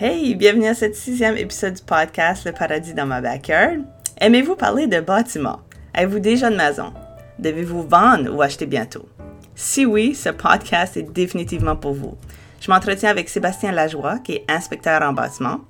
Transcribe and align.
Hey, 0.00 0.36
bienvenue 0.36 0.68
à 0.68 0.74
ce 0.74 0.92
sixième 0.92 1.36
épisode 1.36 1.74
du 1.74 1.82
podcast 1.82 2.46
Le 2.46 2.52
paradis 2.52 2.94
dans 2.94 3.04
ma 3.04 3.20
backyard. 3.20 3.78
Aimez-vous 4.20 4.54
parler 4.54 4.86
de 4.86 5.00
bâtiments? 5.00 5.58
Avez-vous 5.92 6.20
déjà 6.20 6.50
une 6.50 6.56
maison? 6.56 6.92
Devez-vous 7.40 7.82
vendre 7.82 8.32
ou 8.32 8.40
acheter 8.40 8.66
bientôt? 8.66 9.08
Si 9.56 9.84
oui, 9.84 10.14
ce 10.14 10.28
podcast 10.28 10.96
est 10.96 11.02
définitivement 11.02 11.74
pour 11.74 11.94
vous. 11.94 12.16
Je 12.60 12.70
m'entretiens 12.70 13.10
avec 13.10 13.28
Sébastien 13.28 13.72
Lajoie, 13.72 14.20
qui 14.20 14.34
est 14.34 14.44
inspecteur 14.48 15.02
en 15.02 15.14
bâtiment. 15.14 15.62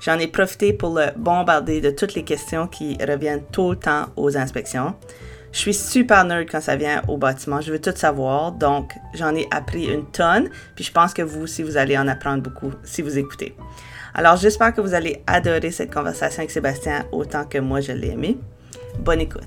J'en 0.00 0.20
ai 0.20 0.28
profité 0.28 0.72
pour 0.72 0.96
le 0.96 1.06
bombarder 1.16 1.80
de 1.80 1.90
toutes 1.90 2.14
les 2.14 2.22
questions 2.22 2.68
qui 2.68 2.96
reviennent 3.04 3.42
tout 3.50 3.70
le 3.70 3.76
temps 3.76 4.06
aux 4.14 4.36
inspections. 4.36 4.94
Je 5.52 5.58
suis 5.58 5.74
super 5.74 6.24
nerd 6.24 6.50
quand 6.50 6.62
ça 6.62 6.76
vient 6.76 7.02
au 7.08 7.18
bâtiment. 7.18 7.60
Je 7.60 7.72
veux 7.72 7.80
tout 7.80 7.94
savoir. 7.94 8.52
Donc, 8.52 8.94
j'en 9.12 9.34
ai 9.34 9.46
appris 9.50 9.84
une 9.84 10.10
tonne. 10.10 10.48
Puis, 10.74 10.84
je 10.84 10.92
pense 10.92 11.12
que 11.12 11.20
vous 11.20 11.42
aussi, 11.42 11.62
vous 11.62 11.76
allez 11.76 11.96
en 11.98 12.08
apprendre 12.08 12.42
beaucoup 12.42 12.72
si 12.84 13.02
vous 13.02 13.18
écoutez. 13.18 13.54
Alors, 14.14 14.36
j'espère 14.36 14.74
que 14.74 14.80
vous 14.80 14.94
allez 14.94 15.22
adorer 15.26 15.70
cette 15.70 15.92
conversation 15.92 16.40
avec 16.40 16.50
Sébastien 16.50 17.06
autant 17.12 17.44
que 17.44 17.58
moi, 17.58 17.82
je 17.82 17.92
l'ai 17.92 18.08
aimé. 18.08 18.38
Bonne 18.98 19.20
écoute. 19.20 19.42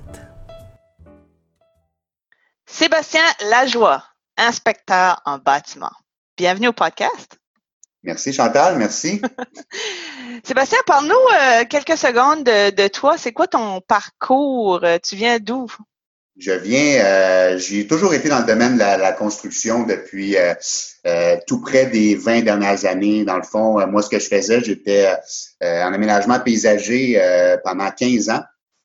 Sébastien 2.66 3.22
Lajoie, 3.50 4.04
inspecteur 4.36 5.20
en 5.24 5.38
bâtiment. 5.38 5.92
Bienvenue 6.36 6.68
au 6.68 6.72
podcast. 6.72 7.38
Merci 8.04 8.32
Chantal, 8.32 8.78
merci. 8.78 9.20
Sébastien, 10.44 10.78
parle-nous 10.86 11.14
euh, 11.14 11.64
quelques 11.68 11.96
secondes 11.96 12.44
de, 12.44 12.70
de 12.70 12.88
toi. 12.88 13.18
C'est 13.18 13.32
quoi 13.32 13.48
ton 13.48 13.80
parcours? 13.80 14.84
Tu 15.02 15.16
viens 15.16 15.38
d'où? 15.40 15.66
Je 16.38 16.52
viens, 16.52 17.02
euh, 17.02 17.56
j'ai 17.56 17.86
toujours 17.86 18.12
été 18.12 18.28
dans 18.28 18.40
le 18.40 18.44
domaine 18.44 18.74
de 18.74 18.80
la, 18.80 19.12
construction 19.12 19.84
depuis 19.84 20.36
euh, 20.36 20.52
euh, 21.06 21.36
tout 21.46 21.62
près 21.62 21.86
des 21.86 22.14
20 22.14 22.42
dernières 22.42 22.84
années. 22.84 23.24
Dans 23.24 23.38
le 23.38 23.42
fond, 23.42 23.86
moi, 23.86 24.02
ce 24.02 24.10
que 24.10 24.18
je 24.18 24.28
faisais, 24.28 24.60
j'étais 24.60 25.08
en 25.62 25.94
aménagement 25.94 26.38
paysager 26.40 27.18
pendant 27.64 27.90
15 27.90 28.28
ans. 28.28 28.42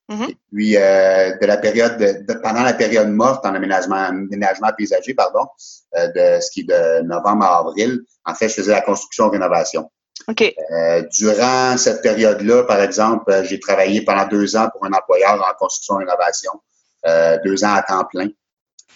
Mm-hmm. 0.09 0.29
Et 0.29 0.37
puis, 0.53 0.71
de 0.75 1.45
la 1.45 1.57
période, 1.57 1.97
de, 1.97 2.33
pendant 2.35 2.63
la 2.63 2.73
période 2.73 3.09
morte 3.09 3.45
en 3.45 3.53
aménagement, 3.53 3.95
aménagement 3.95 4.69
paysager, 4.77 5.13
pardon, 5.13 5.45
de 5.93 6.39
ce 6.39 6.51
qui 6.51 6.61
est 6.61 6.69
de 6.69 7.01
novembre 7.03 7.43
à 7.43 7.59
avril, 7.59 7.99
en 8.25 8.33
fait, 8.33 8.47
je 8.47 8.53
faisais 8.53 8.71
la 8.71 8.81
construction-rénovation. 8.81 9.91
OK. 10.29 10.53
durant 11.19 11.75
cette 11.77 12.01
période-là, 12.01 12.63
par 12.63 12.79
exemple, 12.79 13.43
j'ai 13.43 13.59
travaillé 13.59 14.05
pendant 14.05 14.25
deux 14.27 14.55
ans 14.55 14.69
pour 14.71 14.85
un 14.85 14.93
employeur 14.93 15.33
en 15.33 15.53
construction-rénovation. 15.57 16.51
Euh, 16.53 16.70
deux 17.05 17.63
ans 17.63 17.73
à 17.73 17.83
temps 17.83 18.05
plein. 18.05 18.29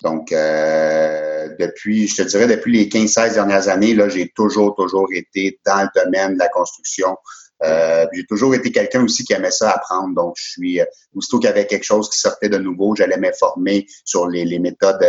Donc, 0.02 0.32
euh, 0.32 1.50
depuis, 1.60 2.08
je 2.08 2.18
te 2.18 2.22
dirais, 2.24 2.48
depuis 2.48 2.74
les 2.74 2.90
15-16 2.90 3.34
dernières 3.34 3.68
années, 3.70 3.94
là, 3.94 4.10
j'ai 4.10 4.30
toujours, 4.30 4.76
toujours 4.76 5.08
été 5.14 5.60
dans 5.66 5.84
le 5.84 6.04
domaine 6.04 6.34
de 6.34 6.40
la 6.40 6.50
construction. 6.50 7.16
Euh, 7.64 8.06
j'ai 8.12 8.26
toujours 8.26 8.54
été 8.54 8.72
quelqu'un 8.72 9.04
aussi 9.04 9.24
qui 9.24 9.34
aimait 9.34 9.52
ça 9.52 9.72
apprendre. 9.72 10.14
Donc, 10.14 10.36
je 10.38 10.50
suis, 10.50 10.82
aussitôt 11.16 11.40
qu'il 11.40 11.48
y 11.48 11.52
avait 11.52 11.66
quelque 11.66 11.86
chose 11.86 12.10
qui 12.10 12.20
sortait 12.20 12.50
de 12.50 12.58
nouveau, 12.58 12.96
j'allais 12.96 13.18
m'informer 13.18 13.88
sur 14.04 14.28
les, 14.28 14.44
les 14.44 14.60
méthodes 14.60 15.00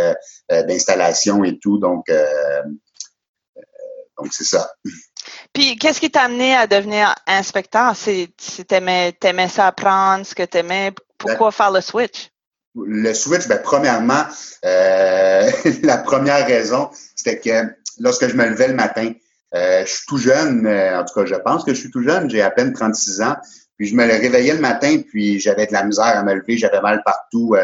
d'installation 0.49 1.43
et 1.43 1.59
tout. 1.59 1.77
Donc, 1.77 2.05
donc 4.17 4.27
c'est 4.31 4.45
ça. 4.45 4.71
Puis, 5.53 5.77
qu'est-ce 5.77 5.99
qui 5.99 6.09
t'a 6.09 6.21
amené 6.23 6.55
à 6.55 6.65
devenir 6.65 7.13
inspecteur? 7.27 7.95
C'est, 7.95 8.29
t'aimais, 8.67 9.11
t'aimais 9.11 9.49
ça 9.49 9.67
apprendre, 9.67 10.25
ce 10.25 10.33
que 10.33 10.43
t'aimais. 10.43 10.93
Pourquoi 11.17 11.51
faire 11.51 11.71
le 11.71 11.81
switch? 11.81 12.29
Le 12.85 13.13
switch, 13.13 13.47
ben, 13.47 13.59
premièrement, 13.63 14.23
euh, 14.65 15.49
la 15.83 15.97
première 15.97 16.45
raison, 16.45 16.89
c'était 17.15 17.39
que 17.39 17.73
lorsque 17.99 18.27
je 18.27 18.35
me 18.35 18.45
levais 18.47 18.67
le 18.67 18.73
matin, 18.73 19.11
euh, 19.55 19.85
je 19.85 19.91
suis 19.91 20.05
tout 20.07 20.17
jeune, 20.17 20.65
euh, 20.67 20.99
en 20.99 21.05
tout 21.05 21.13
cas, 21.13 21.25
je 21.25 21.35
pense 21.35 21.63
que 21.63 21.73
je 21.73 21.79
suis 21.79 21.91
tout 21.91 22.03
jeune, 22.03 22.29
j'ai 22.29 22.41
à 22.41 22.51
peine 22.51 22.73
36 22.73 23.21
ans. 23.21 23.35
Puis 23.77 23.87
je 23.87 23.95
me 23.95 24.03
réveillais 24.03 24.55
le 24.55 24.59
matin, 24.59 25.01
puis 25.07 25.39
j'avais 25.39 25.67
de 25.67 25.73
la 25.73 25.83
misère 25.83 26.05
à 26.05 26.23
me 26.23 26.33
lever, 26.33 26.57
j'avais 26.57 26.81
mal 26.81 27.03
partout 27.05 27.55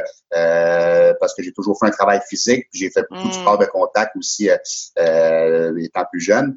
parce 1.20 1.34
que 1.34 1.42
j'ai 1.42 1.52
toujours 1.54 1.76
fait 1.80 1.88
un 1.88 1.92
travail 1.92 2.22
physique, 2.30 2.68
puis 2.72 2.82
j'ai 2.82 2.92
fait 2.92 3.04
beaucoup 3.10 3.30
de 3.30 3.34
mm. 3.34 3.42
sport 3.42 3.58
de 3.58 3.66
contact 3.66 4.16
aussi 4.16 4.48
étant 4.48 6.06
plus 6.12 6.22
jeune. 6.22 6.56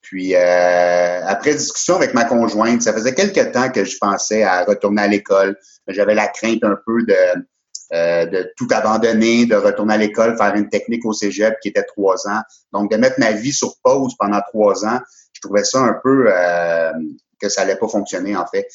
Puis 0.00 0.34
après 0.34 1.54
discussion 1.54 1.94
avec 1.94 2.14
ma 2.14 2.24
conjointe, 2.24 2.82
ça 2.82 2.92
faisait 2.92 3.14
quelques 3.14 3.52
temps 3.52 3.70
que 3.70 3.84
je 3.84 3.96
pensais 3.96 4.42
à 4.42 4.64
retourner 4.64 5.02
à 5.02 5.06
l'école. 5.06 5.56
J'avais 5.86 6.16
la 6.16 6.26
crainte 6.26 6.64
un 6.64 6.76
peu 6.84 7.04
de 7.04 7.46
euh, 7.92 8.26
de 8.26 8.52
tout 8.56 8.66
abandonner, 8.72 9.46
de 9.46 9.54
retourner 9.54 9.94
à 9.94 9.96
l'école, 9.96 10.36
faire 10.36 10.54
une 10.56 10.68
technique 10.68 11.04
au 11.04 11.12
cégep 11.12 11.60
qui 11.60 11.68
était 11.68 11.84
trois 11.84 12.26
ans. 12.28 12.40
Donc, 12.72 12.90
de 12.90 12.96
mettre 12.96 13.20
ma 13.20 13.30
vie 13.30 13.52
sur 13.52 13.76
pause 13.82 14.14
pendant 14.18 14.40
trois 14.48 14.84
ans, 14.84 14.98
je 15.32 15.40
trouvais 15.40 15.62
ça 15.62 15.78
un 15.78 15.94
peu 16.02 16.26
euh, 16.28 16.92
que 17.40 17.48
ça 17.48 17.62
allait 17.62 17.76
pas 17.76 17.86
fonctionner, 17.86 18.36
en 18.36 18.46
fait. 18.46 18.66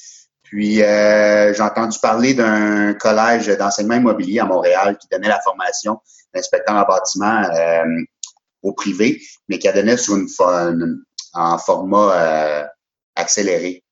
Puis, 0.43 0.81
euh, 0.81 1.53
j'ai 1.53 1.61
entendu 1.61 1.97
parler 1.99 2.33
d'un 2.33 2.93
collège 2.93 3.47
d'enseignement 3.47 3.95
immobilier 3.95 4.39
à 4.39 4.45
Montréal 4.45 4.97
qui 4.97 5.07
donnait 5.11 5.27
la 5.29 5.41
formation 5.41 5.99
d'inspecteur 6.33 6.75
en 6.75 6.83
bâtiment 6.83 7.43
au 8.61 8.73
privé, 8.73 9.21
mais 9.49 9.59
qui 9.59 9.67
a 9.67 9.73
donné 9.73 9.97
sur 9.97 10.15
une, 10.15 11.03
en 11.33 11.57
format 11.57 12.69
accéléré. 13.15 13.83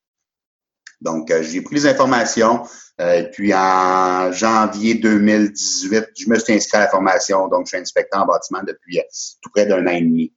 Donc, 1.00 1.32
j'ai 1.42 1.62
pris 1.62 1.76
les 1.76 1.86
informations, 1.86 2.62
euh, 3.00 3.24
puis 3.32 3.54
en 3.54 4.30
janvier 4.32 4.94
2018, 4.94 6.08
je 6.18 6.28
me 6.28 6.38
suis 6.38 6.52
inscrit 6.52 6.76
à 6.76 6.80
la 6.80 6.88
formation, 6.88 7.48
donc 7.48 7.66
je 7.66 7.70
suis 7.70 7.78
inspecteur 7.78 8.22
en 8.22 8.26
bâtiment 8.26 8.60
depuis 8.66 8.98
euh, 8.98 9.02
tout 9.40 9.50
près 9.50 9.64
d'un 9.64 9.86
an 9.86 9.90
et 9.90 10.02
demi. 10.02 10.32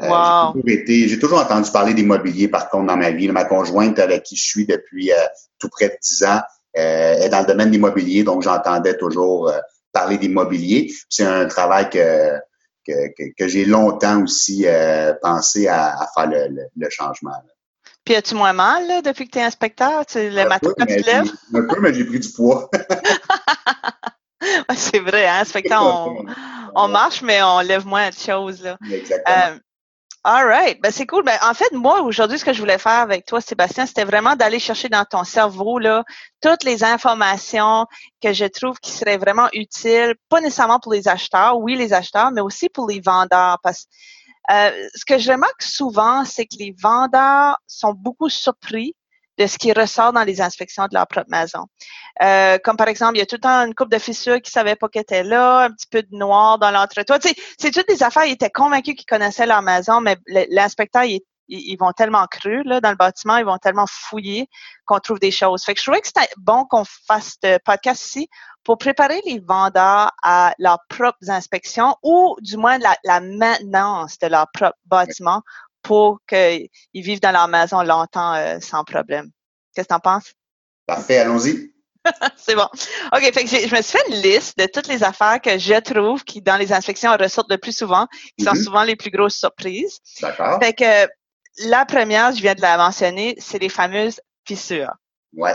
Euh, 0.00 0.08
wow. 0.08 0.54
J'ai 0.64 1.18
toujours, 1.18 1.40
entendu 1.40 1.70
parler 1.72 1.92
d'immobilier, 1.92 2.46
par 2.46 2.68
contre, 2.70 2.86
dans 2.86 2.96
ma 2.96 3.10
vie. 3.10 3.28
Ma 3.28 3.44
conjointe 3.44 3.98
avec 3.98 4.22
qui 4.22 4.36
je 4.36 4.44
suis 4.44 4.66
depuis 4.66 5.10
tout 5.58 5.68
près 5.68 5.88
de 5.88 5.96
dix 6.02 6.24
ans 6.24 6.40
est 6.74 7.28
dans 7.28 7.40
le 7.40 7.46
domaine 7.46 7.68
de 7.68 7.72
l'immobilier, 7.72 8.24
donc 8.24 8.42
j'entendais 8.42 8.96
toujours 8.96 9.52
parler 9.92 10.18
d'immobilier. 10.18 10.92
C'est 11.08 11.24
un 11.24 11.46
travail 11.46 11.90
que, 11.90 12.32
que, 12.84 13.32
que, 13.38 13.46
j'ai 13.46 13.64
longtemps 13.64 14.22
aussi 14.24 14.66
pensé 15.22 15.68
à, 15.68 16.08
faire 16.14 16.28
le, 16.28 16.62
le 16.76 16.90
changement. 16.90 17.30
Puis 18.04 18.14
as-tu 18.14 18.34
moins 18.34 18.52
mal 18.52 18.86
là, 18.86 19.02
depuis 19.02 19.26
que 19.26 19.32
tu 19.32 19.38
es 19.38 19.42
inspecteur? 19.42 20.04
Tu, 20.04 20.28
le 20.28 20.46
matin 20.46 20.70
quand 20.78 20.86
tu 20.86 20.96
lèves? 20.96 21.32
Un 21.54 21.62
peu, 21.62 21.80
mais 21.80 21.94
j'ai 21.94 22.04
pris 22.04 22.20
du 22.20 22.30
poids. 22.30 22.70
c'est 24.76 24.98
vrai, 24.98 25.26
hein? 25.26 25.40
Inspecteur, 25.40 25.82
on, 25.82 26.26
on, 26.74 26.88
marche, 26.88 27.22
mais 27.22 27.42
on 27.42 27.60
lève 27.60 27.86
moins 27.86 28.10
de 28.10 28.14
choses. 28.14 28.62
Là. 28.62 28.76
Exactement. 28.90 29.36
Euh, 29.36 29.58
all 30.24 30.46
right. 30.46 30.80
Ben, 30.82 30.90
c'est 30.90 31.06
cool. 31.06 31.24
Ben, 31.24 31.38
en 31.42 31.54
fait, 31.54 31.72
moi, 31.72 32.02
aujourd'hui, 32.02 32.38
ce 32.38 32.44
que 32.44 32.52
je 32.52 32.60
voulais 32.60 32.78
faire 32.78 33.00
avec 33.00 33.24
toi, 33.24 33.40
Sébastien, 33.40 33.86
c'était 33.86 34.04
vraiment 34.04 34.36
d'aller 34.36 34.58
chercher 34.58 34.90
dans 34.90 35.04
ton 35.04 35.24
cerveau 35.24 35.78
là, 35.78 36.04
toutes 36.42 36.64
les 36.64 36.84
informations 36.84 37.86
que 38.22 38.34
je 38.34 38.44
trouve 38.44 38.78
qui 38.80 38.90
seraient 38.90 39.18
vraiment 39.18 39.48
utiles, 39.54 40.14
pas 40.28 40.42
nécessairement 40.42 40.80
pour 40.80 40.92
les 40.92 41.08
acheteurs, 41.08 41.58
oui, 41.58 41.76
les 41.76 41.94
acheteurs, 41.94 42.32
mais 42.32 42.42
aussi 42.42 42.68
pour 42.68 42.86
les 42.86 43.00
vendeurs. 43.00 43.58
Parce 43.62 43.84
que 43.84 43.88
euh, 44.50 44.88
ce 44.94 45.04
que 45.04 45.18
je 45.18 45.32
remarque 45.32 45.62
souvent, 45.62 46.24
c'est 46.24 46.46
que 46.46 46.56
les 46.58 46.74
vendeurs 46.78 47.58
sont 47.66 47.94
beaucoup 47.94 48.28
surpris 48.28 48.94
de 49.38 49.46
ce 49.46 49.58
qui 49.58 49.72
ressort 49.72 50.12
dans 50.12 50.22
les 50.22 50.40
inspections 50.40 50.84
de 50.84 50.94
leur 50.94 51.06
propre 51.06 51.30
maison. 51.30 51.66
Euh, 52.22 52.58
comme 52.62 52.76
par 52.76 52.88
exemple, 52.88 53.16
il 53.16 53.18
y 53.18 53.22
a 53.22 53.26
tout 53.26 53.36
le 53.36 53.40
temps 53.40 53.66
une 53.66 53.74
coupe 53.74 53.90
de 53.90 53.98
fissures 53.98 54.40
qui 54.40 54.50
savait 54.50 54.76
pas 54.76 54.88
qu'elle 54.88 55.02
était 55.02 55.24
là, 55.24 55.64
un 55.64 55.70
petit 55.70 55.88
peu 55.90 56.02
de 56.02 56.16
noir 56.16 56.58
dans 56.58 56.70
l'entretoit. 56.70 57.18
C'est 57.58 57.70
toutes 57.70 57.88
des 57.88 58.02
affaires, 58.02 58.26
ils 58.26 58.32
étaient 58.32 58.50
convaincus 58.50 58.94
qu'ils 58.94 59.06
connaissaient 59.06 59.46
leur 59.46 59.62
maison, 59.62 60.00
mais 60.00 60.16
l'inspecteur, 60.50 61.04
il 61.04 61.16
est 61.16 61.24
ils 61.48 61.76
vont 61.76 61.92
tellement 61.92 62.26
cru 62.26 62.62
là, 62.64 62.80
dans 62.80 62.90
le 62.90 62.96
bâtiment, 62.96 63.36
ils 63.36 63.44
vont 63.44 63.58
tellement 63.58 63.86
fouiller 63.88 64.48
qu'on 64.86 64.98
trouve 64.98 65.18
des 65.18 65.30
choses. 65.30 65.62
Fait 65.64 65.74
que 65.74 65.80
je 65.80 65.84
trouvais 65.84 66.00
que 66.00 66.06
c'était 66.06 66.28
bon 66.38 66.64
qu'on 66.64 66.84
fasse 67.06 67.36
ce 67.42 67.58
podcast 67.64 68.04
ici 68.06 68.28
pour 68.64 68.78
préparer 68.78 69.20
les 69.26 69.40
vendeurs 69.40 70.10
à 70.22 70.54
leurs 70.58 70.80
propres 70.88 71.28
inspections 71.28 71.96
ou 72.02 72.36
du 72.40 72.56
moins 72.56 72.78
la, 72.78 73.20
maintenance 73.20 74.18
de 74.18 74.26
leur 74.26 74.46
propre 74.52 74.78
bâtiment 74.86 75.42
pour 75.82 76.18
qu'ils 76.26 76.68
vivent 76.94 77.20
dans 77.20 77.32
leur 77.32 77.48
maison 77.48 77.82
longtemps 77.82 78.34
euh, 78.34 78.58
sans 78.60 78.84
problème. 78.84 79.30
Qu'est-ce 79.74 79.88
que 79.88 79.92
tu 79.92 79.96
en 79.96 80.00
penses? 80.00 80.32
Parfait, 80.86 81.18
allons-y. 81.18 81.74
c'est 82.36 82.54
bon. 82.54 82.68
OK, 83.14 83.22
fait 83.32 83.44
que 83.44 83.48
je 83.48 83.74
me 83.74 83.82
suis 83.82 83.98
fait 83.98 84.08
une 84.08 84.22
liste 84.22 84.58
de 84.58 84.66
toutes 84.66 84.88
les 84.88 85.02
affaires 85.02 85.40
que 85.40 85.58
je 85.58 85.80
trouve 85.80 86.22
qui, 86.24 86.42
dans 86.42 86.56
les 86.56 86.72
inspections, 86.72 87.16
ressortent 87.18 87.50
le 87.50 87.58
plus 87.58 87.76
souvent, 87.76 88.06
qui 88.38 88.44
sont 88.44 88.52
mm-hmm. 88.52 88.64
souvent 88.64 88.82
les 88.82 88.96
plus 88.96 89.10
grosses 89.10 89.38
surprises. 89.38 89.98
D'accord. 90.20 90.58
Fait 90.62 90.74
que 90.74 91.08
la 91.58 91.84
première, 91.84 92.32
je 92.32 92.40
viens 92.40 92.54
de 92.54 92.60
la 92.60 92.76
mentionner, 92.76 93.36
c'est 93.38 93.58
les 93.58 93.68
fameuses 93.68 94.20
fissures. 94.46 94.92
Ouais. 95.32 95.54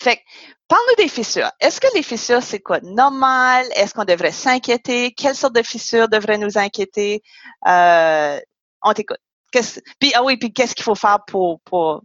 Fait 0.00 0.20
parle-nous 0.68 1.04
des 1.04 1.08
fissures. 1.08 1.50
Est-ce 1.60 1.80
que 1.80 1.86
les 1.94 2.02
fissures, 2.02 2.42
c'est 2.42 2.60
quoi? 2.60 2.80
Normal? 2.80 3.66
Est-ce 3.76 3.94
qu'on 3.94 4.04
devrait 4.04 4.32
s'inquiéter? 4.32 5.12
Quelle 5.12 5.34
sorte 5.34 5.54
de 5.54 5.62
fissures 5.62 6.08
devraient 6.08 6.38
nous 6.38 6.58
inquiéter? 6.58 7.22
Euh, 7.66 8.40
on 8.82 8.92
t'écoute. 8.92 9.18
Puis, 10.00 10.12
ah 10.14 10.24
oui, 10.24 10.38
puis 10.38 10.52
qu'est-ce 10.52 10.74
qu'il 10.74 10.84
faut 10.84 10.94
faire 10.94 11.18
pour, 11.26 11.60
pour 11.60 12.02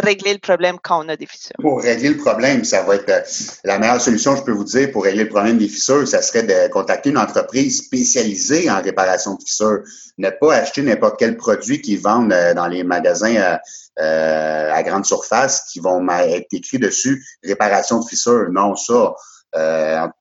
régler 0.00 0.32
le 0.32 0.38
problème 0.38 0.76
quand 0.82 1.04
on 1.04 1.08
a 1.08 1.16
des 1.16 1.26
fissures? 1.26 1.56
Pour 1.60 1.82
régler 1.82 2.10
le 2.10 2.16
problème, 2.16 2.64
ça 2.64 2.82
va 2.82 2.96
être 2.96 3.08
euh, 3.08 3.20
la 3.64 3.78
meilleure 3.78 4.00
solution, 4.00 4.36
je 4.36 4.42
peux 4.42 4.52
vous 4.52 4.64
dire, 4.64 4.90
pour 4.92 5.04
régler 5.04 5.24
le 5.24 5.28
problème 5.28 5.58
des 5.58 5.68
fissures, 5.68 6.06
ça 6.06 6.22
serait 6.22 6.42
de 6.42 6.68
contacter 6.68 7.10
une 7.10 7.18
entreprise 7.18 7.78
spécialisée 7.78 8.70
en 8.70 8.80
réparation 8.80 9.34
de 9.34 9.42
fissures. 9.42 9.80
Ne 10.18 10.30
pas 10.30 10.54
acheter 10.54 10.82
n'importe 10.82 11.18
quel 11.18 11.36
produit 11.36 11.80
qu'ils 11.80 12.00
vendent 12.00 12.32
euh, 12.32 12.54
dans 12.54 12.66
les 12.66 12.84
magasins 12.84 13.58
euh, 13.98 14.72
à 14.72 14.82
grande 14.82 15.06
surface 15.06 15.64
qui 15.72 15.80
vont 15.80 16.06
être 16.08 16.46
écrits 16.52 16.78
dessus 16.78 17.24
réparation 17.42 18.00
de 18.00 18.06
fissures. 18.06 18.48
Non, 18.50 18.76
ça. 18.76 19.14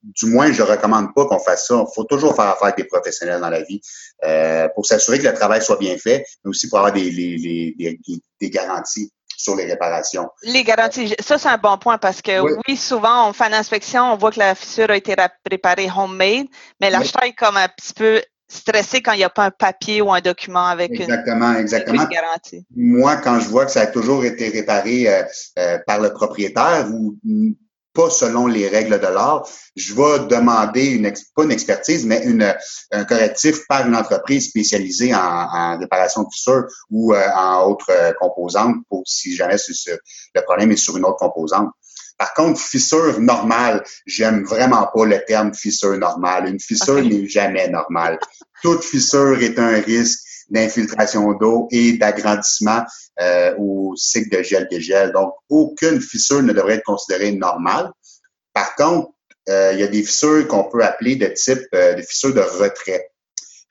du 0.04 0.28
moins, 0.28 0.51
je 0.51 0.62
recommande 0.62 1.13
pas 1.13 1.25
qu'on 1.25 1.39
fasse 1.39 1.68
ça. 1.68 1.83
Il 1.88 1.94
faut 1.94 2.06
toujours 2.06 2.36
faire 2.36 2.45
affaire 2.45 2.66
avec 2.66 2.78
des 2.78 2.86
professionnels 2.86 3.42
dans 3.42 3.50
la 3.50 3.62
vie 3.62 3.81
pour 4.75 4.86
s'assurer 4.86 5.19
que 5.19 5.28
le 5.28 5.33
travail 5.33 5.62
soit 5.62 5.78
bien 5.78 5.98
fait, 5.98 6.25
mais 6.44 6.50
aussi 6.50 6.69
pour 6.69 6.80
avoir 6.80 6.94
des 6.94 8.16
garanties 8.44 9.12
sur 9.37 9.55
les 9.55 9.65
réparations. 9.65 10.29
Les 10.43 10.63
garanties, 10.63 11.15
ça 11.19 11.37
c'est 11.37 11.49
un 11.49 11.57
bon 11.57 11.77
point 11.77 11.97
parce 11.97 12.21
que 12.21 12.39
oui. 12.39 12.77
souvent 12.77 13.29
on 13.29 13.33
fait 13.33 13.45
une 13.45 13.53
inspection, 13.53 14.13
on 14.13 14.17
voit 14.17 14.31
que 14.31 14.39
la 14.39 14.55
fissure 14.55 14.89
a 14.89 14.97
été 14.97 15.15
réparée 15.49 15.89
homemade, 15.95 16.47
mais 16.81 16.89
l'acheteur 16.89 17.23
est 17.23 17.33
comme 17.33 17.57
un 17.57 17.67
petit 17.67 17.93
peu 17.93 18.21
stressé 18.47 19.01
quand 19.01 19.13
il 19.13 19.17
n'y 19.17 19.23
a 19.23 19.29
pas 19.29 19.45
un 19.45 19.51
papier 19.51 20.01
ou 20.01 20.11
un 20.11 20.21
document 20.21 20.65
avec 20.65 20.91
exactement, 20.91 21.51
une, 21.51 21.57
exactement. 21.57 22.05
garantie. 22.05 22.65
Moi, 22.75 23.17
quand 23.17 23.39
je 23.39 23.47
vois 23.49 23.65
que 23.65 23.71
ça 23.71 23.81
a 23.81 23.87
toujours 23.87 24.23
été 24.23 24.49
réparé 24.49 25.07
euh, 25.07 25.23
euh, 25.59 25.79
par 25.85 25.99
le 25.99 26.13
propriétaire 26.13 26.87
ou 26.91 27.15
pas 27.95 28.09
selon 28.09 28.45
les 28.45 28.68
règles 28.68 29.00
de 29.00 29.07
l'art, 29.07 29.47
je 29.75 29.94
vais 29.95 30.27
demander 30.27 30.86
une 30.86 31.12
pas 31.36 31.44
une 31.44 31.51
expertise, 31.51 32.06
mais 32.06 32.24
une, 32.25 32.53
un 32.92 33.06
correctif 33.06 33.65
par 33.68 33.88
une 33.88 33.95
entreprise 33.95 34.50
spécialisée 34.50 35.15
en, 35.15 35.19
en 35.19 35.80
réparation 35.80 36.24
de 36.24 36.27
fissures 36.31 36.65
ou 36.92 37.13
euh, 37.13 37.27
en 37.36 37.68
autres 37.69 37.89
euh, 37.89 38.13
composantes 38.19 38.75
pour 38.89 39.03
si 39.06 39.36
jamais 39.36 39.56
le 40.36 40.42
problème 40.42 40.71
est 40.71 40.77
sur 40.77 40.97
une 40.97 41.06
autre 41.06 41.18
composante. 41.18 41.69
Par 42.18 42.33
contre, 42.33 42.62
fissure 42.62 43.19
normale, 43.19 43.83
j'aime 44.06 44.44
vraiment 44.44 44.88
pas 44.94 45.06
le 45.06 45.24
terme 45.25 45.53
fissure 45.53 45.97
normale. 45.97 46.47
Une 46.47 46.59
fissure 46.59 47.03
n'est 47.03 47.27
jamais 47.27 47.68
normale. 47.68 48.19
Toute 48.62 48.83
fissure 48.83 49.42
est 49.42 49.59
un 49.59 49.81
risque 49.81 50.25
d'infiltration 50.50 51.33
d'eau 51.33 51.68
et 51.71 51.97
d'agrandissement 51.97 52.83
euh, 53.19 53.56
au 53.57 53.94
cycle 53.95 54.38
de 54.38 54.44
gel-dégel. 54.44 55.12
Donc, 55.12 55.33
aucune 55.50 56.01
fissure 56.01 56.44
ne 56.44 56.53
devrait 56.53 56.75
être 56.75 56.86
considérée 56.86 57.31
normale. 57.31 57.92
Par 58.53 58.75
contre, 58.75 59.09
euh, 59.50 59.71
il 59.74 59.80
y 59.80 59.83
a 59.83 59.88
des 59.88 60.03
fissures 60.03 60.47
qu'on 60.47 60.63
peut 60.63 60.83
appeler 60.83 61.15
de 61.15 61.27
type 61.27 61.68
euh, 61.74 61.94
de 61.94 62.01
fissures 62.01 62.33
de 62.33 62.42
retrait, 62.42 63.09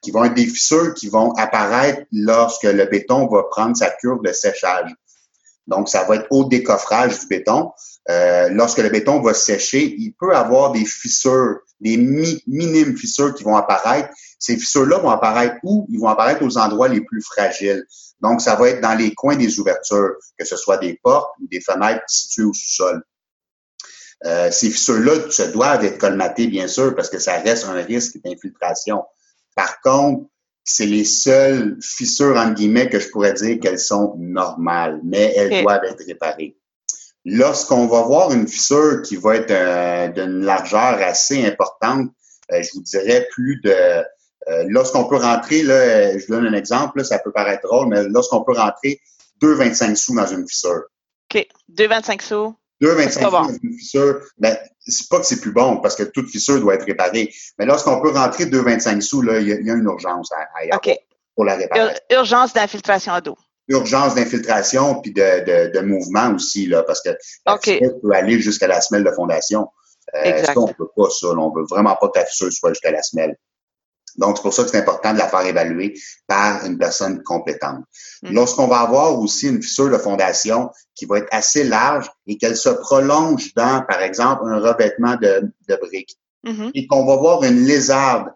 qui 0.01 0.11
vont 0.11 0.23
être 0.23 0.33
des 0.33 0.47
fissures 0.47 0.93
qui 0.93 1.09
vont 1.09 1.31
apparaître 1.33 2.01
lorsque 2.11 2.63
le 2.63 2.85
béton 2.85 3.27
va 3.27 3.43
prendre 3.43 3.75
sa 3.75 3.89
curve 3.89 4.21
de 4.23 4.31
séchage. 4.31 4.91
Donc, 5.67 5.89
ça 5.89 6.03
va 6.03 6.15
être 6.15 6.27
au 6.29 6.45
décoffrage 6.45 7.19
du 7.19 7.27
béton. 7.27 7.71
Euh, 8.09 8.49
lorsque 8.49 8.77
le 8.77 8.89
béton 8.89 9.19
va 9.21 9.33
sécher, 9.33 9.95
il 9.97 10.13
peut 10.13 10.35
avoir 10.35 10.71
des 10.71 10.85
fissures, 10.85 11.59
des 11.79 11.97
minimes 11.97 12.97
fissures 12.97 13.33
qui 13.33 13.43
vont 13.43 13.55
apparaître. 13.55 14.09
Ces 14.39 14.57
fissures-là 14.57 14.99
vont 14.99 15.09
apparaître 15.09 15.55
où? 15.63 15.87
Ils 15.89 15.99
vont 15.99 16.07
apparaître 16.07 16.43
aux 16.43 16.57
endroits 16.57 16.87
les 16.87 17.01
plus 17.01 17.21
fragiles. 17.21 17.85
Donc, 18.21 18.41
ça 18.41 18.55
va 18.55 18.69
être 18.69 18.81
dans 18.81 18.95
les 18.95 19.13
coins 19.13 19.35
des 19.35 19.59
ouvertures, 19.59 20.13
que 20.37 20.45
ce 20.45 20.55
soit 20.55 20.77
des 20.77 20.99
portes 21.03 21.31
ou 21.41 21.47
des 21.47 21.61
fenêtres 21.61 22.03
situées 22.07 22.43
au 22.43 22.53
sous-sol. 22.53 23.03
Euh, 24.25 24.49
ces 24.51 24.69
fissures-là 24.69 25.29
se 25.29 25.43
doivent 25.43 25.83
être 25.83 25.97
colmatées, 25.97 26.47
bien 26.47 26.67
sûr, 26.67 26.95
parce 26.95 27.09
que 27.09 27.19
ça 27.19 27.39
reste 27.39 27.65
un 27.65 27.73
risque 27.73 28.17
d'infiltration. 28.23 29.03
Par 29.55 29.81
contre, 29.81 30.25
c'est 30.63 30.85
les 30.85 31.05
seules 31.05 31.77
fissures, 31.81 32.35
entre 32.37 32.55
guillemets, 32.55 32.89
que 32.89 32.99
je 32.99 33.09
pourrais 33.09 33.33
dire 33.33 33.59
qu'elles 33.59 33.79
sont 33.79 34.15
normales, 34.17 34.99
mais 35.03 35.33
elles 35.35 35.61
doivent 35.61 35.83
être 35.83 36.03
réparées. 36.05 36.57
Lorsqu'on 37.25 37.87
va 37.87 38.03
voir 38.03 38.31
une 38.31 38.47
fissure 38.47 39.01
qui 39.01 39.15
va 39.15 39.35
être 39.35 39.51
euh, 39.51 40.09
d'une 40.09 40.45
largeur 40.45 41.01
assez 41.01 41.43
importante, 41.43 42.11
euh, 42.51 42.61
je 42.61 42.69
vous 42.75 42.83
dirais 42.83 43.27
plus 43.31 43.59
de... 43.63 43.71
Euh, 44.47 44.63
lorsqu'on 44.67 45.05
peut 45.05 45.17
rentrer, 45.17 45.63
là, 45.63 46.15
je 46.15 46.25
vous 46.27 46.33
donne 46.33 46.45
un 46.45 46.53
exemple, 46.53 47.03
ça 47.03 47.17
peut 47.17 47.31
paraître 47.31 47.67
drôle, 47.67 47.87
mais 47.87 48.03
lorsqu'on 48.03 48.43
peut 48.43 48.53
rentrer 48.53 49.01
2,25 49.41 49.95
sous 49.95 50.15
dans 50.15 50.27
une 50.27 50.47
fissure. 50.47 50.83
OK, 51.33 51.47
2,25 51.73 52.21
sous. 52.21 52.55
2,25 52.79 53.11
sous 53.11 53.31
dans 53.31 53.49
une 53.49 53.73
fissure, 53.79 54.21
ben, 54.37 54.55
c'est 54.85 55.09
pas 55.09 55.19
que 55.19 55.25
c'est 55.25 55.41
plus 55.41 55.51
bon 55.51 55.77
parce 55.77 55.95
que 55.95 56.03
toute 56.03 56.29
fissure 56.29 56.59
doit 56.59 56.75
être 56.75 56.85
réparée. 56.85 57.33
Mais 57.57 57.65
lorsqu'on 57.65 57.99
peut 58.01 58.11
rentrer 58.11 58.45
2,25 58.45 59.01
sous, 59.01 59.23
là, 59.23 59.39
il 59.39 59.47
y, 59.47 59.51
a, 59.51 59.73
une 59.73 59.85
urgence 59.85 60.31
à, 60.31 60.75
à 60.75 60.79
pour 61.35 61.45
la 61.45 61.55
réparation. 61.55 61.99
urgence 62.11 62.53
d'infiltration 62.53 63.19
d'eau. 63.19 63.35
Urgence 63.67 64.15
d'infiltration 64.15 65.01
puis 65.01 65.11
de, 65.11 65.71
de, 65.71 65.79
mouvement 65.81 66.33
aussi, 66.35 66.67
là, 66.67 66.83
parce 66.83 67.01
que 67.01 67.09
la 67.45 67.57
fissure 67.57 67.99
peut 68.01 68.11
aller 68.11 68.39
jusqu'à 68.39 68.67
la 68.67 68.79
semelle 68.81 69.03
de 69.03 69.11
fondation. 69.11 69.67
Euh, 70.13 70.43
ça, 70.43 70.53
on 70.55 70.67
peut 70.67 70.87
pas 70.95 71.09
ça. 71.09 71.29
on 71.29 71.51
veut 71.51 71.65
vraiment 71.67 71.95
pas 71.99 72.09
que 72.09 72.19
la 72.19 72.25
fissure 72.25 72.53
soit 72.53 72.69
jusqu'à 72.69 72.91
la 72.91 73.01
semelle. 73.01 73.35
Donc, 74.17 74.37
c'est 74.37 74.43
pour 74.43 74.53
ça 74.53 74.63
que 74.63 74.69
c'est 74.69 74.77
important 74.77 75.13
de 75.13 75.17
la 75.17 75.27
faire 75.27 75.45
évaluer 75.45 75.93
par 76.27 76.65
une 76.65 76.77
personne 76.77 77.21
compétente. 77.23 77.83
Mm. 78.23 78.33
Lorsqu'on 78.33 78.67
va 78.67 78.79
avoir 78.79 79.19
aussi 79.19 79.49
une 79.49 79.61
fissure 79.61 79.89
de 79.89 79.97
fondation 79.97 80.69
qui 80.95 81.05
va 81.05 81.19
être 81.19 81.27
assez 81.31 81.63
large 81.63 82.09
et 82.27 82.37
qu'elle 82.37 82.55
se 82.55 82.69
prolonge 82.69 83.53
dans, 83.55 83.83
par 83.87 84.01
exemple, 84.01 84.43
un 84.45 84.59
revêtement 84.59 85.15
de, 85.15 85.51
de 85.67 85.75
briques, 85.81 86.17
mm-hmm. 86.45 86.71
et 86.73 86.87
qu'on 86.87 87.05
va 87.05 87.17
voir 87.17 87.43
une 87.43 87.65
lézarde 87.65 88.29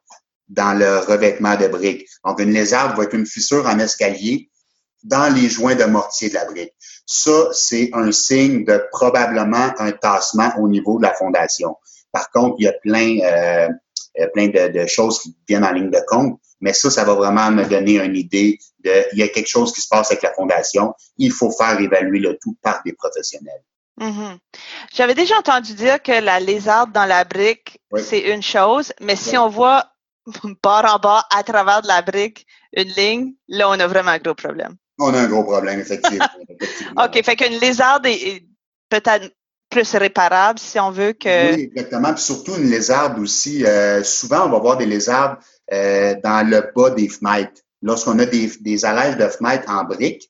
dans 0.50 0.78
le 0.78 1.00
revêtement 1.00 1.56
de 1.56 1.68
briques. 1.68 2.08
Donc, 2.26 2.40
une 2.40 2.52
lézarde 2.52 2.98
va 2.98 3.04
être 3.04 3.16
une 3.16 3.28
fissure 3.28 3.66
en 3.66 3.80
escalier 3.80 4.49
dans 5.04 5.34
les 5.34 5.50
joints 5.50 5.76
de 5.76 5.86
mortier 5.86 6.30
de 6.30 6.36
la 6.36 6.46
brique. 6.46 6.74
Ça, 7.06 7.50
c'est 7.54 7.90
un 7.94 8.12
signe 8.12 8.66
de 8.66 8.84
probablement 8.92 9.72
un 9.78 9.92
tassement 9.92 10.52
au 10.60 10.68
niveau 10.68 10.98
de 10.98 11.04
la 11.04 11.14
fondation. 11.14 11.76
Par 12.12 12.30
contre, 12.32 12.56
il 12.60 12.66
y 12.66 12.68
a 12.68 12.74
plein, 12.74 13.20
euh, 13.22 13.70
euh, 14.20 14.28
plein 14.34 14.48
de, 14.48 14.86
choses 14.88 15.22
qui 15.22 15.36
viennent 15.48 15.66
en 15.66 15.72
ligne 15.72 15.92
de 15.92 16.02
compte. 16.08 16.40
Mais 16.62 16.74
ça, 16.74 16.90
ça 16.90 17.06
va 17.06 17.14
vraiment 17.14 17.52
me 17.52 17.64
donner 17.64 18.00
une 18.00 18.16
idée 18.16 18.60
de, 18.84 18.92
il 19.14 19.20
y 19.20 19.24
a 19.24 19.30
quelque 19.30 19.48
chose 19.48 19.72
qui 19.72 19.82
se 19.82 19.88
passe 19.88 20.12
avec 20.12 20.24
la 20.24 20.34
fondation. 20.34 20.94
Il 21.18 21.32
faut 21.32 21.52
faire 21.52 21.80
évaluer 21.80 22.20
le 22.20 22.38
tout 22.42 22.58
par 22.62 22.82
des 22.86 22.94
professionnels. 22.94 23.64
Mm-hmm. 24.00 24.38
J'avais 24.94 25.16
déjà 25.16 25.38
entendu 25.38 25.74
dire 25.74 26.02
que 26.02 26.12
la 26.12 26.40
lézarde 26.40 26.92
dans 26.92 27.06
la 27.06 27.24
brique, 27.24 27.80
c'est 27.98 28.20
une 28.20 28.42
chose, 28.42 28.94
mais 29.02 29.16
si 29.16 29.38
on 29.38 29.50
voit 29.50 29.88
bas 30.64 30.94
en 30.94 31.00
bas 31.00 31.26
à 31.36 31.44
travers 31.44 31.82
de 31.82 31.88
la 31.88 32.02
brique 32.02 32.46
une 32.74 32.90
ligne, 32.90 33.34
là, 33.48 33.70
on 33.70 33.80
a 33.80 33.88
vraiment 33.88 34.12
un 34.12 34.20
gros 34.20 34.36
problème. 34.36 34.76
On 35.00 35.14
a 35.14 35.22
un 35.22 35.28
gros 35.28 35.44
problème, 35.44 35.80
effectivement. 35.80 36.26
OK, 36.98 37.24
fait 37.24 37.36
qu'une 37.36 37.60
lézarde 37.60 38.06
est 38.06 38.44
peut-être 38.90 39.32
plus 39.70 39.96
réparable 39.96 40.60
si 40.60 40.80
on 40.80 40.92
veut 40.92 41.14
que. 41.14 41.56
Oui, 41.56 41.62
exactement. 41.64 42.14
Puis 42.14 42.24
surtout 42.24 42.56
une 42.56 42.70
lézarde 42.70 43.20
aussi. 43.20 43.66
Euh, 43.66 44.04
souvent, 44.04 44.46
on 44.46 44.50
va 44.50 44.60
voir 44.60 44.78
des 44.78 44.86
lézardes 44.86 45.38
euh, 45.72 46.16
dans 46.24 46.48
le 46.48 46.72
bas 46.76 46.90
des 46.90 47.08
fenêtres. 47.08 47.62
Lorsqu'on 47.82 48.20
a 48.20 48.26
des, 48.26 48.52
des 48.60 48.86
allèges 48.86 49.16
de 49.18 49.28
fenêtres 49.28 49.70
en 49.70 49.86
briques, 49.86 50.30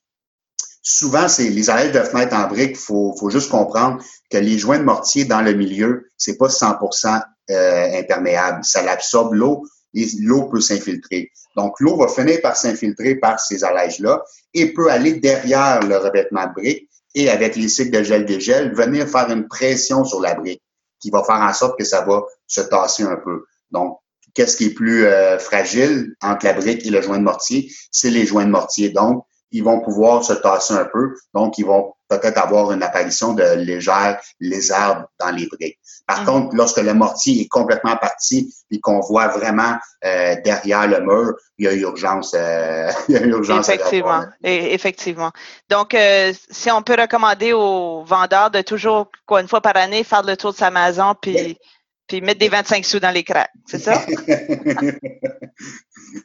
souvent, 0.82 1.28
c'est 1.28 1.48
les 1.48 1.70
allèges 1.70 1.92
de 1.92 2.00
fenêtres 2.00 2.36
en 2.36 2.46
briques, 2.46 2.76
faut, 2.76 3.14
faut 3.18 3.30
juste 3.30 3.50
comprendre 3.50 4.02
que 4.30 4.38
les 4.38 4.58
joints 4.58 4.78
de 4.78 4.84
mortier 4.84 5.24
dans 5.24 5.40
le 5.40 5.54
milieu, 5.54 6.06
c'est 6.16 6.36
pas 6.36 6.46
100% 6.46 7.22
euh, 7.50 7.98
imperméable. 7.98 8.60
Ça 8.62 8.82
l'absorbe 8.82 9.34
l'eau 9.34 9.64
l'eau 10.20 10.44
peut 10.44 10.60
s'infiltrer. 10.60 11.30
Donc, 11.56 11.80
l'eau 11.80 11.96
va 11.96 12.08
finir 12.08 12.40
par 12.40 12.56
s'infiltrer 12.56 13.16
par 13.16 13.40
ces 13.40 13.64
allèges-là 13.64 14.22
et 14.54 14.72
peut 14.72 14.90
aller 14.90 15.14
derrière 15.14 15.80
le 15.80 15.96
revêtement 15.96 16.46
de 16.46 16.54
briques 16.54 16.88
et 17.14 17.28
avec 17.28 17.56
les 17.56 17.68
cycles 17.68 17.90
de 17.90 18.02
gel-dégel, 18.02 18.74
venir 18.74 19.08
faire 19.08 19.30
une 19.30 19.48
pression 19.48 20.04
sur 20.04 20.20
la 20.20 20.34
brique 20.34 20.62
qui 21.00 21.10
va 21.10 21.24
faire 21.24 21.40
en 21.40 21.52
sorte 21.52 21.78
que 21.78 21.84
ça 21.84 22.04
va 22.04 22.22
se 22.46 22.60
tasser 22.60 23.02
un 23.02 23.16
peu. 23.16 23.44
Donc, 23.70 23.98
qu'est-ce 24.34 24.56
qui 24.56 24.66
est 24.66 24.74
plus 24.74 25.06
euh, 25.06 25.38
fragile 25.38 26.14
entre 26.22 26.46
la 26.46 26.52
brique 26.52 26.86
et 26.86 26.90
le 26.90 27.02
joint 27.02 27.18
de 27.18 27.24
mortier? 27.24 27.72
C'est 27.90 28.10
les 28.10 28.26
joints 28.26 28.44
de 28.44 28.50
mortier. 28.50 28.90
Donc, 28.90 29.24
ils 29.52 29.64
vont 29.64 29.80
pouvoir 29.80 30.24
se 30.24 30.32
tasser 30.32 30.74
un 30.74 30.84
peu. 30.84 31.14
Donc, 31.34 31.58
ils 31.58 31.66
vont 31.66 31.94
peut-être 32.08 32.38
avoir 32.38 32.72
une 32.72 32.82
apparition 32.82 33.34
de 33.34 33.42
légères 33.54 34.20
lézardes 34.40 35.06
dans 35.18 35.30
les 35.30 35.46
briques. 35.46 35.78
Par 36.06 36.20
mhm. 36.20 36.26
contre, 36.26 36.56
lorsque 36.56 36.80
le 36.82 36.92
mortier 36.92 37.42
est 37.42 37.48
complètement 37.48 37.96
parti 37.96 38.52
et 38.70 38.80
qu'on 38.80 39.00
voit 39.00 39.28
vraiment 39.28 39.76
euh, 40.04 40.34
derrière 40.44 40.88
le 40.88 41.00
mur, 41.00 41.34
il 41.58 41.66
y 41.66 41.68
a 41.68 41.72
urgence. 41.74 42.34
Euh, 42.34 42.90
il 43.08 43.14
y 43.14 43.18
a 43.18 43.22
urgence 43.22 43.68
effectivement, 43.68 44.24
et, 44.42 44.74
effectivement. 44.74 45.30
Donc, 45.68 45.94
euh, 45.94 46.32
si 46.50 46.70
on 46.70 46.82
peut 46.82 46.96
recommander 46.98 47.52
aux 47.52 48.02
vendeurs 48.04 48.50
de 48.50 48.62
toujours, 48.62 49.08
quoi, 49.26 49.40
une 49.40 49.48
fois 49.48 49.60
par 49.60 49.76
année, 49.76 50.02
faire 50.02 50.22
le 50.22 50.36
tour 50.36 50.52
de 50.52 50.58
sa 50.58 50.70
maison, 50.70 51.14
puis 51.20 51.58
puis 52.10 52.20
mettre 52.20 52.40
des 52.40 52.48
25 52.48 52.84
sous 52.84 52.98
dans 52.98 53.12
les 53.12 53.22
cracks, 53.22 53.52
c'est 53.66 53.78
ça? 53.78 54.04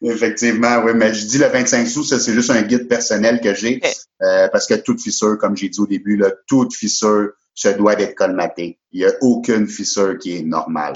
Effectivement, 0.01 0.79
oui, 0.83 0.93
mais 0.95 1.13
je 1.13 1.27
dis 1.27 1.37
le 1.37 1.45
25 1.45 1.85
sous, 1.85 2.03
ça 2.03 2.19
c'est 2.19 2.33
juste 2.33 2.49
un 2.49 2.63
guide 2.63 2.87
personnel 2.87 3.39
que 3.39 3.53
j'ai, 3.53 3.79
euh, 4.23 4.47
parce 4.47 4.65
que 4.65 4.73
toute 4.73 4.99
fissure, 4.99 5.37
comme 5.37 5.55
j'ai 5.55 5.69
dit 5.69 5.79
au 5.79 5.85
début, 5.85 6.17
là, 6.17 6.31
toute 6.47 6.73
fissure 6.73 7.33
se 7.53 7.69
doit 7.69 7.95
d'être 7.95 8.15
colmatée. 8.15 8.79
Il 8.93 9.01
n'y 9.01 9.05
a 9.05 9.11
aucune 9.21 9.67
fissure 9.67 10.17
qui 10.17 10.37
est 10.37 10.41
normale. 10.41 10.93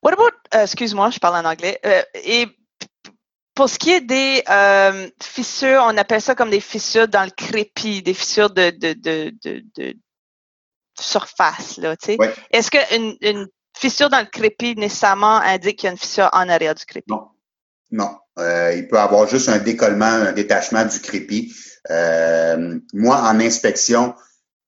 What 0.00 0.12
about, 0.12 0.30
euh, 0.54 0.62
excuse-moi, 0.62 1.10
je 1.10 1.18
parle 1.18 1.44
en 1.44 1.50
anglais, 1.50 1.80
euh, 1.84 2.02
et 2.24 2.46
pour 3.56 3.68
ce 3.68 3.80
qui 3.80 3.90
est 3.90 4.00
des 4.00 4.44
fissures, 5.20 5.82
on 5.86 5.96
appelle 5.96 6.22
ça 6.22 6.36
comme 6.36 6.50
des 6.50 6.60
fissures 6.60 7.08
dans 7.08 7.24
le 7.24 7.30
crépi, 7.30 8.00
des 8.00 8.14
fissures 8.14 8.50
de, 8.50 8.70
de, 8.70 8.92
de, 8.92 9.32
de, 9.76 9.96
surface, 11.00 11.78
là, 11.78 11.96
tu 11.96 12.14
sais. 12.14 12.18
Est-ce 12.52 12.70
qu'une 12.70 13.16
une 13.22 13.48
fissure 13.80 14.08
dans 14.08 14.20
le 14.20 14.26
crépi 14.26 14.74
nécessairement 14.76 15.38
indique 15.40 15.78
qu'il 15.78 15.86
y 15.86 15.88
a 15.88 15.92
une 15.92 15.98
fissure 15.98 16.28
en 16.32 16.48
arrière 16.48 16.74
du 16.74 16.84
crépi? 16.84 17.10
Non. 17.10 17.28
Non. 17.90 18.16
Euh, 18.38 18.72
il 18.74 18.88
peut 18.88 18.98
avoir 18.98 19.26
juste 19.26 19.48
un 19.48 19.58
décollement, 19.58 20.06
un 20.06 20.32
détachement 20.32 20.84
du 20.84 21.00
crépi. 21.00 21.52
Euh, 21.90 22.78
moi, 22.92 23.16
en 23.16 23.40
inspection, 23.40 24.14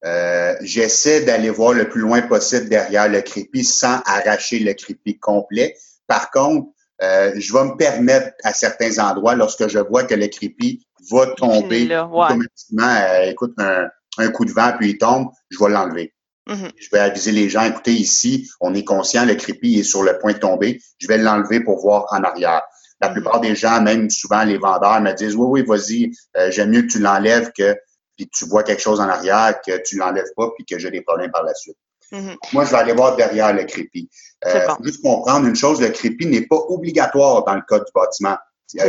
euh, 0.05 0.55
j'essaie 0.61 1.21
d'aller 1.21 1.49
voir 1.49 1.73
le 1.73 1.87
plus 1.87 2.01
loin 2.01 2.21
possible 2.21 2.67
derrière 2.67 3.07
le 3.07 3.21
crépi 3.21 3.63
sans 3.63 4.01
arracher 4.05 4.59
le 4.59 4.73
crépi 4.73 5.17
complet. 5.17 5.77
Par 6.07 6.29
contre, 6.31 6.67
euh, 7.01 7.31
je 7.37 7.53
vais 7.53 7.63
me 7.65 7.77
permettre 7.77 8.31
à 8.43 8.53
certains 8.53 8.99
endroits, 8.99 9.35
lorsque 9.35 9.67
je 9.67 9.79
vois 9.79 10.03
que 10.03 10.13
le 10.13 10.27
crépi 10.27 10.85
va 11.09 11.27
tomber 11.27 11.85
automatiquement, 11.85 12.95
euh, 12.95 13.31
écoute, 13.31 13.53
un, 13.57 14.29
coup 14.29 14.45
de 14.45 14.51
vent 14.51 14.73
puis 14.77 14.91
il 14.91 14.97
tombe, 14.97 15.29
je 15.49 15.57
vais 15.59 15.69
l'enlever. 15.69 16.12
Mm-hmm. 16.47 16.71
Je 16.77 16.89
vais 16.91 16.99
aviser 16.99 17.31
les 17.31 17.49
gens, 17.49 17.63
écoutez, 17.63 17.93
ici, 17.93 18.49
on 18.59 18.73
est 18.73 18.83
conscient, 18.83 19.25
le 19.25 19.35
crépi 19.35 19.79
est 19.79 19.83
sur 19.83 20.03
le 20.03 20.17
point 20.19 20.33
de 20.33 20.39
tomber, 20.39 20.81
je 20.97 21.07
vais 21.07 21.17
l'enlever 21.17 21.61
pour 21.61 21.79
voir 21.81 22.05
en 22.11 22.23
arrière. 22.23 22.61
La 22.99 23.09
mm-hmm. 23.09 23.13
plupart 23.13 23.39
des 23.39 23.55
gens, 23.55 23.81
même 23.81 24.09
souvent 24.09 24.43
les 24.43 24.57
vendeurs, 24.57 25.01
me 25.01 25.13
disent, 25.13 25.35
oui, 25.35 25.61
oui, 25.61 25.65
vas-y, 25.65 26.11
euh, 26.37 26.51
j'aime 26.51 26.71
mieux 26.71 26.81
que 26.81 26.87
tu 26.87 26.99
l'enlèves 26.99 27.51
que 27.57 27.75
puis 28.15 28.29
tu 28.29 28.45
vois 28.45 28.63
quelque 28.63 28.81
chose 28.81 28.99
en 28.99 29.09
arrière, 29.09 29.59
que 29.65 29.81
tu 29.83 29.97
l'enlèves 29.97 30.31
pas, 30.35 30.49
puis 30.55 30.65
que 30.65 30.77
j'ai 30.77 30.91
des 30.91 31.01
problèmes 31.01 31.31
par 31.31 31.43
la 31.43 31.53
suite. 31.53 31.77
Mhm. 32.11 32.35
Moi, 32.53 32.65
je 32.65 32.71
vais 32.71 32.77
aller 32.77 32.93
voir 32.93 33.15
derrière 33.15 33.53
le 33.53 33.63
crépi. 33.63 34.09
Euh, 34.45 34.67
faut 34.67 34.83
juste 34.83 35.01
comprendre 35.01 35.47
une 35.47 35.55
chose, 35.55 35.81
le 35.81 35.89
crépi 35.89 36.27
n'est 36.27 36.45
pas 36.45 36.57
obligatoire 36.67 37.43
dans 37.43 37.55
le 37.55 37.61
code 37.67 37.85
du 37.85 37.91
bâtiment. 37.93 38.37
Il 38.73 38.81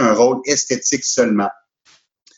a 0.00 0.04
un 0.04 0.14
rôle 0.14 0.40
esthétique 0.46 1.04
seulement. 1.04 1.50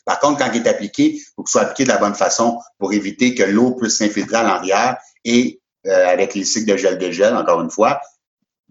Par 0.05 0.19
contre, 0.19 0.39
quand 0.39 0.51
il 0.53 0.65
est 0.65 0.69
appliqué, 0.69 1.15
il 1.15 1.19
faut 1.35 1.43
qu'il 1.43 1.51
soit 1.51 1.61
appliqué 1.61 1.83
de 1.83 1.89
la 1.89 1.97
bonne 1.97 2.13
façon 2.13 2.59
pour 2.77 2.93
éviter 2.93 3.33
que 3.35 3.43
l'eau 3.43 3.75
puisse 3.75 3.97
s'infiltrer 3.97 4.37
à 4.37 4.43
l'arrière 4.43 4.97
et 5.23 5.59
euh, 5.87 6.07
avec 6.07 6.35
les 6.35 6.45
cycles 6.45 6.71
de 6.71 6.77
gel 6.77 6.97
de 6.97 7.11
gel, 7.11 7.35
encore 7.35 7.61
une 7.61 7.71
fois, 7.71 7.99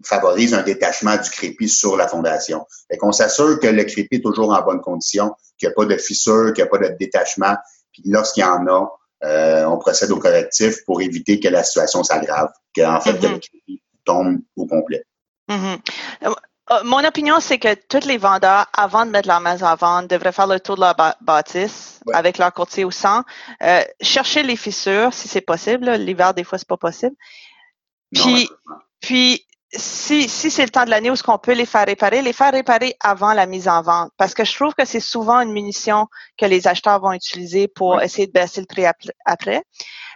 favorise 0.03 0.53
un 0.53 0.63
détachement 0.63 1.15
du 1.15 1.29
crépi 1.29 1.69
sur 1.69 1.95
la 1.95 2.07
fondation. 2.07 2.65
Fait 2.89 2.97
qu'on 2.97 3.11
s'assure 3.11 3.59
que 3.59 3.67
le 3.67 3.83
crépi 3.83 4.17
est 4.17 4.21
toujours 4.21 4.51
en 4.51 4.61
bonne 4.61 4.81
condition, 4.81 5.33
qu'il 5.57 5.67
n'y 5.67 5.73
a 5.73 5.75
pas 5.75 5.85
de 5.85 5.97
fissure, 5.97 6.53
qu'il 6.53 6.63
n'y 6.63 6.67
a 6.67 6.71
pas 6.71 6.77
de 6.77 6.95
détachement. 6.97 7.55
Puis 7.91 8.03
lorsqu'il 8.05 8.41
y 8.41 8.45
en 8.45 8.67
a, 8.67 8.89
euh, 9.23 9.65
on 9.65 9.77
procède 9.77 10.11
au 10.11 10.19
correctif 10.19 10.83
pour 10.85 11.01
éviter 11.01 11.39
que 11.39 11.47
la 11.47 11.63
situation 11.63 12.03
s'aggrave, 12.03 12.49
qu'en 12.75 12.99
fait, 12.99 13.13
que 13.19 13.27
le 13.27 13.39
crépi 13.39 13.81
tombe 14.03 14.39
au 14.55 14.67
complet. 14.67 15.05
Mm-hmm. 15.49 15.79
Euh, 16.23 16.33
mon 16.83 17.03
opinion, 17.03 17.39
c'est 17.39 17.59
que 17.59 17.73
tous 17.73 18.07
les 18.07 18.17
vendeurs, 18.17 18.65
avant 18.73 19.05
de 19.05 19.11
mettre 19.11 19.27
leur 19.27 19.39
maison 19.39 19.67
à 19.67 19.75
vendre, 19.75 20.07
devraient 20.07 20.31
faire 20.31 20.47
le 20.47 20.59
tour 20.59 20.75
de 20.75 20.81
leur 20.81 20.95
bâtisse 21.21 21.99
avec 22.13 22.37
leur 22.37 22.51
courtier 22.53 22.83
au 22.83 22.91
sang, 22.91 23.23
chercher 24.01 24.43
les 24.43 24.55
fissures 24.55 25.13
si 25.13 25.27
c'est 25.27 25.41
possible. 25.41 25.91
L'hiver, 25.91 26.33
des 26.33 26.43
fois, 26.43 26.57
c'est 26.57 26.67
pas 26.67 26.77
possible. 26.77 27.15
Puis, 28.13 28.49
puis 28.99 29.45
si, 29.77 30.29
si 30.29 30.51
c'est 30.51 30.63
le 30.63 30.69
temps 30.69 30.85
de 30.85 30.89
l'année 30.89 31.09
où 31.09 31.15
ce 31.15 31.23
qu'on 31.23 31.37
peut 31.37 31.53
les 31.53 31.65
faire 31.65 31.85
réparer, 31.85 32.21
les 32.21 32.33
faire 32.33 32.51
réparer 32.51 32.95
avant 32.99 33.33
la 33.33 33.45
mise 33.45 33.67
en 33.67 33.81
vente. 33.81 34.11
Parce 34.17 34.33
que 34.33 34.45
je 34.45 34.53
trouve 34.53 34.73
que 34.73 34.85
c'est 34.85 34.99
souvent 34.99 35.39
une 35.41 35.51
munition 35.51 36.07
que 36.37 36.45
les 36.45 36.67
acheteurs 36.67 36.99
vont 37.01 37.11
utiliser 37.11 37.67
pour 37.67 38.01
essayer 38.01 38.27
de 38.27 38.31
baisser 38.31 38.61
le 38.61 38.67
prix 38.67 38.85
après. 39.25 39.63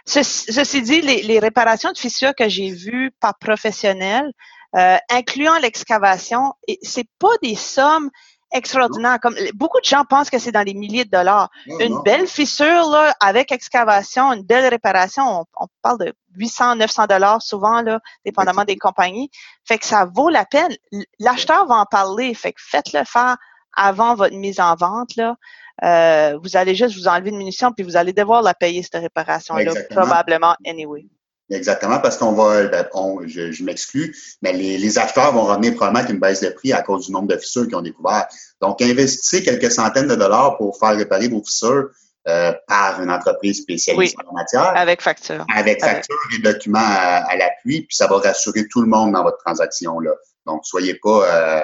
Ceci, 0.06 0.82
dit, 0.82 1.02
les, 1.02 1.22
les, 1.22 1.38
réparations 1.38 1.92
de 1.92 1.98
fissures 1.98 2.34
que 2.34 2.48
j'ai 2.48 2.70
vues 2.70 3.12
par 3.20 3.38
professionnels, 3.38 4.32
euh, 4.76 4.96
incluant 5.10 5.58
l'excavation, 5.58 6.54
c'est 6.82 7.08
pas 7.18 7.36
des 7.42 7.56
sommes 7.56 8.10
extraordinaire. 8.52 9.18
Comme 9.20 9.34
beaucoup 9.54 9.80
de 9.80 9.84
gens 9.84 10.04
pensent 10.04 10.30
que 10.30 10.38
c'est 10.38 10.52
dans 10.52 10.62
les 10.62 10.74
milliers 10.74 11.04
de 11.04 11.10
dollars. 11.10 11.50
une 11.66 12.02
belle 12.02 12.26
fissure 12.26 12.88
là, 12.90 13.14
avec 13.20 13.52
excavation, 13.52 14.32
une 14.32 14.42
belle 14.42 14.68
réparation, 14.68 15.44
on, 15.56 15.66
parle 15.82 15.98
de 15.98 16.12
800, 16.36 16.76
900 16.76 17.06
dollars 17.06 17.42
souvent 17.42 17.82
là, 17.82 18.00
dépendamment 18.24 18.64
des 18.64 18.76
compagnies. 18.76 19.30
Fait 19.64 19.78
que 19.78 19.86
ça 19.86 20.04
vaut 20.04 20.30
la 20.30 20.44
peine. 20.44 20.74
L'acheteur 21.18 21.66
va 21.66 21.76
en 21.76 21.86
parler. 21.86 22.34
Fait 22.34 22.52
que 22.52 22.60
faites-le 22.62 23.04
faire 23.04 23.36
avant 23.76 24.14
votre 24.14 24.34
mise 24.34 24.60
en 24.60 24.74
vente 24.74 25.16
là. 25.16 25.36
Euh, 25.82 26.38
vous 26.42 26.56
allez 26.56 26.74
juste 26.74 26.96
vous 26.96 27.08
enlever 27.08 27.30
une 27.30 27.38
munition 27.38 27.72
puis 27.72 27.84
vous 27.84 27.96
allez 27.96 28.12
devoir 28.12 28.42
la 28.42 28.52
payer 28.52 28.82
cette 28.82 29.00
réparation 29.00 29.54
là 29.54 29.72
probablement 29.90 30.54
anyway. 30.66 31.06
Exactement, 31.50 31.98
parce 31.98 32.16
qu'on 32.16 32.32
va, 32.32 32.66
ben, 32.68 32.86
je, 33.26 33.50
je 33.50 33.64
m'exclus, 33.64 34.16
mais 34.40 34.52
les, 34.52 34.78
les, 34.78 34.98
acheteurs 34.98 35.32
vont 35.32 35.44
revenir 35.44 35.74
probablement 35.74 36.00
avec 36.00 36.12
une 36.12 36.20
baisse 36.20 36.40
de 36.40 36.48
prix 36.50 36.72
à 36.72 36.82
cause 36.82 37.06
du 37.06 37.12
nombre 37.12 37.26
de 37.26 37.36
fissures 37.36 37.66
qu'ils 37.66 37.76
ont 37.76 37.82
découvert. 37.82 38.26
Donc, 38.60 38.80
investissez 38.80 39.42
quelques 39.42 39.72
centaines 39.72 40.06
de 40.06 40.14
dollars 40.14 40.56
pour 40.58 40.78
faire 40.78 40.96
réparer 40.96 41.26
vos 41.28 41.42
fissures 41.42 41.88
euh, 42.28 42.52
par 42.68 43.02
une 43.02 43.10
entreprise 43.10 43.62
spécialisée 43.62 44.14
en 44.22 44.34
la 44.34 44.42
matière. 44.42 44.72
Avec 44.76 45.02
facture. 45.02 45.44
Avec 45.52 45.80
facture 45.80 46.16
et 46.36 46.38
documents 46.40 46.78
à, 46.78 47.34
l'appui, 47.36 47.82
puis 47.82 47.96
ça 47.96 48.06
va 48.06 48.18
rassurer 48.18 48.68
tout 48.68 48.82
le 48.82 48.88
monde 48.88 49.12
dans 49.12 49.24
votre 49.24 49.38
transaction. 49.38 49.98
Là. 49.98 50.12
Donc, 50.46 50.60
soyez 50.64 50.94
pas 50.94 51.24
euh, 51.24 51.62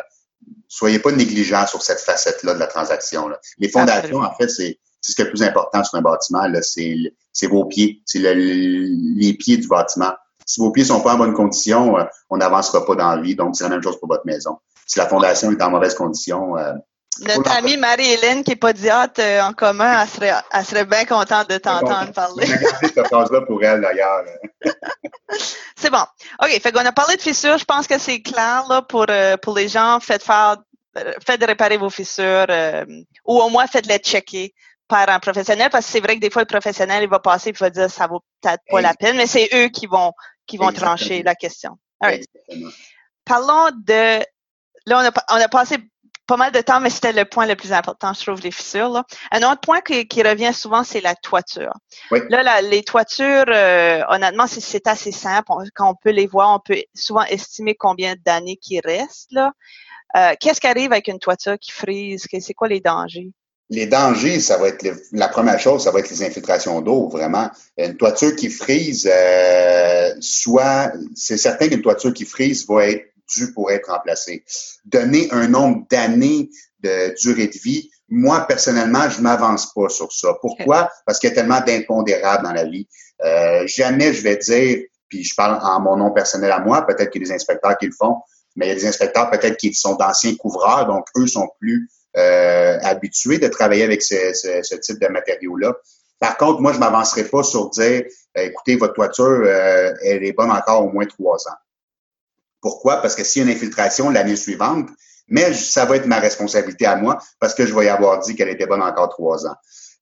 soyez 0.66 0.99
pas 0.99 1.12
négligents 1.12 1.66
sur 1.66 1.83
cette 1.83 2.00
facette-là 2.00 2.55
de 2.55 2.59
la 2.59 2.66
transaction. 2.66 3.28
Là. 3.28 3.38
Les 3.59 3.69
fondations, 3.69 4.19
en 4.19 4.35
fait, 4.35 4.49
c'est 4.49 4.81
c'est 5.00 5.12
ce 5.12 5.16
qui 5.16 5.23
est 5.23 5.26
le 5.26 5.31
plus 5.31 5.43
important 5.45 5.85
sur 5.85 5.99
un 5.99 6.02
bâtiment, 6.02 6.49
c'est 6.62 6.97
vos 7.43 7.66
pieds, 7.66 8.02
c'est 8.07 8.19
les 8.19 9.35
pieds 9.35 9.59
du 9.59 9.69
bâtiment. 9.69 10.12
Si 10.47 10.61
vos 10.61 10.71
pieds 10.71 10.85
sont 10.85 11.00
pas 11.00 11.14
en 11.14 11.19
bonne 11.19 11.35
condition, 11.35 11.99
euh, 11.99 12.05
on 12.31 12.37
n'avancera 12.37 12.87
pas 12.87 12.95
dans 12.95 13.16
la 13.16 13.21
vie. 13.21 13.35
Donc, 13.35 13.57
c'est 13.57 13.64
la 13.64 13.71
même 13.71 13.83
chose 13.83 13.99
pour 13.99 14.09
votre 14.09 14.25
maison. 14.25 14.59
Si 14.87 14.99
la 14.99 15.09
fondation 15.09 15.50
est 15.50 15.61
en 15.61 15.71
mauvaise 15.71 15.95
condition, 15.95 16.57
euh, 16.57 16.73
notre 17.26 17.50
amie 17.50 17.78
Marie-Hélène, 17.78 18.45
qui 18.45 18.52
est 18.52 18.57
podiatre 18.57 19.21
euh, 19.21 19.40
en 19.40 19.55
commun, 19.55 20.02
elle 20.02 20.09
serait, 20.09 20.33
elle 20.52 20.64
serait 20.64 20.85
bien 20.85 21.07
contente 21.07 21.49
de 21.49 21.57
t'entendre 21.57 22.12
parler. 22.12 22.47
cette 22.83 23.07
phrase-là 23.07 23.40
pour 23.40 23.64
elle, 23.64 23.81
d'ailleurs. 23.81 24.23
c'est 25.76 25.90
bon. 25.90 26.05
OK, 26.43 26.61
fait 26.61 26.73
qu'on 26.73 26.85
a 26.85 26.93
parlé 26.93 27.16
de 27.16 27.23
fissures. 27.23 27.57
Je 27.57 27.64
pense 27.64 27.87
que 27.87 27.99
c'est 27.99 28.21
clair 28.21 28.66
là, 28.69 28.83
pour, 28.83 29.07
pour 29.43 29.57
les 29.57 29.66
gens. 29.66 29.99
Faites 29.99 30.23
faire, 30.23 30.59
faites 31.26 31.43
réparer 31.43 31.78
vos 31.78 31.88
fissures 31.88 32.47
ou 33.25 33.40
au 33.40 33.49
moins 33.49 33.66
faites-les 33.66 33.99
checker 33.99 34.55
par 34.88 35.09
un 35.09 35.19
professionnel 35.19 35.69
parce 35.71 35.87
que 35.87 35.93
c'est 35.93 36.00
vrai 36.00 36.16
que 36.16 36.21
des 36.21 36.31
fois 36.31 36.43
le 36.43 36.47
professionnel 36.47 37.02
il 37.02 37.09
va 37.09 37.19
passer 37.19 37.50
et 37.50 37.52
va 37.52 37.71
dire 37.71 37.90
ça 37.90 38.07
vaut 38.07 38.23
peut-être 38.40 38.62
pas 38.71 38.81
la 38.81 38.95
peine 38.95 39.16
mais 39.16 39.26
c'est 39.26 39.49
eux 39.55 39.69
qui 39.69 39.87
vont 39.87 40.12
qui 40.47 40.57
vont 40.57 40.73
trancher 40.73 41.23
la 41.23 41.35
question. 41.35 41.78
Parlons 43.25 43.71
de 43.85 44.21
là 44.87 45.00
on 45.00 45.07
a, 45.07 45.11
on 45.31 45.43
a 45.43 45.49
passé 45.49 45.78
pas 46.26 46.37
mal 46.37 46.52
de 46.52 46.61
temps, 46.61 46.81
mais 46.81 46.90
c'était 46.90 47.12
le 47.12 47.25
point 47.25 47.47
le 47.47 47.55
plus 47.55 47.73
important, 47.73 48.12
je 48.12 48.23
trouve, 48.23 48.40
les 48.40 48.50
fissures. 48.50 48.88
Là. 48.88 49.05
Un 49.31 49.43
autre 49.50 49.61
point 49.61 49.81
qui, 49.81 50.07
qui 50.09 50.23
revient 50.23 50.52
souvent, 50.52 50.83
c'est 50.83 51.00
la 51.00 51.14
toiture. 51.14 51.73
Là, 52.11 52.61
les 52.62 52.83
toitures, 52.83 53.45
euh, 53.49 54.02
honnêtement, 54.09 54.47
c'est 54.47 54.87
assez 54.88 55.12
simple. 55.12 55.52
quand 55.75 55.90
on 55.90 55.95
peut 55.95 56.11
les 56.11 56.26
voir, 56.26 56.55
on 56.55 56.59
peut 56.59 56.83
souvent 56.95 57.23
estimer 57.23 57.75
combien 57.75 58.14
d'années 58.25 58.57
qui 58.57 58.81
restent. 58.81 59.33
Là. 59.33 59.52
Euh, 60.16 60.35
Qu'est-ce 60.40 60.61
qui 60.61 60.66
arrive 60.66 60.93
avec 60.93 61.09
une 61.09 61.19
toiture 61.19 61.59
qui 61.61 61.71
frise? 61.71 62.26
C'est 62.40 62.55
quoi 62.55 62.69
les 62.69 62.81
dangers? 62.81 63.31
Les 63.68 63.87
dangers, 63.87 64.40
ça 64.40 64.58
va 64.58 64.68
être 64.68 64.87
la 65.12 65.28
première 65.28 65.58
chose, 65.58 65.85
ça 65.85 65.90
va 65.90 65.99
être 65.99 66.11
les 66.11 66.23
infiltrations 66.23 66.80
d'eau, 66.80 67.08
vraiment. 67.08 67.50
Une 67.76 67.96
toiture 67.96 68.37
qui 68.37 68.49
frise, 68.49 69.08
euh, 69.12 70.14
soit, 70.20 70.92
c'est 71.14 71.37
certain 71.37 71.68
qu'une 71.68 71.82
toiture 71.82 72.12
qui 72.12 72.25
frise 72.25 72.66
va 72.68 72.87
être 72.87 73.06
due 73.35 73.52
pour 73.52 73.70
être 73.73 73.90
remplacée. 73.90 74.44
Donner 74.85 75.28
un 75.32 75.49
nombre 75.49 75.85
d'années 75.90 76.49
de 76.80 77.14
durée 77.20 77.49
de 77.49 77.58
vie, 77.58 77.90
moi, 78.08 78.46
personnellement, 78.46 79.08
je 79.11 79.20
m'avance 79.20 79.73
pas 79.75 79.88
sur 79.88 80.12
ça. 80.12 80.35
Pourquoi? 80.40 80.88
Parce 81.04 81.18
qu'il 81.18 81.28
y 81.28 81.32
a 81.32 81.35
tellement 81.35 81.61
d'impondérables 81.61 82.44
dans 82.44 82.52
la 82.52 82.64
vie. 82.64 82.87
Euh, 83.25 83.66
jamais 83.66 84.12
je 84.12 84.23
vais 84.23 84.37
dire, 84.37 84.85
puis 85.08 85.25
je 85.25 85.35
parle 85.35 85.58
en 85.61 85.80
mon 85.80 85.96
nom 85.96 86.12
personnel 86.12 86.52
à 86.52 86.61
moi, 86.61 86.87
peut-être 86.87 87.11
qu'il 87.11 87.23
y 87.23 87.25
a 87.25 87.28
des 87.28 87.35
inspecteurs 87.35 87.76
qui 87.78 87.87
le 87.87 87.92
font, 87.99 88.18
mais 88.54 88.66
il 88.66 88.68
y 88.68 88.73
a 88.73 88.75
des 88.76 88.87
inspecteurs 88.87 89.28
peut-être 89.30 89.56
qui 89.56 89.75
sont 89.75 89.94
d'anciens 89.94 90.35
couvreurs, 90.37 90.87
donc 90.87 91.06
eux 91.16 91.26
sont 91.26 91.49
plus 91.58 91.88
euh, 92.16 92.78
de 92.78 93.49
travailler 93.49 93.85
avec 93.85 94.02
ce, 94.02 94.32
ce, 94.32 94.75
type 94.76 95.00
de 95.00 95.08
matériaux-là. 95.08 95.75
Par 96.18 96.37
contre, 96.37 96.61
moi, 96.61 96.73
je 96.73 96.78
m'avancerai 96.78 97.25
pas 97.25 97.42
sur 97.42 97.68
dire, 97.70 98.04
euh, 98.38 98.42
écoutez, 98.42 98.76
votre 98.76 98.94
toiture, 98.94 99.25
euh, 99.25 99.92
elle 100.02 100.25
est 100.25 100.32
bonne 100.32 100.50
encore 100.50 100.85
au 100.85 100.90
moins 100.90 101.04
trois 101.04 101.37
ans. 101.49 101.56
Pourquoi? 102.61 103.02
Parce 103.02 103.14
que 103.14 103.23
s'il 103.23 103.42
y 103.42 103.44
a 103.44 103.50
une 103.50 103.56
infiltration 103.56 104.11
l'année 104.11 104.37
suivante, 104.37 104.88
mais 105.28 105.52
ça 105.52 105.85
va 105.85 105.96
être 105.96 106.06
ma 106.06 106.18
responsabilité 106.18 106.87
à 106.87 106.96
moi 106.96 107.18
parce 107.38 107.54
que 107.54 107.66
je 107.66 107.75
vais 107.75 107.87
y 107.87 107.88
avoir 107.88 108.20
dit 108.20 108.35
qu'elle 108.35 108.49
était 108.49 108.66
bonne 108.66 108.82
encore 108.82 109.08
trois 109.11 109.46
ans. 109.46 109.56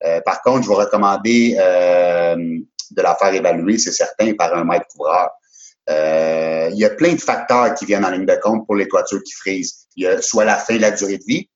Euh, 0.04 0.20
par 0.20 0.42
contre, 0.42 0.64
je 0.64 0.68
vais 0.68 0.74
recommander 0.74 1.54
de 1.56 3.02
la 3.02 3.16
faire 3.16 3.34
évaluer, 3.34 3.78
c'est 3.78 3.92
certain, 3.92 4.34
par 4.34 4.54
un 4.54 4.64
maître 4.64 4.86
couvreur. 4.88 5.30
il 5.88 6.78
y 6.78 6.84
a 6.84 6.90
plein 6.90 7.14
de 7.14 7.20
facteurs 7.20 7.74
qui 7.74 7.86
viennent 7.86 8.04
en 8.04 8.10
ligne 8.10 8.26
de 8.26 8.38
compte 8.40 8.66
pour 8.66 8.76
les 8.76 8.86
toitures 8.86 9.22
qui 9.24 9.32
frisent. 9.32 9.86
Il 9.96 10.04
y 10.04 10.06
a 10.06 10.22
soit 10.22 10.44
la 10.44 10.56
fin 10.56 10.76
de 10.76 10.82
la 10.82 10.90
durée 10.90 11.18
de 11.18 11.24
vie, 11.26 11.48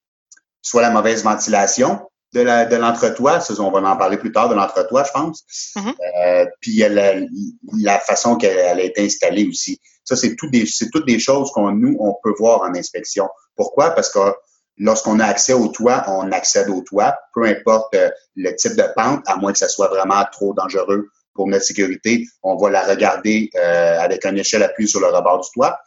soit 0.62 0.82
la 0.82 0.90
mauvaise 0.90 1.22
ventilation 1.24 2.00
de 2.34 2.40
la 2.42 2.66
de 2.66 2.76
l'entretoit, 2.76 3.38
on 3.58 3.70
va 3.70 3.90
en 3.90 3.96
parler 3.96 4.18
plus 4.18 4.32
tard 4.32 4.48
de 4.48 4.54
l'entretoit, 4.54 5.04
je 5.04 5.12
pense. 5.12 5.44
Mm-hmm. 5.76 5.94
euh, 6.24 6.46
puis 6.60 6.76
la, 6.76 7.14
la 7.80 7.98
façon 8.00 8.36
qu'elle 8.36 8.78
a 8.78 8.82
été 8.82 9.04
installée 9.04 9.46
aussi. 9.48 9.80
Ça, 10.04 10.16
c'est 10.16 10.36
tout 10.36 10.48
des 10.50 10.66
toutes 10.92 11.06
des 11.06 11.18
choses 11.18 11.50
qu'on 11.52 11.72
nous 11.72 11.96
on 12.00 12.14
peut 12.22 12.34
voir 12.38 12.62
en 12.62 12.74
inspection. 12.74 13.28
Pourquoi? 13.56 13.90
Parce 13.90 14.10
que 14.10 14.18
lorsqu'on 14.78 15.20
a 15.20 15.26
accès 15.26 15.52
au 15.52 15.68
toit, 15.68 16.04
on 16.06 16.30
accède 16.32 16.68
au 16.68 16.82
toit, 16.82 17.18
peu 17.34 17.44
importe 17.44 17.94
euh, 17.94 18.10
le 18.36 18.54
type 18.54 18.76
de 18.76 18.84
pente, 18.94 19.22
à 19.26 19.36
moins 19.36 19.52
que 19.52 19.58
ça 19.58 19.68
soit 19.68 19.88
vraiment 19.88 20.24
trop 20.30 20.54
dangereux 20.54 21.08
pour 21.34 21.46
notre 21.46 21.64
sécurité, 21.64 22.26
on 22.42 22.56
va 22.56 22.70
la 22.70 22.82
regarder 22.82 23.50
euh, 23.56 24.00
avec 24.00 24.24
un 24.26 24.34
échelle 24.36 24.62
appuyée 24.62 24.88
sur 24.88 25.00
le 25.00 25.06
rebord 25.06 25.40
du 25.40 25.48
toit. 25.52 25.78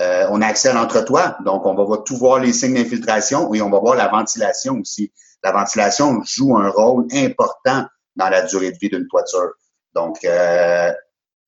Euh, 0.00 0.26
on 0.30 0.40
a 0.40 0.46
accès 0.46 0.68
à 0.68 0.72
l'entretoit, 0.72 1.36
donc 1.44 1.66
on 1.66 1.74
va, 1.74 1.84
va 1.84 1.98
tout 1.98 2.16
voir 2.16 2.38
les 2.38 2.52
signes 2.52 2.74
d'infiltration 2.74 3.52
et 3.54 3.60
on 3.60 3.68
va 3.68 3.78
voir 3.78 3.96
la 3.96 4.08
ventilation 4.08 4.78
aussi. 4.80 5.12
La 5.42 5.52
ventilation 5.52 6.20
joue 6.24 6.56
un 6.56 6.68
rôle 6.68 7.06
important 7.12 7.84
dans 8.16 8.28
la 8.28 8.42
durée 8.42 8.72
de 8.72 8.78
vie 8.78 8.88
d'une 8.88 9.06
toiture. 9.08 9.50
Donc, 9.94 10.24
euh, 10.24 10.92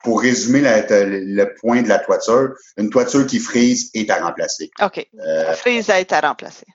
pour 0.03 0.21
résumer 0.21 0.61
le 0.63 1.45
point 1.61 1.83
de 1.83 1.89
la 1.89 1.99
toiture, 1.99 2.55
une 2.77 2.91
toiture 2.91 3.25
qui 3.27 3.39
frise 3.39 3.91
est 3.95 4.11
à 4.11 4.25
remplacer. 4.25 4.71
OK. 4.83 5.07
Euh, 5.25 5.55
frise 5.55 5.89
est 5.91 6.13
à 6.13 6.21
remplacer. 6.21 6.67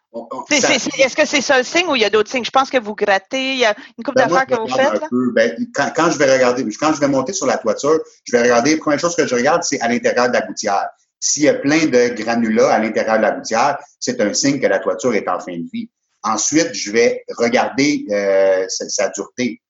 Est-ce 0.50 1.16
que 1.16 1.26
c'est 1.26 1.42
ça 1.42 1.58
le 1.58 1.64
signe 1.64 1.88
ou 1.88 1.96
il 1.96 2.02
y 2.02 2.06
a 2.06 2.10
d'autres 2.10 2.32
signes? 2.32 2.46
Je 2.46 2.52
pense 2.52 2.70
que 2.70 2.80
vous 2.80 2.96
grattez, 2.96 3.54
il 3.54 3.60
y 3.60 3.66
a 3.66 3.76
une 3.98 4.04
coupe 4.04 4.16
ben 4.16 4.28
d'affaires 4.28 4.46
que 4.48 4.56
vous 4.56 4.74
faites. 4.74 5.02
Ben, 5.34 5.68
quand, 5.74 6.10
je 6.10 6.18
vais 6.18 6.34
regarder, 6.34 6.66
quand 6.80 6.94
je 6.94 7.02
vais 7.02 7.10
monter 7.10 7.34
sur 7.34 7.46
la 7.46 7.58
toiture, 7.58 8.00
je 8.24 8.32
vais 8.32 8.44
regarder, 8.44 8.76
la 8.76 8.78
première 8.78 9.00
chose 9.00 9.16
que 9.16 9.28
je 9.28 9.36
regarde, 9.36 9.64
c'est 9.64 9.80
à 9.82 9.90
l'intérieur 9.90 10.30
de 10.30 10.34
la 10.34 10.42
gouttière. 10.42 10.88
S'il 11.20 11.44
y 11.44 11.50
a 11.50 11.56
plein 11.56 11.86
de 11.86 12.10
granulats 12.10 12.72
à 12.72 12.80
l'intérieur 12.80 13.18
de 13.18 13.24
la 13.24 13.32
gouttière, 13.32 13.78
c'est 14.00 14.22
un 14.22 14.34
signe 14.34 14.60
que 14.60 14.68
la 14.68 14.80
toiture 14.80 15.14
est 15.16 15.28
en 15.28 15.40
fin 15.40 15.58
de 15.58 15.68
vie. 15.74 15.90
Ensuite, 16.24 16.74
je 16.74 16.92
vais 16.92 17.24
regarder 17.30 18.06
euh, 18.12 18.66
sa 18.68 19.10
dureté. 19.10 19.62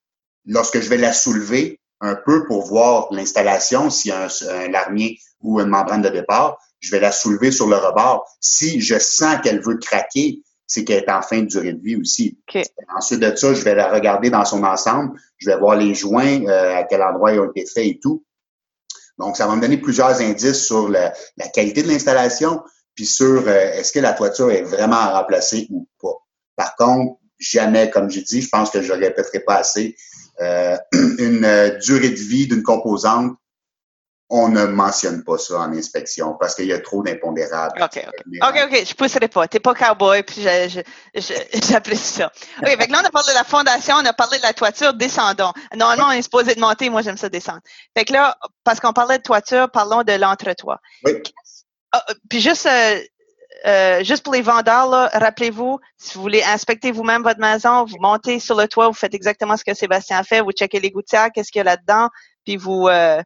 Lorsque 0.46 0.80
je 0.80 0.88
vais 0.88 0.96
la 0.96 1.12
soulever, 1.12 1.80
un 2.00 2.14
peu 2.14 2.46
pour 2.46 2.66
voir 2.66 3.08
l'installation, 3.12 3.90
s'il 3.90 4.10
y 4.10 4.14
a 4.14 4.28
un, 4.50 4.68
larmier 4.68 5.18
ou 5.40 5.60
une 5.60 5.68
membrane 5.68 6.02
de 6.02 6.08
départ, 6.08 6.58
je 6.80 6.90
vais 6.90 7.00
la 7.00 7.12
soulever 7.12 7.50
sur 7.50 7.66
le 7.66 7.76
rebord. 7.76 8.24
Si 8.40 8.80
je 8.80 8.98
sens 8.98 9.40
qu'elle 9.42 9.60
veut 9.60 9.78
craquer, 9.78 10.42
c'est 10.66 10.84
qu'elle 10.84 11.02
est 11.02 11.10
en 11.10 11.22
fin 11.22 11.40
de 11.40 11.46
durée 11.46 11.72
de 11.72 11.82
vie 11.82 11.96
aussi. 11.96 12.38
Ensuite 12.94 13.20
de 13.20 13.34
ça, 13.34 13.54
je 13.54 13.62
vais 13.62 13.74
la 13.74 13.90
regarder 13.90 14.30
dans 14.30 14.44
son 14.44 14.62
ensemble. 14.62 15.18
Je 15.38 15.50
vais 15.50 15.58
voir 15.58 15.76
les 15.76 15.94
joints, 15.94 16.44
euh, 16.46 16.76
à 16.76 16.84
quel 16.84 17.02
endroit 17.02 17.32
ils 17.32 17.40
ont 17.40 17.50
été 17.50 17.66
faits 17.66 17.86
et 17.86 17.98
tout. 18.00 18.24
Donc, 19.18 19.36
ça 19.36 19.46
va 19.46 19.56
me 19.56 19.60
donner 19.60 19.78
plusieurs 19.78 20.20
indices 20.20 20.64
sur 20.64 20.88
la, 20.88 21.12
qualité 21.52 21.82
de 21.82 21.88
l'installation, 21.88 22.62
puis 22.94 23.06
sur 23.06 23.46
euh, 23.46 23.72
est-ce 23.72 23.92
que 23.92 24.00
la 24.00 24.12
toiture 24.12 24.50
est 24.50 24.62
vraiment 24.62 24.96
à 24.96 25.20
remplacer 25.20 25.66
ou 25.70 25.86
pas. 26.00 26.14
Par 26.56 26.76
contre, 26.76 27.18
jamais, 27.38 27.90
comme 27.90 28.10
j'ai 28.10 28.22
dit, 28.22 28.42
je 28.42 28.48
pense 28.48 28.70
que 28.70 28.82
je 28.82 28.92
ne 28.92 28.98
répéterai 28.98 29.40
pas 29.40 29.56
assez, 29.56 29.96
euh, 30.40 30.76
une 30.92 31.44
euh, 31.44 31.78
durée 31.78 32.10
de 32.10 32.16
vie 32.16 32.46
d'une 32.46 32.62
composante, 32.62 33.36
on 34.30 34.48
ne 34.48 34.66
mentionne 34.66 35.24
pas 35.24 35.38
ça 35.38 35.60
en 35.60 35.72
inspection 35.72 36.34
parce 36.34 36.54
qu'il 36.54 36.66
y 36.66 36.72
a 36.72 36.80
trop 36.80 37.02
d'impondérables. 37.02 37.82
OK, 37.82 38.06
OK. 38.06 38.48
OK, 38.48 38.60
OK, 38.64 38.86
je 38.86 38.94
pousserai 38.94 39.28
pas. 39.28 39.48
T'es 39.48 39.60
pas 39.60 39.74
cowboy, 39.74 40.22
puis 40.22 40.42
j'apprécie 41.70 42.14
ça. 42.14 42.30
OK, 42.60 42.68
fait 42.68 42.90
là, 42.90 43.00
on 43.02 43.06
a 43.06 43.10
parlé 43.10 43.30
de 43.30 43.34
la 43.34 43.44
fondation, 43.44 43.94
on 43.96 44.04
a 44.04 44.12
parlé 44.12 44.36
de 44.38 44.42
la 44.42 44.52
toiture, 44.52 44.92
descendons. 44.92 45.52
Normalement, 45.74 46.08
on 46.08 46.12
est 46.12 46.22
supposé 46.22 46.54
de 46.54 46.60
monter, 46.60 46.90
moi, 46.90 47.00
j'aime 47.00 47.16
ça 47.16 47.30
descendre. 47.30 47.60
Fait 47.96 48.04
que 48.04 48.12
là, 48.12 48.36
parce 48.64 48.80
qu'on 48.80 48.92
parlait 48.92 49.18
de 49.18 49.22
toiture, 49.22 49.70
parlons 49.70 50.02
de 50.02 50.12
l'entretoit. 50.12 50.78
Oui. 51.04 51.22
Ah, 51.92 52.04
puis 52.28 52.40
juste, 52.40 52.66
euh, 52.66 53.00
euh, 53.66 54.04
juste 54.04 54.22
pour 54.22 54.34
les 54.34 54.42
vendeurs, 54.42 55.08
rappelez-vous, 55.12 55.80
si 55.96 56.14
vous 56.14 56.22
voulez 56.22 56.42
inspecter 56.42 56.92
vous-même 56.92 57.22
votre 57.22 57.40
maison, 57.40 57.86
vous 57.86 57.96
montez 57.98 58.40
sur 58.40 58.56
le 58.56 58.68
toit, 58.68 58.88
vous 58.88 58.94
faites 58.94 59.14
exactement 59.14 59.56
ce 59.56 59.64
que 59.64 59.72
Sébastien 59.72 60.18
a 60.18 60.22
fait, 60.22 60.42
vous 60.42 60.52
checkez 60.52 60.80
les 60.80 60.90
gouttières, 60.90 61.30
qu'est-ce 61.34 61.50
qu'il 61.50 61.60
y 61.60 61.62
a 61.62 61.64
là-dedans, 61.64 62.10
puis 62.44 62.56
vous 62.56 62.88
euh, 62.88 63.22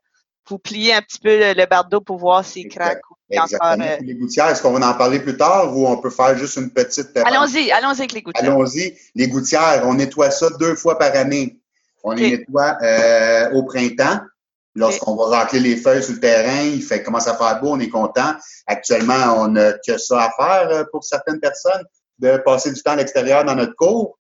vous 0.49 0.59
pliez 0.59 0.95
un 0.95 1.03
petit 1.03 1.19
peu 1.19 1.39
le, 1.55 1.67
bardeau 1.67 2.01
pour 2.01 2.19
voir 2.19 2.45
s'il 2.45 2.69
craque. 2.69 3.01
Exactement. 3.31 3.85
Euh, 3.85 3.97
les 4.01 4.15
gouttières, 4.15 4.49
est-ce 4.49 4.63
qu'on 4.63 4.73
va 4.73 4.89
en 4.89 4.95
parler 4.95 5.21
plus 5.21 5.37
tard 5.37 5.77
ou 5.77 5.87
on 5.87 5.97
peut 5.99 6.11
faire 6.11 6.37
juste 6.37 6.57
une 6.57 6.71
petite... 6.71 7.17
Allons-y, 7.17 7.71
allons-y 7.71 8.01
avec 8.01 8.13
les 8.13 8.23
gouttières. 8.23 8.53
Allons-y. 8.53 8.95
Les 9.15 9.29
gouttières, 9.29 9.83
on 9.87 9.95
nettoie 9.95 10.31
ça 10.31 10.51
deux 10.59 10.75
fois 10.75 10.99
par 10.99 11.15
année. 11.17 11.59
On 12.05 12.13
les 12.13 12.39
nettoie 12.39 12.77
au 13.55 13.63
printemps 13.63 14.21
Lorsqu'on 14.75 15.17
va 15.17 15.27
racler 15.27 15.61
les 15.61 15.77
feuilles 15.77 16.03
sur 16.03 16.15
le 16.15 16.21
terrain, 16.21 16.63
il 16.63 16.83
fait 16.83 17.03
commence 17.03 17.29
à 17.29 17.37
faire 17.37 17.61
beau, 17.61 17.73
on 17.73 17.81
est 17.81 17.91
content. 17.91 18.35
Actuellement, 18.67 19.35
on 19.37 19.49
n'a 19.49 19.75
que 19.75 19.99
ça 19.99 20.23
à 20.23 20.31
faire 20.31 20.71
euh, 20.71 20.85
pour 20.91 21.05
certaines 21.05 21.41
personnes, 21.41 21.85
de 22.19 22.39
passer 22.39 22.73
du 22.73 22.83
temps 22.83 22.93
à 22.93 22.97
l'extérieur 22.97 23.45
dans 23.45 23.55
notre 23.55 23.75
cour. 23.75 24.19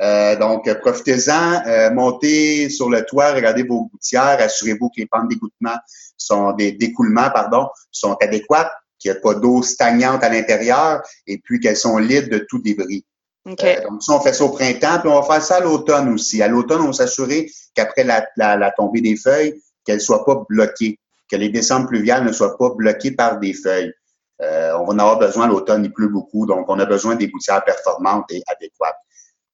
Euh, 0.00 0.36
donc, 0.36 0.72
profitez-en, 0.80 1.66
euh, 1.66 1.90
montez 1.90 2.70
sur 2.70 2.88
le 2.88 3.04
toit, 3.04 3.32
regardez 3.32 3.62
vos 3.62 3.84
gouttières, 3.84 4.38
assurez-vous 4.40 4.88
que 4.88 5.00
les 5.00 5.06
pentes 5.06 5.28
d'égouttement 5.28 5.76
sont 6.16 6.52
des 6.52 6.72
d'écoulement, 6.72 7.30
pardon, 7.30 7.68
sont 7.90 8.16
adéquates, 8.20 8.72
qu'il 8.98 9.10
n'y 9.10 9.18
a 9.18 9.20
pas 9.20 9.34
d'eau 9.34 9.62
stagnante 9.62 10.22
à 10.22 10.28
l'intérieur 10.28 11.02
et 11.26 11.38
puis 11.38 11.60
qu'elles 11.60 11.76
sont 11.76 11.98
libres 11.98 12.30
de 12.30 12.38
tout 12.48 12.60
débris. 12.60 13.04
Okay. 13.44 13.80
donc, 13.82 14.02
ça, 14.02 14.12
on 14.12 14.20
fait 14.20 14.32
ça 14.32 14.44
au 14.44 14.50
printemps, 14.50 15.00
puis 15.00 15.08
on 15.08 15.20
va 15.20 15.26
faire 15.26 15.42
ça 15.42 15.56
à 15.56 15.60
l'automne 15.60 16.12
aussi. 16.14 16.40
À 16.42 16.48
l'automne, 16.48 16.80
on 16.80 16.86
va 16.86 16.92
s'assurer 16.92 17.50
qu'après 17.74 18.04
la, 18.04 18.24
la, 18.36 18.70
tombée 18.70 19.00
des 19.00 19.16
feuilles, 19.16 19.60
qu'elle 19.84 20.00
soit 20.00 20.24
pas 20.24 20.44
bloquée, 20.48 21.00
que 21.28 21.34
les 21.34 21.48
descentes 21.48 21.88
pluviales 21.88 22.24
ne 22.24 22.30
soient 22.30 22.56
pas 22.56 22.70
bloquées 22.70 23.10
par 23.10 23.40
des 23.40 23.52
feuilles. 23.52 23.92
Euh, 24.40 24.72
on 24.78 24.84
va 24.84 24.92
en 24.92 24.98
avoir 24.98 25.18
besoin 25.18 25.48
l'automne, 25.48 25.84
il 25.84 25.92
pleut 25.92 26.08
beaucoup, 26.08 26.46
donc 26.46 26.66
on 26.68 26.78
a 26.78 26.84
besoin 26.84 27.16
des 27.16 27.28
gouttières 27.28 27.64
performantes 27.64 28.30
et 28.30 28.42
adéquates. 28.46 28.96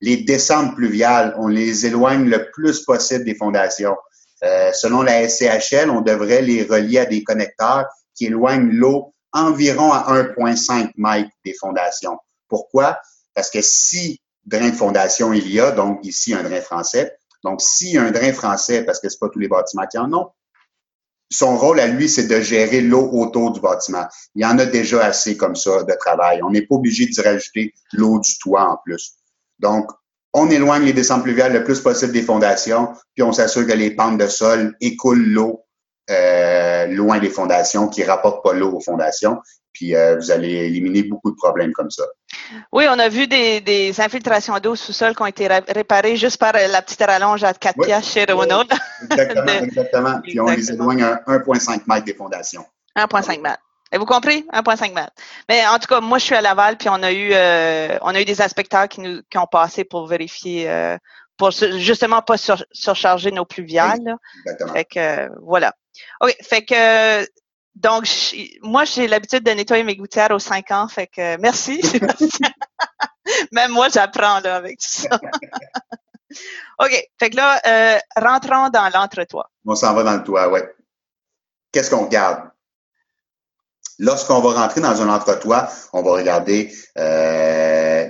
Les 0.00 0.18
descentes 0.18 0.74
pluviales, 0.74 1.34
on 1.38 1.48
les 1.48 1.86
éloigne 1.86 2.28
le 2.28 2.50
plus 2.50 2.80
possible 2.84 3.24
des 3.24 3.34
fondations. 3.34 3.96
Euh, 4.44 4.72
selon 4.72 5.02
la 5.02 5.28
SCHL, 5.28 5.90
on 5.90 6.00
devrait 6.00 6.42
les 6.42 6.62
relier 6.62 6.98
à 6.98 7.06
des 7.06 7.24
connecteurs 7.24 7.86
qui 8.14 8.26
éloignent 8.26 8.70
l'eau 8.70 9.14
environ 9.32 9.92
à 9.92 10.06
1,5 10.12 10.92
mètres 10.96 11.30
des 11.44 11.54
fondations. 11.54 12.18
Pourquoi? 12.48 12.98
Parce 13.34 13.50
que 13.50 13.60
si 13.60 14.20
drain 14.44 14.70
de 14.70 14.74
fondation 14.74 15.32
il 15.32 15.50
y 15.50 15.60
a, 15.60 15.72
donc 15.72 16.00
ici 16.04 16.32
un 16.34 16.42
drain 16.42 16.60
français, 16.60 17.18
donc, 17.44 17.60
a 17.60 18.00
un 18.00 18.10
drain 18.10 18.32
français, 18.32 18.84
parce 18.84 19.00
que 19.00 19.08
c'est 19.08 19.18
pas 19.18 19.28
tous 19.28 19.38
les 19.38 19.48
bâtiments 19.48 19.86
qui 19.86 19.98
en 19.98 20.12
ont, 20.12 20.30
son 21.30 21.56
rôle 21.58 21.78
à 21.78 21.86
lui, 21.86 22.08
c'est 22.08 22.26
de 22.26 22.40
gérer 22.40 22.80
l'eau 22.80 23.10
autour 23.12 23.52
du 23.52 23.60
bâtiment. 23.60 24.06
Il 24.34 24.42
y 24.42 24.46
en 24.46 24.58
a 24.58 24.64
déjà 24.64 25.04
assez 25.04 25.36
comme 25.36 25.56
ça 25.56 25.82
de 25.82 25.92
travail. 25.94 26.42
On 26.42 26.50
n'est 26.50 26.66
pas 26.66 26.76
obligé 26.76 27.06
d'y 27.06 27.20
rajouter 27.20 27.74
l'eau 27.92 28.18
du 28.18 28.38
toit 28.38 28.64
en 28.64 28.78
plus. 28.82 29.14
Donc, 29.58 29.90
on 30.34 30.50
éloigne 30.50 30.84
les 30.84 30.92
descentes 30.92 31.22
pluviales 31.22 31.52
le 31.52 31.64
plus 31.64 31.80
possible 31.80 32.12
des 32.12 32.22
fondations, 32.22 32.94
puis 33.14 33.22
on 33.22 33.32
s'assure 33.32 33.66
que 33.66 33.72
les 33.72 33.90
pentes 33.90 34.18
de 34.18 34.26
sol 34.26 34.76
écoulent 34.80 35.26
l'eau 35.26 35.64
euh, 36.10 36.86
loin 36.86 37.18
des 37.18 37.28
fondations, 37.28 37.88
qui 37.88 38.02
rapportent 38.02 38.42
pas 38.42 38.54
l'eau 38.54 38.72
aux 38.72 38.80
fondations. 38.80 39.38
Puis 39.72 39.94
euh, 39.94 40.16
vous 40.16 40.30
allez 40.30 40.66
éliminer 40.66 41.02
beaucoup 41.02 41.30
de 41.30 41.36
problèmes 41.36 41.72
comme 41.72 41.90
ça. 41.90 42.04
Oui, 42.72 42.86
on 42.88 42.98
a 42.98 43.08
vu 43.08 43.26
des, 43.26 43.94
infiltrations 43.98 44.58
d'eau 44.58 44.74
sous-sol 44.74 45.14
qui 45.14 45.22
ont 45.22 45.26
été 45.26 45.46
réparées 45.46 46.16
juste 46.16 46.38
par 46.38 46.52
la 46.52 46.82
petite 46.82 47.02
rallonge 47.02 47.44
à 47.44 47.52
4 47.52 47.84
piastres 47.84 48.10
chez 48.10 48.24
Renault. 48.24 48.64
exactement, 49.02 49.52
exactement. 49.62 50.20
Puis 50.22 50.40
on 50.40 50.46
les 50.46 50.72
éloigne 50.72 51.02
à 51.02 51.22
1,5 51.26 51.82
mètre 51.86 52.06
des 52.06 52.14
fondations. 52.14 52.64
1,5 52.96 53.42
Avez-vous 53.90 54.06
compris? 54.06 54.46
1,5 54.52 54.94
mètres. 54.94 55.12
Mais 55.48 55.66
en 55.66 55.78
tout 55.78 55.86
cas, 55.86 56.00
moi, 56.00 56.18
je 56.18 56.24
suis 56.24 56.34
à 56.34 56.40
Laval, 56.40 56.76
puis 56.76 56.88
on 56.88 57.02
a 57.02 57.12
eu, 57.12 57.30
euh, 57.32 57.98
on 58.02 58.14
a 58.14 58.20
eu 58.20 58.24
des 58.24 58.42
inspecteurs 58.42 58.88
qui, 58.88 59.00
nous, 59.00 59.22
qui 59.30 59.38
ont 59.38 59.46
passé 59.46 59.84
pour 59.84 60.06
vérifier, 60.06 60.68
euh, 60.68 60.96
pour 61.36 61.50
justement 61.50 62.20
pas 62.22 62.36
surcharger 62.72 63.30
nos 63.30 63.44
pluviales. 63.44 64.16
exactement. 64.44 64.72
Fait 64.72 64.84
que, 64.84 65.30
voilà. 65.42 65.72
OK. 66.20 66.36
Fait 66.42 66.64
que 66.64 67.26
donc, 67.78 68.06
moi, 68.62 68.84
j'ai 68.84 69.06
l'habitude 69.06 69.44
de 69.44 69.52
nettoyer 69.52 69.84
mes 69.84 69.94
gouttières 69.94 70.32
aux 70.32 70.40
5 70.40 70.70
ans, 70.72 70.88
fait 70.88 71.06
que 71.06 71.36
merci. 71.36 71.80
Même 73.52 73.70
moi, 73.70 73.88
j'apprends 73.88 74.40
là 74.40 74.56
avec 74.56 74.80
tout 74.80 74.88
ça. 74.88 75.08
OK, 76.80 77.08
fait 77.18 77.30
que 77.30 77.36
là, 77.36 77.60
euh, 77.66 77.98
rentrons 78.16 78.68
dans 78.70 78.90
l'entretoit. 78.92 79.50
On 79.64 79.74
s'en 79.74 79.94
va 79.94 80.02
dans 80.02 80.16
le 80.16 80.24
toit, 80.24 80.50
oui. 80.50 80.60
Qu'est-ce 81.72 81.90
qu'on 81.90 82.06
regarde? 82.06 82.50
Lorsqu'on 84.00 84.40
va 84.40 84.52
rentrer 84.62 84.80
dans 84.80 85.02
un 85.02 85.08
entretoit, 85.08 85.68
on 85.92 86.02
va 86.02 86.12
regarder 86.12 86.72
euh, 86.96 88.06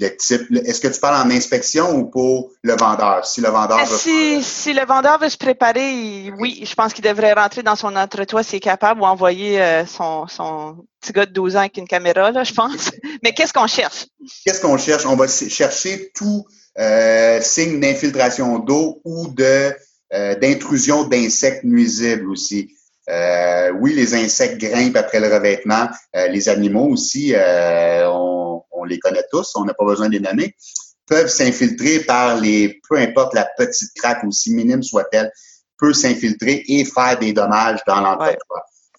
le 0.00 0.16
type. 0.16 0.50
Est-ce 0.66 0.80
que 0.80 0.88
tu 0.88 0.98
parles 0.98 1.26
en 1.26 1.30
inspection 1.30 1.96
ou 1.96 2.06
pour 2.06 2.50
le 2.62 2.74
vendeur? 2.74 3.24
Si 3.24 3.40
le 3.40 3.48
vendeur 3.48 3.84
veut. 3.84 3.96
Si, 3.96 4.42
si 4.42 4.72
le 4.72 4.84
vendeur 4.84 5.20
veut 5.20 5.28
se 5.28 5.36
préparer, 5.36 6.32
oui, 6.38 6.64
je 6.64 6.74
pense 6.74 6.92
qu'il 6.92 7.04
devrait 7.04 7.34
rentrer 7.34 7.62
dans 7.62 7.76
son 7.76 7.94
entretoit 7.94 8.42
s'il 8.42 8.56
est 8.56 8.60
capable 8.60 9.00
ou 9.00 9.04
envoyer 9.04 9.62
euh, 9.62 9.86
son, 9.86 10.26
son 10.26 10.84
petit 11.00 11.12
gars 11.12 11.26
de 11.26 11.32
12 11.32 11.54
ans 11.54 11.60
avec 11.60 11.76
une 11.76 11.86
caméra, 11.86 12.32
là, 12.32 12.42
je 12.42 12.52
pense. 12.52 12.90
Mais 13.22 13.32
qu'est-ce 13.32 13.52
qu'on 13.52 13.68
cherche? 13.68 14.06
Qu'est-ce 14.44 14.60
qu'on 14.60 14.76
cherche? 14.76 15.06
On 15.06 15.14
va 15.14 15.28
chercher 15.28 16.10
tout 16.16 16.46
euh, 16.78 17.40
signe 17.42 17.78
d'infiltration 17.78 18.58
d'eau 18.58 19.00
ou 19.04 19.28
de 19.28 19.72
euh, 20.14 20.34
d'intrusion 20.36 21.04
d'insectes 21.04 21.64
nuisibles 21.64 22.30
aussi. 22.30 22.74
Euh, 23.08 23.70
oui, 23.80 23.94
les 23.94 24.14
insectes 24.14 24.58
grimpent 24.58 24.96
après 24.96 25.20
le 25.20 25.32
revêtement. 25.32 25.88
Euh, 26.16 26.28
les 26.28 26.48
animaux 26.48 26.88
aussi, 26.88 27.32
euh, 27.34 28.08
on, 28.10 28.84
les 28.84 28.98
connaît 28.98 29.24
tous, 29.30 29.52
on 29.56 29.64
n'a 29.64 29.74
pas 29.74 29.84
besoin 29.84 30.08
de 30.08 30.12
les 30.12 30.20
nommer, 30.20 30.54
peuvent 31.06 31.28
s'infiltrer 31.28 32.00
par 32.00 32.40
les, 32.40 32.80
peu 32.88 32.96
importe 32.96 33.34
la 33.34 33.46
petite 33.56 33.90
craque, 33.94 34.24
aussi 34.24 34.52
minime 34.52 34.82
soit-elle, 34.82 35.30
peut 35.78 35.92
s'infiltrer 35.92 36.64
et 36.68 36.84
faire 36.84 37.18
des 37.18 37.32
dommages 37.32 37.80
dans 37.86 38.00
l'entretien. 38.00 38.38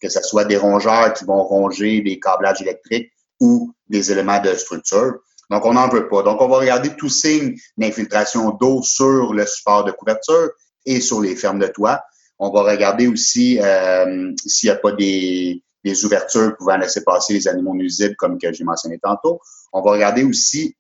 Que 0.02 0.10
ce 0.10 0.22
soit 0.22 0.45
des 0.45 0.58
rongeurs 0.58 1.13
qui 1.13 1.26
vont 1.26 1.43
ronger 1.43 2.02
des 2.02 2.19
câblages 2.19 2.62
électriques, 2.62 3.12
ou 3.39 3.74
des 3.88 4.12
éléments 4.12 4.41
de 4.41 4.54
structure. 4.54 5.19
Donc, 5.50 5.65
on 5.65 5.74
n'en 5.74 5.89
veut 5.89 6.08
pas. 6.08 6.22
Donc, 6.24 6.41
on 6.41 6.48
va 6.48 6.58
regarder 6.58 6.95
tout 6.95 7.10
signe 7.10 7.56
d'infiltration 7.78 8.52
d'eau 8.52 8.82
sur 8.84 9.34
le 9.34 9.45
support 9.45 9.84
de 9.84 9.91
couverture 9.91 10.50
et 10.86 11.02
sur 11.02 11.22
les 11.22 11.36
fermes 11.36 11.60
de 11.60 11.67
toit. 11.67 12.02
On 12.39 12.49
va 12.52 12.63
regarder 12.63 13.08
aussi 13.08 13.60
euh, 13.62 14.32
s'il 14.45 14.69
n'y 14.69 14.75
a 14.75 14.78
pas 14.78 14.93
des, 14.93 15.62
des 15.84 16.06
ouvertures 16.06 16.56
pouvant 16.58 16.78
laisser 16.78 17.04
passer 17.04 17.34
les 17.34 17.47
animaux 17.47 17.75
nuisibles, 17.75 18.15
comme 18.15 18.38
que 18.38 18.52
j'ai 18.52 18.63
mentionné 18.63 18.99
tantôt. 18.99 19.39
On 19.73 19.82
va 19.82 19.91
regarder 19.91 20.23
aussi 20.23 20.75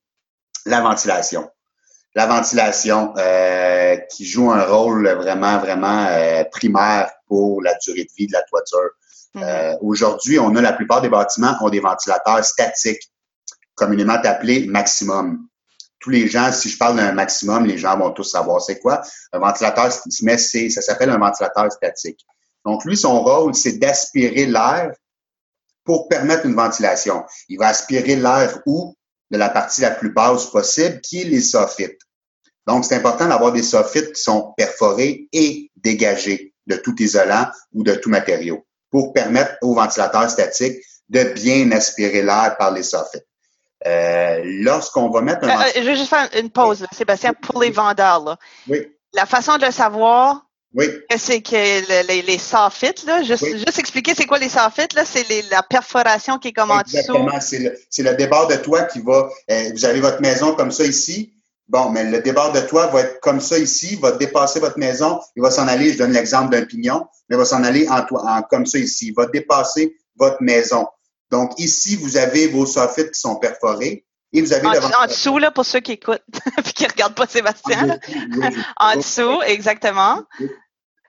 la 0.65 0.81
ventilation. 0.81 1.49
La 2.15 2.25
ventilation 2.25 3.13
euh, 3.17 3.97
qui 4.11 4.25
joue 4.25 4.51
un 4.51 4.63
rôle 4.63 5.07
vraiment, 5.09 5.59
vraiment 5.59 6.07
euh, 6.07 6.43
primaire 6.51 7.11
pour 7.27 7.61
la 7.61 7.75
durée 7.75 8.03
de 8.03 8.09
vie 8.17 8.27
de 8.27 8.33
la 8.33 8.41
toiture. 8.43 8.89
Mhm. 9.35 9.43
Euh, 9.43 9.75
aujourd'hui, 9.81 10.39
on 10.39 10.55
a 10.55 10.61
la 10.61 10.73
plupart 10.73 11.01
des 11.01 11.09
bâtiments 11.09 11.55
ont 11.61 11.69
des 11.69 11.79
ventilateurs 11.79 12.43
statiques, 12.43 13.11
communément 13.75 14.17
appelés 14.23 14.65
maximum. 14.65 15.48
Tous 15.99 16.09
les 16.09 16.27
gens, 16.27 16.51
si 16.51 16.69
je 16.69 16.77
parle 16.77 16.95
d'un 16.95 17.11
maximum, 17.11 17.65
les 17.65 17.77
gens 17.77 17.97
vont 17.97 18.11
tous 18.11 18.23
savoir 18.23 18.61
c'est 18.61 18.79
quoi. 18.79 19.01
Un 19.33 19.39
ventilateur, 19.39 19.91
mais 20.21 20.37
ça 20.37 20.81
s'appelle 20.81 21.09
un 21.09 21.17
ventilateur 21.17 21.71
statique. 21.71 22.25
Donc, 22.65 22.85
lui, 22.85 22.95
son 22.95 23.21
rôle, 23.21 23.53
c'est 23.55 23.79
d'aspirer 23.79 24.45
l'air 24.45 24.91
pour 25.83 26.07
permettre 26.07 26.45
une 26.45 26.55
ventilation. 26.55 27.23
Il 27.47 27.57
va 27.57 27.67
aspirer 27.67 28.15
l'air 28.15 28.61
où? 28.65 28.95
De 29.31 29.37
la 29.37 29.49
partie 29.49 29.81
la 29.81 29.91
plus 29.91 30.11
basse 30.11 30.47
possible, 30.47 31.01
qui 31.01 31.21
est 31.21 31.25
les 31.25 31.41
soffites. 31.41 31.99
Donc, 32.65 32.85
c'est 32.85 32.95
important 32.95 33.27
d'avoir 33.27 33.51
des 33.51 33.63
soffites 33.63 34.13
qui 34.13 34.21
sont 34.21 34.53
perforés 34.57 35.27
et 35.31 35.69
dégagés 35.75 36.53
de 36.65 36.75
tout 36.75 36.95
isolant 37.01 37.47
ou 37.73 37.83
de 37.83 37.93
tout 37.95 38.09
matériau 38.09 38.65
pour 38.89 39.13
permettre 39.13 39.57
au 39.61 39.75
ventilateur 39.75 40.29
statique 40.29 40.79
de 41.09 41.23
bien 41.23 41.71
aspirer 41.71 42.21
l'air 42.21 42.55
par 42.57 42.71
les 42.71 42.83
soffites. 42.83 43.25
Euh, 43.87 44.41
lorsqu'on 44.43 45.09
va 45.09 45.21
mettre 45.21 45.45
un... 45.45 45.49
Euh, 45.49 45.63
euh, 45.63 45.71
je 45.77 45.81
vais 45.81 45.95
juste 45.95 46.09
faire 46.09 46.29
une 46.37 46.49
pause, 46.49 46.85
Sébastien, 46.91 47.33
pour 47.33 47.61
les 47.61 47.71
vendeurs. 47.71 48.37
Oui. 48.67 48.85
La 49.13 49.25
façon 49.25 49.57
de 49.57 49.65
le 49.65 49.71
savoir, 49.71 50.45
oui. 50.75 50.85
C'est 51.17 51.41
que 51.41 52.07
les, 52.07 52.21
les 52.21 52.37
soffites, 52.37 53.03
là, 53.05 53.23
juste, 53.23 53.43
juste 53.43 53.79
expliquer 53.79 54.13
c'est 54.13 54.27
quoi 54.27 54.37
les 54.37 54.49
soffites, 54.49 54.93
là, 54.93 55.03
c'est 55.03 55.25
la 55.49 55.63
perforation 55.63 56.37
qui 56.37 56.49
est 56.49 56.53
comme 56.53 56.69
en 56.69 56.81
dessous. 56.81 56.97
Exactement, 56.97 57.39
c'est 57.41 57.57
le, 57.57 58.11
le 58.11 58.15
débord 58.15 58.47
de 58.47 58.55
toit 58.55 58.83
qui 58.83 58.99
va, 58.99 59.29
euh, 59.49 59.69
vous 59.73 59.85
avez 59.85 59.99
votre 59.99 60.21
maison 60.21 60.53
comme 60.53 60.71
ça 60.71 60.83
ici, 60.83 61.33
bon, 61.67 61.89
mais 61.89 62.03
le 62.03 62.21
débord 62.21 62.51
de 62.51 62.59
toit 62.59 62.85
va 62.87 63.01
être 63.01 63.19
comme 63.19 63.41
ça 63.41 63.57
ici, 63.57 63.95
va 63.95 64.11
dépasser 64.11 64.59
votre 64.59 64.77
maison, 64.77 65.19
il 65.35 65.41
va 65.41 65.49
s'en 65.49 65.67
aller, 65.67 65.93
je 65.93 65.97
donne 65.97 66.11
l'exemple 66.11 66.51
d'un 66.51 66.65
pignon, 66.65 67.07
mais 67.29 67.35
il 67.35 67.39
va 67.39 67.45
s'en 67.45 67.63
aller 67.63 67.87
en, 67.89 68.05
en, 68.15 68.41
comme 68.43 68.67
ça 68.67 68.77
ici, 68.77 69.07
il 69.07 69.13
va 69.15 69.25
dépasser 69.25 69.95
votre 70.17 70.37
maison. 70.41 70.85
Donc 71.31 71.59
ici, 71.59 71.95
vous 71.95 72.17
avez 72.17 72.47
vos 72.47 72.65
soffites 72.65 73.11
qui 73.11 73.19
sont 73.19 73.35
perforés, 73.37 74.05
et 74.31 74.41
vous 74.41 74.53
avez 74.53 74.67
en, 74.67 75.03
en 75.03 75.07
dessous, 75.07 75.37
là, 75.39 75.51
pour 75.51 75.65
ceux 75.65 75.79
qui 75.79 75.93
écoutent 75.93 76.21
et 76.57 76.61
qui 76.61 76.83
ne 76.83 76.89
regardent 76.89 77.15
pas 77.15 77.27
Sébastien. 77.27 77.99
en 78.77 78.95
dessous, 78.95 79.41
exactement. 79.43 80.23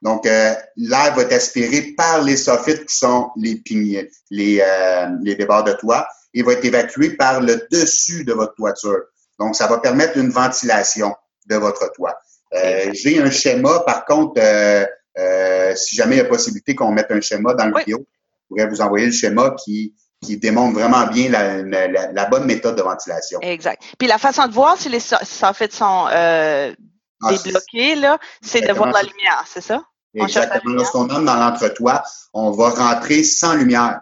Donc, 0.03 0.27
euh, 0.27 0.55
l'air 0.77 1.15
va 1.15 1.23
être 1.23 1.33
aspiré 1.33 1.83
par 1.97 2.23
les 2.23 2.39
soffites 2.39 2.87
qui 2.87 2.97
sont 2.97 3.31
les 3.37 3.57
pignes, 3.57 4.09
les, 4.31 4.63
euh, 4.65 5.09
les 5.23 5.35
débords 5.35 5.65
de 5.65 5.73
toit 5.73 6.09
et 6.33 6.43
va 6.43 6.53
être 6.53 6.65
évacué 6.65 7.11
par 7.11 7.41
le 7.41 7.67
dessus 7.71 8.25
de 8.25 8.33
votre 8.33 8.55
toiture. 8.55 9.01
Donc, 9.39 9.55
ça 9.55 9.67
va 9.67 9.79
permettre 9.79 10.17
une 10.17 10.31
ventilation 10.31 11.15
de 11.47 11.57
votre 11.57 11.93
toit. 11.93 12.19
Euh, 12.55 12.91
J'ai 12.93 13.21
un 13.21 13.31
schéma, 13.31 13.81
par 13.81 14.05
contre, 14.05 14.35
euh, 14.39 14.85
euh, 15.19 15.75
si 15.77 15.97
jamais 15.97 16.17
il 16.17 16.19
y 16.19 16.23
a 16.23 16.25
possibilité 16.25 16.75
qu'on 16.75 16.93
mette 16.93 17.11
un 17.11 17.21
schéma 17.21 17.55
dans 17.55 17.67
le 17.67 17.79
vidéo, 17.79 18.07
je 18.09 18.47
pourrais 18.49 18.69
vous 18.69 18.81
envoyer 18.81 19.07
le 19.07 19.13
schéma 19.13 19.55
qui, 19.63 19.95
qui 20.23 20.37
démontre 20.37 20.75
vraiment 20.75 21.07
bien 21.07 21.31
la, 21.31 21.63
la, 21.63 22.13
la, 22.13 22.25
bonne 22.27 22.45
méthode 22.45 22.77
de 22.77 22.83
ventilation. 22.83 23.39
Exact. 23.41 23.83
Puis 23.99 24.07
la 24.07 24.19
façon 24.19 24.47
de 24.47 24.53
voir 24.53 24.77
si 24.77 24.89
les 24.89 25.01
soffits 25.01 25.71
sont 25.71 26.07
euh, 26.13 26.75
ah, 27.23 27.31
débloqués, 27.31 27.95
là, 27.95 28.19
c'est 28.43 28.61
de 28.61 28.73
voir 28.73 28.93
la 28.93 29.03
lumière, 29.03 29.45
c'est 29.47 29.63
ça? 29.63 29.83
Exactement. 30.15 30.75
Lorsqu'on 30.75 31.05
entre 31.05 31.23
dans 31.23 31.37
l'entretoit, 31.37 32.03
on 32.35 32.51
va 32.51 32.71
rentrer 32.71 33.23
sans 33.23 33.55
lumière. 33.55 34.01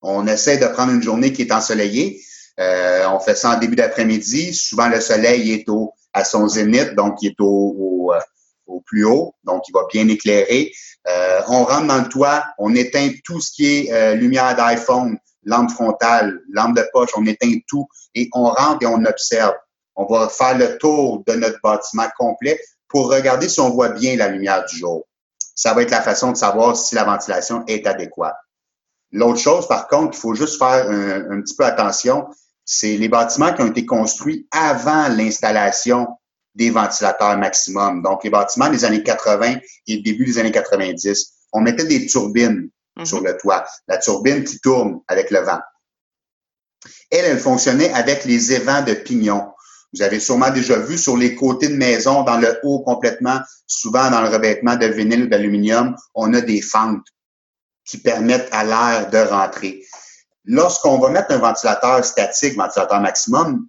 On 0.00 0.26
essaie 0.26 0.58
de 0.58 0.66
prendre 0.66 0.92
une 0.92 1.02
journée 1.02 1.32
qui 1.32 1.42
est 1.42 1.52
ensoleillée. 1.52 2.20
Euh, 2.58 3.06
on 3.08 3.20
fait 3.20 3.36
ça 3.36 3.50
en 3.50 3.58
début 3.58 3.76
d'après-midi. 3.76 4.54
Souvent, 4.54 4.88
le 4.88 5.00
soleil 5.00 5.52
est 5.52 5.68
au, 5.68 5.94
à 6.12 6.24
son 6.24 6.48
zénith, 6.48 6.94
donc 6.94 7.18
il 7.22 7.28
est 7.28 7.40
au, 7.40 7.76
au, 7.78 8.12
euh, 8.12 8.20
au 8.66 8.80
plus 8.80 9.04
haut, 9.04 9.34
donc 9.44 9.62
il 9.68 9.72
va 9.72 9.82
bien 9.92 10.08
éclairer. 10.08 10.72
Euh, 11.08 11.40
on 11.48 11.64
rentre 11.64 11.86
dans 11.86 11.98
le 11.98 12.08
toit, 12.08 12.44
on 12.58 12.74
éteint 12.74 13.10
tout 13.24 13.40
ce 13.40 13.50
qui 13.52 13.66
est 13.66 13.92
euh, 13.92 14.14
lumière 14.14 14.54
d'iPhone, 14.56 15.18
lampe 15.44 15.70
frontale, 15.70 16.40
lampe 16.50 16.76
de 16.76 16.84
poche, 16.92 17.10
on 17.16 17.26
éteint 17.26 17.52
tout 17.68 17.86
et 18.14 18.28
on 18.32 18.44
rentre 18.44 18.82
et 18.82 18.86
on 18.86 19.04
observe. 19.04 19.54
On 19.94 20.06
va 20.06 20.28
faire 20.28 20.56
le 20.56 20.78
tour 20.78 21.22
de 21.26 21.34
notre 21.34 21.58
bâtiment 21.62 22.08
complet 22.16 22.58
pour 22.88 23.10
regarder 23.10 23.48
si 23.48 23.60
on 23.60 23.70
voit 23.70 23.90
bien 23.90 24.16
la 24.16 24.28
lumière 24.28 24.64
du 24.66 24.78
jour. 24.78 25.06
Ça 25.54 25.74
va 25.74 25.82
être 25.82 25.90
la 25.90 26.02
façon 26.02 26.32
de 26.32 26.36
savoir 26.36 26.76
si 26.76 26.94
la 26.94 27.04
ventilation 27.04 27.64
est 27.66 27.86
adéquate. 27.86 28.36
L'autre 29.12 29.38
chose, 29.38 29.68
par 29.68 29.88
contre, 29.88 30.16
il 30.16 30.20
faut 30.20 30.34
juste 30.34 30.58
faire 30.58 30.88
un, 30.88 31.42
petit 31.42 31.54
peu 31.54 31.64
attention, 31.64 32.26
c'est 32.64 32.96
les 32.96 33.08
bâtiments 33.08 33.52
qui 33.52 33.60
ont 33.60 33.66
été 33.66 33.84
construits 33.84 34.46
avant 34.50 35.08
l'installation 35.08 36.08
des 36.54 36.70
ventilateurs 36.70 37.36
maximum. 37.36 38.02
Donc, 38.02 38.24
les 38.24 38.30
bâtiments 38.30 38.70
des 38.70 38.84
années 38.84 39.02
80 39.02 39.56
et 39.86 39.98
début 39.98 40.24
des 40.24 40.38
années 40.38 40.52
90, 40.52 41.32
on 41.52 41.60
mettait 41.60 41.84
des 41.84 42.06
turbines 42.06 42.70
Mhm. 42.96 43.06
sur 43.06 43.20
le 43.20 43.36
toit. 43.36 43.64
La 43.88 43.98
turbine 43.98 44.44
qui 44.44 44.58
tourne 44.60 45.00
avec 45.08 45.30
le 45.30 45.40
vent. 45.40 45.60
Elle, 47.10 47.24
elle 47.26 47.38
fonctionnait 47.38 47.92
avec 47.92 48.24
les 48.24 48.52
évents 48.52 48.82
de 48.82 48.94
pignon. 48.94 49.52
Vous 49.94 50.02
avez 50.02 50.20
sûrement 50.20 50.50
déjà 50.50 50.78
vu 50.78 50.96
sur 50.96 51.16
les 51.16 51.34
côtés 51.34 51.68
de 51.68 51.76
maison, 51.76 52.22
dans 52.22 52.38
le 52.38 52.58
haut 52.62 52.80
complètement, 52.80 53.40
souvent 53.66 54.10
dans 54.10 54.22
le 54.22 54.28
revêtement 54.28 54.76
de 54.76 54.86
vinyle 54.86 55.24
ou 55.24 55.26
d'aluminium, 55.28 55.94
on 56.14 56.32
a 56.32 56.40
des 56.40 56.62
fentes 56.62 57.06
qui 57.84 57.98
permettent 57.98 58.48
à 58.52 58.64
l'air 58.64 59.10
de 59.10 59.18
rentrer. 59.18 59.84
Lorsqu'on 60.44 60.98
va 60.98 61.10
mettre 61.10 61.32
un 61.32 61.38
ventilateur 61.38 62.04
statique, 62.04 62.56
ventilateur 62.56 63.00
maximum, 63.00 63.66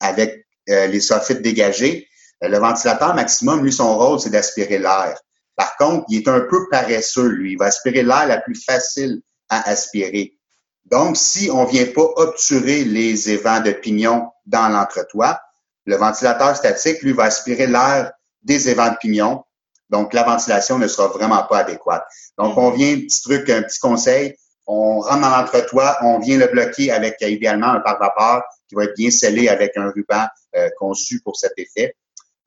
avec 0.00 0.46
euh, 0.70 0.86
les 0.86 1.00
soffites 1.00 1.42
dégagés, 1.42 2.08
euh, 2.42 2.48
le 2.48 2.58
ventilateur 2.58 3.14
maximum, 3.14 3.62
lui, 3.62 3.72
son 3.72 3.96
rôle, 3.96 4.20
c'est 4.20 4.30
d'aspirer 4.30 4.78
l'air. 4.78 5.18
Par 5.58 5.76
contre, 5.76 6.06
il 6.08 6.18
est 6.18 6.28
un 6.28 6.40
peu 6.48 6.68
paresseux, 6.70 7.26
lui. 7.26 7.52
Il 7.52 7.58
va 7.58 7.66
aspirer 7.66 8.04
l'air 8.04 8.28
la 8.28 8.40
plus 8.40 8.54
facile 8.54 9.20
à 9.48 9.68
aspirer. 9.68 10.36
Donc, 10.84 11.16
si 11.16 11.50
on 11.50 11.64
vient 11.64 11.86
pas 11.86 12.08
obturer 12.14 12.84
les 12.84 13.28
évents 13.30 13.60
de 13.60 13.72
pignon 13.72 14.30
dans 14.46 14.68
l'entretoit, 14.68 15.40
le 15.84 15.96
ventilateur 15.96 16.54
statique, 16.54 17.02
lui, 17.02 17.12
va 17.12 17.24
aspirer 17.24 17.66
l'air 17.66 18.12
des 18.42 18.68
évents 18.68 18.90
de 18.90 18.96
pignon. 19.00 19.42
Donc, 19.90 20.12
la 20.12 20.22
ventilation 20.22 20.78
ne 20.78 20.86
sera 20.86 21.08
vraiment 21.08 21.42
pas 21.42 21.58
adéquate. 21.58 22.06
Donc, 22.38 22.56
on 22.56 22.70
vient, 22.70 22.94
petit 22.94 23.20
truc, 23.20 23.50
un 23.50 23.62
petit 23.62 23.80
conseil, 23.80 24.36
on 24.68 25.00
rentre 25.00 25.22
dans 25.22 25.30
l'entretoit, 25.30 25.98
on 26.02 26.20
vient 26.20 26.38
le 26.38 26.46
bloquer 26.46 26.92
avec 26.92 27.16
idéalement 27.20 27.72
un 27.72 27.80
pare-vapeur 27.80 28.44
qui 28.68 28.76
va 28.76 28.84
être 28.84 28.94
bien 28.96 29.10
scellé 29.10 29.48
avec 29.48 29.76
un 29.76 29.90
ruban 29.90 30.26
euh, 30.54 30.68
conçu 30.78 31.20
pour 31.20 31.36
cet 31.36 31.54
effet. 31.56 31.96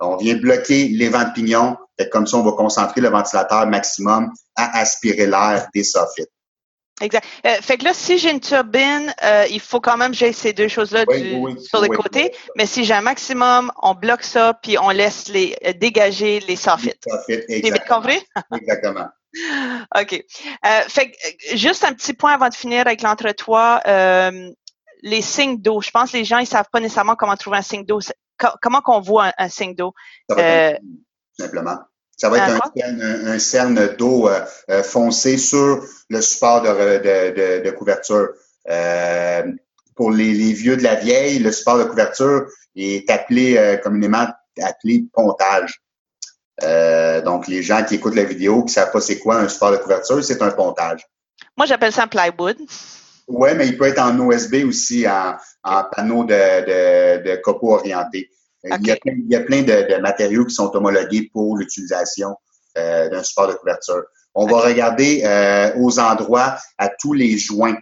On 0.01 0.17
vient 0.17 0.35
bloquer 0.35 0.87
les 0.87 1.09
vents 1.09 1.23
de 1.23 1.33
pignon. 1.33 1.77
comme 2.11 2.25
ça, 2.27 2.37
on 2.37 2.43
va 2.43 2.51
concentrer 2.53 3.01
le 3.01 3.09
ventilateur 3.09 3.67
maximum 3.67 4.31
à 4.55 4.79
aspirer 4.79 5.27
l'air 5.27 5.67
des 5.73 5.83
soffites. 5.83 6.31
Exact. 7.01 7.25
Euh, 7.45 7.55
fait 7.61 7.77
que 7.77 7.83
là, 7.83 7.93
si 7.93 8.17
j'ai 8.17 8.31
une 8.31 8.39
turbine, 8.39 9.13
euh, 9.23 9.45
il 9.49 9.59
faut 9.59 9.79
quand 9.79 9.97
même 9.97 10.13
j'ai 10.13 10.31
ces 10.33 10.53
deux 10.53 10.67
choses-là 10.67 11.05
sur 11.59 11.81
les 11.81 11.89
côtés. 11.89 12.31
Mais 12.55 12.65
si 12.65 12.85
j'ai 12.85 12.93
un 12.93 13.01
maximum, 13.01 13.71
on 13.81 13.95
bloque 13.95 14.23
ça 14.23 14.53
puis 14.61 14.77
on 14.77 14.89
laisse 14.89 15.27
les 15.27 15.55
euh, 15.65 15.73
dégager 15.73 16.39
les 16.41 16.55
soffites. 16.55 17.03
Les 17.27 17.61
bien 17.61 17.73
compris? 17.89 18.21
exactement. 18.55 19.07
OK. 19.97 20.23
fait 20.87 21.11
que, 21.11 21.57
juste 21.57 21.83
un 21.83 21.93
petit 21.93 22.13
point 22.13 22.33
avant 22.33 22.49
de 22.49 22.53
finir 22.53 22.81
avec 22.81 23.01
l'entretoit. 23.01 23.81
les 25.03 25.21
signes 25.21 25.57
d'eau. 25.59 25.81
Je 25.81 25.89
pense 25.89 26.11
que 26.11 26.17
les 26.17 26.25
gens 26.25 26.37
ils 26.37 26.45
savent 26.45 26.69
pas 26.71 26.79
nécessairement 26.79 27.15
comment 27.15 27.35
trouver 27.35 27.57
un 27.57 27.63
signe 27.63 27.85
d'eau 27.85 27.99
comment 28.61 28.81
qu'on 28.81 29.01
voit 29.01 29.31
un, 29.37 29.49
signe 29.49 29.75
d'eau? 29.75 29.93
Euh, 30.31 30.73
simplement. 31.37 31.77
Ça 32.17 32.29
va 32.29 32.37
être 32.37 32.71
un, 32.83 33.39
cerne, 33.39 33.95
d'eau 33.95 34.27
euh, 34.27 34.41
euh, 34.69 34.83
foncé 34.83 35.37
sur 35.37 35.83
le 36.09 36.21
support 36.21 36.61
de, 36.61 37.69
couverture. 37.71 38.29
pour 39.95 40.11
les, 40.11 40.53
vieux 40.53 40.77
de 40.77 40.83
la 40.83 40.95
vieille, 40.95 41.39
le 41.39 41.51
support 41.51 41.79
de 41.79 41.85
couverture 41.85 42.47
est 42.75 43.09
appelé 43.09 43.79
communément 43.83 44.27
appelé 44.61 45.05
pontage. 45.13 45.81
donc, 47.23 47.47
les 47.47 47.63
gens 47.63 47.83
qui 47.83 47.95
écoutent 47.95 48.15
la 48.15 48.23
vidéo, 48.23 48.59
qui 48.59 48.65
ne 48.65 48.71
savent 48.71 48.91
pas 48.91 49.01
c'est 49.01 49.17
quoi 49.17 49.37
un 49.37 49.47
support 49.47 49.71
de 49.71 49.77
couverture, 49.77 50.23
c'est 50.23 50.41
un 50.41 50.51
pontage. 50.51 51.05
Moi, 51.57 51.65
j'appelle 51.65 51.91
ça 51.91 52.03
un 52.03 52.07
plywood. 52.07 52.57
Oui, 53.33 53.49
mais 53.55 53.67
il 53.67 53.77
peut 53.77 53.85
être 53.85 54.01
en 54.01 54.19
OSB 54.19 54.65
aussi, 54.65 55.05
en, 55.07 55.83
panneau 55.95 56.23
de, 56.23 57.23
de, 57.23 57.35
copeaux 57.37 57.75
orientés. 57.75 58.29
Il, 58.63 58.87
y 58.87 58.91
a 58.91 58.95
plein, 58.95 59.13
il, 59.17 59.31
y 59.31 59.35
a 59.35 59.41
plein, 59.41 59.63
de, 59.63 59.99
matériaux 60.01 60.45
qui 60.45 60.53
sont 60.53 60.75
homologués 60.75 61.29
pour 61.33 61.57
l'utilisation 61.57 62.35
euh, 62.77 63.09
d'un 63.09 63.23
support 63.23 63.47
de 63.47 63.53
couverture. 63.53 64.03
On 64.35 64.45
va 64.45 64.61
regarder 64.61 65.23
euh, 65.25 65.71
aux 65.77 65.99
endroits, 65.99 66.57
à 66.77 66.89
tous 66.89 67.13
les 67.13 67.37
joints. 67.37 67.77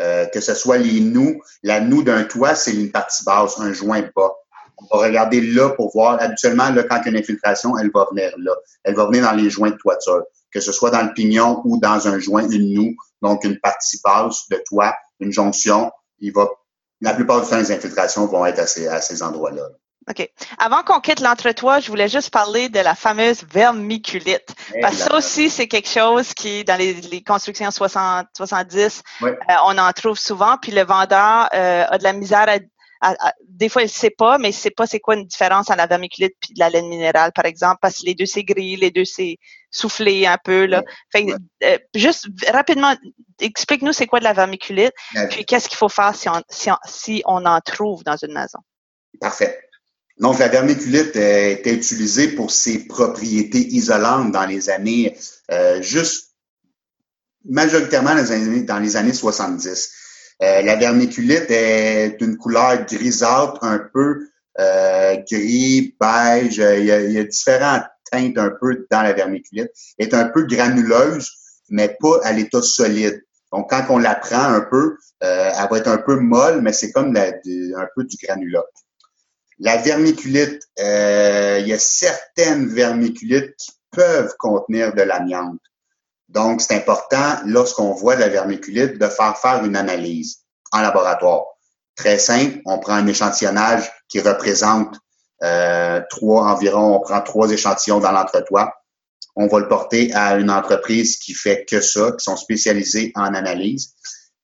euh, 0.00 0.26
que 0.26 0.40
ce 0.40 0.54
soit 0.54 0.78
les 0.78 1.00
nous. 1.00 1.40
La 1.62 1.80
noue 1.80 2.02
d'un 2.02 2.24
toit, 2.24 2.54
c'est 2.54 2.72
une 2.72 2.90
partie 2.90 3.24
basse, 3.24 3.58
un 3.58 3.72
joint 3.72 4.02
bas. 4.14 4.32
On 4.78 4.96
va 4.96 5.06
regarder 5.06 5.40
là 5.40 5.70
pour 5.70 5.92
voir. 5.92 6.18
Habituellement, 6.20 6.70
là, 6.70 6.84
quand 6.84 7.00
il 7.00 7.04
y 7.04 7.08
a 7.08 7.10
une 7.10 7.16
infiltration, 7.16 7.76
elle 7.78 7.90
va 7.92 8.06
venir 8.10 8.30
là. 8.38 8.52
Elle 8.84 8.94
va 8.94 9.06
venir 9.06 9.24
dans 9.24 9.32
les 9.32 9.50
joints 9.50 9.70
de 9.70 9.76
toiture, 9.76 10.22
que 10.52 10.60
ce 10.60 10.70
soit 10.70 10.90
dans 10.90 11.02
le 11.02 11.12
pignon 11.12 11.60
ou 11.64 11.78
dans 11.80 12.06
un 12.06 12.18
joint, 12.18 12.48
une 12.48 12.72
noue, 12.74 12.94
donc 13.22 13.44
une 13.44 13.58
partie 13.60 13.98
basse 14.04 14.48
de 14.50 14.62
toit, 14.68 14.94
une 15.20 15.32
jonction. 15.32 15.90
Il 16.18 16.32
va, 16.32 16.48
la 17.00 17.14
plupart 17.14 17.42
du 17.42 17.48
temps, 17.48 17.58
les 17.58 17.72
infiltrations 17.72 18.26
vont 18.26 18.44
être 18.46 18.58
à 18.58 18.66
ces, 18.66 18.88
à 18.88 19.00
ces 19.00 19.22
endroits-là. 19.22 19.68
OK. 20.08 20.30
Avant 20.58 20.82
qu'on 20.82 21.00
quitte 21.00 21.20
l'entretoit, 21.20 21.80
je 21.80 21.88
voulais 21.88 22.08
juste 22.08 22.30
parler 22.30 22.68
de 22.70 22.80
la 22.80 22.94
fameuse 22.94 23.44
vermiculite. 23.52 24.54
Parce 24.80 24.96
que 24.96 25.02
ça 25.02 25.14
aussi, 25.14 25.50
c'est 25.50 25.68
quelque 25.68 25.88
chose 25.88 26.32
qui, 26.32 26.64
dans 26.64 26.78
les, 26.78 27.22
constructions 27.22 27.70
60, 27.70 28.28
70, 28.34 29.02
euh, 29.22 29.34
on 29.66 29.76
en 29.76 29.92
trouve 29.92 30.18
souvent. 30.18 30.56
Puis 30.56 30.72
le 30.72 30.82
vendeur 30.82 31.48
euh, 31.54 31.84
a 31.88 31.98
de 31.98 32.04
la 32.04 32.14
misère 32.14 32.46
à, 32.48 32.58
des 33.48 33.68
fois, 33.68 33.82
il 33.82 33.86
ne 33.86 33.90
sait 33.90 34.10
pas, 34.10 34.38
mais 34.38 34.48
il 34.48 34.54
ne 34.54 34.56
sait 34.56 34.70
pas 34.70 34.86
c'est 34.86 35.00
quoi 35.00 35.14
une 35.14 35.26
différence 35.26 35.70
entre 35.70 35.78
la 35.78 35.86
vermiculite 35.86 36.34
et 36.50 36.54
de 36.54 36.58
la 36.58 36.70
laine 36.70 36.88
minérale, 36.88 37.32
par 37.32 37.46
exemple, 37.46 37.78
parce 37.80 37.98
que 37.98 38.06
les 38.06 38.14
deux, 38.14 38.26
c'est 38.26 38.44
gris, 38.44 38.76
les 38.76 38.90
deux, 38.90 39.04
c'est 39.04 39.38
soufflé 39.70 40.26
un 40.26 40.38
peu. 40.42 40.66
Là. 40.66 40.82
Fait, 41.12 41.26
euh, 41.64 41.78
juste 41.94 42.28
rapidement, 42.48 42.94
explique-nous 43.40 43.92
c'est 43.92 44.06
quoi 44.06 44.18
de 44.18 44.24
la 44.24 44.32
vermiculite, 44.32 44.92
puis 45.30 45.44
qu'est-ce 45.44 45.68
qu'il 45.68 45.78
faut 45.78 45.88
faire 45.88 46.14
si 46.14 46.28
on, 46.28 46.42
si, 46.48 46.70
on, 46.70 46.76
si 46.86 47.22
on 47.26 47.44
en 47.44 47.60
trouve 47.60 48.04
dans 48.04 48.16
une 48.16 48.32
maison. 48.32 48.58
Parfait. 49.20 49.58
Donc, 50.18 50.38
la 50.38 50.48
vermiculite 50.48 51.14
était 51.14 51.74
utilisée 51.74 52.28
pour 52.28 52.50
ses 52.50 52.86
propriétés 52.86 53.68
isolantes 53.68 54.32
dans 54.32 54.46
les 54.46 54.68
années, 54.68 55.16
euh, 55.52 55.80
juste 55.80 56.34
majoritairement 57.44 58.10
dans 58.10 58.16
les 58.16 58.32
années, 58.32 58.62
dans 58.62 58.78
les 58.78 58.96
années 58.96 59.12
70. 59.12 59.92
Euh, 60.42 60.62
la 60.62 60.76
vermiculite 60.76 61.50
est 61.50 62.16
d'une 62.18 62.36
couleur 62.36 62.84
grisâtre, 62.84 63.62
un 63.62 63.80
peu 63.92 64.28
euh, 64.60 65.16
gris, 65.30 65.96
beige. 66.00 66.58
Il 66.58 66.84
y, 66.84 66.92
a, 66.92 67.00
il 67.00 67.28
différentes 67.28 67.86
teintes 68.10 68.38
un 68.38 68.50
peu 68.60 68.86
dans 68.90 69.02
la 69.02 69.12
vermiculite. 69.12 69.70
Elle 69.98 70.08
est 70.08 70.14
un 70.14 70.28
peu 70.28 70.44
granuleuse, 70.44 71.30
mais 71.70 71.96
pas 72.00 72.20
à 72.22 72.32
l'état 72.32 72.62
solide. 72.62 73.22
Donc, 73.52 73.70
quand 73.70 73.86
on 73.88 73.98
la 73.98 74.14
prend 74.14 74.44
un 74.44 74.60
peu, 74.60 74.96
euh, 75.24 75.50
elle 75.54 75.68
va 75.70 75.78
être 75.78 75.88
un 75.88 75.98
peu 75.98 76.16
molle, 76.16 76.60
mais 76.60 76.72
c'est 76.72 76.92
comme 76.92 77.16
un 77.16 77.86
peu 77.94 78.04
du 78.04 78.16
granulat. 78.22 78.64
La 79.58 79.76
vermiculite, 79.76 80.62
euh, 80.78 81.58
il 81.60 81.66
y 81.66 81.72
a 81.72 81.78
certaines 81.78 82.68
vermiculites 82.68 83.56
qui 83.56 83.72
peuvent 83.90 84.34
contenir 84.38 84.94
de 84.94 85.02
l'amiante. 85.02 85.60
Donc, 86.28 86.60
c'est 86.60 86.74
important, 86.74 87.38
lorsqu'on 87.46 87.92
voit 87.92 88.16
de 88.16 88.20
la 88.20 88.28
vermiculite, 88.28 88.98
de 88.98 89.08
faire 89.08 89.36
faire 89.38 89.64
une 89.64 89.76
analyse 89.76 90.40
en 90.72 90.80
laboratoire. 90.80 91.44
Très 91.96 92.18
simple, 92.18 92.60
on 92.66 92.78
prend 92.78 92.94
un 92.94 93.06
échantillonnage 93.06 93.90
qui 94.08 94.20
représente 94.20 94.96
euh, 95.42 96.00
trois 96.10 96.44
environ, 96.44 96.96
on 96.96 97.00
prend 97.00 97.22
trois 97.22 97.50
échantillons 97.50 98.00
dans 98.00 98.12
l'entretoit. 98.12 98.74
On 99.36 99.46
va 99.46 99.60
le 99.60 99.68
porter 99.68 100.12
à 100.14 100.36
une 100.36 100.50
entreprise 100.50 101.16
qui 101.16 101.32
fait 101.32 101.64
que 101.64 101.80
ça, 101.80 102.12
qui 102.12 102.24
sont 102.24 102.36
spécialisés 102.36 103.12
en 103.14 103.34
analyse. 103.34 103.94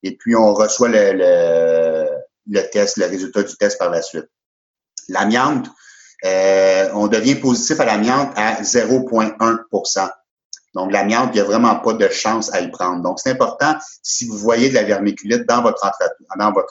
Et 0.02 0.16
puis, 0.16 0.36
on 0.36 0.54
reçoit 0.54 0.88
le, 0.88 1.12
le, 1.12 2.08
le 2.48 2.70
test, 2.70 2.96
le 2.96 3.06
résultat 3.06 3.42
du 3.42 3.56
test 3.56 3.78
par 3.78 3.90
la 3.90 4.02
suite. 4.02 4.28
L'amiante, 5.08 5.68
euh, 6.24 6.88
on 6.94 7.08
devient 7.08 7.34
positif 7.34 7.78
à 7.80 7.84
l'amiante 7.84 8.32
à 8.36 8.62
0,1 8.62 9.58
donc, 10.74 10.92
l'amiante, 10.92 11.30
il 11.32 11.34
n'y 11.34 11.40
a 11.40 11.44
vraiment 11.44 11.76
pas 11.76 11.92
de 11.92 12.08
chance 12.08 12.52
à 12.52 12.60
y 12.60 12.70
prendre. 12.70 13.02
Donc, 13.02 13.20
c'est 13.20 13.30
important, 13.30 13.76
si 14.02 14.26
vous 14.26 14.36
voyez 14.36 14.70
de 14.70 14.74
la 14.74 14.82
vermiculite 14.82 15.46
dans 15.46 15.62
votre, 15.62 15.84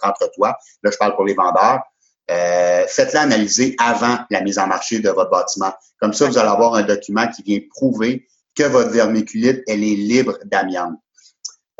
entretoit, 0.03 0.57
là, 0.83 0.91
je 0.91 0.97
parle 0.97 1.15
pour 1.15 1.23
les 1.23 1.33
vendeurs, 1.33 1.81
euh, 2.29 2.85
faites-la 2.87 3.21
analyser 3.21 3.75
avant 3.79 4.19
la 4.29 4.41
mise 4.41 4.59
en 4.59 4.67
marché 4.67 4.99
de 4.99 5.09
votre 5.09 5.29
bâtiment. 5.29 5.73
Comme 5.99 6.13
ça, 6.13 6.27
vous 6.27 6.37
allez 6.37 6.49
avoir 6.49 6.75
un 6.75 6.83
document 6.83 7.27
qui 7.27 7.43
vient 7.43 7.59
prouver 7.69 8.27
que 8.55 8.63
votre 8.63 8.89
vermiculite, 8.89 9.63
elle 9.67 9.83
est 9.83 9.95
libre 9.95 10.37
d'amiante. 10.45 10.95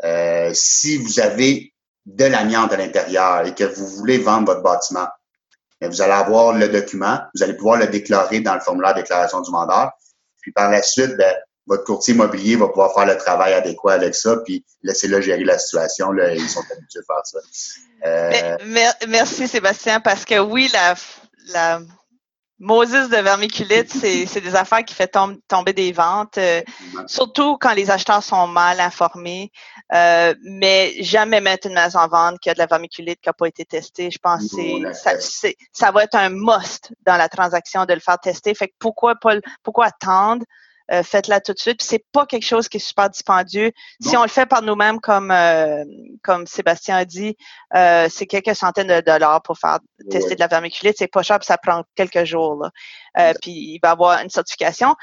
Euh, 0.02 0.50
si 0.54 0.96
vous 0.96 1.20
avez 1.20 1.72
de 2.06 2.24
l'amiante 2.24 2.72
à 2.72 2.76
l'intérieur 2.76 3.46
et 3.46 3.54
que 3.54 3.64
vous 3.64 3.86
voulez 3.86 4.18
vendre 4.18 4.46
votre 4.46 4.62
bâtiment, 4.62 5.06
vous 5.82 6.00
allez 6.00 6.12
avoir 6.12 6.54
le 6.54 6.68
document, 6.68 7.20
vous 7.34 7.42
allez 7.42 7.54
pouvoir 7.54 7.78
le 7.78 7.86
déclarer 7.86 8.40
dans 8.40 8.54
le 8.54 8.60
formulaire 8.60 8.94
de 8.94 9.00
déclaration 9.00 9.40
du 9.42 9.50
vendeur. 9.50 9.92
Puis 10.40 10.52
par 10.52 10.70
la 10.70 10.82
suite, 10.82 11.16
ben, 11.16 11.34
votre 11.66 11.84
courtier 11.84 12.14
immobilier 12.14 12.56
va 12.56 12.68
pouvoir 12.68 12.94
faire 12.94 13.06
le 13.06 13.16
travail 13.16 13.54
adéquat 13.54 13.94
avec 13.94 14.14
ça, 14.14 14.36
puis 14.44 14.64
laissez-le 14.82 15.20
gérer 15.20 15.44
la 15.44 15.58
situation. 15.58 16.12
Là, 16.12 16.34
ils 16.34 16.48
sont 16.48 16.64
habitués 16.70 17.00
à 17.08 17.14
faire 17.14 17.26
ça. 17.26 17.38
Euh, 18.06 18.56
merci 19.08 19.48
Sébastien, 19.48 20.00
parce 20.00 20.24
que 20.24 20.38
oui, 20.38 20.68
la, 20.72 20.94
la 21.52 21.80
Moses 22.58 23.08
de 23.08 23.16
vermiculite, 23.16 23.92
c'est 23.92 24.40
des 24.40 24.54
affaires 24.54 24.84
qui 24.84 24.94
font 24.94 25.38
tomber 25.48 25.72
des 25.72 25.92
ventes, 25.92 26.38
euh, 26.38 26.62
surtout 27.06 27.56
quand 27.58 27.72
les 27.72 27.90
acheteurs 27.90 28.22
sont 28.22 28.46
mal 28.46 28.80
informés. 28.80 29.50
Euh, 29.92 30.34
mais 30.42 30.94
jamais 31.02 31.40
mettre 31.40 31.66
une 31.66 31.74
maison 31.74 31.98
en 31.98 32.08
vente 32.08 32.38
qui 32.40 32.48
a 32.48 32.54
de 32.54 32.58
la 32.58 32.66
vermiculite 32.66 33.20
qui 33.20 33.28
n'a 33.28 33.34
pas 33.34 33.46
été 33.46 33.64
testée. 33.64 34.10
Je 34.10 34.18
pense 34.18 34.48
que 34.50 34.92
ça, 34.94 35.12
ça 35.72 35.90
va 35.90 36.04
être 36.04 36.14
un 36.14 36.30
must 36.30 36.90
dans 37.04 37.16
la 37.16 37.28
transaction 37.28 37.84
de 37.84 37.92
le 37.92 38.00
faire 38.00 38.18
tester. 38.18 38.54
Fait 38.54 38.68
que 38.68 38.74
pourquoi 38.78 39.14
pas, 39.16 39.34
pourquoi 39.62 39.86
attendre? 39.86 40.44
Euh, 40.92 41.02
faites-la 41.02 41.40
tout 41.40 41.54
de 41.54 41.58
suite. 41.58 41.82
c'est 41.82 42.04
pas 42.12 42.26
quelque 42.26 42.44
chose 42.44 42.68
qui 42.68 42.76
est 42.76 42.80
super 42.80 43.08
dispendieux. 43.08 43.72
Si 44.00 44.16
on 44.18 44.22
le 44.22 44.28
fait 44.28 44.44
par 44.44 44.60
nous-mêmes, 44.60 45.00
comme 45.00 45.30
euh, 45.30 45.82
comme 46.22 46.46
Sébastien 46.46 46.96
a 46.96 47.04
dit, 47.06 47.36
euh, 47.74 48.08
c'est 48.10 48.26
quelques 48.26 48.54
centaines 48.54 48.88
de 48.88 49.00
dollars 49.00 49.40
pour 49.42 49.56
faire 49.58 49.78
tester 50.10 50.34
de 50.34 50.40
la 50.40 50.46
vermiculite. 50.46 50.96
C'est 50.98 51.06
pas 51.06 51.22
cher, 51.22 51.38
puis 51.38 51.46
ça 51.46 51.56
prend 51.56 51.84
quelques 51.94 52.24
jours. 52.24 52.62
Là. 53.14 53.34
puis 53.40 53.52
il 53.52 53.78
va 53.82 53.92
avoir 53.92 54.20
une 54.20 54.28
certification. 54.28 54.94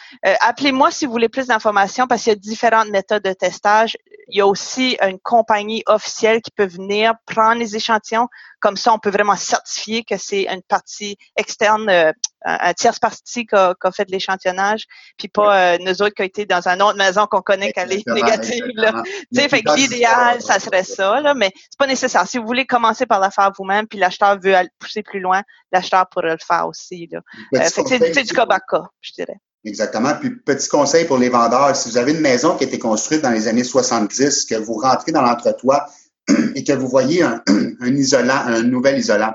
Appelez-moi 0.41 0.91
si 0.91 1.05
vous 1.05 1.11
voulez 1.11 1.29
plus 1.29 1.47
d'informations 1.47 2.05
parce 2.07 2.23
qu'il 2.23 2.33
y 2.33 2.35
a 2.35 2.39
différentes 2.39 2.89
méthodes 2.89 3.23
de 3.23 3.33
testage. 3.33 3.97
Il 4.27 4.37
y 4.37 4.41
a 4.41 4.47
aussi 4.47 4.97
une 5.01 5.19
compagnie 5.19 5.83
officielle 5.87 6.41
qui 6.41 6.51
peut 6.51 6.67
venir 6.67 7.13
prendre 7.25 7.55
les 7.55 7.75
échantillons. 7.75 8.27
Comme 8.59 8.77
ça, 8.77 8.93
on 8.93 8.99
peut 8.99 9.09
vraiment 9.09 9.35
certifier 9.35 10.03
que 10.03 10.17
c'est 10.17 10.43
une 10.43 10.61
partie 10.61 11.17
externe 11.35 12.13
un, 12.43 12.73
tierce 12.73 12.99
partie 12.99 13.45
qui 13.45 13.55
a, 13.55 13.75
fait 13.93 14.05
de 14.05 14.11
l'échantillonnage, 14.11 14.85
puis 15.17 15.27
pas 15.27 15.70
euh, 15.71 15.77
nous 15.81 16.01
autres 16.01 16.13
qui 16.13 16.21
ont 16.21 16.25
été 16.25 16.45
dans 16.45 16.67
une 16.67 16.81
autre 16.81 16.97
maison 16.97 17.27
qu'on 17.27 17.41
connaît 17.41 17.71
qu'elle 17.71 17.91
est 17.91 18.07
négative. 18.07 18.65
Là. 18.75 19.03
fait 19.33 19.61
que 19.61 19.75
l'idéal, 19.75 20.41
ça 20.41 20.59
serait 20.59 20.83
ça, 20.83 21.19
là, 21.21 21.33
mais 21.33 21.51
c'est 21.55 21.77
pas 21.77 21.87
nécessaire. 21.87 22.27
Si 22.27 22.37
vous 22.37 22.45
voulez 22.45 22.65
commencer 22.65 23.05
par 23.05 23.19
la 23.19 23.31
faire 23.31 23.51
vous-même, 23.57 23.87
puis 23.87 23.99
l'acheteur 23.99 24.39
veut 24.39 24.55
aller 24.55 24.69
pousser 24.79 25.03
plus 25.03 25.19
loin, 25.19 25.41
l'acheteur 25.71 26.07
pourrait 26.09 26.31
le 26.31 26.37
faire 26.45 26.67
aussi. 26.67 27.09
Là. 27.11 27.19
Euh, 27.55 27.67
c'est 27.67 28.23
du 28.23 28.33
cas 28.33 28.45
par 28.45 28.59
cas, 28.69 28.83
je 29.01 29.11
dirais. 29.13 29.37
Exactement. 29.63 30.13
Puis, 30.19 30.31
petit 30.31 30.67
conseil 30.67 31.05
pour 31.05 31.17
les 31.17 31.29
vendeurs, 31.29 31.75
si 31.75 31.89
vous 31.89 31.97
avez 31.97 32.13
une 32.13 32.21
maison 32.21 32.57
qui 32.57 32.63
a 32.63 32.67
été 32.67 32.79
construite 32.79 33.21
dans 33.21 33.29
les 33.29 33.47
années 33.47 33.63
70, 33.63 34.45
que 34.45 34.55
vous 34.55 34.73
rentrez 34.73 35.11
dans 35.11 35.21
l'entretoit 35.21 35.85
et 36.55 36.63
que 36.63 36.73
vous 36.73 36.87
voyez 36.87 37.21
un, 37.21 37.43
un 37.79 37.95
isolant, 37.95 38.41
un 38.45 38.63
nouvel 38.63 38.97
isolant, 38.97 39.33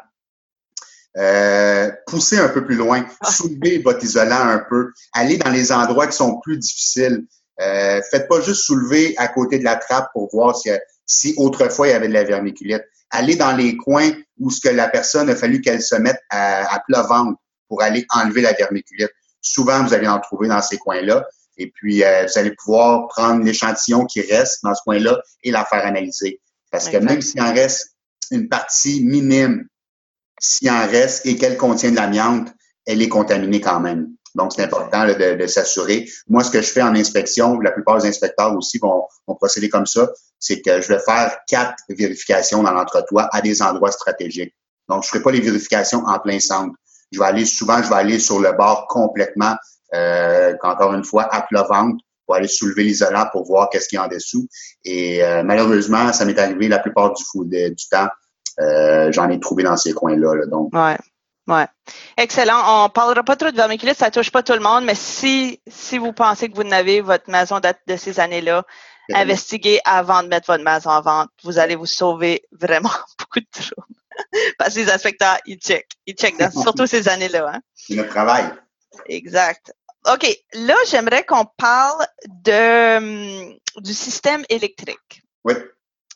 euh, 1.17 1.91
poussez 2.07 2.39
un 2.39 2.49
peu 2.49 2.65
plus 2.65 2.75
loin, 2.75 3.07
ah. 3.21 3.31
soulevez 3.31 3.79
votre 3.79 4.05
isolant 4.05 4.41
un 4.49 4.63
peu, 4.69 4.93
allez 5.13 5.39
dans 5.39 5.51
les 5.51 5.73
endroits 5.73 6.07
qui 6.07 6.17
sont 6.17 6.41
plus 6.41 6.59
difficiles. 6.59 7.25
Euh, 7.61 8.03
faites 8.11 8.29
pas 8.29 8.41
juste 8.43 8.65
soulever 8.65 9.15
à 9.17 9.29
côté 9.29 9.59
de 9.59 9.65
la 9.65 9.77
trappe 9.77 10.11
pour 10.13 10.29
voir 10.31 10.55
si, 10.55 10.69
si 11.07 11.35
autrefois 11.39 11.89
il 11.89 11.93
y 11.93 11.95
avait 11.95 12.09
de 12.09 12.13
la 12.13 12.25
vermiculite. 12.25 12.83
Allez 13.11 13.37
dans 13.37 13.57
les 13.57 13.77
coins 13.77 14.11
où 14.39 14.51
ce 14.51 14.61
que 14.61 14.69
la 14.69 14.89
personne 14.89 15.31
a 15.31 15.37
fallu 15.37 15.63
qu'elle 15.63 15.81
se 15.81 15.95
mette 15.95 16.21
à, 16.29 16.75
à 16.75 16.81
plat 16.81 17.03
ventre 17.03 17.39
pour 17.69 17.83
aller 17.83 18.05
enlever 18.11 18.43
la 18.43 18.53
vermiculite. 18.53 19.11
Souvent, 19.41 19.83
vous 19.85 19.95
allez 19.95 20.09
en 20.09 20.21
trouver 20.21 20.49
dans 20.49 20.61
ces 20.61 20.77
coins-là. 20.77 21.27
Et 21.57 21.71
puis, 21.71 22.05
euh, 22.05 22.27
vous 22.27 22.39
allez 22.39 22.55
pouvoir 22.55 23.09
prendre 23.09 23.43
l'échantillon 23.43 24.05
qui 24.05 24.21
reste 24.21 24.63
dans 24.63 24.75
ce 24.75 24.83
coin-là 24.85 25.21
et 25.43 25.51
la 25.51 25.65
faire 25.65 25.87
analyser. 25.87 26.41
Parce 26.71 26.89
que 26.89 26.99
même 26.99 27.23
s'il 27.23 27.41
en 27.41 27.55
reste 27.55 27.95
une 28.31 28.49
partie 28.49 29.05
minime 29.05 29.67
s'il 30.41 30.71
en 30.71 30.87
reste 30.87 31.27
et 31.27 31.37
qu'elle 31.37 31.57
contient 31.57 31.91
de 31.91 31.97
l'amiante, 31.97 32.49
elle 32.87 33.03
est 33.03 33.09
contaminée 33.09 33.61
quand 33.61 33.81
même. 33.81 34.09
Donc, 34.35 34.53
c'est 34.53 34.63
important 34.63 35.07
de, 35.07 35.47
s'assurer. 35.47 36.09
Moi, 36.29 36.45
ce 36.45 36.51
que 36.51 36.61
je 36.61 36.71
fais 36.71 36.83
en 36.83 36.95
inspection, 36.95 37.59
la 37.61 37.71
plupart 37.71 37.99
des 37.99 38.09
inspecteurs 38.09 38.55
aussi 38.55 38.79
vont, 38.79 39.07
procéder 39.27 39.71
comme 39.71 39.87
ça, 39.87 40.11
c'est 40.39 40.61
que 40.61 40.83
je 40.83 40.89
vais 40.89 40.99
faire 40.99 41.39
quatre 41.49 41.83
vérifications 41.89 42.63
dans 42.63 42.73
l'entretoit 42.73 43.29
à 43.33 43.41
des 43.41 43.63
endroits 43.63 43.93
stratégiques. 43.93 44.55
Donc, 44.89 45.03
je 45.03 45.09
ne 45.09 45.11
ferai 45.11 45.23
pas 45.23 45.31
les 45.31 45.41
vérifications 45.41 46.05
en 46.05 46.19
plein 46.19 46.39
centre. 46.39 46.75
Je 47.13 47.19
vais 47.19 47.25
aller 47.25 47.47
souvent, 47.47 47.83
je 47.83 47.89
vais 47.89 47.95
aller 47.95 48.19
sur 48.19 48.39
le 48.39 48.53
bord 48.53 48.87
complètement, 48.89 49.57
euh, 49.95 50.55
encore 50.63 50.93
une 50.93 51.05
fois, 51.05 51.23
à 51.35 51.43
plat 51.43 51.63
ventre, 51.63 52.05
pour 52.27 52.35
aller 52.35 52.49
soulever 52.49 52.85
l'isolant 52.85 53.27
pour 53.33 53.47
voir 53.47 53.71
qu'est-ce 53.71 53.89
qu'il 53.89 53.97
y 53.97 54.01
a 54.01 54.05
en 54.05 54.09
dessous. 54.09 54.47
Et 54.85 55.25
euh, 55.25 55.45
malheureusement, 55.45 56.13
ça 56.13 56.27
m'est 56.27 56.39
arrivé 56.39 56.69
la 56.69 56.81
plupart 56.81 57.15
du, 57.15 57.25
du 57.49 57.89
temps 57.91 58.09
euh, 58.61 59.13
j'en 59.13 59.29
ai 59.29 59.41
trouvé 59.41 59.63
dans 59.63 59.77
ces 59.77 59.93
coins-là. 59.93 60.47
donc. 60.47 60.75
Ouais. 60.75 60.97
Ouais. 61.49 61.67
Excellent. 62.17 62.85
On 62.85 62.89
parlera 62.89 63.23
pas 63.23 63.37
trop 63.37 63.51
de 63.51 63.57
vermiculite, 63.57 63.97
ça 63.97 64.11
touche 64.11 64.31
pas 64.31 64.43
tout 64.43 64.53
le 64.53 64.61
monde, 64.61 64.85
mais 64.85 64.97
si, 64.97 65.61
si 65.69 65.97
vous 65.99 66.13
pensez 66.13 66.49
que 66.49 66.57
vous 66.57 66.65
n'avez 66.65 67.01
votre 67.01 67.31
maison 67.31 67.61
date 67.61 67.79
de 67.87 67.97
ces 67.97 68.19
années-là, 68.19 68.65
investiguez 69.15 69.81
avant 69.85 70.23
de 70.23 70.29
mettre 70.29 70.49
votre 70.49 70.65
maison 70.65 70.91
en 70.91 71.01
vente. 71.01 71.31
Vous 71.45 71.59
allez 71.59 71.77
vous 71.77 71.87
sauver 71.87 72.43
vraiment 72.51 72.91
beaucoup 73.19 73.41
de 73.41 73.47
troubles. 73.53 73.87
Parce 74.59 74.75
que 74.75 74.81
les 74.81 74.91
inspecteurs, 74.91 75.39
ils 75.47 75.59
checkent. 75.59 75.93
Ils 76.07 76.15
checkent 76.15 76.51
surtout 76.53 76.87
ces 76.87 77.09
années-là. 77.09 77.53
Hein. 77.55 77.61
Le 77.91 78.09
travail. 78.09 78.51
Exact. 79.09 79.73
OK. 80.13 80.27
Là, 80.55 80.75
j'aimerais 80.89 81.25
qu'on 81.25 81.45
parle 81.45 82.07
de, 82.27 82.97
hum, 82.97 83.59
du 83.79 83.93
système 83.93 84.45
électrique. 84.49 85.23
Oui. 85.45 85.55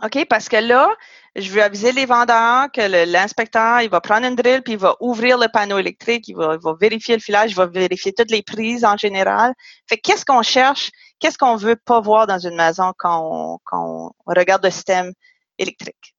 OK? 0.03 0.26
Parce 0.29 0.48
que 0.48 0.57
là, 0.57 0.90
je 1.36 1.50
veux 1.50 1.62
aviser 1.62 1.92
les 1.92 2.06
vendeurs 2.06 2.66
que 2.72 3.06
l'inspecteur, 3.06 3.80
il 3.82 3.90
va 3.90 4.00
prendre 4.00 4.26
une 4.26 4.34
drill, 4.34 4.62
puis 4.62 4.74
il 4.74 4.78
va 4.78 4.96
ouvrir 5.00 5.38
le 5.38 5.46
panneau 5.52 5.78
électrique, 5.78 6.26
il 6.28 6.36
va, 6.36 6.58
vérifier 6.80 7.14
le 7.14 7.20
filage, 7.20 7.52
il 7.52 7.56
va 7.56 7.66
vérifier 7.66 8.12
toutes 8.12 8.30
les 8.30 8.42
prises 8.42 8.84
en 8.84 8.96
général. 8.96 9.54
Fait 9.88 9.96
qu'est-ce 9.96 10.24
qu'on 10.24 10.42
cherche, 10.42 10.90
qu'est-ce 11.20 11.38
qu'on 11.38 11.56
veut 11.56 11.76
pas 11.76 12.00
voir 12.00 12.26
dans 12.26 12.38
une 12.38 12.56
maison 12.56 12.92
quand 12.98 13.60
on, 13.72 14.10
regarde 14.26 14.64
le 14.64 14.70
système 14.70 15.12
électrique? 15.58 16.16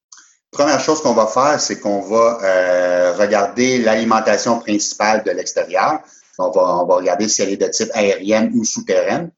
Première 0.52 0.80
chose 0.80 1.02
qu'on 1.02 1.13
va 1.13 1.28
faire, 1.28 1.60
c'est 1.60 1.80
qu'on 1.80 2.02
va 2.02 2.39
euh, 2.43 3.13
regarder 3.17 3.80
l'alimentation 3.80 4.60
principale 4.60 5.24
de 5.24 5.32
l'extérieur. 5.32 6.00
On 6.38 6.50
va, 6.50 6.62
on 6.82 6.86
va 6.86 6.95
regarder 6.95 7.30
si 7.30 7.41
elle 7.41 7.50
est 7.50 7.58
de 7.58 7.67
type 7.67 7.89
aérienne 7.93 8.52
ou 8.56 8.65
souterraine. 8.65 9.32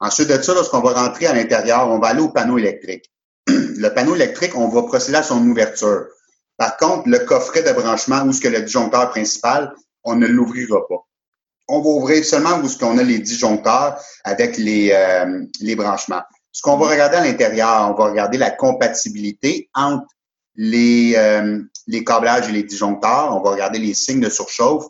Ensuite 0.00 0.28
de 0.28 0.40
ça, 0.40 0.54
lorsqu'on 0.54 0.80
va 0.80 0.92
rentrer 0.92 1.26
à 1.26 1.34
l'intérieur, 1.34 1.88
on 1.88 1.98
va 1.98 2.08
aller 2.08 2.20
au 2.20 2.30
panneau 2.30 2.58
électrique 2.58 3.10
le 3.50 3.88
panneau 3.94 4.14
électrique, 4.14 4.56
on 4.56 4.68
va 4.68 4.82
procéder 4.82 5.18
à 5.18 5.22
son 5.22 5.46
ouverture. 5.46 6.06
Par 6.56 6.76
contre, 6.76 7.08
le 7.08 7.20
coffret 7.20 7.62
de 7.62 7.72
branchement 7.72 8.22
où 8.24 8.32
ce 8.32 8.40
que 8.40 8.48
le 8.48 8.62
disjoncteur 8.62 9.10
principal, 9.10 9.72
on 10.04 10.16
ne 10.16 10.26
l'ouvrira 10.26 10.86
pas. 10.88 11.06
On 11.68 11.80
va 11.80 11.88
ouvrir 11.88 12.24
seulement 12.24 12.58
où 12.58 12.68
ce 12.68 12.76
qu'on 12.76 12.98
a 12.98 13.02
les 13.02 13.18
disjoncteurs 13.18 13.98
avec 14.24 14.58
les, 14.58 14.90
euh, 14.92 15.44
les 15.60 15.76
branchements. 15.76 16.22
Ce 16.52 16.62
qu'on 16.62 16.76
va 16.76 16.88
regarder 16.88 17.16
à 17.16 17.24
l'intérieur, 17.24 17.88
on 17.90 17.94
va 17.94 18.10
regarder 18.10 18.36
la 18.36 18.50
compatibilité 18.50 19.70
entre 19.74 20.06
les, 20.56 21.14
euh, 21.16 21.60
les 21.86 22.04
câblages 22.04 22.48
et 22.48 22.52
les 22.52 22.64
disjoncteurs. 22.64 23.34
On 23.36 23.40
va 23.40 23.50
regarder 23.52 23.78
les 23.78 23.94
signes 23.94 24.20
de 24.20 24.28
surchauffe 24.28 24.84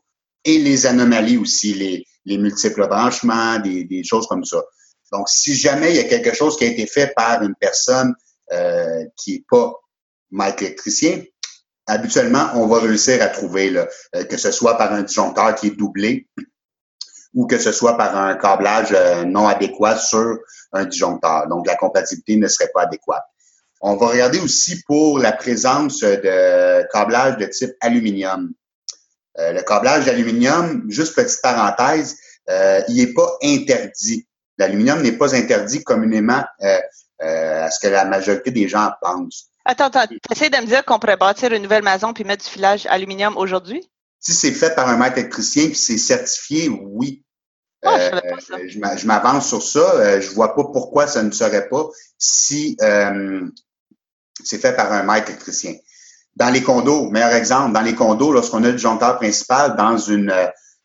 et 0.44 0.58
les 0.58 0.86
anomalies 0.86 1.36
aussi, 1.36 1.74
les, 1.74 2.04
les 2.24 2.38
multiples 2.38 2.88
branchements, 2.88 3.58
des, 3.58 3.84
des 3.84 4.02
choses 4.02 4.26
comme 4.26 4.44
ça. 4.44 4.62
Donc, 5.12 5.28
si 5.28 5.54
jamais 5.54 5.90
il 5.90 5.96
y 5.96 6.00
a 6.00 6.04
quelque 6.04 6.34
chose 6.34 6.56
qui 6.56 6.64
a 6.64 6.68
été 6.68 6.86
fait 6.86 7.12
par 7.14 7.42
une 7.42 7.54
personne 7.60 8.14
euh, 8.52 9.04
qui 9.16 9.36
est 9.36 9.44
pas 9.48 9.72
Mike 10.32 10.62
électricien, 10.62 11.22
habituellement, 11.86 12.50
on 12.54 12.66
va 12.66 12.80
réussir 12.80 13.22
à 13.22 13.28
trouver, 13.28 13.70
là, 13.70 13.86
euh, 14.16 14.24
que 14.24 14.36
ce 14.36 14.50
soit 14.50 14.76
par 14.76 14.92
un 14.92 15.02
disjoncteur 15.02 15.54
qui 15.54 15.68
est 15.68 15.76
doublé 15.76 16.28
ou 17.32 17.46
que 17.46 17.58
ce 17.58 17.70
soit 17.70 17.96
par 17.96 18.16
un 18.16 18.34
câblage 18.34 18.92
euh, 18.92 19.24
non 19.24 19.46
adéquat 19.46 19.96
sur 19.98 20.38
un 20.72 20.84
disjoncteur. 20.84 21.46
Donc, 21.46 21.64
la 21.68 21.76
compatibilité 21.76 22.36
ne 22.36 22.48
serait 22.48 22.70
pas 22.74 22.82
adéquate. 22.82 23.22
On 23.82 23.94
va 23.94 24.08
regarder 24.08 24.40
aussi 24.40 24.82
pour 24.82 25.20
la 25.20 25.30
présence 25.30 26.00
de 26.00 26.82
câblage 26.92 27.36
de 27.36 27.46
type 27.46 27.72
aluminium. 27.80 28.52
le 29.38 29.62
câblage 29.62 30.06
d'aluminium, 30.06 30.84
juste 30.88 31.14
petite 31.14 31.40
parenthèse, 31.40 32.18
il 32.88 32.96
n'est 32.96 33.14
pas 33.14 33.38
interdit. 33.42 34.26
L'aluminium 34.58 35.00
n'est 35.00 35.16
pas 35.16 35.34
interdit 35.34 35.82
communément 35.82 36.42
à 37.20 37.70
ce 37.70 37.80
que 37.80 37.92
la 37.92 38.04
majorité 38.04 38.50
des 38.50 38.68
gens 38.68 38.90
pensent. 39.00 39.50
Attends, 39.64 39.86
attends. 39.86 40.06
Tu 40.06 40.18
essaies 40.30 40.50
de 40.50 40.56
me 40.56 40.66
dire 40.66 40.84
qu'on 40.84 40.98
pourrait 40.98 41.16
bâtir 41.16 41.52
une 41.52 41.62
nouvelle 41.62 41.82
maison 41.82 42.12
puis 42.12 42.24
mettre 42.24 42.44
du 42.44 42.50
filage 42.50 42.86
aluminium 42.86 43.36
aujourd'hui? 43.36 43.88
Si 44.18 44.32
c'est 44.32 44.52
fait 44.52 44.74
par 44.74 44.88
un 44.88 44.96
maître 44.96 45.18
électricien 45.18 45.66
puis 45.66 45.76
c'est 45.76 45.98
certifié, 45.98 46.68
oui. 46.68 47.24
Ah, 47.82 47.96
euh, 47.98 48.20
je 48.66 49.06
m'avance 49.06 49.48
sur 49.48 49.62
ça. 49.62 49.94
Euh, 49.94 50.20
je 50.20 50.30
vois 50.30 50.54
pas 50.54 50.64
pourquoi 50.64 51.06
ça 51.06 51.22
ne 51.22 51.30
serait 51.30 51.68
pas 51.68 51.88
si 52.18 52.76
euh, 52.82 53.46
c'est 54.44 54.58
fait 54.58 54.74
par 54.74 54.92
un 54.92 55.02
maître 55.02 55.28
électricien. 55.30 55.74
Dans 56.36 56.50
les 56.50 56.62
condos, 56.62 57.10
meilleur 57.10 57.32
exemple, 57.32 57.72
dans 57.72 57.80
les 57.80 57.94
condos, 57.94 58.32
lorsqu'on 58.32 58.64
a 58.64 58.68
le 58.68 58.74
disjoncteur 58.74 59.18
principal 59.18 59.76
dans 59.76 59.96
une, 59.96 60.32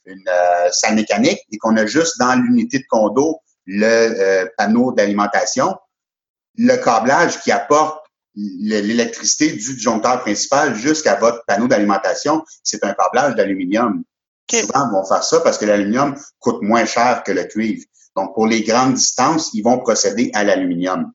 une 0.05 0.29
salle 0.71 0.95
mécanique 0.95 1.39
et 1.51 1.57
qu'on 1.57 1.77
a 1.77 1.85
juste 1.85 2.17
dans 2.19 2.35
l'unité 2.35 2.79
de 2.79 2.85
condo 2.89 3.39
le 3.65 4.49
panneau 4.57 4.91
d'alimentation, 4.91 5.75
le 6.57 6.75
câblage 6.77 7.41
qui 7.41 7.51
apporte 7.51 8.05
l'électricité 8.35 9.51
du 9.51 9.75
disjoncteur 9.75 10.21
principal 10.21 10.75
jusqu'à 10.75 11.15
votre 11.15 11.43
panneau 11.45 11.67
d'alimentation, 11.67 12.43
c'est 12.63 12.83
un 12.83 12.93
câblage 12.93 13.35
d'aluminium. 13.35 14.03
Souvent, 14.49 14.87
ils 14.89 14.91
vont 14.91 15.05
faire 15.05 15.23
ça 15.23 15.39
parce 15.39 15.57
que 15.57 15.65
l'aluminium 15.65 16.15
coûte 16.39 16.61
moins 16.61 16.85
cher 16.85 17.23
que 17.23 17.31
le 17.31 17.45
cuivre. 17.45 17.83
Donc, 18.15 18.33
pour 18.33 18.47
les 18.47 18.63
grandes 18.63 18.93
distances, 18.93 19.51
ils 19.53 19.63
vont 19.63 19.79
procéder 19.79 20.31
à 20.33 20.43
l'aluminium. 20.43 21.11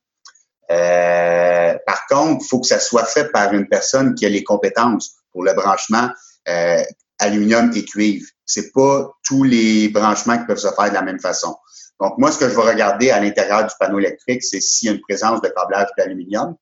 Euh, 0.69 1.75
par 1.85 2.05
contre, 2.07 2.43
il 2.43 2.47
faut 2.47 2.59
que 2.59 2.67
ça 2.67 2.79
soit 2.79 3.05
fait 3.05 3.31
par 3.31 3.53
une 3.53 3.67
personne 3.67 4.15
qui 4.15 4.25
a 4.25 4.29
les 4.29 4.43
compétences 4.43 5.15
pour 5.31 5.43
le 5.43 5.53
branchement 5.53 6.09
euh, 6.47 6.83
aluminium 7.19 7.71
et 7.75 7.85
cuivre. 7.85 8.25
C'est 8.45 8.71
pas 8.71 9.11
tous 9.23 9.43
les 9.43 9.89
branchements 9.89 10.37
qui 10.37 10.45
peuvent 10.45 10.57
se 10.57 10.67
faire 10.67 10.89
de 10.89 10.93
la 10.93 11.01
même 11.01 11.19
façon. 11.19 11.55
Donc, 12.01 12.17
moi, 12.17 12.31
ce 12.31 12.39
que 12.39 12.49
je 12.49 12.55
vais 12.55 12.63
regarder 12.63 13.11
à 13.11 13.19
l'intérieur 13.19 13.63
du 13.63 13.73
panneau 13.79 13.99
électrique, 13.99 14.43
c'est 14.43 14.59
s'il 14.59 14.87
y 14.87 14.91
a 14.91 14.95
une 14.95 15.01
présence 15.01 15.39
de 15.41 15.49
câblage 15.49 15.89
d'aluminium. 15.95 16.55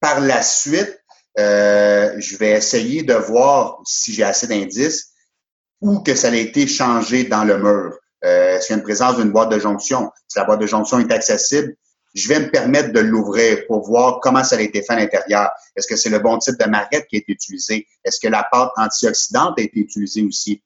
Par 0.00 0.20
la 0.20 0.40
suite, 0.40 1.02
euh, 1.38 2.14
je 2.18 2.36
vais 2.36 2.52
essayer 2.52 3.02
de 3.02 3.14
voir 3.14 3.80
si 3.84 4.14
j'ai 4.14 4.22
assez 4.22 4.46
d'indices 4.46 5.12
ou 5.80 6.00
que 6.00 6.14
ça 6.14 6.28
a 6.28 6.34
été 6.34 6.68
changé 6.68 7.24
dans 7.24 7.42
le 7.42 7.58
mur. 7.58 7.98
Euh, 8.24 8.60
s'il 8.60 8.70
y 8.70 8.74
a 8.74 8.76
une 8.78 8.84
présence 8.84 9.16
d'une 9.16 9.30
boîte 9.30 9.50
de 9.50 9.58
jonction, 9.58 10.12
si 10.28 10.38
la 10.38 10.44
boîte 10.44 10.60
de 10.60 10.66
jonction 10.66 11.00
est 11.00 11.10
accessible, 11.12 11.74
je 12.14 12.28
vais 12.28 12.40
me 12.40 12.50
permettre 12.50 12.92
de 12.92 13.00
l'ouvrir 13.00 13.66
pour 13.66 13.84
voir 13.84 14.20
comment 14.20 14.44
ça 14.44 14.56
a 14.56 14.60
été 14.60 14.82
fait 14.82 14.92
à 14.92 14.96
l'intérieur. 14.96 15.50
Est-ce 15.76 15.88
que 15.88 15.96
c'est 15.96 16.10
le 16.10 16.20
bon 16.20 16.38
type 16.38 16.58
de 16.58 16.68
marquette 16.68 17.06
qui 17.08 17.16
a 17.16 17.18
été 17.18 17.32
utilisé? 17.32 17.86
Est-ce 18.04 18.18
que 18.20 18.28
la 18.28 18.46
pâte 18.50 18.70
antioxydante 18.76 19.58
a 19.58 19.62
été 19.62 19.80
utilisée 19.80 20.22
aussi? 20.22 20.62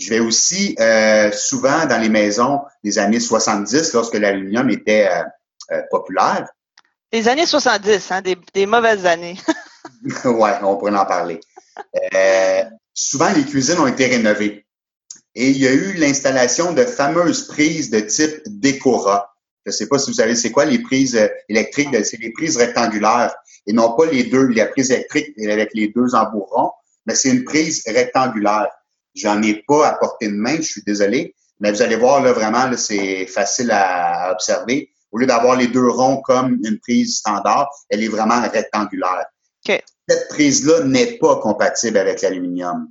Je 0.00 0.08
vais 0.08 0.20
aussi 0.20 0.74
euh, 0.80 1.30
souvent 1.30 1.84
dans 1.84 2.00
les 2.00 2.08
maisons 2.08 2.62
des 2.82 2.98
années 2.98 3.20
70, 3.20 3.92
lorsque 3.92 4.14
l'aluminium 4.14 4.70
était 4.70 5.06
euh, 5.06 5.22
euh, 5.72 5.82
populaire. 5.90 6.48
Les 7.12 7.28
années 7.28 7.44
70, 7.44 8.10
hein, 8.10 8.22
des, 8.54 8.66
mauvaises 8.66 9.04
années. 9.04 9.36
oui, 10.24 10.50
on 10.62 10.76
pourrait 10.76 10.96
en 10.96 11.04
parler. 11.04 11.40
souvent, 12.94 13.30
les 13.34 13.44
cuisines 13.44 13.78
ont 13.78 13.86
été 13.86 14.06
rénovées. 14.06 14.64
Et 15.34 15.50
il 15.50 15.58
y 15.58 15.66
a 15.66 15.72
eu 15.72 15.92
l'installation 15.94 16.72
de 16.72 16.84
fameuses 16.84 17.46
prises 17.46 17.90
de 17.90 18.00
type 18.00 18.40
Decora. 18.46 19.34
Je 19.66 19.70
ne 19.70 19.74
sais 19.74 19.86
pas 19.86 19.98
si 19.98 20.10
vous 20.10 20.16
savez 20.16 20.34
c'est 20.34 20.50
quoi 20.50 20.64
les 20.64 20.78
prises 20.78 21.20
électriques, 21.48 21.94
c'est 22.04 22.18
les 22.18 22.32
prises 22.32 22.56
rectangulaires 22.56 23.34
et 23.66 23.72
non 23.74 23.94
pas 23.94 24.06
les 24.06 24.24
deux, 24.24 24.46
la 24.46 24.66
prise 24.66 24.90
électrique 24.90 25.34
avec 25.38 25.70
les 25.74 25.88
deux 25.88 26.14
embourrons, 26.14 26.72
mais 27.04 27.14
c'est 27.14 27.28
une 27.28 27.44
prise 27.44 27.82
rectangulaire. 27.86 28.68
J'en 29.14 29.42
ai 29.42 29.62
pas 29.66 29.88
à 29.88 29.94
portée 29.94 30.28
de 30.28 30.34
main, 30.34 30.56
je 30.56 30.62
suis 30.62 30.82
désolé, 30.82 31.34
mais 31.58 31.72
vous 31.72 31.82
allez 31.82 31.96
voir 31.96 32.22
là 32.22 32.32
vraiment, 32.32 32.70
c'est 32.76 33.26
facile 33.26 33.70
à, 33.70 34.32
observer. 34.32 34.90
Au 35.12 35.18
lieu 35.18 35.26
d'avoir 35.26 35.56
les 35.56 35.66
deux 35.66 35.88
ronds 35.88 36.22
comme 36.22 36.58
une 36.64 36.78
prise 36.78 37.18
standard, 37.18 37.68
elle 37.88 38.02
est 38.02 38.08
vraiment 38.08 38.40
rectangulaire. 38.40 39.26
Cette 40.08 40.28
prise-là 40.28 40.84
n'est 40.84 41.18
pas 41.18 41.36
compatible 41.36 41.98
avec 41.98 42.22
l'aluminium. 42.22 42.88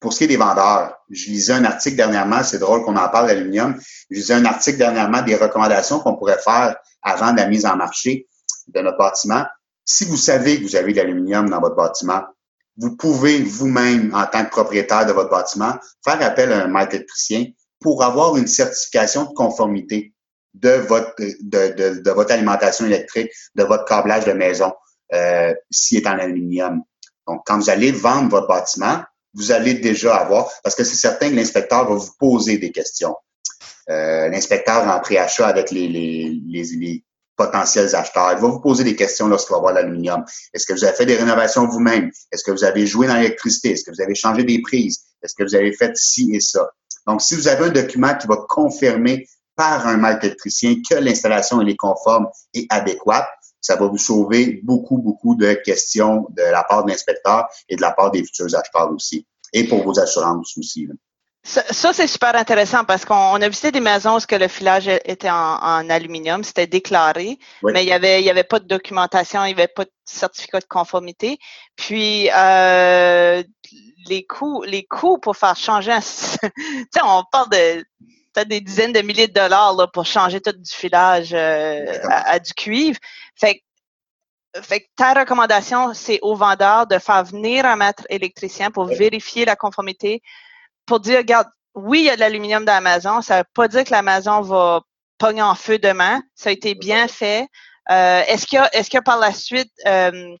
Pour 0.00 0.12
ce 0.12 0.18
qui 0.18 0.24
est 0.24 0.28
des 0.28 0.36
vendeurs, 0.36 0.96
je 1.08 1.26
lisais 1.30 1.52
un 1.52 1.64
article 1.64 1.96
dernièrement, 1.96 2.42
c'est 2.42 2.58
drôle 2.58 2.84
qu'on 2.84 2.96
en 2.96 3.08
parle 3.08 3.28
d'aluminium. 3.28 3.80
Je 4.10 4.16
lisais 4.16 4.34
un 4.34 4.44
article 4.44 4.78
dernièrement 4.78 5.22
des 5.22 5.36
recommandations 5.36 6.00
qu'on 6.00 6.16
pourrait 6.16 6.40
faire 6.42 6.76
avant 7.02 7.32
la 7.32 7.46
mise 7.46 7.66
en 7.66 7.76
marché 7.76 8.26
de 8.66 8.80
notre 8.80 8.98
bâtiment. 8.98 9.44
Si 9.84 10.04
vous 10.04 10.16
savez 10.16 10.58
que 10.58 10.64
vous 10.64 10.76
avez 10.76 10.92
de 10.92 10.98
l'aluminium 10.98 11.48
dans 11.48 11.60
votre 11.60 11.76
bâtiment, 11.76 12.22
vous 12.76 12.96
pouvez 12.96 13.42
vous-même, 13.42 14.14
en 14.14 14.26
tant 14.26 14.44
que 14.44 14.50
propriétaire 14.50 15.06
de 15.06 15.12
votre 15.12 15.30
bâtiment, 15.30 15.74
faire 16.04 16.20
appel 16.22 16.52
à 16.52 16.64
un 16.64 16.66
maître 16.66 16.94
électricien 16.94 17.46
pour 17.80 18.02
avoir 18.02 18.36
une 18.36 18.46
certification 18.46 19.24
de 19.24 19.34
conformité 19.34 20.14
de 20.54 20.70
votre, 20.70 21.14
de, 21.18 22.00
de, 22.00 22.10
votre 22.10 22.32
alimentation 22.32 22.86
électrique, 22.86 23.30
de 23.54 23.64
votre 23.64 23.84
câblage 23.84 24.24
de 24.24 24.32
maison, 24.32 24.72
euh, 25.12 25.52
s'il 25.70 25.98
est 25.98 26.06
en 26.06 26.18
aluminium. 26.18 26.82
Donc, 27.26 27.42
quand 27.44 27.58
vous 27.58 27.70
allez 27.70 27.90
vendre 27.90 28.30
votre 28.30 28.46
bâtiment, 28.46 29.02
vous 29.34 29.50
allez 29.50 29.74
déjà 29.74 30.16
avoir, 30.16 30.48
parce 30.62 30.76
que 30.76 30.84
c'est 30.84 30.96
certain 30.96 31.30
que 31.30 31.34
l'inspecteur 31.34 31.88
va 31.88 31.94
vous 31.96 32.12
poser 32.18 32.58
des 32.58 32.70
questions. 32.70 33.16
Euh, 33.90 34.28
l'inspecteur 34.28 34.86
en 34.88 35.00
préachat 35.00 35.48
avec 35.48 35.70
les, 35.70 35.88
les, 35.88 36.40
les, 36.46 37.04
potentiels 37.36 37.94
acheteurs. 37.94 38.32
Il 38.32 38.40
va 38.40 38.48
vous 38.48 38.60
poser 38.60 38.84
des 38.84 38.96
questions 38.96 39.26
lorsqu'il 39.28 39.54
va 39.54 39.60
voir 39.60 39.72
l'aluminium. 39.72 40.24
Est-ce 40.52 40.66
que 40.66 40.72
vous 40.72 40.84
avez 40.84 40.94
fait 40.94 41.06
des 41.06 41.16
rénovations 41.16 41.66
vous-même? 41.66 42.10
Est-ce 42.32 42.44
que 42.44 42.50
vous 42.50 42.64
avez 42.64 42.86
joué 42.86 43.06
dans 43.06 43.16
l'électricité? 43.16 43.72
Est-ce 43.72 43.84
que 43.84 43.90
vous 43.90 44.00
avez 44.00 44.14
changé 44.14 44.44
des 44.44 44.60
prises? 44.62 45.04
Est-ce 45.22 45.34
que 45.34 45.42
vous 45.42 45.54
avez 45.54 45.72
fait 45.72 45.92
ci 45.96 46.30
et 46.34 46.40
ça? 46.40 46.68
Donc, 47.06 47.22
si 47.22 47.34
vous 47.34 47.48
avez 47.48 47.66
un 47.66 47.70
document 47.70 48.14
qui 48.16 48.26
va 48.26 48.36
confirmer 48.48 49.26
par 49.56 49.86
un 49.86 49.96
maître 49.96 50.24
électricien 50.24 50.76
que 50.88 50.96
l'installation 50.96 51.60
est 51.60 51.76
conforme 51.76 52.28
et 52.54 52.66
adéquate, 52.70 53.28
ça 53.60 53.76
va 53.76 53.86
vous 53.86 53.98
sauver 53.98 54.60
beaucoup, 54.62 54.98
beaucoup 54.98 55.36
de 55.36 55.54
questions 55.54 56.26
de 56.30 56.42
la 56.42 56.64
part 56.64 56.84
de 56.84 56.90
l'inspecteur 56.90 57.48
et 57.68 57.76
de 57.76 57.80
la 57.80 57.92
part 57.92 58.10
des 58.10 58.22
futurs 58.22 58.54
acheteurs 58.54 58.92
aussi. 58.92 59.26
et 59.54 59.64
pour 59.68 59.82
vos 59.84 59.98
assurances 59.98 60.58
aussi. 60.58 60.88
Ça, 61.46 61.92
c'est 61.92 62.06
super 62.06 62.34
intéressant 62.36 62.84
parce 62.84 63.04
qu'on 63.04 63.34
a 63.34 63.48
visité 63.48 63.70
des 63.70 63.80
maisons 63.80 64.16
où 64.16 64.20
que 64.20 64.34
le 64.34 64.48
filage 64.48 64.88
était 64.88 65.28
en, 65.28 65.90
aluminium, 65.90 66.42
c'était 66.42 66.66
déclaré, 66.66 67.38
mais 67.62 67.84
il 67.84 67.88
y 67.88 67.92
avait 67.92 68.22
il 68.22 68.24
y 68.24 68.30
avait 68.30 68.44
pas 68.44 68.60
de 68.60 68.66
documentation, 68.66 69.44
il 69.44 69.54
n'y 69.54 69.60
avait 69.60 69.68
pas 69.68 69.84
de 69.84 69.90
certificat 70.06 70.60
de 70.60 70.64
conformité. 70.64 71.38
Puis 71.76 72.30
euh, 72.34 73.42
les 74.06 74.24
coûts 74.24 74.62
les 74.62 74.84
coûts 74.84 75.18
pour 75.18 75.36
faire 75.36 75.54
changer 75.54 75.92
un, 75.92 76.00
on 77.04 77.24
parle 77.30 77.50
de 77.50 77.84
peut-être 78.32 78.48
des 78.48 78.62
dizaines 78.62 78.94
de 78.94 79.02
milliers 79.02 79.28
de 79.28 79.34
dollars 79.34 79.74
là, 79.76 79.86
pour 79.86 80.06
changer 80.06 80.40
tout 80.40 80.52
du 80.52 80.72
filage 80.72 81.34
euh, 81.34 81.84
à, 82.08 82.38
du 82.38 82.54
cuivre. 82.54 82.98
Fait 83.36 83.60
fait 84.62 84.80
que 84.80 84.86
ta 84.96 85.12
recommandation, 85.12 85.92
c'est 85.94 86.20
aux 86.22 86.36
vendeurs 86.36 86.86
de 86.86 86.98
faire 86.98 87.24
venir 87.24 87.66
un 87.66 87.76
maître 87.76 88.04
électricien 88.08 88.70
pour 88.70 88.86
vérifier 88.86 89.44
la 89.44 89.56
conformité 89.56 90.22
pour 90.86 91.00
dire, 91.00 91.18
regarde, 91.18 91.48
oui, 91.74 92.00
il 92.00 92.04
y 92.04 92.10
a 92.10 92.14
de 92.14 92.20
l'aluminium 92.20 92.64
dans 92.64 92.74
la 92.74 92.80
maison. 92.80 93.20
Ça 93.20 93.34
ne 93.34 93.40
veut 93.40 93.48
pas 93.54 93.68
dire 93.68 93.84
que 93.84 93.90
la 93.90 94.02
maison 94.02 94.40
va 94.40 94.82
pogner 95.18 95.42
en 95.42 95.54
feu 95.54 95.78
demain. 95.78 96.22
Ça 96.34 96.50
a 96.50 96.52
été 96.52 96.74
bien 96.74 97.08
fait. 97.08 97.48
Euh, 97.90 98.22
est-ce 98.28 98.46
qu'il 98.46 98.56
y 98.56 98.62
a, 98.62 98.74
est-ce 98.74 98.90
que 98.90 99.02
par 99.02 99.18
la 99.18 99.32
suite, 99.32 99.72
euh, 99.86 100.36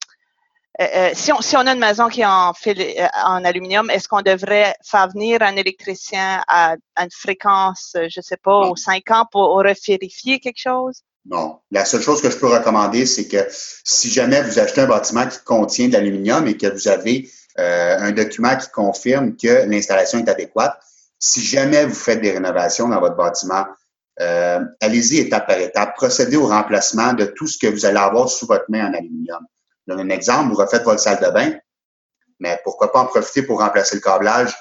euh, 0.80 1.10
si, 1.14 1.32
on, 1.32 1.40
si 1.40 1.56
on 1.56 1.60
a 1.60 1.72
une 1.72 1.78
maison 1.78 2.08
qui 2.08 2.22
est 2.22 2.26
en, 2.26 2.52
en 2.52 3.44
aluminium, 3.44 3.90
est-ce 3.90 4.08
qu'on 4.08 4.22
devrait 4.22 4.74
faire 4.82 5.08
venir 5.08 5.42
un 5.42 5.56
électricien 5.56 6.42
à, 6.48 6.76
une 6.96 7.10
fréquence, 7.10 7.92
je 7.94 8.18
ne 8.18 8.22
sais 8.22 8.38
pas, 8.42 8.60
aux 8.60 8.76
cinq 8.76 9.10
ans 9.10 9.26
pour 9.30 9.62
vérifier 9.62 10.40
quelque 10.40 10.60
chose? 10.60 11.02
Non. 11.26 11.58
La 11.70 11.84
seule 11.84 12.02
chose 12.02 12.20
que 12.20 12.30
je 12.30 12.36
peux 12.36 12.48
recommander, 12.48 13.06
c'est 13.06 13.28
que 13.28 13.46
si 13.50 14.10
jamais 14.10 14.42
vous 14.42 14.58
achetez 14.58 14.82
un 14.82 14.86
bâtiment 14.86 15.26
qui 15.26 15.38
contient 15.44 15.88
de 15.88 15.94
l'aluminium 15.94 16.46
et 16.46 16.56
que 16.56 16.66
vous 16.66 16.88
avez 16.88 17.30
euh, 17.58 17.96
un 17.98 18.12
document 18.12 18.56
qui 18.56 18.68
confirme 18.70 19.36
que 19.36 19.64
l'installation 19.66 20.18
est 20.18 20.28
adéquate. 20.28 20.78
Si 21.18 21.40
jamais 21.40 21.84
vous 21.86 21.94
faites 21.94 22.20
des 22.20 22.32
rénovations 22.32 22.88
dans 22.88 23.00
votre 23.00 23.16
bâtiment, 23.16 23.64
euh, 24.20 24.60
allez-y 24.80 25.18
étape 25.18 25.46
par 25.46 25.58
étape. 25.58 25.94
Procédez 25.96 26.36
au 26.36 26.46
remplacement 26.46 27.12
de 27.12 27.26
tout 27.26 27.46
ce 27.46 27.58
que 27.58 27.66
vous 27.66 27.86
allez 27.86 27.98
avoir 27.98 28.28
sous 28.28 28.46
votre 28.46 28.64
main 28.68 28.88
en 28.88 28.94
aluminium. 28.94 29.44
Je 29.86 29.92
donne 29.92 30.10
un 30.10 30.14
exemple, 30.14 30.50
vous 30.50 30.60
refaites 30.60 30.82
votre 30.82 31.00
salle 31.00 31.20
de 31.20 31.30
bain, 31.30 31.52
mais 32.40 32.58
pourquoi 32.64 32.92
pas 32.92 33.00
en 33.00 33.06
profiter 33.06 33.42
pour 33.42 33.60
remplacer 33.60 33.96
le 33.96 34.00
câblage 34.00 34.56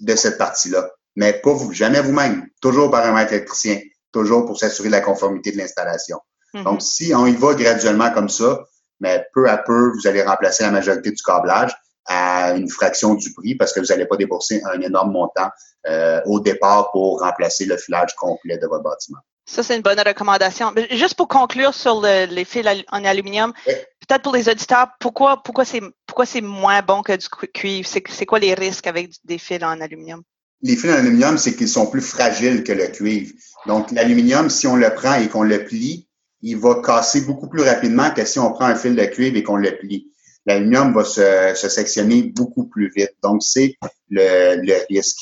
de 0.00 0.16
cette 0.16 0.38
partie-là. 0.38 0.90
Mais 1.16 1.34
pas 1.34 1.52
vous, 1.52 1.72
jamais 1.72 2.00
vous-même, 2.00 2.48
toujours 2.60 2.90
par 2.90 3.04
un 3.04 3.12
maître 3.12 3.32
électricien, 3.32 3.78
toujours 4.12 4.46
pour 4.46 4.58
s'assurer 4.58 4.88
de 4.88 4.92
la 4.92 5.00
conformité 5.00 5.52
de 5.52 5.58
l'installation. 5.58 6.18
Mm-hmm. 6.54 6.64
Donc, 6.64 6.82
si 6.82 7.14
on 7.14 7.26
y 7.26 7.34
va 7.34 7.54
graduellement 7.54 8.10
comme 8.10 8.28
ça, 8.28 8.64
mais 9.00 9.26
peu 9.32 9.48
à 9.48 9.58
peu, 9.58 9.92
vous 9.92 10.06
allez 10.06 10.22
remplacer 10.22 10.62
la 10.62 10.70
majorité 10.70 11.10
du 11.10 11.22
câblage 11.22 11.74
à 12.10 12.54
une 12.56 12.68
fraction 12.68 13.14
du 13.14 13.32
prix 13.32 13.54
parce 13.54 13.72
que 13.72 13.78
vous 13.78 13.86
n'allez 13.86 14.04
pas 14.04 14.16
débourser 14.16 14.60
un 14.64 14.80
énorme 14.80 15.12
montant 15.12 15.48
euh, 15.88 16.20
au 16.26 16.40
départ 16.40 16.90
pour 16.90 17.20
remplacer 17.20 17.66
le 17.66 17.76
filage 17.76 18.14
complet 18.16 18.58
de 18.58 18.66
votre 18.66 18.82
bâtiment. 18.82 19.18
Ça, 19.46 19.62
c'est 19.62 19.76
une 19.76 19.82
bonne 19.82 20.00
recommandation. 20.00 20.72
Juste 20.90 21.14
pour 21.14 21.28
conclure 21.28 21.72
sur 21.72 22.02
les 22.02 22.44
fils 22.44 22.66
en 22.90 23.04
aluminium, 23.04 23.52
peut-être 23.64 24.22
pour 24.22 24.34
les 24.34 24.48
auditeurs, 24.48 24.88
pourquoi, 24.98 25.42
pourquoi 25.42 25.64
c'est 25.64 25.80
pourquoi 26.06 26.26
c'est 26.26 26.40
moins 26.40 26.82
bon 26.82 27.02
que 27.02 27.16
du 27.16 27.26
cuivre? 27.52 27.88
C'est 27.88 28.26
quoi 28.26 28.38
les 28.38 28.54
risques 28.54 28.88
avec 28.88 29.10
des 29.24 29.38
fils 29.38 29.62
en 29.62 29.80
aluminium? 29.80 30.22
Les 30.62 30.76
fils 30.76 30.90
en 30.90 30.98
aluminium, 30.98 31.38
c'est 31.38 31.54
qu'ils 31.54 31.68
sont 31.68 31.86
plus 31.86 32.02
fragiles 32.02 32.64
que 32.64 32.72
le 32.72 32.88
cuivre. 32.88 33.32
Donc, 33.66 33.90
l'aluminium, 33.92 34.50
si 34.50 34.66
on 34.66 34.76
le 34.76 34.92
prend 34.94 35.14
et 35.14 35.28
qu'on 35.28 35.44
le 35.44 35.64
plie, 35.64 36.08
il 36.42 36.56
va 36.56 36.80
casser 36.82 37.20
beaucoup 37.22 37.48
plus 37.48 37.62
rapidement 37.62 38.10
que 38.10 38.24
si 38.24 38.38
on 38.38 38.52
prend 38.52 38.66
un 38.66 38.74
fil 38.74 38.96
de 38.96 39.04
cuivre 39.04 39.36
et 39.36 39.42
qu'on 39.42 39.56
le 39.56 39.76
plie 39.78 40.10
l'aluminium 40.46 40.92
va 40.92 41.04
se, 41.04 41.52
se, 41.54 41.68
sectionner 41.68 42.22
beaucoup 42.22 42.66
plus 42.66 42.90
vite. 42.94 43.12
Donc, 43.22 43.42
c'est 43.42 43.76
le, 44.08 44.56
le, 44.64 44.74
risque. 44.88 45.18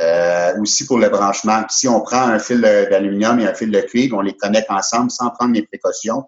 Euh, 0.00 0.56
aussi 0.60 0.86
pour 0.86 0.98
le 0.98 1.08
branchement. 1.08 1.64
Si 1.68 1.88
on 1.88 2.00
prend 2.00 2.22
un 2.22 2.38
fil 2.38 2.60
d'aluminium 2.60 3.40
et 3.40 3.46
un 3.48 3.54
fil 3.54 3.72
de 3.72 3.80
cuivre, 3.80 4.16
on 4.16 4.20
les 4.20 4.36
connecte 4.36 4.70
ensemble 4.70 5.10
sans 5.10 5.30
prendre 5.30 5.54
les 5.54 5.66
précautions, 5.66 6.24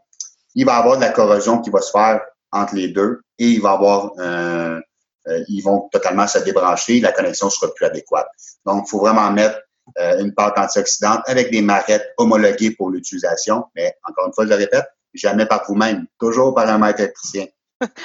il 0.56 0.66
va 0.66 0.76
y 0.76 0.80
avoir 0.80 0.96
de 0.96 1.02
la 1.02 1.10
corrosion 1.10 1.60
qui 1.60 1.70
va 1.70 1.80
se 1.80 1.92
faire 1.92 2.20
entre 2.50 2.74
les 2.74 2.88
deux 2.88 3.20
et 3.38 3.46
il 3.46 3.62
va 3.62 3.72
avoir 3.72 4.10
euh, 4.18 4.80
euh 5.28 5.44
ils 5.46 5.60
vont 5.60 5.88
totalement 5.92 6.26
se 6.26 6.40
débrancher, 6.40 6.98
la 6.98 7.12
connexion 7.12 7.48
sera 7.48 7.72
plus 7.72 7.86
adéquate. 7.86 8.26
Donc, 8.66 8.86
il 8.86 8.90
faut 8.90 8.98
vraiment 8.98 9.30
mettre 9.30 9.60
euh, 9.98 10.18
une 10.18 10.34
pâte 10.34 10.58
antioxydante 10.58 11.20
avec 11.26 11.50
des 11.50 11.62
marettes 11.62 12.12
homologuées 12.18 12.72
pour 12.72 12.90
l'utilisation. 12.90 13.64
Mais 13.74 13.94
encore 14.08 14.26
une 14.26 14.32
fois, 14.32 14.44
je 14.44 14.50
le 14.50 14.56
répète, 14.56 14.86
jamais 15.14 15.46
par 15.46 15.64
vous-même, 15.66 16.06
toujours 16.18 16.54
par 16.54 16.68
un 16.68 16.78
maître 16.78 17.00
électricien. 17.00 17.46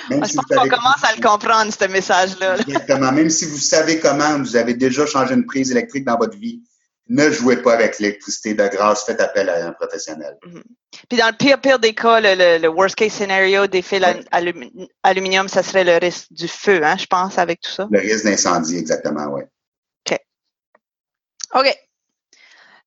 Même 0.09 0.25
je 0.25 0.33
pense 0.33 0.45
qu'on 0.45 0.69
commence 0.69 1.03
à 1.03 1.15
le 1.15 1.21
comprendre, 1.21 1.71
ce 1.73 1.85
message-là. 1.85 2.57
Exactement. 2.59 3.11
Même 3.11 3.29
si 3.29 3.45
vous 3.45 3.57
savez 3.57 3.99
comment, 3.99 4.39
vous 4.39 4.55
avez 4.55 4.73
déjà 4.73 5.05
changé 5.05 5.33
une 5.33 5.45
prise 5.45 5.71
électrique 5.71 6.05
dans 6.05 6.17
votre 6.17 6.37
vie, 6.37 6.61
ne 7.07 7.29
jouez 7.29 7.57
pas 7.57 7.73
avec 7.73 7.99
l'électricité 7.99 8.53
de 8.53 8.67
grâce, 8.67 9.05
faites 9.05 9.21
appel 9.21 9.49
à 9.49 9.67
un 9.67 9.71
professionnel. 9.73 10.37
Mhm. 10.45 10.63
Puis 11.09 11.19
dans 11.19 11.27
le 11.27 11.37
pire, 11.37 11.59
pire 11.61 11.79
des 11.79 11.93
cas, 11.93 12.19
le, 12.19 12.67
worst 12.67 12.95
case 12.95 13.13
scenario 13.13 13.67
des 13.67 13.81
fils 13.81 14.03
aluminium, 15.03 15.47
ça 15.47 15.61
serait 15.61 15.83
le 15.83 15.97
risque 15.97 16.27
du 16.31 16.47
feu, 16.47 16.83
hein, 16.83 16.95
je 16.97 17.05
pense, 17.05 17.37
avec 17.37 17.61
tout 17.61 17.71
ça. 17.71 17.87
Le 17.91 17.99
risque 17.99 18.25
d'incendie, 18.25 18.77
exactement, 18.77 19.25
oui. 19.27 19.43
OK. 20.09 20.19
OK. 21.55 21.77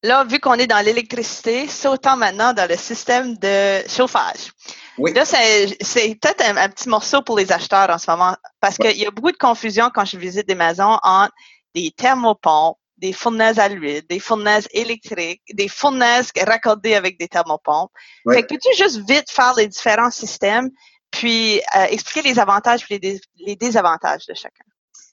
Là, 0.03 0.25
vu 0.25 0.39
qu'on 0.39 0.55
est 0.55 0.67
dans 0.67 0.85
l'électricité, 0.85 1.69
sautons 1.69 2.17
maintenant 2.17 2.53
dans 2.53 2.69
le 2.69 2.77
système 2.77 3.37
de 3.37 3.87
chauffage. 3.89 4.53
Oui. 4.99 5.13
Là, 5.15 5.25
c'est 5.25 5.77
peut-être 6.21 6.43
un, 6.45 6.69
petit 6.69 6.89
morceau 6.89 7.23
pour 7.23 7.39
les 7.39 7.53
acheteurs 7.53 7.89
en 7.91 7.99
ce 7.99 8.11
moment 8.11 8.37
parce 8.61 8.77
qu'il 8.77 8.97
y 8.97 9.07
a 9.07 9.11
beaucoup 9.11 9.33
de 9.33 9.37
confusion 9.37 9.91
quand 9.95 10.05
je 10.05 10.17
visite 10.17 10.47
des 10.49 10.55
maisons 10.55 10.99
entre 11.03 11.33
des 11.75 11.93
thermopompes, 11.97 12.79
des 12.97 13.13
fournaises 13.13 13.59
à 13.59 13.69
l'huile, 13.69 14.03
des 14.09 14.19
fournaises 14.19 14.67
électriques, 14.73 15.43
des 15.53 15.69
fournaises 15.69 16.31
raccordées 16.45 16.95
avec 16.95 17.19
des 17.19 17.29
thermopompes. 17.29 17.93
Fait 18.31 18.43
que 18.43 18.49
peux-tu 18.49 18.77
juste 18.77 19.01
vite 19.09 19.31
faire 19.31 19.55
les 19.57 19.69
différents 19.69 20.11
systèmes 20.11 20.71
puis 21.11 21.61
euh, 21.77 21.85
expliquer 21.85 22.29
les 22.29 22.39
avantages 22.39 22.85
et 22.91 23.21
les, 23.39 23.57
désavantages 23.57 24.27
de 24.27 24.35
chacun? 24.35 24.65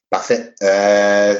Parfait. 0.10 0.54
Euh, 0.64 1.40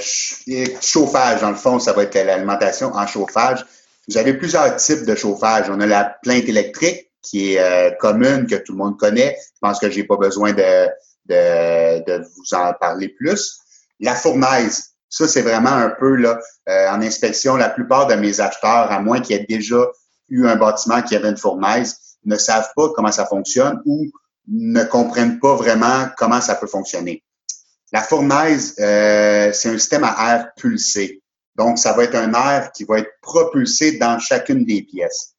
chauffage, 0.82 1.42
dans 1.42 1.50
le 1.50 1.56
fond, 1.56 1.80
ça 1.80 1.94
va 1.94 2.04
être 2.04 2.16
l'alimentation 2.16 2.94
en 2.94 3.08
chauffage. 3.08 3.66
Vous 4.08 4.18
avez 4.18 4.34
plusieurs 4.34 4.76
types 4.76 5.06
de 5.06 5.16
chauffage. 5.16 5.70
On 5.70 5.80
a 5.80 5.86
la 5.86 6.04
plainte 6.06 6.48
électrique, 6.48 7.05
qui 7.26 7.54
est 7.54 7.60
euh, 7.60 7.92
commune, 8.00 8.48
que 8.48 8.56
tout 8.56 8.74
le 8.74 8.78
monde 8.78 8.98
connaît. 8.98 9.38
Je 9.40 9.60
pense 9.62 9.80
que 9.80 9.90
j'ai 9.90 10.04
pas 10.04 10.18
besoin 10.18 10.54
de, 10.54 10.88
de, 11.26 12.24
vous 12.36 12.54
en 12.54 12.74
parler 12.74 13.10
plus. 13.10 13.60
La 14.00 14.16
fournaise, 14.16 14.92
ça 15.10 15.28
c'est 15.28 15.42
vraiment 15.42 15.72
un 15.72 15.90
peu 15.90 16.16
là 16.16 16.40
euh, 16.70 16.90
en 16.90 17.02
inspection. 17.02 17.56
La 17.56 17.70
plupart 17.70 18.08
de 18.08 18.16
mes 18.16 18.40
acheteurs, 18.40 18.92
à 18.92 19.00
moins 19.00 19.22
qu'ils 19.22 19.38
aient 19.38 19.46
déjà 19.48 19.88
eu 20.30 20.48
un 20.48 20.56
bâtiment 20.56 21.02
qui 21.02 21.16
avait 21.16 21.30
une 21.30 21.38
fournaise, 21.38 21.98
ne 22.26 22.38
savent 22.38 22.70
pas 22.76 22.90
comment 22.96 23.12
ça 23.12 23.26
fonctionne 23.26 23.82
ou 23.86 24.08
ne 24.48 24.84
comprennent 24.84 25.40
pas 25.40 25.56
vraiment 25.56 26.08
comment 26.18 26.42
ça 26.42 26.56
peut 26.56 26.68
fonctionner. 26.68 27.24
La 27.92 28.02
fournaise, 28.02 28.76
euh, 28.80 29.52
c'est 29.54 29.70
un 29.70 29.78
système 29.78 30.04
à 30.04 30.16
air 30.36 30.52
pulsé. 30.56 31.22
Donc, 31.56 31.80
ça 31.80 31.94
va 31.94 32.04
être 32.04 32.16
un 32.16 32.34
air 32.34 32.72
qui 32.74 32.84
va 32.84 33.00
être 33.00 33.12
propulsé 33.22 33.98
dans 33.98 34.20
chacune 34.20 34.66
des 34.66 34.82
pièces. 34.82 35.35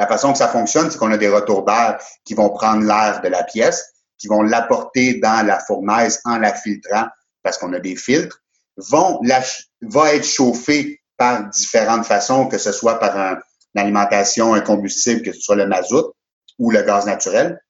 La 0.00 0.06
façon 0.06 0.32
que 0.32 0.38
ça 0.38 0.48
fonctionne, 0.48 0.90
c'est 0.90 0.96
qu'on 0.96 1.12
a 1.12 1.18
des 1.18 1.28
retours 1.28 1.62
d'air 1.62 2.00
qui 2.24 2.32
vont 2.32 2.48
prendre 2.48 2.86
l'air 2.86 3.20
de 3.22 3.28
la 3.28 3.44
pièce, 3.44 3.92
qui 4.16 4.28
vont 4.28 4.40
l'apporter 4.40 5.20
dans 5.20 5.46
la 5.46 5.60
fournaise 5.60 6.22
en 6.24 6.38
la 6.38 6.54
filtrant, 6.54 7.04
parce 7.42 7.58
qu'on 7.58 7.74
a 7.74 7.80
des 7.80 7.96
filtres, 7.96 8.40
vont 8.78 9.20
la, 9.22 9.42
va 9.82 10.14
être 10.14 10.24
chauffé 10.24 11.02
par 11.18 11.50
différentes 11.50 12.06
façons, 12.06 12.48
que 12.48 12.56
ce 12.56 12.72
soit 12.72 12.98
par 12.98 13.14
un, 13.14 13.36
une 13.74 13.80
alimentation, 13.82 14.54
un 14.54 14.62
combustible, 14.62 15.20
que 15.20 15.34
ce 15.34 15.40
soit 15.42 15.56
le 15.56 15.66
mazout 15.66 16.14
ou 16.58 16.70
le 16.70 16.80
gaz 16.80 17.04
naturel, 17.04 17.60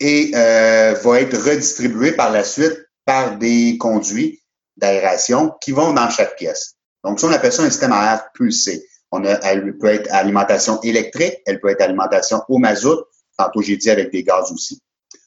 et 0.00 0.30
euh, 0.34 0.94
va 0.94 1.20
être 1.20 1.36
redistribué 1.36 2.12
par 2.12 2.30
la 2.30 2.44
suite 2.44 2.82
par 3.04 3.36
des 3.36 3.76
conduits 3.76 4.42
d'aération 4.78 5.52
qui 5.60 5.72
vont 5.72 5.92
dans 5.92 6.08
chaque 6.08 6.36
pièce. 6.36 6.76
Donc, 7.04 7.20
ça, 7.20 7.26
on 7.26 7.32
appelle 7.32 7.52
ça 7.52 7.62
un 7.62 7.68
système 7.68 7.92
à 7.92 8.14
air 8.14 8.32
pulsé. 8.32 8.88
On 9.12 9.24
a, 9.24 9.38
elle 9.42 9.76
peut 9.78 9.88
être 9.88 10.12
alimentation 10.12 10.80
électrique, 10.82 11.38
elle 11.46 11.60
peut 11.60 11.68
être 11.68 11.80
alimentation 11.80 12.42
au 12.48 12.58
mazout. 12.58 13.04
Tantôt, 13.38 13.62
j'ai 13.62 13.76
dit 13.76 13.90
avec 13.90 14.10
des 14.10 14.22
gaz 14.22 14.50
aussi. 14.52 14.80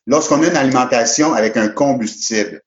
Lorsqu'on 0.06 0.42
a 0.44 0.48
une 0.48 0.58
alimentation 0.58 1.34
avec 1.34 1.56
un 1.58 1.70
combustible, 1.70 2.62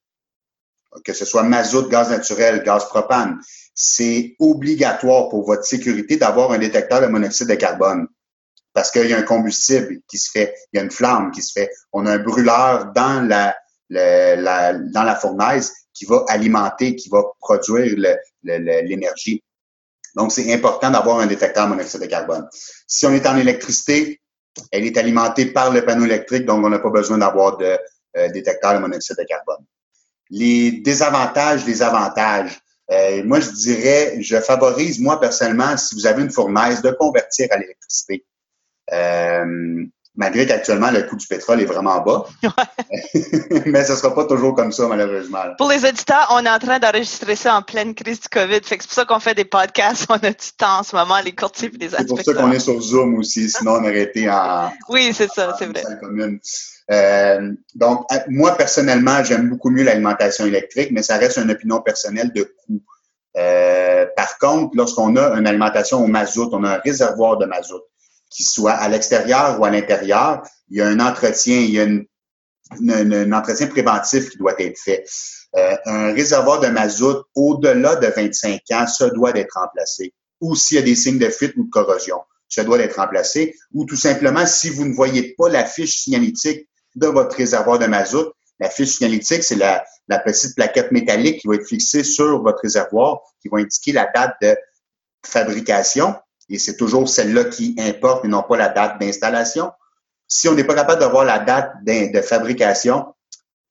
que 1.04 1.12
ce 1.12 1.24
soit 1.24 1.42
mazout, 1.42 1.88
gaz 1.88 2.10
naturel, 2.10 2.62
gaz 2.62 2.84
propane, 2.86 3.40
c'est 3.74 4.36
obligatoire 4.38 5.28
pour 5.28 5.44
votre 5.46 5.64
sécurité 5.64 6.16
d'avoir 6.16 6.52
un 6.52 6.58
détecteur 6.58 7.00
de 7.00 7.06
monoxyde 7.06 7.48
de 7.48 7.54
carbone. 7.54 8.06
Parce 8.72 8.90
qu'il 8.90 9.08
y 9.08 9.12
a 9.12 9.18
un 9.18 9.22
combustible 9.22 10.00
qui 10.08 10.18
se 10.18 10.30
fait, 10.30 10.54
il 10.72 10.78
y 10.78 10.80
a 10.80 10.82
une 10.82 10.90
flamme 10.90 11.30
qui 11.30 11.42
se 11.42 11.52
fait. 11.52 11.70
On 11.92 12.06
a 12.06 12.12
un 12.12 12.18
brûleur 12.18 12.92
dans 12.94 13.26
la, 13.26 13.54
la 13.90 14.72
dans 14.72 15.02
la 15.02 15.14
fournaise 15.14 15.72
qui 15.92 16.06
va 16.06 16.24
alimenter, 16.28 16.96
qui 16.96 17.10
va 17.10 17.22
produire 17.40 17.94
l'énergie. 18.42 19.42
Donc, 20.14 20.32
c'est 20.32 20.52
important 20.52 20.90
d'avoir 20.90 21.20
un 21.20 21.26
détecteur 21.26 21.66
monoxyde 21.68 22.00
de 22.00 22.06
carbone. 22.06 22.48
Si 22.86 23.06
on 23.06 23.12
est 23.12 23.26
en 23.26 23.36
électricité, 23.36 24.20
elle 24.70 24.84
est 24.84 24.96
alimentée 24.98 25.46
par 25.46 25.72
le 25.72 25.84
panneau 25.84 26.04
électrique, 26.04 26.44
donc 26.44 26.64
on 26.64 26.68
n'a 26.68 26.78
pas 26.78 26.90
besoin 26.90 27.18
d'avoir 27.18 27.56
de 27.56 27.78
euh, 28.16 28.28
détecteur 28.28 28.74
de 28.74 28.78
monoxyde 28.78 29.16
de 29.18 29.24
carbone. 29.24 29.64
les 30.30 30.72
désavantages 30.72 31.64
des 31.64 31.82
avantages. 31.82 32.60
Euh, 32.90 33.22
moi, 33.24 33.40
je 33.40 33.50
dirais, 33.50 34.16
je 34.20 34.36
favorise, 34.40 35.00
moi, 35.00 35.18
personnellement, 35.20 35.76
si 35.76 35.94
vous 35.94 36.06
avez 36.06 36.22
une 36.22 36.30
fournaise, 36.30 36.82
de 36.82 36.90
convertir 36.90 37.48
à 37.50 37.58
l'électricité. 37.58 38.24
Euh, 38.92 39.86
malgré 40.14 40.46
qu'actuellement, 40.46 40.90
le 40.90 41.02
coût 41.02 41.16
du 41.16 41.26
pétrole 41.26 41.60
est 41.60 41.66
vraiment 41.66 42.00
bas. 42.00 42.26
Mais 43.66 43.84
ce 43.84 43.92
ne 43.92 43.96
sera 43.96 44.14
pas 44.14 44.24
toujours 44.24 44.54
comme 44.54 44.72
ça, 44.72 44.86
malheureusement. 44.86 45.38
Pour 45.56 45.70
les 45.70 45.84
auditeurs, 45.84 46.28
on 46.30 46.44
est 46.44 46.50
en 46.50 46.58
train 46.58 46.78
d'enregistrer 46.78 47.36
ça 47.36 47.56
en 47.56 47.62
pleine 47.62 47.94
crise 47.94 48.20
du 48.20 48.28
COVID. 48.28 48.60
c'est 48.64 48.76
pour 48.82 48.92
ça 48.92 49.04
qu'on 49.04 49.20
fait 49.20 49.34
des 49.34 49.44
podcasts. 49.44 50.06
On 50.08 50.14
a 50.14 50.30
du 50.30 50.52
temps 50.56 50.80
en 50.80 50.82
ce 50.82 50.94
moment, 50.94 51.16
les 51.24 51.34
courtiers 51.34 51.70
et 51.74 51.78
les 51.78 51.88
C'est 51.90 52.06
pour 52.06 52.20
ça 52.20 52.34
qu'on 52.34 52.52
est 52.52 52.60
sur 52.60 52.80
Zoom 52.80 53.14
aussi. 53.14 53.48
Sinon, 53.48 53.72
on 53.72 53.84
aurait 53.84 54.02
été 54.02 54.28
en. 54.30 54.70
Oui, 54.88 55.12
c'est 55.14 55.30
ça, 55.30 55.54
c'est 55.58 55.66
vrai. 55.66 55.82
Euh, 56.90 57.52
donc, 57.74 58.06
moi, 58.28 58.56
personnellement, 58.56 59.22
j'aime 59.24 59.48
beaucoup 59.48 59.70
mieux 59.70 59.84
l'alimentation 59.84 60.44
électrique, 60.44 60.90
mais 60.92 61.02
ça 61.02 61.16
reste 61.16 61.38
une 61.38 61.50
opinion 61.50 61.80
personnelle 61.80 62.32
de 62.32 62.42
coût. 62.42 62.82
Euh, 63.36 64.06
par 64.14 64.36
contre, 64.38 64.76
lorsqu'on 64.76 65.16
a 65.16 65.34
une 65.38 65.46
alimentation 65.46 66.04
au 66.04 66.06
mazout, 66.06 66.50
on 66.52 66.64
a 66.64 66.76
un 66.76 66.78
réservoir 66.78 67.38
de 67.38 67.46
mazout, 67.46 67.82
qui 68.32 68.44
soit 68.44 68.72
à 68.72 68.88
l'extérieur 68.88 69.60
ou 69.60 69.64
à 69.64 69.70
l'intérieur, 69.70 70.42
il 70.68 70.78
y 70.78 70.80
a 70.80 70.86
un 70.86 71.00
entretien, 71.00 71.56
il 71.56 71.70
y 71.70 71.80
a 71.80 71.84
un 71.84 73.32
entretien 73.32 73.66
préventif 73.66 74.30
qui 74.30 74.38
doit 74.38 74.60
être 74.60 74.78
fait. 74.78 75.04
Euh, 75.54 75.76
un 75.84 76.12
réservoir 76.14 76.60
de 76.60 76.68
mazout 76.68 77.24
au-delà 77.34 77.96
de 77.96 78.06
25 78.06 78.60
ans, 78.72 78.86
ça 78.86 79.10
doit 79.10 79.36
être 79.36 79.52
remplacé. 79.54 80.14
Ou 80.40 80.56
s'il 80.56 80.76
y 80.76 80.80
a 80.80 80.82
des 80.82 80.94
signes 80.94 81.18
de 81.18 81.28
fuite 81.28 81.54
ou 81.56 81.64
de 81.64 81.70
corrosion, 81.70 82.16
ça 82.48 82.64
doit 82.64 82.78
être 82.78 82.96
remplacé. 82.96 83.54
Ou 83.74 83.84
tout 83.84 83.96
simplement, 83.96 84.46
si 84.46 84.70
vous 84.70 84.86
ne 84.86 84.94
voyez 84.94 85.34
pas 85.36 85.50
la 85.50 85.64
fiche 85.64 86.02
signalétique 86.02 86.68
de 86.94 87.06
votre 87.06 87.36
réservoir 87.36 87.78
de 87.78 87.86
mazout. 87.86 88.32
La 88.60 88.70
fiche 88.70 88.96
signalétique, 88.96 89.42
c'est 89.42 89.56
la, 89.56 89.84
petite 90.24 90.54
plaquette 90.54 90.92
métallique 90.92 91.40
qui 91.40 91.48
va 91.48 91.54
être 91.54 91.66
fixée 91.66 92.04
sur 92.04 92.42
votre 92.42 92.60
réservoir, 92.60 93.20
qui 93.40 93.48
va 93.48 93.58
indiquer 93.58 93.92
la 93.92 94.10
date 94.14 94.34
de 94.42 94.56
fabrication. 95.24 96.14
Et 96.52 96.58
c'est 96.58 96.76
toujours 96.76 97.08
celle-là 97.08 97.44
qui 97.44 97.74
importe 97.78 98.26
et 98.26 98.28
non 98.28 98.42
pas 98.42 98.58
la 98.58 98.68
date 98.68 99.00
d'installation. 99.00 99.72
Si 100.28 100.48
on 100.48 100.54
n'est 100.54 100.64
pas 100.64 100.74
capable 100.74 101.00
de 101.00 101.06
voir 101.06 101.24
la 101.24 101.38
date 101.38 101.72
de, 101.82 102.20
fabrication, 102.20 103.06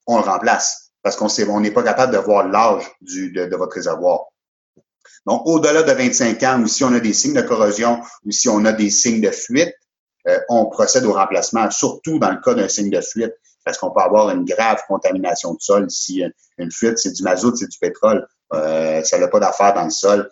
on 0.07 0.17
le 0.17 0.23
remplace 0.23 0.91
parce 1.03 1.15
qu'on 1.15 1.27
on 1.49 1.59
n'est 1.59 1.71
pas 1.71 1.83
capable 1.83 2.11
de 2.11 2.17
voir 2.17 2.47
l'âge 2.47 2.83
de, 3.01 3.55
votre 3.55 3.75
réservoir. 3.75 4.25
Donc, 5.27 5.43
au-delà 5.45 5.83
de 5.83 5.91
25 5.91 6.41
ans, 6.43 6.61
ou 6.61 6.67
si 6.67 6.83
on 6.83 6.93
a 6.93 6.99
des 6.99 7.13
signes 7.13 7.35
de 7.35 7.41
corrosion, 7.41 8.01
ou 8.25 8.31
si 8.31 8.49
on 8.49 8.65
a 8.65 8.73
des 8.73 8.89
signes 8.89 9.21
de 9.21 9.29
fuite, 9.29 9.73
euh, 10.27 10.39
on 10.49 10.65
procède 10.65 11.05
au 11.05 11.13
remplacement, 11.13 11.69
surtout 11.69 12.17
dans 12.17 12.31
le 12.31 12.41
cas 12.41 12.55
d'un 12.55 12.67
signe 12.67 12.89
de 12.89 13.01
fuite, 13.01 13.33
parce 13.63 13.77
qu'on 13.77 13.91
peut 13.91 14.01
avoir 14.01 14.31
une 14.31 14.43
grave 14.43 14.81
contamination 14.87 15.53
de 15.53 15.61
sol. 15.61 15.85
Si 15.89 16.23
une 16.57 16.71
fuite, 16.71 16.97
c'est 16.97 17.11
du 17.11 17.21
mazout, 17.21 17.55
c'est 17.55 17.67
du 17.67 17.77
pétrole, 17.77 18.27
euh, 18.53 19.03
ça 19.03 19.19
n'a 19.19 19.27
pas 19.27 19.39
d'affaire 19.39 19.73
dans 19.73 19.85
le 19.85 19.91
sol. 19.91 20.29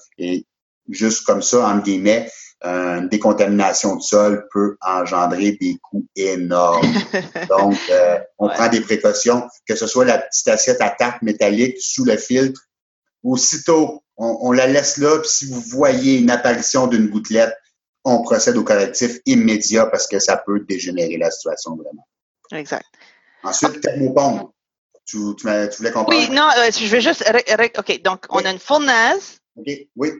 Juste 0.89 1.25
comme 1.25 1.41
ça, 1.41 1.67
en 1.67 1.79
guillemets, 1.79 2.29
une 2.61 3.07
décontamination 3.07 3.95
de 3.95 4.01
sol 4.01 4.47
peut 4.51 4.77
engendrer 4.81 5.57
des 5.61 5.77
coûts 5.81 6.05
énormes. 6.15 6.93
Donc, 7.49 7.77
euh, 7.89 8.19
on 8.37 8.49
prend 8.49 8.67
des 8.67 8.81
précautions, 8.81 9.47
que 9.67 9.75
ce 9.75 9.87
soit 9.87 10.05
la 10.05 10.17
petite 10.17 10.47
assiette 10.49 10.81
à 10.81 10.89
tarte 10.89 11.21
métallique 11.21 11.77
sous 11.79 12.03
le 12.03 12.17
filtre. 12.17 12.61
Aussitôt, 13.23 14.03
on, 14.17 14.39
on 14.41 14.51
la 14.51 14.67
laisse 14.67 14.97
là, 14.97 15.19
puis 15.19 15.29
si 15.29 15.45
vous 15.49 15.61
voyez 15.61 16.17
une 16.17 16.31
apparition 16.31 16.87
d'une 16.87 17.07
gouttelette, 17.07 17.55
on 18.03 18.21
procède 18.23 18.57
au 18.57 18.63
correctif 18.63 19.19
immédiat 19.25 19.85
parce 19.85 20.07
que 20.07 20.19
ça 20.19 20.37
peut 20.37 20.61
dégénérer 20.61 21.17
la 21.17 21.31
situation 21.31 21.75
vraiment. 21.75 22.07
Exact. 22.51 22.85
Ensuite, 23.43 23.81
thermopompe. 23.81 24.51
Tu, 25.05 25.17
tu, 25.37 25.47
voulais 25.47 25.91
comprendre? 25.91 26.09
Oui, 26.09 26.29
non, 26.29 26.47
euh, 26.57 26.69
je 26.71 26.85
vais 26.85 27.01
juste. 27.01 27.23
OK, 27.77 28.01
donc 28.03 28.25
on 28.29 28.45
a 28.45 28.51
une 28.51 28.59
fournaise. 28.59 29.39
OK, 29.55 29.67
oui. 29.95 30.11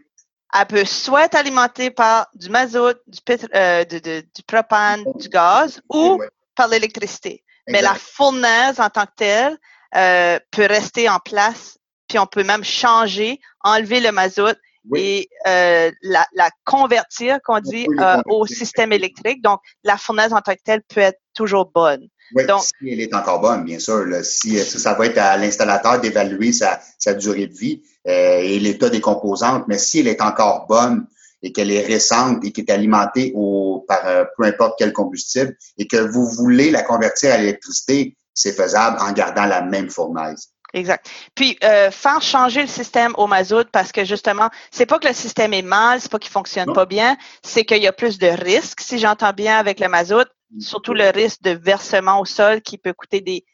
Elle 0.57 0.65
peut 0.67 0.85
soit 0.85 1.25
être 1.25 1.35
alimentée 1.35 1.91
par 1.91 2.27
du 2.33 2.49
mazout, 2.49 2.97
du, 3.07 3.19
euh, 3.53 3.83
du 3.85 4.43
propane, 4.47 5.03
du 5.15 5.29
gaz 5.29 5.81
ou 5.89 6.21
par 6.55 6.67
l'électricité. 6.67 7.43
Mais 7.67 7.81
la 7.81 7.93
fournaise 7.93 8.79
en 8.79 8.89
tant 8.89 9.05
que 9.05 9.11
telle 9.15 9.57
euh, 9.95 10.39
peut 10.51 10.65
rester 10.65 11.07
en 11.07 11.19
place, 11.19 11.77
puis 12.07 12.17
on 12.17 12.25
peut 12.25 12.43
même 12.43 12.63
changer, 12.63 13.39
enlever 13.63 13.99
le 13.99 14.11
mazout 14.11 14.57
et 14.95 15.29
euh, 15.47 15.91
la, 16.01 16.27
la, 16.33 16.49
convertir, 16.63 17.39
qu'on 17.43 17.59
dit, 17.59 17.87
euh, 17.99 18.21
au 18.25 18.45
système 18.47 18.91
électrique. 18.91 19.41
Donc, 19.41 19.59
la 19.83 19.97
fournaise 19.97 20.33
en 20.33 20.41
tant 20.41 20.53
que 20.53 20.61
telle 20.63 20.81
peut 20.83 21.01
être 21.01 21.19
toujours 21.35 21.65
bonne. 21.65 22.07
Oui, 22.35 22.45
Donc, 22.45 22.63
si 22.63 22.89
elle 22.89 23.01
est 23.01 23.13
encore 23.13 23.41
bonne, 23.41 23.63
bien 23.63 23.79
sûr. 23.79 24.05
si, 24.23 24.57
ça 24.59 24.93
va 24.93 25.05
être 25.05 25.17
à 25.17 25.37
l'installateur 25.37 25.99
d'évaluer 25.99 26.51
sa, 26.51 26.79
sa, 26.97 27.13
durée 27.13 27.47
de 27.47 27.53
vie 27.53 27.81
euh, 28.07 28.39
et 28.39 28.59
l'état 28.59 28.89
des 28.89 29.01
composantes, 29.01 29.65
mais 29.67 29.77
si 29.77 29.99
elle 29.99 30.07
est 30.07 30.21
encore 30.21 30.67
bonne 30.67 31.07
et 31.41 31.51
qu'elle 31.51 31.71
est 31.71 31.85
récente 31.85 32.43
et 32.43 32.51
qu'elle 32.51 32.65
est 32.69 32.73
alimentée 32.73 33.31
au, 33.35 33.85
par 33.87 34.05
euh, 34.05 34.25
peu 34.37 34.43
importe 34.43 34.75
quel 34.77 34.93
combustible 34.93 35.55
et 35.77 35.87
que 35.87 35.97
vous 35.97 36.25
voulez 36.25 36.69
la 36.71 36.83
convertir 36.83 37.33
à 37.33 37.37
l'électricité, 37.37 38.15
c'est 38.33 38.53
faisable 38.53 38.97
en 39.01 39.11
gardant 39.11 39.45
la 39.45 39.61
même 39.61 39.89
fournaise. 39.89 40.49
Exact. 40.73 41.09
Puis 41.33 41.57
euh, 41.63 41.89
faire 41.89 42.21
changer 42.21 42.61
le 42.61 42.67
système 42.67 43.13
au 43.17 43.25
mazout 43.25 43.67
parce 43.71 43.91
que 43.91 44.05
justement, 44.05 44.49
c'est 44.71 44.85
pas 44.85 44.99
que 44.99 45.07
le 45.07 45.13
système 45.13 45.53
est 45.53 45.63
mal, 45.63 45.99
c'est 45.99 46.11
pas 46.11 46.19
qu'il 46.19 46.31
fonctionne 46.31 46.73
pas 46.73 46.85
bien, 46.85 47.17
c'est 47.43 47.65
qu'il 47.65 47.81
y 47.81 47.87
a 47.87 47.91
plus 47.91 48.19
de 48.19 48.27
risques, 48.27 48.81
si 48.81 48.99
j'entends 48.99 49.33
bien, 49.33 49.57
avec 49.57 49.79
le 49.79 49.87
mazout, 49.87 50.27
surtout 50.57 50.93
le 50.93 51.09
risque 51.09 51.41
de 51.41 51.51
versement 51.51 52.19
au 52.19 52.25
sol 52.25 52.61
qui 52.61 52.77
peut 52.77 52.93
coûter 52.93 53.21
des, 53.21 53.45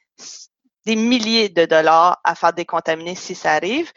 des 0.85 0.95
milliers 0.95 1.49
de 1.49 1.65
dollars 1.65 2.19
à 2.23 2.35
faire 2.35 2.53
décontaminer 2.53 3.15
si 3.15 3.35
ça 3.35 3.53
arrive. 3.53 3.91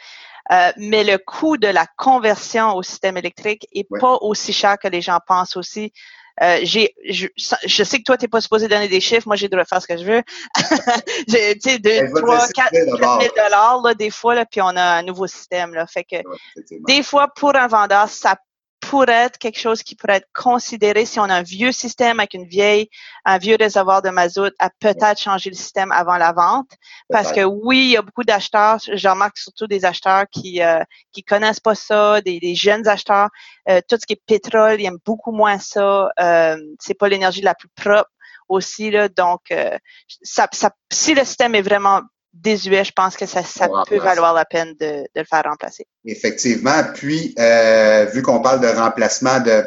Euh, 0.50 0.72
mais 0.78 1.04
le 1.04 1.18
coût 1.18 1.58
de 1.58 1.68
la 1.68 1.86
conversion 1.96 2.74
au 2.74 2.82
système 2.82 3.18
électrique 3.18 3.66
est 3.72 3.86
pas 4.00 4.16
aussi 4.22 4.52
cher 4.52 4.78
que 4.78 4.88
les 4.88 5.02
gens 5.02 5.18
pensent 5.26 5.56
aussi. 5.56 5.92
Euh, 6.40 6.60
j'ai, 6.62 6.94
je, 7.08 7.26
je, 7.36 7.84
sais 7.84 7.98
que 7.98 8.04
toi, 8.04 8.16
tu 8.16 8.24
n'es 8.24 8.28
pas 8.28 8.40
supposé 8.40 8.68
donner 8.68 8.88
des 8.88 9.00
chiffres. 9.00 9.26
Moi, 9.26 9.36
j'ai 9.36 9.46
le 9.46 9.50
droit 9.50 9.64
de 9.64 9.68
faire 9.68 9.82
ce 9.82 9.88
que 9.88 9.96
je 9.96 10.04
veux. 10.04 10.22
tu 11.28 11.60
sais, 11.60 11.78
de 11.78 12.20
3, 12.20 12.48
4, 12.48 12.72
000 12.72 12.96
dollars, 13.36 13.82
là, 13.82 13.94
des 13.94 14.10
fois, 14.10 14.36
là, 14.36 14.46
puis 14.46 14.62
on 14.62 14.68
a 14.68 14.98
un 14.98 15.02
nouveau 15.02 15.26
système, 15.26 15.74
là. 15.74 15.86
Fait 15.86 16.04
que, 16.04 16.16
des 16.86 17.02
fois, 17.02 17.28
pour 17.34 17.56
un 17.56 17.66
vendeur, 17.66 18.08
ça 18.08 18.36
pourrait 18.88 19.26
être 19.26 19.38
quelque 19.38 19.60
chose 19.60 19.82
qui 19.82 19.94
pourrait 19.94 20.16
être 20.16 20.28
considéré 20.34 21.04
si 21.04 21.20
on 21.20 21.24
a 21.24 21.34
un 21.34 21.42
vieux 21.42 21.72
système 21.72 22.20
avec 22.20 22.32
une 22.32 22.46
vieille, 22.46 22.88
un 23.24 23.36
vieux 23.36 23.56
réservoir 23.58 24.00
de 24.00 24.08
mazout, 24.08 24.54
à 24.58 24.70
peut-être 24.80 25.20
changer 25.20 25.50
le 25.50 25.56
système 25.56 25.92
avant 25.92 26.16
la 26.16 26.32
vente. 26.32 26.70
Parce 27.10 27.32
que 27.32 27.44
oui, 27.44 27.78
il 27.78 27.90
y 27.90 27.96
a 27.96 28.02
beaucoup 28.02 28.24
d'acheteurs, 28.24 28.78
je 28.80 29.08
remarque 29.08 29.36
surtout 29.36 29.66
des 29.66 29.84
acheteurs 29.84 30.24
qui 30.30 30.62
euh, 30.62 30.82
qui 31.12 31.22
connaissent 31.22 31.60
pas 31.60 31.74
ça, 31.74 32.20
des, 32.22 32.40
des 32.40 32.54
jeunes 32.54 32.88
acheteurs. 32.88 33.28
Euh, 33.68 33.80
tout 33.88 33.96
ce 34.00 34.06
qui 34.06 34.14
est 34.14 34.22
pétrole, 34.26 34.80
ils 34.80 34.86
aiment 34.86 35.04
beaucoup 35.04 35.32
moins 35.32 35.58
ça. 35.58 36.10
Euh, 36.18 36.56
c'est 36.80 36.94
pas 36.94 37.08
l'énergie 37.08 37.42
la 37.42 37.54
plus 37.54 37.68
propre 37.68 38.10
aussi 38.48 38.90
là. 38.90 39.08
Donc, 39.08 39.50
euh, 39.50 39.76
ça, 40.22 40.48
ça, 40.52 40.70
si 40.90 41.14
le 41.14 41.24
système 41.24 41.54
est 41.54 41.62
vraiment 41.62 42.00
désuet, 42.42 42.84
je 42.84 42.92
pense 42.92 43.16
que 43.16 43.26
ça, 43.26 43.42
ça 43.42 43.68
peut 43.88 43.98
valoir 43.98 44.34
la 44.34 44.44
peine 44.44 44.74
de, 44.80 45.02
de, 45.14 45.20
le 45.20 45.24
faire 45.24 45.42
remplacer. 45.44 45.86
Effectivement. 46.04 46.82
Puis, 46.94 47.34
euh, 47.38 48.06
vu 48.06 48.22
qu'on 48.22 48.40
parle 48.40 48.60
de 48.60 48.68
remplacement 48.68 49.40
de 49.40 49.64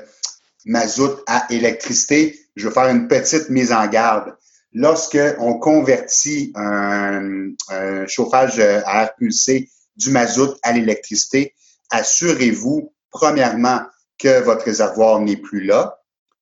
mazout 0.65 1.19
à 1.27 1.47
électricité, 1.49 2.39
je 2.55 2.67
vais 2.67 2.73
faire 2.73 2.87
une 2.87 3.07
petite 3.07 3.49
mise 3.49 3.71
en 3.71 3.87
garde. 3.87 4.35
Lorsque 4.73 5.19
on 5.39 5.59
convertit 5.59 6.51
un, 6.55 7.49
un 7.69 8.07
chauffage 8.07 8.59
à 8.59 9.03
air 9.03 9.15
pulsé 9.15 9.69
du 9.97 10.11
mazout 10.11 10.55
à 10.63 10.71
l'électricité, 10.71 11.53
assurez-vous, 11.89 12.93
premièrement, 13.11 13.81
que 14.17 14.39
votre 14.41 14.65
réservoir 14.65 15.19
n'est 15.19 15.37
plus 15.37 15.63
là, 15.63 16.00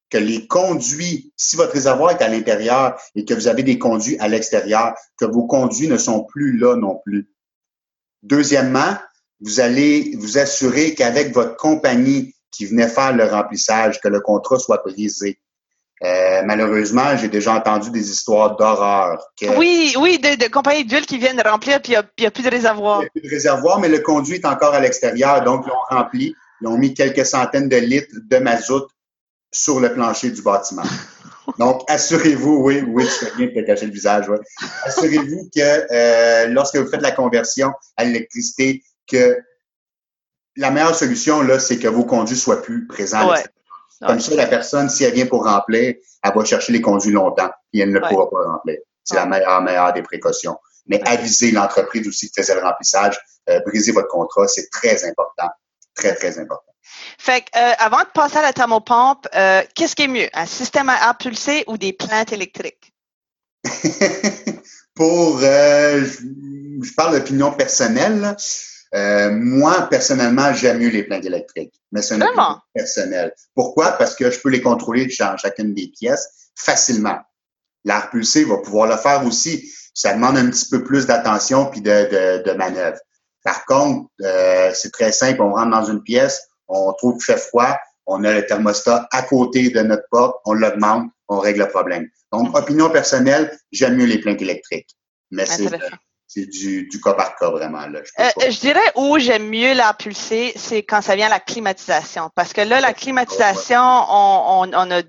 que 0.10 0.18
les 0.18 0.47
conduits, 0.47 1.32
si 1.38 1.55
votre 1.55 1.74
réservoir 1.74 2.12
est 2.12 2.24
à 2.24 2.28
l'intérieur 2.28 2.99
et 3.16 3.26
que 3.26 3.34
vous 3.34 3.47
avez 3.47 3.64
des 3.64 3.78
conduits 3.78 4.18
à 4.20 4.28
l'extérieur, 4.28 4.95
que 5.18 5.26
vos 5.26 5.45
conduits 5.45 5.88
ne 5.88 5.97
sont 5.97 6.24
plus 6.24 6.57
là 6.57 6.76
non 6.76 6.99
plus. 7.05 7.30
Deuxièmement, 8.24 8.97
vous 9.41 9.60
allez 9.60 10.16
vous 10.18 10.38
assurer 10.38 10.93
qu'avec 10.95 11.34
votre 11.34 11.55
compagnie 11.55 12.36
qui 12.51 12.66
venait 12.66 12.88
faire 12.88 13.16
le 13.16 13.26
remplissage, 13.26 14.01
que 14.01 14.07
le 14.07 14.20
contrat 14.20 14.60
soit 14.60 14.82
brisé. 14.84 15.39
Euh, 16.03 16.41
malheureusement, 16.45 17.16
j'ai 17.18 17.28
déjà 17.28 17.53
entendu 17.53 17.91
des 17.91 18.10
histoires 18.10 18.55
d'horreur. 18.55 19.22
Oui, 19.57 19.93
oui, 19.99 20.18
de, 20.18 20.49
compagnies 20.49 20.86
d'huile 20.86 21.05
qui 21.05 21.18
viennent 21.18 21.41
remplir, 21.41 21.82
puis 21.82 21.93
il 21.93 22.22
n'y 22.22 22.26
a, 22.26 22.32
plus 22.32 22.43
de 22.43 22.49
réservoir. 22.49 22.99
Il 22.99 23.03
n'y 23.03 23.07
a 23.07 23.10
plus 23.12 23.22
de 23.22 23.30
réservoir, 23.30 23.80
mais 23.80 23.89
le 23.89 23.99
conduit 23.99 24.36
est 24.36 24.45
encore 24.45 24.74
à 24.74 24.80
l'extérieur. 24.80 25.43
Donc, 25.43 25.66
ils 25.68 25.72
ont 25.72 25.97
rempli, 25.97 26.36
ils 26.62 26.68
ont 26.68 26.78
mis 26.78 26.93
quelques 26.93 27.26
centaines 27.26 27.70
de 27.70 27.78
litres 27.78 28.16
de 28.30 28.38
mazout 28.38 28.88
sur 29.52 29.80
le 29.80 29.93
plancher 29.93 30.32
du 30.32 30.41
bâtiment. 30.41 30.84
Donc, 31.58 31.84
assurez-vous, 31.88 32.58
oui, 32.64 32.84
oui, 32.88 33.06
tu 33.06 33.26
fais 33.26 33.36
bien 33.36 33.47
de 33.47 33.62
te 33.62 33.66
cacher 33.66 33.86
le 33.86 33.91
visage, 33.91 34.30
ouais. 34.30 34.38
Assurez-vous 34.86 35.50
que 35.54 35.93
euh, 35.93 36.47
lorsque 36.47 36.76
vous 36.76 36.88
faites 36.88 37.02
la 37.02 37.12
conversion 37.12 37.74
à 37.97 38.04
l'électricité, 38.04 38.84
que 39.08 39.38
la 40.56 40.72
meilleure 40.72 40.95
solution, 40.95 41.41
là, 41.41 41.60
c'est 41.60 41.80
que 41.80 41.88
vos 41.88 42.06
conduits 42.06 42.38
soient 42.38 42.62
plus 42.62 42.86
présents. 42.86 43.34
Comme 44.06 44.20
ça, 44.20 44.36
la 44.36 44.47
personne, 44.47 44.89
si 44.89 45.04
elle 45.04 45.14
vient 45.14 45.26
pour 45.26 45.43
remplir, 45.45 45.95
elle 46.24 46.34
va 46.34 46.45
chercher 46.45 46.72
les 46.72 46.82
conduits 46.82 47.12
longtemps 47.12 47.50
et 47.74 47.80
elle 47.80 47.91
ne 47.91 48.00
pourra 48.00 48.30
pas 48.30 48.52
remplir. 48.52 48.78
C'est 49.04 49.16
la 49.16 49.26
meilleure, 49.26 49.62
meilleure 49.62 49.93
des 49.93 50.04
précautions. 50.04 50.58
Mais 50.88 51.02
aviser 51.06 51.52
l'entreprise 51.52 52.08
aussi 52.08 52.30
qui 52.30 52.41
faisait 52.41 52.56
le 52.56 52.62
remplissage, 52.62 53.20
euh, 53.50 53.60
briser 53.66 53.91
votre 53.91 54.08
contrat, 54.08 54.47
c'est 54.47 54.70
très 54.70 55.04
important. 55.06 55.50
Très, 55.95 56.16
très 56.16 56.39
important. 56.39 56.69
Fait 57.18 57.42
que, 57.42 57.58
euh, 57.58 57.74
avant 57.80 58.00
de 58.00 58.10
passer 58.14 58.38
à 58.38 58.42
la 58.42 58.54
thermopompe, 58.54 59.28
euh, 59.36 59.62
qu'est-ce 59.76 59.96
qui 59.96 60.04
est 60.04 60.08
mieux, 60.08 60.30
un 60.34 60.46
système 60.46 60.90
à 60.90 60.96
air 60.96 61.18
pulsé 61.18 61.64
ou 61.68 61.78
des 61.78 61.94
plantes 61.94 62.32
électriques? 62.32 62.94
Pour, 64.96 65.40
euh, 65.42 66.06
je, 66.06 66.94
parle 66.96 67.18
d'opinion 67.18 67.52
personnelle. 67.54 68.36
Moi, 68.94 69.88
personnellement, 69.90 70.54
j'aime 70.54 70.80
mieux 70.80 70.90
les 70.90 71.04
plantes 71.04 71.26
électriques. 71.26 71.74
Mais 71.92 72.02
c'est 72.02 72.16
une 72.16 72.24
opinion 72.24 72.58
personnelle. 72.74 73.34
Pourquoi? 73.56 73.92
Parce 73.94 74.16
que 74.16 74.32
je 74.32 74.40
peux 74.40 74.50
les 74.50 74.62
contrôler 74.62 75.08
dans 75.20 75.38
chacune 75.38 75.74
des 75.74 75.88
pièces 75.88 76.50
facilement. 76.56 77.20
L'air 77.86 78.10
pulsé 78.10 78.44
va 78.44 78.58
pouvoir 78.58 78.88
le 78.88 78.98
faire 78.98 79.26
aussi. 79.26 79.72
Ça 79.94 80.14
demande 80.14 80.38
un 80.38 80.50
petit 80.50 80.70
peu 80.70 80.84
plus 80.84 81.06
d'attention 81.06 81.68
puis 81.68 81.82
de, 81.82 81.90
de, 81.90 82.44
de 82.44 82.58
manœuvre. 82.58 82.98
Par 83.44 83.66
contre, 83.66 84.10
c'est 84.74 84.92
très 84.92 85.12
simple. 85.12 85.42
On 85.42 85.54
rentre 85.54 85.72
dans 85.72 85.86
une 85.86 86.04
pièce, 86.04 86.49
on 86.70 86.94
trouve 86.94 87.16
qu'il 87.16 87.34
fait 87.34 87.40
froid, 87.40 87.78
on 88.06 88.24
a 88.24 88.34
le 88.34 88.46
thermostat 88.46 89.08
à 89.12 89.22
côté 89.24 89.70
de 89.70 89.82
notre 89.82 90.06
porte, 90.10 90.38
on 90.46 90.54
l'augmente, 90.54 91.10
on 91.28 91.40
règle 91.40 91.60
le 91.60 91.70
problème. 91.70 92.08
Donc, 92.32 92.56
opinion 92.58 92.90
personnelle, 92.90 93.58
j'aime 93.72 93.98
mieux 93.98 94.06
les 94.06 94.20
plaintes 94.20 94.42
électriques. 94.42 94.90
Mais 95.32 95.46
c'est 95.46 96.46
du, 96.46 96.88
du, 96.88 97.02
cas 97.02 97.14
par 97.14 97.36
cas 97.38 97.50
vraiment. 97.50 97.88
Là. 97.88 98.02
Je, 98.04 98.24
euh, 98.24 98.52
je 98.52 98.60
dirais 98.60 98.92
où 98.96 99.18
j'aime 99.18 99.50
mieux 99.50 99.74
la 99.74 99.94
pulser, 99.94 100.54
c'est 100.56 100.84
quand 100.84 101.02
ça 101.02 101.16
vient 101.16 101.26
à 101.26 101.30
la 101.30 101.40
climatisation. 101.40 102.30
Parce 102.36 102.54
que 102.54 102.62
là, 102.62 102.80
la 102.80 102.94
climatisation, 102.94 103.82
on, 103.82 104.64
on, 104.64 104.74
on 104.74 104.92
a 104.92 105.02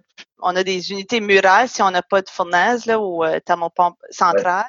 on 0.43 0.57
a 0.57 0.65
des 0.65 0.93
unités 0.93 1.21
murales 1.21 1.69
si 1.69 1.83
on 1.83 1.91
n'a 1.91 2.03
pas 2.03 2.23
de 2.23 2.29
fournaise 2.29 2.87
là, 2.87 2.99
ou 2.99 3.25
euh, 3.25 3.41
thermopompe 3.41 3.99
centrale. 4.11 4.67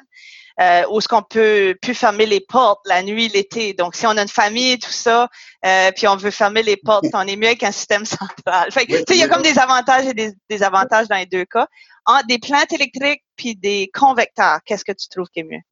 Euh, 0.60 0.82
où 0.90 0.98
est-ce 0.98 1.08
qu'on 1.08 1.22
peut 1.22 1.74
plus 1.80 1.94
fermer 1.94 2.26
les 2.26 2.40
portes 2.40 2.80
la 2.86 3.02
nuit, 3.02 3.28
l'été. 3.28 3.72
Donc, 3.72 3.94
si 3.94 4.06
on 4.06 4.10
a 4.10 4.22
une 4.22 4.28
famille, 4.28 4.78
tout 4.78 4.90
ça, 4.90 5.28
euh, 5.64 5.90
puis 5.96 6.06
on 6.06 6.16
veut 6.16 6.30
fermer 6.30 6.62
les 6.62 6.76
portes, 6.76 7.06
on 7.14 7.26
est 7.26 7.36
mieux 7.36 7.46
avec 7.46 7.62
un 7.62 7.72
système 7.72 8.04
central. 8.04 8.70
Fait 8.70 8.84
il 8.84 9.16
y 9.16 9.22
a 9.22 9.28
comme 9.28 9.42
des 9.42 9.58
avantages 9.58 10.06
et 10.06 10.14
des, 10.14 10.32
des 10.50 10.62
avantages 10.62 11.08
dans 11.08 11.16
les 11.16 11.26
deux 11.26 11.46
cas. 11.46 11.66
En, 12.04 12.20
des 12.28 12.38
plantes 12.38 12.72
électriques 12.72 13.22
puis 13.36 13.56
des 13.56 13.90
convecteurs, 13.94 14.58
qu'est-ce 14.66 14.84
que 14.84 14.92
tu 14.92 15.08
trouves 15.08 15.28
qui 15.32 15.40
est 15.40 15.44
mieux? 15.44 15.62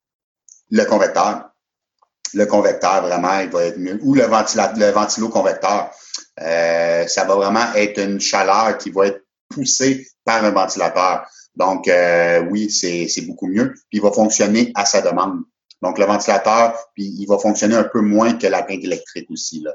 Le 0.70 0.84
convecteur. 0.84 1.50
Le 2.32 2.46
convecteur, 2.46 3.02
vraiment, 3.02 3.40
il 3.40 3.50
va 3.50 3.64
être 3.64 3.78
mieux. 3.78 3.98
Ou 4.02 4.14
le, 4.14 4.22
le 4.22 4.90
ventilo-convecteur. 4.92 5.90
Euh, 6.40 7.06
ça 7.06 7.24
va 7.24 7.34
vraiment 7.34 7.74
être 7.74 7.98
une 7.98 8.20
chaleur 8.20 8.78
qui 8.78 8.90
va 8.90 9.08
être 9.08 9.24
poussée 9.48 10.06
par 10.24 10.44
un 10.44 10.50
ventilateur. 10.52 11.26
Donc, 11.60 11.88
euh, 11.88 12.42
oui, 12.50 12.70
c'est 12.70 13.26
beaucoup 13.26 13.46
mieux. 13.46 13.74
Puis, 13.90 13.98
il 13.98 14.02
va 14.02 14.10
fonctionner 14.10 14.72
à 14.74 14.86
sa 14.86 15.02
demande. 15.02 15.40
Donc, 15.82 15.98
le 15.98 16.04
ventilateur, 16.04 16.74
puis 16.94 17.04
il 17.18 17.26
va 17.26 17.38
fonctionner 17.38 17.74
un 17.74 17.84
peu 17.84 18.00
moins 18.00 18.34
que 18.34 18.46
la 18.46 18.62
plainte 18.62 18.84
électrique 18.84 19.30
aussi. 19.30 19.62
Là. 19.62 19.72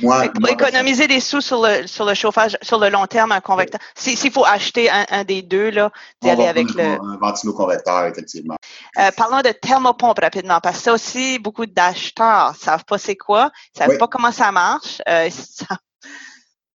moi, 0.00 0.28
pour 0.28 0.48
économiser 0.48 1.08
des 1.08 1.18
sous 1.18 1.40
sur 1.40 1.62
le, 1.66 1.86
sur 1.86 2.04
le 2.04 2.14
chauffage, 2.14 2.56
sur 2.62 2.78
le 2.78 2.90
long 2.90 3.06
terme, 3.06 3.32
un 3.32 3.40
convecteur, 3.40 3.80
s'il 3.96 4.30
faut 4.30 4.44
acheter 4.44 4.88
un, 4.88 5.24
des 5.24 5.42
deux, 5.42 5.70
là, 5.70 5.90
d'y 6.22 6.30
aller 6.30 6.46
avec 6.46 6.72
le... 6.74 6.84
Un 6.84 7.18
ventilo-convecteur, 7.20 8.06
effectivement. 8.06 8.54
Euh, 8.98 9.10
parlons 9.16 9.42
de 9.42 9.50
thermopompe 9.50 10.20
rapidement, 10.20 10.60
parce 10.60 10.78
que 10.78 10.82
ça 10.84 10.92
aussi, 10.92 11.40
beaucoup 11.40 11.66
d'acheteurs 11.66 12.52
ne 12.52 12.56
savent 12.56 12.84
pas 12.84 12.98
c'est 12.98 13.16
quoi, 13.16 13.50
ne 13.74 13.84
savent 13.84 13.98
pas 13.98 14.06
comment 14.06 14.32
ça 14.32 14.52
marche. 14.52 15.02
Euh, 15.08 15.28
ça, 15.30 15.76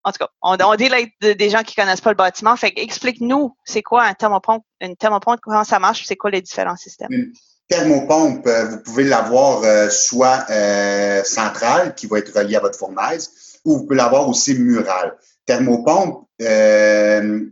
en 0.05 0.13
tout 0.13 0.19
cas, 0.19 0.29
on, 0.43 0.75
dit 0.77 0.89
des 1.21 1.51
gens 1.51 1.63
qui 1.63 1.75
connaissent 1.75 2.01
pas 2.01 2.11
le 2.11 2.17
bâtiment. 2.17 2.57
Fait 2.57 2.73
explique-nous, 2.77 3.57
c'est 3.65 3.83
quoi 3.83 4.05
un 4.05 4.15
thermopompe, 4.15 4.65
une 4.81 4.97
thermopompe, 4.97 5.41
comment 5.43 5.65
ça 5.65 5.79
marche, 5.79 6.05
c'est 6.07 6.17
quoi 6.17 6.31
les 6.31 6.41
différents 6.41 6.77
systèmes? 6.77 7.09
Une 7.11 7.33
thermopompe, 7.69 8.47
euh, 8.47 8.65
vous 8.65 8.81
pouvez 8.81 9.05
l'avoir 9.05 9.63
euh, 9.65 9.91
soit 9.91 10.47
euh, 10.51 11.23
centrale, 11.25 11.95
qui 11.95 12.07
va 12.07 12.19
être 12.19 12.37
reliée 12.37 12.57
à 12.57 12.61
votre 12.61 12.79
fournaise, 12.79 13.31
ou 13.65 13.79
vous 13.79 13.83
pouvez 13.85 13.97
l'avoir 13.97 14.29
aussi 14.29 14.55
murale. 14.55 15.17
Thermopompe, 15.47 16.27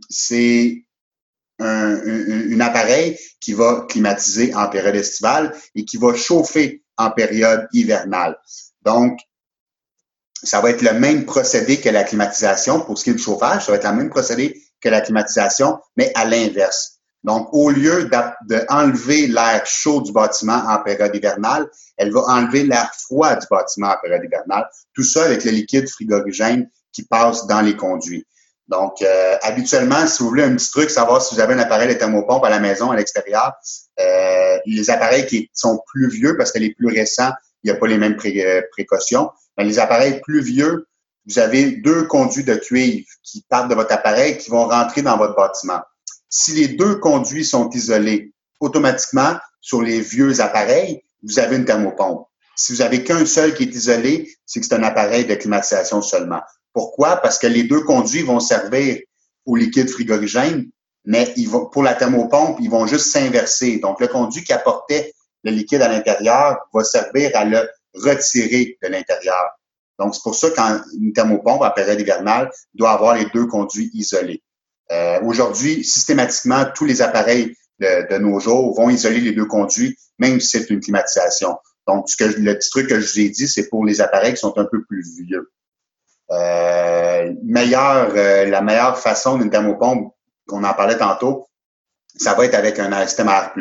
c'est 0.09 0.83
un, 1.59 1.95
un, 1.95 2.59
appareil 2.59 3.17
qui 3.39 3.53
va 3.53 3.85
climatiser 3.89 4.53
en 4.53 4.69
période 4.69 4.95
estivale 4.95 5.55
et 5.75 5.83
qui 5.85 5.97
va 5.97 6.15
chauffer 6.15 6.83
en 6.97 7.11
période 7.11 7.67
hivernale. 7.73 8.37
Donc, 8.83 9.19
ça 10.43 10.61
va 10.61 10.69
être 10.69 10.81
le 10.81 10.93
même 10.93 11.25
procédé 11.25 11.79
que 11.79 11.89
la 11.89 12.03
climatisation 12.03 12.81
pour 12.81 12.97
ce 12.97 13.03
qui 13.03 13.09
est 13.11 13.13
du 13.13 13.19
chauffage. 13.19 13.65
Ça 13.65 13.71
va 13.71 13.77
être 13.77 13.89
le 13.89 13.95
même 13.95 14.09
procédé 14.09 14.61
que 14.81 14.89
la 14.89 15.01
climatisation, 15.01 15.79
mais 15.95 16.11
à 16.15 16.25
l'inverse. 16.25 16.97
Donc, 17.23 17.49
au 17.51 17.69
lieu 17.71 18.09
d'enlever 18.45 19.27
l'air 19.27 19.65
chaud 19.65 20.01
du 20.01 20.11
bâtiment 20.11 20.63
en 20.67 20.77
période 20.81 21.13
hivernale, 21.15 21.67
elle 21.97 22.11
va 22.11 22.21
enlever 22.21 22.63
l'air 22.63 22.91
froid 22.93 23.35
du 23.35 23.45
bâtiment 23.49 23.87
en 23.87 23.97
période 24.01 24.23
hivernale. 24.23 24.65
Tout 24.93 25.03
ça 25.03 25.23
avec 25.23 25.43
le 25.43 25.51
liquide 25.51 25.89
frigorigène 25.89 26.69
qui 26.93 27.03
passe 27.03 27.47
dans 27.47 27.61
les 27.61 27.75
conduits. 27.75 28.25
Donc, 28.67 29.01
euh, 29.01 29.37
habituellement, 29.41 30.05
si 30.07 30.21
vous 30.21 30.29
voulez 30.29 30.43
un 30.43 30.55
petit 30.55 30.69
truc, 30.69 30.89
savoir 30.89 31.21
si 31.21 31.33
vous 31.33 31.41
avez 31.41 31.53
un 31.53 31.59
appareil 31.59 31.87
de 31.87 31.93
thermopompe 31.93 32.43
à 32.43 32.49
la 32.49 32.59
maison, 32.59 32.91
à 32.91 32.95
l'extérieur, 32.95 33.53
euh, 33.99 34.57
les 34.65 34.89
appareils 34.89 35.25
qui 35.25 35.49
sont 35.53 35.81
plus 35.87 36.09
vieux, 36.09 36.37
parce 36.37 36.51
que 36.51 36.59
les 36.59 36.73
plus 36.73 36.87
récents, 36.87 37.31
il 37.67 37.71
n'y 37.71 37.77
a 37.77 37.79
pas 37.79 37.87
les 37.87 37.97
mêmes 37.97 38.17
euh, 38.25 38.61
précautions, 38.71 39.29
dans 39.57 39.63
les 39.63 39.77
appareils 39.77 40.21
plus 40.21 40.41
vieux, 40.41 40.87
vous 41.27 41.39
avez 41.39 41.71
deux 41.71 42.03
conduits 42.05 42.45
de 42.45 42.55
cuivre 42.55 43.05
qui 43.23 43.45
partent 43.49 43.69
de 43.69 43.75
votre 43.75 43.91
appareil 43.91 44.37
qui 44.37 44.49
vont 44.49 44.67
rentrer 44.67 45.01
dans 45.01 45.17
votre 45.17 45.35
bâtiment. 45.35 45.81
Si 46.29 46.53
les 46.53 46.69
deux 46.69 46.95
conduits 46.95 47.43
sont 47.43 47.69
isolés, 47.71 48.31
automatiquement, 48.61 49.35
sur 49.59 49.81
les 49.81 49.99
vieux 49.99 50.39
appareils, 50.39 51.01
vous 51.23 51.39
avez 51.39 51.57
une 51.57 51.65
thermopompe. 51.65 52.27
Si 52.55 52.71
vous 52.71 52.81
avez 52.81 53.03
qu'un 53.03 53.25
seul 53.25 53.53
qui 53.53 53.63
est 53.63 53.75
isolé, 53.75 54.31
c'est 54.45 54.61
que 54.61 54.65
c'est 54.65 54.75
un 54.75 54.83
appareil 54.83 55.25
de 55.25 55.35
climatisation 55.35 56.01
seulement. 56.01 56.41
Pourquoi? 56.71 57.17
Parce 57.17 57.37
que 57.37 57.47
les 57.47 57.63
deux 57.63 57.81
conduits 57.81 58.23
vont 58.23 58.39
servir 58.39 58.99
au 59.45 59.57
liquide 59.57 59.89
frigorigène, 59.89 60.69
mais 61.03 61.33
pour 61.73 61.83
la 61.83 61.95
thermopompe, 61.95 62.59
ils 62.61 62.69
vont 62.69 62.87
juste 62.87 63.11
s'inverser. 63.11 63.79
Donc, 63.79 63.99
le 63.99 64.07
conduit 64.07 64.43
qui 64.43 64.53
apportait 64.53 65.13
le 65.47 65.55
liquide 65.55 65.81
à 65.81 65.87
l'intérieur 65.87 66.57
va 66.73 66.83
servir 66.83 67.31
à 67.33 67.45
le 67.45 67.69
retirer 67.93 68.77
de 68.83 68.87
l'intérieur. 68.89 69.45
Donc, 69.97 70.13
c'est 70.13 70.21
pour 70.21 70.35
ça 70.35 70.49
qu'une 70.51 71.13
thermopompe 71.13 71.61
en 71.61 71.71
période 71.71 71.99
hivernale 71.99 72.51
doit 72.73 72.91
avoir 72.91 73.15
les 73.15 73.25
deux 73.33 73.47
conduits 73.47 73.89
isolés. 73.93 74.43
Euh, 74.91 75.19
Aujourd'hui, 75.23 75.83
systématiquement, 75.83 76.65
tous 76.75 76.85
les 76.85 77.01
appareils 77.01 77.55
de, 77.79 78.17
nos 78.17 78.39
jours 78.39 78.75
vont 78.75 78.89
isoler 78.89 79.21
les 79.21 79.31
deux 79.31 79.45
conduits, 79.45 79.97
même 80.19 80.39
si 80.39 80.49
c'est 80.49 80.69
une 80.69 80.81
climatisation. 80.81 81.57
Donc, 81.87 82.07
le 82.19 82.53
petit 82.53 82.69
truc 82.69 82.89
que 82.89 82.99
je 82.99 83.11
vous 83.11 83.19
ai 83.21 83.29
dit, 83.29 83.47
c'est 83.47 83.69
pour 83.69 83.85
les 83.85 84.01
appareils 84.01 84.33
qui 84.33 84.39
sont 84.39 84.57
un 84.57 84.65
peu 84.65 84.83
plus 84.83 85.03
vieux. 85.23 85.51
Euh, 86.29 87.33
euh, 87.33 88.45
la 88.45 88.61
meilleure 88.61 88.99
façon 88.99 89.37
d'une 89.37 89.49
thermopompe, 89.49 90.13
qu'on 90.45 90.63
en 90.63 90.73
parlait 90.73 90.97
tantôt, 90.97 91.47
ça 92.17 92.33
va 92.33 92.45
être 92.45 92.55
avec 92.55 92.79
un 92.79 93.07
système 93.07 93.29
à 93.29 93.37
air 93.37 93.53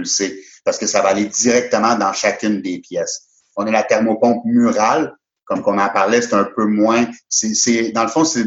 parce 0.67 0.79
que 0.79 0.87
ça 0.87 1.01
va 1.01 1.11
aller 1.11 1.27
directement 1.27 1.95
dans 1.95 2.13
chacune 2.13 2.61
des 2.61 2.81
pièces. 2.81 3.23
On 3.55 3.67
a 3.69 3.71
la 3.71 3.85
thermopompe 3.85 4.45
murale, 4.45 5.15
comme 5.45 5.63
qu'on 5.63 5.79
en 5.79 5.89
parlait, 5.89 6.21
c'est 6.21 6.35
un 6.35 6.45
peu 6.45 6.67
moins. 6.67 7.07
C'est, 7.29 7.93
dans 7.93 8.03
le 8.03 8.09
fond, 8.09 8.25
c'est, 8.25 8.43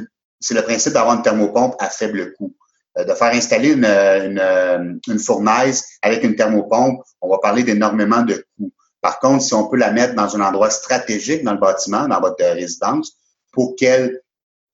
le 0.53 0.61
principe 0.61 0.93
d'avoir 0.93 1.15
une 1.15 1.21
thermopompe 1.21 1.75
à 1.79 1.89
faible 1.89 2.33
coût. 2.33 2.53
Euh, 2.97 3.05
de 3.05 3.13
faire 3.13 3.33
installer 3.33 3.71
une, 3.71 3.85
une, 3.85 4.99
une, 5.07 5.19
fournaise 5.19 5.85
avec 6.01 6.23
une 6.23 6.35
thermopompe, 6.35 7.01
on 7.21 7.29
va 7.29 7.37
parler 7.37 7.63
d'énormément 7.63 8.21
de 8.21 8.45
coûts. 8.57 8.73
Par 9.01 9.19
contre, 9.19 9.41
si 9.41 9.53
on 9.53 9.69
peut 9.69 9.77
la 9.77 9.91
mettre 9.91 10.13
dans 10.13 10.35
un 10.35 10.41
endroit 10.41 10.69
stratégique 10.69 11.45
dans 11.45 11.53
le 11.53 11.59
bâtiment, 11.59 12.07
dans 12.09 12.19
votre 12.19 12.43
résidence, 12.43 13.13
pour 13.53 13.77
qu'elle 13.77 14.21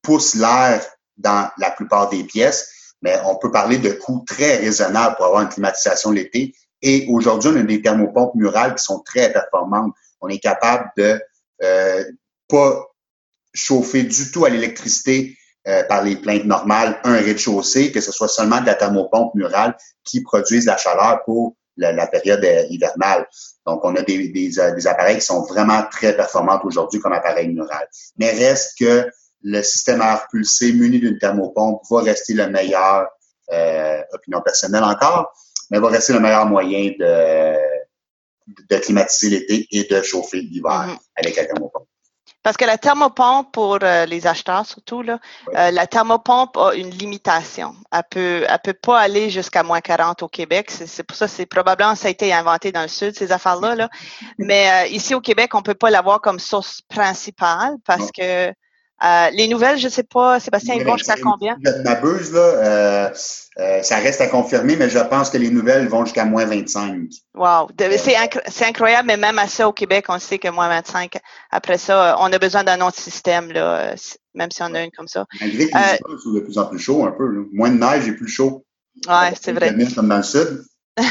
pousse 0.01 0.33
l'air 0.33 0.83
dans 1.17 1.47
la 1.59 1.69
plupart 1.69 2.09
des 2.09 2.23
pièces, 2.23 2.71
mais 3.03 3.19
on 3.25 3.35
peut 3.35 3.51
parler 3.51 3.77
de 3.77 3.91
coûts 3.91 4.23
très 4.25 4.57
raisonnables 4.57 5.15
pour 5.15 5.25
avoir 5.25 5.43
une 5.43 5.49
climatisation 5.49 6.09
l'été. 6.09 6.55
Et 6.87 7.07
aujourd'hui, 7.09 7.49
on 7.51 7.57
a 7.57 7.63
des 7.63 7.81
thermopompes 7.81 8.35
murales 8.35 8.75
qui 8.75 8.83
sont 8.83 8.99
très 8.99 9.33
performantes 9.33 9.93
on 10.21 10.29
est 10.29 10.39
capable 10.39 10.91
de 10.97 11.21
euh, 11.63 12.03
pas 12.47 12.83
chauffer 13.53 14.03
du 14.03 14.31
tout 14.31 14.45
à 14.45 14.49
l'électricité 14.49 15.37
euh, 15.67 15.83
par 15.83 16.03
les 16.03 16.15
plaintes 16.15 16.45
normales 16.45 16.99
un 17.03 17.17
rez-de-chaussée, 17.17 17.91
que 17.91 18.01
ce 18.01 18.11
soit 18.11 18.27
seulement 18.27 18.61
de 18.61 18.65
la 18.65 18.75
thermopompe 18.75 19.33
murale 19.35 19.77
qui 20.03 20.21
produise 20.21 20.65
la 20.65 20.77
chaleur 20.77 21.23
pour 21.25 21.55
la, 21.77 22.07
période 22.07 22.43
euh, 22.43 22.63
hivernale. 22.69 23.27
Donc, 23.65 23.83
on 23.83 23.95
a 23.95 24.01
des, 24.01 24.29
des, 24.29 24.87
appareils 24.87 25.17
qui 25.17 25.25
sont 25.25 25.43
vraiment 25.43 25.83
très 25.91 26.15
performants 26.15 26.59
aujourd'hui 26.63 26.99
comme 26.99 27.13
appareil 27.13 27.49
mural. 27.49 27.87
Mais 28.17 28.31
reste 28.31 28.77
que 28.79 29.09
le 29.41 29.61
système 29.61 30.01
air 30.01 30.27
pulsé 30.31 30.71
muni 30.73 30.99
d'une 30.99 31.17
thermopompe 31.17 31.81
va 31.89 32.01
rester 32.01 32.33
le 32.33 32.49
meilleur, 32.49 33.07
opinion 34.13 34.41
personnelle 34.41 34.83
encore, 34.83 35.31
mais 35.69 35.79
va 35.79 35.89
rester 35.89 36.13
le 36.13 36.19
meilleur 36.19 36.45
moyen 36.45 36.91
de, 36.99 37.55
de 38.47 38.77
climatiser 38.77 39.29
l'été 39.29 39.67
et 39.71 39.83
de 39.83 40.01
chauffer 40.01 40.41
l'hiver 40.41 40.87
mhm. 40.87 40.97
avec 41.15 41.35
la 41.35 41.45
thermopompe. 41.45 41.87
Parce 42.45 42.57
que 42.57 42.65
la 42.65 42.77
thermopompe, 42.77 43.51
pour 43.51 43.79
euh, 43.81 44.05
les 44.05 44.27
acheteurs 44.27 44.67
surtout, 44.67 45.01
là, 45.01 45.17
euh, 45.55 45.71
la 45.71 45.87
thermopompe 45.87 46.55
a 46.57 46.75
une 46.75 46.91
limitation. 46.91 47.73
Elle 47.91 48.03
peut, 48.07 48.45
elle 48.47 48.59
peut 48.63 48.73
pas 48.73 48.99
aller 48.99 49.31
jusqu'à 49.31 49.63
moins 49.63 49.81
40 49.81 50.21
au 50.21 50.27
Québec. 50.27 50.69
C'est 50.69 51.01
pour 51.01 51.17
ça, 51.17 51.27
c'est 51.27 51.47
probablement 51.47 51.95
ça 51.95 52.07
a 52.07 52.11
été 52.11 52.31
inventé 52.31 52.71
dans 52.71 52.83
le 52.83 52.87
sud, 52.87 53.15
ces 53.15 53.31
affaires-là. 53.31 53.73
Là. 53.73 53.89
Mais 54.37 54.69
euh, 54.69 54.87
ici 54.89 55.15
au 55.15 55.21
Québec, 55.21 55.55
on 55.55 55.63
peut 55.63 55.73
pas 55.73 55.89
l'avoir 55.89 56.21
comme 56.21 56.37
source 56.37 56.81
principale 56.83 57.77
parce 57.83 58.11
que 58.11 58.53
euh, 59.03 59.29
les 59.33 59.47
nouvelles, 59.47 59.77
je 59.77 59.89
sais 59.89 60.03
pas, 60.03 60.39
Sébastien, 60.39 60.75
ils 60.75 60.85
vont 60.85 60.95
jusqu'à 60.95 61.17
combien? 61.21 61.57
Je 61.63 61.83
m'abuse, 61.83 62.31
là. 62.31 62.39
Euh, 62.39 63.09
euh, 63.59 63.81
ça 63.81 63.97
reste 63.97 64.21
à 64.21 64.27
confirmer, 64.27 64.77
mais 64.77 64.89
je 64.89 64.99
pense 64.99 65.29
que 65.29 65.37
les 65.37 65.49
nouvelles 65.49 65.87
vont 65.87 66.05
jusqu'à 66.05 66.23
moins 66.23 66.45
25. 66.45 67.09
Wow. 67.33 67.67
C'est 67.97 68.65
incroyable, 68.65 69.07
mais 69.07 69.17
même 69.17 69.37
à 69.37 69.47
ça, 69.47 69.67
au 69.67 69.73
Québec, 69.73 70.05
on 70.07 70.17
sait 70.17 70.39
que 70.39 70.47
moins 70.47 70.69
25. 70.69 71.17
Après 71.51 71.77
ça, 71.77 72.15
on 72.19 72.31
a 72.31 72.39
besoin 72.39 72.63
d'un 72.63 72.79
autre 72.81 72.97
système, 72.97 73.51
là, 73.51 73.95
même 74.33 74.51
si 74.51 74.63
on 74.63 74.73
a 74.73 74.81
une 74.81 74.91
comme 74.91 75.07
ça. 75.07 75.25
Malgré 75.41 75.69
que 75.69 75.77
les 75.77 76.39
de 76.39 76.39
plus 76.39 76.57
en 76.57 76.65
plus 76.67 76.79
chaud 76.79 77.05
un 77.05 77.11
peu. 77.11 77.27
Là. 77.27 77.41
Moins 77.51 77.69
de 77.69 77.77
neige 77.77 78.07
et 78.07 78.13
plus 78.13 78.29
chaud. 78.29 78.65
Ouais, 79.07 79.33
c'est 79.41 79.51
vrai. 79.51 79.75
Comme 79.93 80.07
dans 80.07 80.17
le 80.17 80.23
sud. 80.23 80.63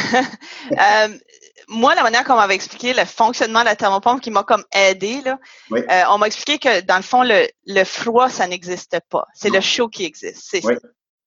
moi, 1.68 1.94
la 1.94 2.02
manière 2.02 2.24
qu'on 2.24 2.36
m'avait 2.36 2.54
expliqué 2.54 2.94
le 2.94 3.04
fonctionnement 3.04 3.60
de 3.60 3.66
la 3.66 3.76
thermopompe 3.76 4.20
qui 4.20 4.30
m'a 4.30 4.42
comme 4.42 4.64
aidé, 4.72 5.20
là, 5.22 5.38
euh, 5.72 6.02
on 6.10 6.18
m'a 6.18 6.26
expliqué 6.26 6.58
que 6.58 6.80
dans 6.82 6.96
le 6.96 7.02
fond, 7.02 7.22
le, 7.22 7.46
le 7.66 7.84
froid, 7.84 8.28
ça 8.28 8.46
n'existe 8.46 8.98
pas. 9.08 9.26
C'est 9.34 9.50
le 9.50 9.60
chaud 9.60 9.88
qui 9.88 10.04
existe. 10.04 10.56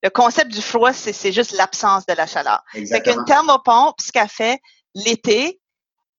Le 0.03 0.09
concept 0.09 0.51
du 0.51 0.61
froid, 0.61 0.93
c'est 0.93 1.31
juste 1.31 1.53
l'absence 1.53 2.05
de 2.05 2.13
la 2.13 2.27
chaleur. 2.27 2.63
Fait 2.71 3.01
qu'une 3.01 3.25
thermopompe, 3.25 3.95
ce 3.99 4.11
qu'elle 4.11 4.29
fait 4.29 4.59
l'été, 4.93 5.59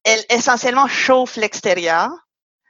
elle 0.04 0.24
essentiellement 0.30 0.88
chauffe 0.88 1.36
l'extérieur. 1.36 2.10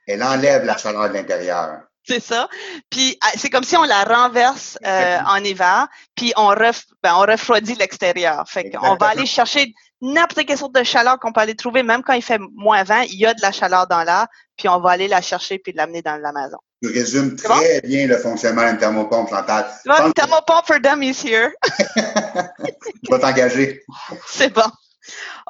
Elle 0.07 0.22
enlève 0.22 0.64
la 0.64 0.76
chaleur 0.76 1.09
de 1.09 1.14
l'intérieur. 1.14 1.80
C'est 2.09 2.20
ça. 2.20 2.49
Puis 2.90 3.18
ah, 3.20 3.30
c'est 3.36 3.51
comme 3.51 3.64
si 3.64 3.76
on 3.76 3.82
la 3.82 4.05
renverse 4.05 4.78
euh, 4.86 5.18
en 5.26 5.44
hiver, 5.44 5.88
puis 6.14 6.32
on, 6.36 6.49
ref, 6.49 6.84
ben, 7.03 7.14
on 7.16 7.20
refroidit 7.20 7.74
l'extérieur. 7.74 8.44
Fait 8.49 8.70
qu'on 8.70 8.96
va 8.96 9.09
aller 9.09 9.26
chercher 9.26 9.74
n'importe 10.01 10.46
quelle 10.46 10.59
sorte 10.59 10.74
de 10.74 10.84
chaleur 10.84 11.18
qu'on 11.18 11.32
peut 11.32 11.40
aller 11.40 11.57
trouver, 11.57 11.82
même 11.82 12.03
quand 12.03 12.12
il 12.12 12.22
fait 12.22 12.40
moins 12.55 12.84
20, 12.84 13.05
il 13.05 13.18
y 13.18 13.26
a 13.26 13.34
de 13.34 13.42
la 13.42 13.53
chaleur 13.53 13.86
dans 13.86 14.03
l'air, 14.03 14.26
puis 14.57 14.68
on 14.68 14.80
va 14.80 14.90
aller 14.90 15.09
la 15.09 15.20
chercher 15.20 15.59
puis 15.59 15.72
l'amener 15.72 16.03
dans 16.03 16.16
la 16.16 16.32
maison. 16.32 16.59
Tu 16.82 16.90
résumes 16.90 17.34
très 17.34 17.80
bien 17.80 18.07
le 18.07 18.16
fonctionnement 18.16 18.68
d'une 18.68 18.78
thermopompe, 18.78 19.30
Chantal. 19.30 19.66
Bon, 19.84 20.12
thermopompe 20.12 20.66
for 20.66 20.78
dummies 20.80 21.24
here. 21.24 21.51
Je 21.66 23.11
vais 23.11 23.18
t'engager. 23.18 23.82
C'est 24.26 24.53
bon. 24.53 24.70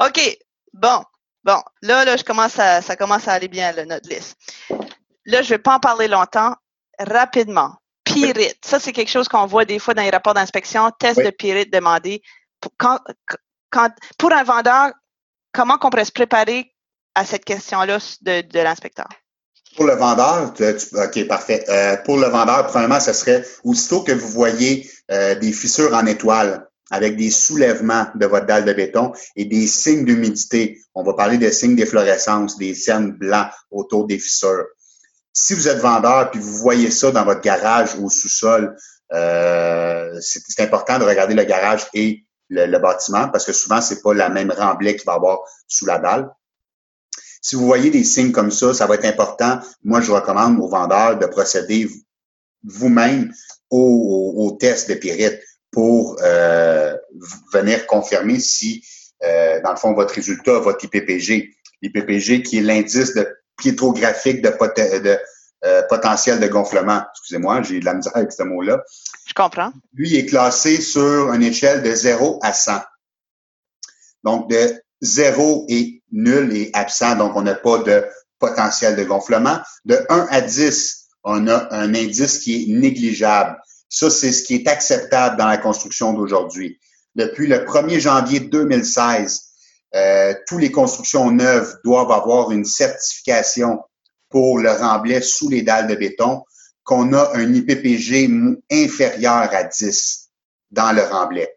OK. 0.00 0.38
Bon. 0.72 1.02
Bon. 1.44 1.60
Là, 1.82 2.04
là, 2.04 2.16
je 2.16 2.24
commence 2.24 2.58
à, 2.58 2.80
ça 2.82 2.96
commence 2.96 3.28
à 3.28 3.32
aller 3.32 3.48
bien, 3.48 3.72
là, 3.72 3.84
notre 3.84 4.08
liste. 4.08 4.36
Là, 5.24 5.42
je 5.42 5.50
vais 5.50 5.58
pas 5.58 5.74
en 5.74 5.80
parler 5.80 6.08
longtemps. 6.08 6.54
Rapidement. 6.98 7.74
Pyrite. 8.04 8.58
Ça, 8.64 8.80
c'est 8.80 8.92
quelque 8.92 9.10
chose 9.10 9.28
qu'on 9.28 9.46
voit 9.46 9.64
des 9.64 9.78
fois 9.78 9.94
dans 9.94 10.02
les 10.02 10.10
rapports 10.10 10.34
d'inspection. 10.34 10.90
Test 10.98 11.22
de 11.22 11.30
pyrite 11.30 11.72
demandé. 11.72 12.22
Quand, 12.76 12.98
pour 14.18 14.32
un 14.32 14.44
vendeur, 14.44 14.92
comment 15.52 15.76
on 15.82 15.90
pourrait 15.90 16.04
se 16.04 16.12
préparer 16.12 16.72
à 17.14 17.24
cette 17.24 17.44
question-là 17.44 17.98
de, 18.22 18.62
l'inspecteur? 18.62 19.08
Pour 19.76 19.86
le 19.86 19.94
vendeur, 19.94 20.52
OK, 20.52 21.26
parfait. 21.26 21.64
Euh, 21.68 21.96
pour 22.04 22.16
le 22.16 22.26
vendeur, 22.26 22.66
premièrement, 22.66 23.00
ce 23.00 23.12
serait 23.12 23.44
aussitôt 23.64 24.02
que 24.02 24.12
vous 24.12 24.28
voyez 24.28 24.90
euh, 25.10 25.34
des 25.34 25.52
fissures 25.52 25.94
en 25.94 26.06
étoile 26.06 26.68
avec 26.90 27.16
des 27.16 27.30
soulèvements 27.30 28.06
de 28.14 28.26
votre 28.26 28.46
dalle 28.46 28.64
de 28.64 28.72
béton 28.72 29.12
et 29.36 29.44
des 29.44 29.66
signes 29.66 30.04
d'humidité. 30.04 30.80
On 30.94 31.02
va 31.02 31.12
parler 31.14 31.36
de 31.36 31.50
signes 31.50 31.76
d'efflorescence, 31.76 32.56
des 32.56 32.74
cernes 32.74 33.12
blancs 33.12 33.48
autour 33.70 34.06
des 34.06 34.18
fissures. 34.18 34.64
Si 35.32 35.54
vous 35.54 35.68
êtes 35.68 35.78
vendeur 35.78 36.30
puis 36.30 36.40
vous 36.40 36.56
voyez 36.56 36.90
ça 36.90 37.10
dans 37.10 37.24
votre 37.24 37.42
garage 37.42 37.94
ou 37.96 38.06
au 38.06 38.10
sous-sol, 38.10 38.74
euh, 39.12 40.18
c'est 40.20 40.60
important 40.60 40.98
de 40.98 41.04
regarder 41.04 41.34
le 41.34 41.44
garage 41.44 41.86
et 41.94 42.24
le, 42.48 42.78
bâtiment 42.78 43.28
parce 43.28 43.44
que 43.44 43.52
souvent, 43.52 43.80
c'est 43.80 44.02
pas 44.02 44.14
la 44.14 44.28
même 44.28 44.50
remblai 44.50 44.96
qu'il 44.96 45.04
va 45.06 45.14
avoir 45.14 45.40
sous 45.66 45.86
la 45.86 45.98
dalle. 45.98 46.30
Si 47.40 47.56
vous 47.56 47.66
voyez 47.66 47.90
des 47.90 48.04
signes 48.04 48.32
comme 48.32 48.50
ça, 48.50 48.74
ça 48.74 48.86
va 48.86 48.96
être 48.96 49.04
important. 49.04 49.60
Moi, 49.84 50.00
je 50.00 50.10
recommande 50.10 50.58
aux 50.60 50.68
vendeurs 50.68 51.18
de 51.18 51.26
procéder 51.26 51.88
vous-même 52.64 53.32
au, 53.70 54.34
au, 54.36 54.50
test 54.52 54.88
de 54.88 54.94
pyrite 54.94 55.40
pour 55.70 56.16
euh, 56.22 56.96
venir 57.52 57.86
confirmer 57.86 58.40
si, 58.40 58.82
euh, 59.22 59.60
dans 59.62 59.70
le 59.70 59.76
fond, 59.76 59.94
votre 59.94 60.14
résultat, 60.14 60.58
votre 60.58 60.84
IPPG, 60.84 61.54
l'IPPG 61.82 62.42
qui 62.42 62.58
est 62.58 62.62
l'indice 62.62 63.14
de 63.14 63.28
piétrographique 63.56 64.42
de, 64.42 64.50
de 64.98 65.18
euh, 65.64 65.82
potentiel 65.88 66.38
de 66.40 66.46
gonflement. 66.46 67.02
Excusez-moi, 67.12 67.62
j'ai 67.62 67.80
de 67.80 67.84
la 67.84 67.94
misère 67.94 68.16
avec 68.16 68.32
ce 68.32 68.42
mot-là. 68.44 68.82
Je 69.26 69.34
comprends. 69.34 69.72
Lui 69.92 70.16
est 70.16 70.26
classé 70.26 70.80
sur 70.80 71.32
une 71.32 71.42
échelle 71.42 71.82
de 71.82 71.92
0 71.92 72.38
à 72.42 72.52
100. 72.52 72.80
Donc, 74.24 74.48
de 74.48 74.80
0 75.00 75.66
est 75.68 76.02
nul 76.12 76.56
et 76.56 76.70
absent, 76.74 77.16
donc 77.16 77.32
on 77.34 77.42
n'a 77.42 77.54
pas 77.54 77.78
de 77.78 78.04
potentiel 78.38 78.96
de 78.96 79.04
gonflement. 79.04 79.58
De 79.84 79.98
1 80.08 80.28
à 80.30 80.40
10, 80.40 81.08
on 81.24 81.48
a 81.48 81.74
un 81.74 81.94
indice 81.94 82.38
qui 82.38 82.62
est 82.62 82.66
négligeable. 82.72 83.58
Ça, 83.88 84.10
c'est 84.10 84.32
ce 84.32 84.44
qui 84.44 84.54
est 84.54 84.68
acceptable 84.68 85.36
dans 85.36 85.46
la 85.46 85.58
construction 85.58 86.12
d'aujourd'hui. 86.12 86.78
Depuis 87.14 87.46
le 87.46 87.64
1er 87.64 87.98
janvier 87.98 88.40
2016, 88.40 89.42
euh, 89.94 90.34
toutes 90.46 90.60
les 90.60 90.70
constructions 90.70 91.30
neuves 91.30 91.78
doivent 91.82 92.12
avoir 92.12 92.50
une 92.50 92.64
certification 92.64 93.80
pour 94.28 94.58
le 94.58 94.70
remblai 94.70 95.20
sous 95.20 95.48
les 95.48 95.62
dalles 95.62 95.86
de 95.86 95.94
béton 95.94 96.42
qu'on 96.84 97.12
a 97.12 97.36
un 97.36 97.52
IPPG 97.52 98.30
inférieur 98.70 99.50
à 99.52 99.64
10 99.64 100.30
dans 100.70 100.92
le 100.92 101.02
remblai. 101.02 101.48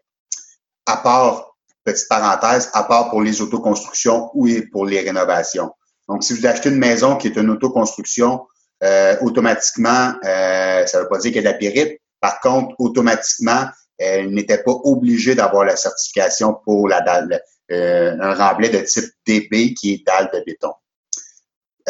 À 0.86 0.98
part, 0.98 1.56
petite 1.84 2.08
parenthèse, 2.10 2.70
à 2.74 2.84
part 2.84 3.10
pour 3.10 3.22
les 3.22 3.42
autoconstructions 3.42 4.30
ou 4.34 4.50
pour 4.72 4.86
les 4.86 5.02
rénovations. 5.02 5.72
Donc, 6.08 6.24
si 6.24 6.34
vous 6.34 6.46
achetez 6.46 6.70
une 6.70 6.78
maison 6.78 7.16
qui 7.16 7.28
est 7.28 7.38
une 7.38 7.50
autoconstruction, 7.50 8.46
euh, 8.84 9.16
automatiquement, 9.22 10.14
euh, 10.26 10.86
ça 10.86 10.98
ne 10.98 11.04
veut 11.04 11.10
pas 11.10 11.20
dire 11.20 11.32
qu'il 11.32 11.44
y 11.44 11.80
a. 11.80 11.86
Par 12.20 12.40
contre, 12.40 12.76
automatiquement, 12.80 13.66
elle 13.98 14.32
n'était 14.34 14.64
pas 14.64 14.74
obligée 14.84 15.36
d'avoir 15.36 15.66
la 15.66 15.76
certification 15.76 16.58
pour 16.66 16.88
la 16.88 17.02
dalle, 17.02 17.42
euh, 17.72 18.18
un 18.20 18.34
remblai 18.34 18.70
de 18.70 18.80
type 18.80 19.06
DB 19.26 19.74
qui 19.74 19.94
est 19.94 20.06
dalle 20.06 20.30
de 20.34 20.44
béton. 20.46 20.74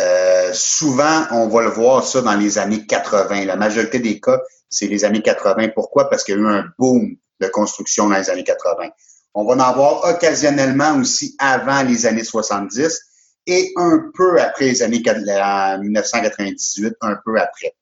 Euh, 0.02 0.52
souvent, 0.54 1.26
on 1.32 1.48
va 1.48 1.62
le 1.62 1.70
voir 1.70 2.04
ça 2.04 2.22
dans 2.22 2.34
les 2.34 2.58
années 2.58 2.86
80. 2.86 3.46
La 3.46 3.56
majorité 3.56 4.00
des 4.00 4.20
cas, 4.20 4.40
c'est 4.70 4.88
les 4.88 5.06
années 5.06 5.22
80. 5.22 5.70
Pourquoi? 5.70 6.10
Parce 6.10 6.24
qu'il 6.24 6.36
y 6.36 6.38
a 6.38 6.42
eu 6.42 6.48
un 6.48 6.66
boom 6.80 7.16
de 7.40 7.48
construction 7.48 8.10
dans 8.10 8.18
les 8.18 8.30
années 8.30 8.44
80. 8.44 8.90
On 9.34 9.46
va 9.46 9.54
en 9.54 9.60
avoir 9.60 10.04
occasionnellement 10.14 10.98
aussi 10.98 11.36
avant 11.40 11.84
les 11.84 12.06
années 12.06 12.24
70 12.24 13.00
et 13.48 13.72
un 13.76 14.12
peu 14.14 14.40
après 14.40 14.66
les 14.66 14.84
années 14.84 15.02
1998, 15.02 16.96
un 17.02 17.18
peu 17.24 17.40
après. 17.40 17.76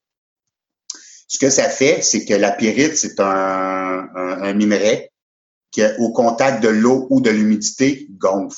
Ce 1.27 1.37
que 1.37 1.49
ça 1.49 1.69
fait, 1.69 2.01
c'est 2.01 2.25
que 2.25 2.33
la 2.33 2.51
pyrite, 2.51 2.95
c'est 2.97 3.19
un, 3.19 4.53
minerai 4.53 5.11
qui, 5.71 5.83
au 5.99 6.11
contact 6.11 6.63
de 6.63 6.69
l'eau 6.69 7.07
ou 7.09 7.21
de 7.21 7.29
l'humidité, 7.29 8.07
gonfle. 8.11 8.57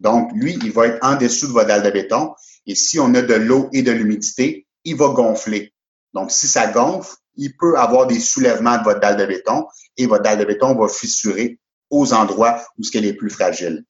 Donc, 0.00 0.30
lui, 0.34 0.56
il 0.62 0.70
va 0.70 0.86
être 0.86 1.04
en 1.04 1.16
dessous 1.16 1.48
de 1.48 1.52
votre 1.52 1.66
dalle 1.66 1.82
de 1.82 1.90
béton 1.90 2.34
et 2.66 2.74
si 2.74 2.98
on 2.98 3.14
a 3.14 3.22
de 3.22 3.34
l'eau 3.34 3.68
et 3.72 3.82
de 3.82 3.92
l'humidité, 3.92 4.66
il 4.84 4.96
va 4.96 5.08
gonfler. 5.08 5.72
Donc, 6.14 6.30
si 6.30 6.46
ça 6.46 6.68
gonfle, 6.68 7.14
il 7.36 7.56
peut 7.56 7.78
avoir 7.78 8.06
des 8.06 8.18
soulèvements 8.18 8.78
de 8.78 8.84
votre 8.84 9.00
dalle 9.00 9.16
de 9.16 9.26
béton 9.26 9.66
et 9.96 10.06
votre 10.06 10.22
dalle 10.22 10.38
de 10.38 10.44
béton 10.44 10.74
va 10.74 10.88
fissurer 10.88 11.58
aux 11.90 12.12
endroits 12.12 12.62
où 12.76 12.82
ce 12.82 12.90
qu'elle 12.90 13.06
est 13.06 13.14
plus 13.14 13.30
fragile. 13.30 13.84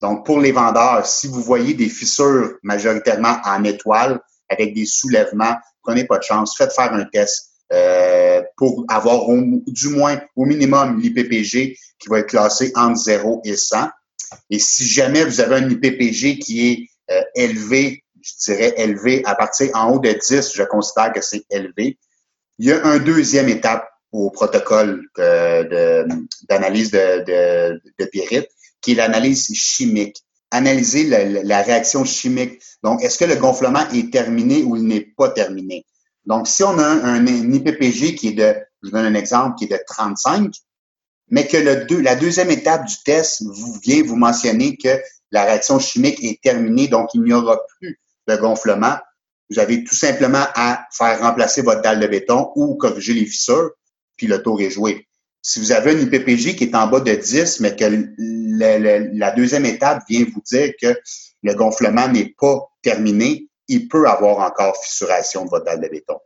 Donc, 0.00 0.24
pour 0.24 0.40
les 0.40 0.52
vendeurs, 0.52 1.06
si 1.06 1.28
vous 1.28 1.42
voyez 1.42 1.74
des 1.74 1.88
fissures 1.88 2.54
majoritairement 2.62 3.38
en 3.44 3.64
étoile 3.64 4.20
avec 4.48 4.74
des 4.74 4.86
soulèvements, 4.86 5.56
prenez 5.82 6.04
pas 6.04 6.18
de 6.18 6.22
chance, 6.22 6.56
faites 6.56 6.72
faire 6.72 6.92
un 6.92 7.04
test 7.04 7.50
euh, 7.72 8.42
pour 8.56 8.84
avoir 8.88 9.26
du 9.66 9.88
moins 9.88 10.20
au 10.34 10.44
minimum 10.44 10.98
l'IPPG 11.00 11.76
qui 11.98 12.08
va 12.08 12.20
être 12.20 12.28
classé 12.28 12.72
entre 12.74 12.96
0 12.96 13.42
et 13.44 13.56
100. 13.56 13.88
Et 14.48 14.58
si 14.58 14.84
jamais 14.86 15.24
vous 15.24 15.40
avez 15.40 15.56
un 15.56 15.68
IPPG 15.68 16.38
qui 16.38 16.68
est 16.68 16.89
euh, 17.10 17.22
élevé, 17.34 18.04
je 18.20 18.32
dirais 18.44 18.74
élevé 18.76 19.22
à 19.24 19.34
partir 19.34 19.70
en 19.74 19.92
haut 19.92 19.98
de 19.98 20.12
10, 20.12 20.52
je 20.54 20.62
considère 20.62 21.12
que 21.12 21.20
c'est 21.20 21.44
élevé. 21.50 21.98
Il 22.58 22.66
y 22.66 22.72
a 22.72 22.84
un 22.84 22.98
deuxième 22.98 23.48
étape 23.48 23.88
au 24.12 24.30
protocole 24.30 25.02
d'analyse 25.16 26.90
de, 26.90 27.80
de, 27.98 28.04
pyrite, 28.06 28.48
qui 28.80 28.92
est 28.92 28.94
l'analyse 28.94 29.52
chimique. 29.54 30.22
Analyser 30.50 31.04
la, 31.04 31.62
réaction 31.62 32.04
chimique. 32.04 32.60
Donc, 32.82 33.02
est-ce 33.02 33.18
que 33.18 33.24
le 33.24 33.36
gonflement 33.36 33.88
est 33.94 34.12
terminé 34.12 34.62
ou 34.64 34.76
il 34.76 34.82
n'est 34.82 35.06
pas 35.16 35.28
terminé? 35.28 35.86
Donc, 36.26 36.48
si 36.48 36.64
on 36.64 36.76
a 36.78 36.86
un, 36.86 37.24
IPPG 37.26 38.16
qui 38.16 38.28
est 38.28 38.32
de, 38.32 38.56
je 38.82 38.90
donne 38.90 39.06
un 39.06 39.14
exemple, 39.14 39.56
qui 39.56 39.64
est 39.64 39.68
de 39.68 39.78
35, 39.86 40.52
mais 41.28 41.46
que 41.46 41.56
la 41.56 42.16
deuxième 42.16 42.50
étape 42.50 42.84
du 42.86 42.96
test 43.04 43.42
vous 43.42 43.78
vient 43.80 44.02
vous 44.02 44.16
mentionner 44.16 44.76
que 44.76 45.00
la 45.30 45.44
réaction 45.44 45.78
chimique 45.78 46.22
est 46.22 46.40
terminée, 46.42 46.88
donc 46.88 47.10
il 47.14 47.22
n'y 47.22 47.32
aura 47.32 47.58
plus 47.78 48.00
de 48.28 48.36
gonflement. 48.36 48.96
vous 49.50 49.58
avez 49.58 49.82
tout 49.84 49.94
simplement 49.94 50.44
à 50.54 50.84
faire 50.92 51.20
remplacer 51.20 51.62
votre 51.62 51.82
dalle 51.82 52.00
de 52.00 52.06
béton 52.06 52.50
ou 52.54 52.76
corriger 52.76 53.14
les 53.14 53.26
fissures, 53.26 53.70
puis 54.16 54.26
le 54.26 54.42
tour 54.42 54.60
est 54.60 54.70
joué. 54.70 55.06
Si 55.42 55.58
vous 55.58 55.72
avez 55.72 55.92
une 55.92 56.02
IPPJ 56.02 56.54
qui 56.54 56.64
est 56.64 56.74
en 56.74 56.86
bas 56.86 57.00
de 57.00 57.14
10, 57.14 57.60
mais 57.60 57.74
que 57.74 57.84
la 59.16 59.30
deuxième 59.30 59.64
étape 59.64 60.02
vient 60.08 60.24
vous 60.32 60.42
dire 60.46 60.72
que 60.80 60.94
le 61.42 61.54
gonflement 61.54 62.08
n'est 62.08 62.34
pas 62.38 62.70
terminé, 62.82 63.48
il 63.66 63.88
peut 63.88 64.06
avoir 64.06 64.38
encore 64.38 64.76
fissuration 64.82 65.44
de 65.44 65.50
votre 65.50 65.64
dalle 65.64 65.80
de 65.80 65.88
béton. 65.88 66.18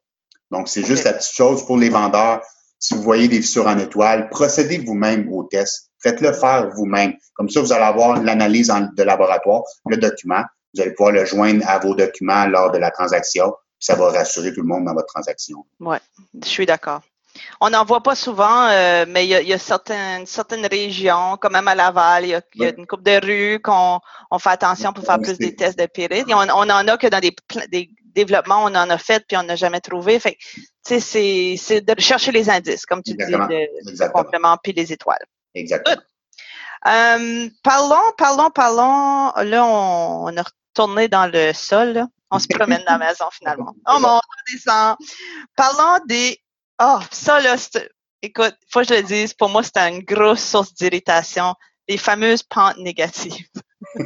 Donc, 0.50 0.68
c'est 0.68 0.84
juste 0.84 1.04
la 1.04 1.12
petite 1.12 1.34
chose 1.34 1.64
pour 1.64 1.78
les 1.78 1.90
vendeurs. 1.90 2.42
Si 2.78 2.94
vous 2.94 3.02
voyez 3.02 3.28
des 3.28 3.40
fissures 3.40 3.66
en 3.66 3.78
étoile, 3.78 4.28
procédez 4.30 4.78
vous-même 4.78 5.32
au 5.32 5.44
test. 5.44 5.90
Faites-le 6.04 6.32
faire 6.34 6.68
vous-même. 6.76 7.14
Comme 7.32 7.48
ça, 7.48 7.60
vous 7.60 7.72
allez 7.72 7.84
avoir 7.84 8.22
l'analyse 8.22 8.70
de 8.94 9.02
laboratoire, 9.02 9.62
le 9.88 9.96
document. 9.96 10.42
Vous 10.74 10.82
allez 10.82 10.92
pouvoir 10.92 11.12
le 11.12 11.24
joindre 11.24 11.66
à 11.66 11.78
vos 11.78 11.94
documents 11.94 12.46
lors 12.46 12.70
de 12.70 12.78
la 12.78 12.90
transaction. 12.90 13.54
Ça 13.78 13.94
va 13.94 14.10
rassurer 14.10 14.52
tout 14.52 14.60
le 14.60 14.66
monde 14.66 14.84
dans 14.84 14.92
votre 14.92 15.06
transaction. 15.06 15.64
Oui, 15.80 15.96
je 16.42 16.48
suis 16.48 16.66
d'accord. 16.66 17.00
On 17.60 17.70
n'en 17.70 17.84
voit 17.84 18.02
pas 18.02 18.14
souvent, 18.14 18.68
euh, 18.68 19.06
mais 19.08 19.26
il 19.26 19.30
y 19.30 19.52
a, 19.52 19.58
certaines, 19.58 20.26
certaines 20.26 20.66
régions, 20.66 21.36
comme 21.40 21.54
même 21.54 21.66
à 21.68 21.74
Laval, 21.74 22.26
il 22.26 22.28
y 22.28 22.64
a, 22.64 22.70
une 22.76 22.86
coupe 22.86 23.02
de 23.02 23.24
rues 23.24 23.60
qu'on 23.60 23.98
on 24.30 24.38
fait 24.38 24.50
attention 24.50 24.92
pour 24.92 25.04
faire 25.04 25.18
plus 25.18 25.38
des 25.38 25.56
tests 25.56 25.78
de 25.78 25.86
pyrite. 25.86 26.26
On, 26.28 26.36
on 26.36 26.70
en 26.70 26.88
a 26.88 26.96
que 26.96 27.08
dans 27.08 27.18
des, 27.18 27.34
des 27.72 27.90
développements, 28.14 28.62
on 28.62 28.74
en 28.74 28.88
a 28.90 28.98
fait 28.98 29.24
puis 29.26 29.36
on 29.36 29.42
n'a 29.42 29.56
jamais 29.56 29.80
trouvé. 29.80 30.20
Fait 30.20 30.36
c'est, 30.82 31.56
c'est 31.56 31.80
de 31.80 32.00
chercher 32.00 32.30
les 32.30 32.48
indices, 32.50 32.86
comme 32.86 33.02
tu 33.02 33.12
dis, 33.14 33.24
le, 33.32 34.08
complément 34.12 34.56
puis 34.62 34.72
les 34.72 34.92
étoiles. 34.92 35.24
Exactement. 35.54 36.02
Euh, 36.86 37.48
parlons, 37.62 38.12
parlons, 38.18 38.50
parlons. 38.50 39.32
Là, 39.42 39.64
on, 39.64 40.26
on, 40.26 40.36
a 40.36 40.42
retourné 40.42 41.08
dans 41.08 41.26
le 41.26 41.52
sol. 41.52 42.06
On 42.30 42.38
se 42.38 42.48
promène 42.48 42.82
dans 42.86 42.98
la 42.98 43.06
maison 43.06 43.26
finalement. 43.32 43.74
Oh 43.88 43.98
mon, 44.00 44.16
on 44.16 44.52
descend. 44.52 44.96
Parlons 45.56 46.04
des 46.06 46.38
oh, 46.82 46.98
ça, 47.10 47.40
là, 47.40 47.56
écoute, 48.22 48.56
faut 48.70 48.80
que 48.80 48.88
je 48.88 48.94
le 48.94 49.02
dise, 49.02 49.34
pour 49.34 49.48
moi, 49.48 49.62
c'était 49.62 49.88
une 49.88 50.02
grosse 50.02 50.42
source 50.42 50.74
d'irritation. 50.74 51.54
Les 51.88 51.98
fameuses 51.98 52.42
pentes 52.42 52.78
négatives. 52.78 53.46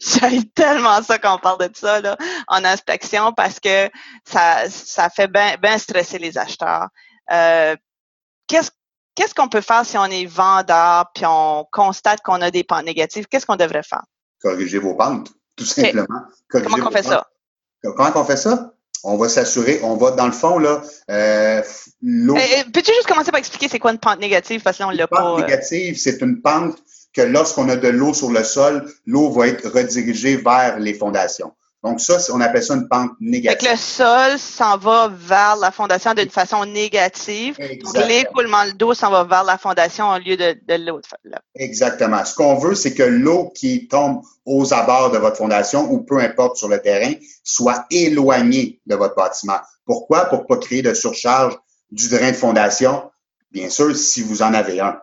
J'aime 0.00 0.44
tellement 0.54 1.02
ça 1.02 1.18
quand 1.18 1.36
on 1.36 1.38
parle 1.38 1.68
de 1.68 1.76
ça 1.76 2.00
là, 2.00 2.16
en 2.48 2.64
inspection 2.64 3.32
parce 3.34 3.60
que 3.60 3.90
ça, 4.24 4.68
ça 4.70 5.10
fait 5.10 5.28
bien 5.28 5.56
ben 5.60 5.78
stresser 5.78 6.18
les 6.18 6.38
acheteurs. 6.38 6.88
Euh, 7.30 7.76
qu'est-ce 8.46 8.70
qu'est-ce 9.14 9.34
qu'on 9.34 9.48
peut 9.48 9.60
faire 9.60 9.84
si 9.84 9.96
on 9.98 10.06
est 10.06 10.26
vendeur 10.26 11.10
puis 11.14 11.24
on 11.26 11.66
constate 11.70 12.20
qu'on 12.22 12.40
a 12.40 12.50
des 12.50 12.64
pentes 12.64 12.84
négatives? 12.84 13.26
Qu'est-ce 13.26 13.46
qu'on 13.46 13.56
devrait 13.56 13.82
faire? 13.82 14.02
Corriger 14.40 14.78
vos 14.78 14.94
pentes, 14.94 15.30
tout 15.56 15.64
simplement. 15.64 16.06
Comment 16.48 16.88
on 16.88 16.90
fait 16.90 17.02
ça? 17.02 17.28
Comment 17.82 18.12
on 18.14 18.24
fait 18.24 18.36
ça? 18.36 18.72
on 19.04 19.16
va 19.16 19.28
s'assurer, 19.28 19.80
on 19.82 19.96
va 19.96 20.12
dans 20.12 20.26
le 20.26 20.32
fond 20.32 20.58
là, 20.58 20.82
euh, 21.10 21.62
l'eau. 22.02 22.36
Eh, 22.36 22.64
peux-tu 22.70 22.92
juste 22.92 23.06
commencer 23.06 23.30
par 23.30 23.40
expliquer 23.40 23.68
c'est 23.68 23.78
quoi 23.78 23.92
une 23.92 23.98
pente 23.98 24.20
négative? 24.20 24.62
Parce 24.62 24.78
que 24.78 24.82
là 24.82 24.88
on 24.88 24.92
l'a 24.92 25.08
pas. 25.08 25.16
Pente 25.16 25.40
euh, 25.40 25.42
négative, 25.42 25.98
c'est 25.98 26.20
une 26.20 26.40
pente 26.40 26.76
que 27.12 27.22
lorsqu'on 27.22 27.68
a 27.68 27.76
de 27.76 27.88
l'eau 27.88 28.14
sur 28.14 28.30
le 28.30 28.44
sol, 28.44 28.88
l'eau 29.06 29.30
va 29.30 29.48
être 29.48 29.68
redirigée 29.68 30.36
vers 30.36 30.78
les 30.78 30.94
fondations. 30.94 31.52
Donc 31.82 32.00
ça, 32.00 32.18
on 32.32 32.40
appelle 32.40 32.62
ça 32.62 32.74
une 32.74 32.86
pente 32.86 33.10
négative. 33.20 33.68
le 33.68 33.76
sol 33.76 34.38
s'en 34.38 34.78
va 34.78 35.10
vers 35.12 35.56
la 35.56 35.72
fondation 35.72 36.14
d'une 36.14 36.30
façon 36.30 36.64
négative. 36.64 37.56
Donc 37.58 38.06
l'écoulement 38.06 38.64
d'eau 38.76 38.94
s'en 38.94 39.10
va 39.10 39.24
vers 39.24 39.42
la 39.42 39.58
fondation 39.58 40.08
au 40.10 40.18
lieu 40.18 40.36
de, 40.36 40.56
de 40.64 40.74
l'eau. 40.74 41.00
Exactement. 41.56 42.24
Ce 42.24 42.36
qu'on 42.36 42.56
veut, 42.56 42.76
c'est 42.76 42.94
que 42.94 43.02
l'eau 43.02 43.50
qui 43.50 43.88
tombe 43.88 44.22
aux 44.46 44.72
abords 44.72 45.10
de 45.10 45.18
votre 45.18 45.36
fondation 45.36 45.90
ou 45.90 46.02
peu 46.04 46.18
importe 46.20 46.56
sur 46.56 46.68
le 46.68 46.80
terrain 46.80 47.14
soit 47.42 47.84
éloignée 47.90 48.80
de 48.86 48.94
votre 48.94 49.16
bâtiment. 49.16 49.58
Pourquoi? 49.84 50.26
Pour 50.26 50.46
pas 50.46 50.58
créer 50.58 50.82
de 50.82 50.94
surcharge 50.94 51.58
du 51.90 52.08
drain 52.08 52.30
de 52.30 52.36
fondation. 52.36 53.10
Bien 53.50 53.68
sûr, 53.68 53.94
si 53.96 54.22
vous 54.22 54.42
en 54.42 54.54
avez 54.54 54.78
un. 54.78 54.98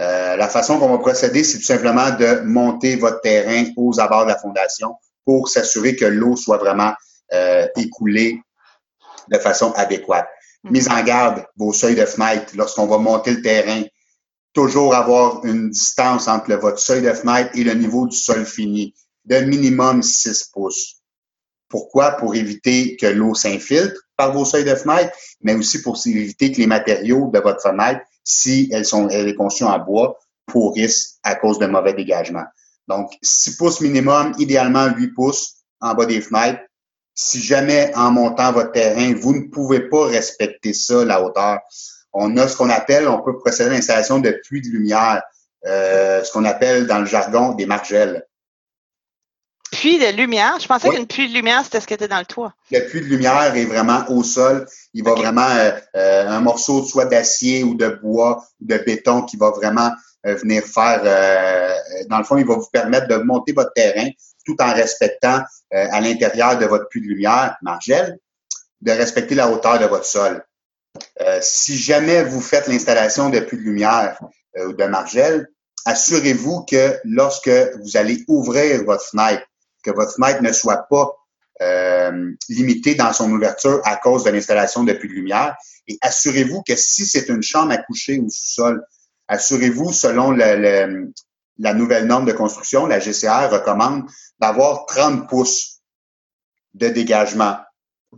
Euh, 0.00 0.36
la 0.36 0.48
façon 0.48 0.78
qu'on 0.78 0.88
va 0.88 0.98
procéder, 0.98 1.42
c'est 1.42 1.58
tout 1.58 1.64
simplement 1.64 2.10
de 2.10 2.42
monter 2.42 2.94
votre 2.94 3.20
terrain 3.20 3.64
aux 3.76 3.98
abords 3.98 4.22
de 4.24 4.28
la 4.30 4.38
fondation 4.38 4.94
pour 5.24 5.48
s'assurer 5.48 5.96
que 5.96 6.04
l'eau 6.04 6.36
soit 6.36 6.58
vraiment 6.58 6.92
euh, 7.32 7.66
écoulée 7.76 8.40
de 9.28 9.38
façon 9.38 9.72
adéquate. 9.72 10.28
Mm. 10.64 10.70
Mise 10.70 10.88
en 10.88 11.02
garde, 11.02 11.44
vos 11.56 11.72
seuils 11.72 11.94
de 11.94 12.04
fenêtre, 12.04 12.52
lorsqu'on 12.56 12.86
va 12.86 12.98
monter 12.98 13.32
le 13.32 13.42
terrain, 13.42 13.82
toujours 14.52 14.94
avoir 14.94 15.44
une 15.44 15.70
distance 15.70 16.28
entre 16.28 16.52
votre 16.54 16.78
seuil 16.78 17.02
de 17.02 17.12
fenêtre 17.12 17.50
et 17.54 17.64
le 17.64 17.74
niveau 17.74 18.06
du 18.06 18.16
sol 18.16 18.44
fini 18.44 18.94
de 19.24 19.36
minimum 19.36 20.02
6 20.02 20.50
pouces. 20.52 20.96
Pourquoi? 21.68 22.12
Pour 22.12 22.34
éviter 22.34 22.96
que 22.96 23.06
l'eau 23.06 23.34
s'infiltre 23.34 24.00
par 24.16 24.32
vos 24.32 24.44
seuils 24.44 24.64
de 24.64 24.74
fenêtre, 24.74 25.16
mais 25.40 25.54
aussi 25.54 25.82
pour 25.82 25.96
éviter 26.04 26.50
que 26.50 26.58
les 26.58 26.66
matériaux 26.66 27.30
de 27.32 27.38
votre 27.38 27.62
fenêtre, 27.62 28.00
si 28.24 28.68
elles 28.72 28.84
sont 28.84 29.08
elles 29.08 29.30
sont 29.30 29.36
conçues 29.36 29.64
en 29.64 29.78
bois, 29.78 30.18
pourrissent 30.46 31.18
à 31.22 31.36
cause 31.36 31.58
de 31.58 31.66
mauvais 31.66 31.94
dégagement. 31.94 32.44
Donc, 32.90 33.12
6 33.22 33.56
pouces 33.56 33.80
minimum, 33.80 34.34
idéalement 34.38 34.88
8 34.88 35.14
pouces 35.14 35.54
en 35.80 35.94
bas 35.94 36.06
des 36.06 36.20
fenêtres. 36.20 36.60
Si 37.14 37.40
jamais 37.40 37.92
en 37.94 38.10
montant 38.10 38.52
votre 38.52 38.72
terrain, 38.72 39.14
vous 39.14 39.34
ne 39.34 39.48
pouvez 39.48 39.88
pas 39.88 40.06
respecter 40.06 40.72
ça, 40.72 41.04
la 41.04 41.22
hauteur, 41.22 41.60
on 42.12 42.36
a 42.36 42.48
ce 42.48 42.56
qu'on 42.56 42.68
appelle, 42.68 43.06
on 43.08 43.22
peut 43.22 43.38
procéder 43.38 43.70
à 43.70 43.72
l'installation 43.74 44.18
de 44.18 44.30
puits 44.30 44.60
de 44.60 44.68
lumière, 44.68 45.22
euh, 45.66 46.24
ce 46.24 46.32
qu'on 46.32 46.44
appelle 46.44 46.86
dans 46.86 46.98
le 46.98 47.06
jargon 47.06 47.54
des 47.54 47.66
margelles. 47.66 48.26
Puits 49.70 50.00
de 50.00 50.16
lumière? 50.16 50.58
Je 50.60 50.66
pensais 50.66 50.88
qu'une 50.88 51.06
puits 51.06 51.28
de 51.28 51.34
lumière, 51.34 51.62
c'était 51.62 51.80
ce 51.80 51.86
qui 51.86 51.94
était 51.94 52.08
dans 52.08 52.18
le 52.18 52.24
toit. 52.24 52.52
Le 52.72 52.80
puits 52.80 53.02
de 53.02 53.06
lumière 53.06 53.54
est 53.54 53.66
vraiment 53.66 54.04
au 54.08 54.24
sol. 54.24 54.66
Il 54.94 55.04
va 55.04 55.14
vraiment, 55.14 55.46
euh, 55.48 55.70
euh, 55.94 56.28
un 56.28 56.40
morceau 56.40 56.82
soit 56.82 57.04
d'acier 57.04 57.62
ou 57.62 57.76
de 57.76 57.86
bois 58.02 58.44
ou 58.60 58.66
de 58.66 58.78
béton 58.78 59.22
qui 59.22 59.36
va 59.36 59.50
vraiment 59.50 59.92
venir 60.24 60.64
faire, 60.64 61.02
euh, 61.04 62.04
dans 62.08 62.18
le 62.18 62.24
fond, 62.24 62.36
il 62.36 62.46
va 62.46 62.54
vous 62.54 62.68
permettre 62.72 63.08
de 63.08 63.16
monter 63.16 63.52
votre 63.52 63.72
terrain 63.72 64.08
tout 64.44 64.56
en 64.60 64.72
respectant 64.72 65.40
euh, 65.74 65.86
à 65.90 66.00
l'intérieur 66.00 66.58
de 66.58 66.66
votre 66.66 66.88
puits 66.88 67.00
de 67.00 67.06
lumière, 67.06 67.56
Margelle, 67.62 68.18
de 68.80 68.92
respecter 68.92 69.34
la 69.34 69.50
hauteur 69.50 69.78
de 69.78 69.86
votre 69.86 70.06
sol. 70.06 70.44
si 71.40 71.76
jamais 71.76 72.24
vous 72.24 72.40
faites 72.40 72.66
l'installation 72.66 73.30
de 73.30 73.40
puits 73.40 73.58
de 73.58 73.62
lumière 73.62 74.18
ou 74.56 74.72
de 74.72 74.84
Margelle, 74.84 75.48
assurez-vous 75.84 76.64
que 76.64 76.98
lorsque 77.04 77.50
vous 77.82 77.96
allez 77.96 78.24
ouvrir 78.26 78.84
votre 78.84 79.04
fenêtre, 79.04 79.44
que 79.82 79.90
votre 79.90 80.14
fenêtre 80.14 80.42
ne 80.42 80.52
soit 80.52 80.86
pas 80.88 81.14
euh, 81.62 82.32
limitée 82.48 82.94
dans 82.94 83.12
son 83.12 83.30
ouverture 83.30 83.82
à 83.84 83.96
cause 83.96 84.24
de 84.24 84.30
l'installation 84.30 84.82
de 84.82 84.94
puits 84.94 85.10
de 85.10 85.14
lumière. 85.14 85.56
Et 85.88 85.98
assurez-vous 86.00 86.62
que 86.62 86.74
si 86.74 87.04
c'est 87.04 87.28
une 87.28 87.42
chambre 87.42 87.72
à 87.72 87.76
coucher 87.76 88.18
au 88.18 88.30
sous-sol, 88.30 88.82
assurez-vous, 89.30 89.92
selon 89.92 90.32
la 90.32 91.74
nouvelle 91.74 92.06
norme 92.06 92.26
de 92.26 92.32
construction, 92.32 92.86
la 92.86 92.98
GCR 92.98 93.48
recommande 93.50 94.04
d'avoir 94.40 94.86
30 94.86 95.28
pouces 95.28 95.80
de 96.74 96.88
dégagement 96.88 97.56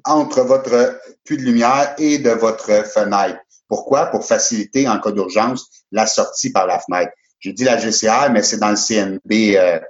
entre 0.04 0.40
votre 0.40 1.00
puits 1.24 1.36
de 1.36 1.42
lumière 1.42 1.94
et 1.98 2.18
de 2.18 2.30
votre 2.30 2.86
fenêtre. 2.86 3.38
Pourquoi? 3.68 4.06
Pour 4.06 4.26
faciliter, 4.26 4.88
en 4.88 4.98
cas 5.00 5.12
d'urgence, 5.12 5.84
la 5.92 6.06
sortie 6.06 6.50
par 6.50 6.66
la 6.66 6.78
fenêtre. 6.78 7.12
J'ai 7.40 7.52
dit 7.52 7.64
la 7.64 7.76
GCR, 7.76 8.30
mais 8.30 8.42
c'est 8.42 8.58
dans 8.58 8.70
le 8.70 8.76
CNB, 8.76 9.56
euh, 9.56 9.80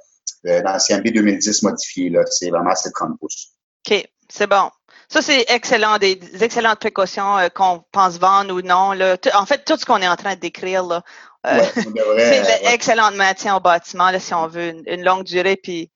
euh, 0.47 0.63
dans 0.63 0.75
le 0.75 0.79
CNB 0.79 1.13
2010 1.13 1.63
modifié. 1.63 2.13
C'est 2.31 2.51
vraiment 2.51 2.75
ces 2.75 2.91
30 2.91 3.19
pouces. 3.19 3.53
OK, 3.87 4.09
c'est 4.29 4.47
bon. 4.49 4.71
Ça, 5.13 5.21
c'est 5.21 5.45
excellent, 5.49 5.99
des, 5.99 6.19
excellentes 6.43 6.79
précautions 6.79 7.37
euh, 7.37 7.51
qu'on 7.51 7.85
pense 7.93 8.19
vendre 8.19 8.55
ou 8.55 8.63
non. 8.63 8.93
Là. 8.93 9.19
En 9.35 9.45
fait, 9.45 9.63
tout 9.63 9.77
ce 9.77 9.85
qu'on 9.85 10.01
est 10.01 10.09
en 10.09 10.17
train 10.17 10.37
de 10.37 10.41
décrire, 10.41 10.85
là, 10.85 11.03
euh, 11.47 11.63
c'est 11.75 12.63
l'excellent 12.65 13.11
maintien 13.13 13.55
au 13.55 13.61
bâtiment, 13.61 14.11
là, 14.11 14.19
si 14.19 14.33
on 14.33 14.47
veut 14.47 14.73
une, 14.87 15.05
longue 15.05 15.25
durée, 15.25 15.57
puis, 15.57 15.91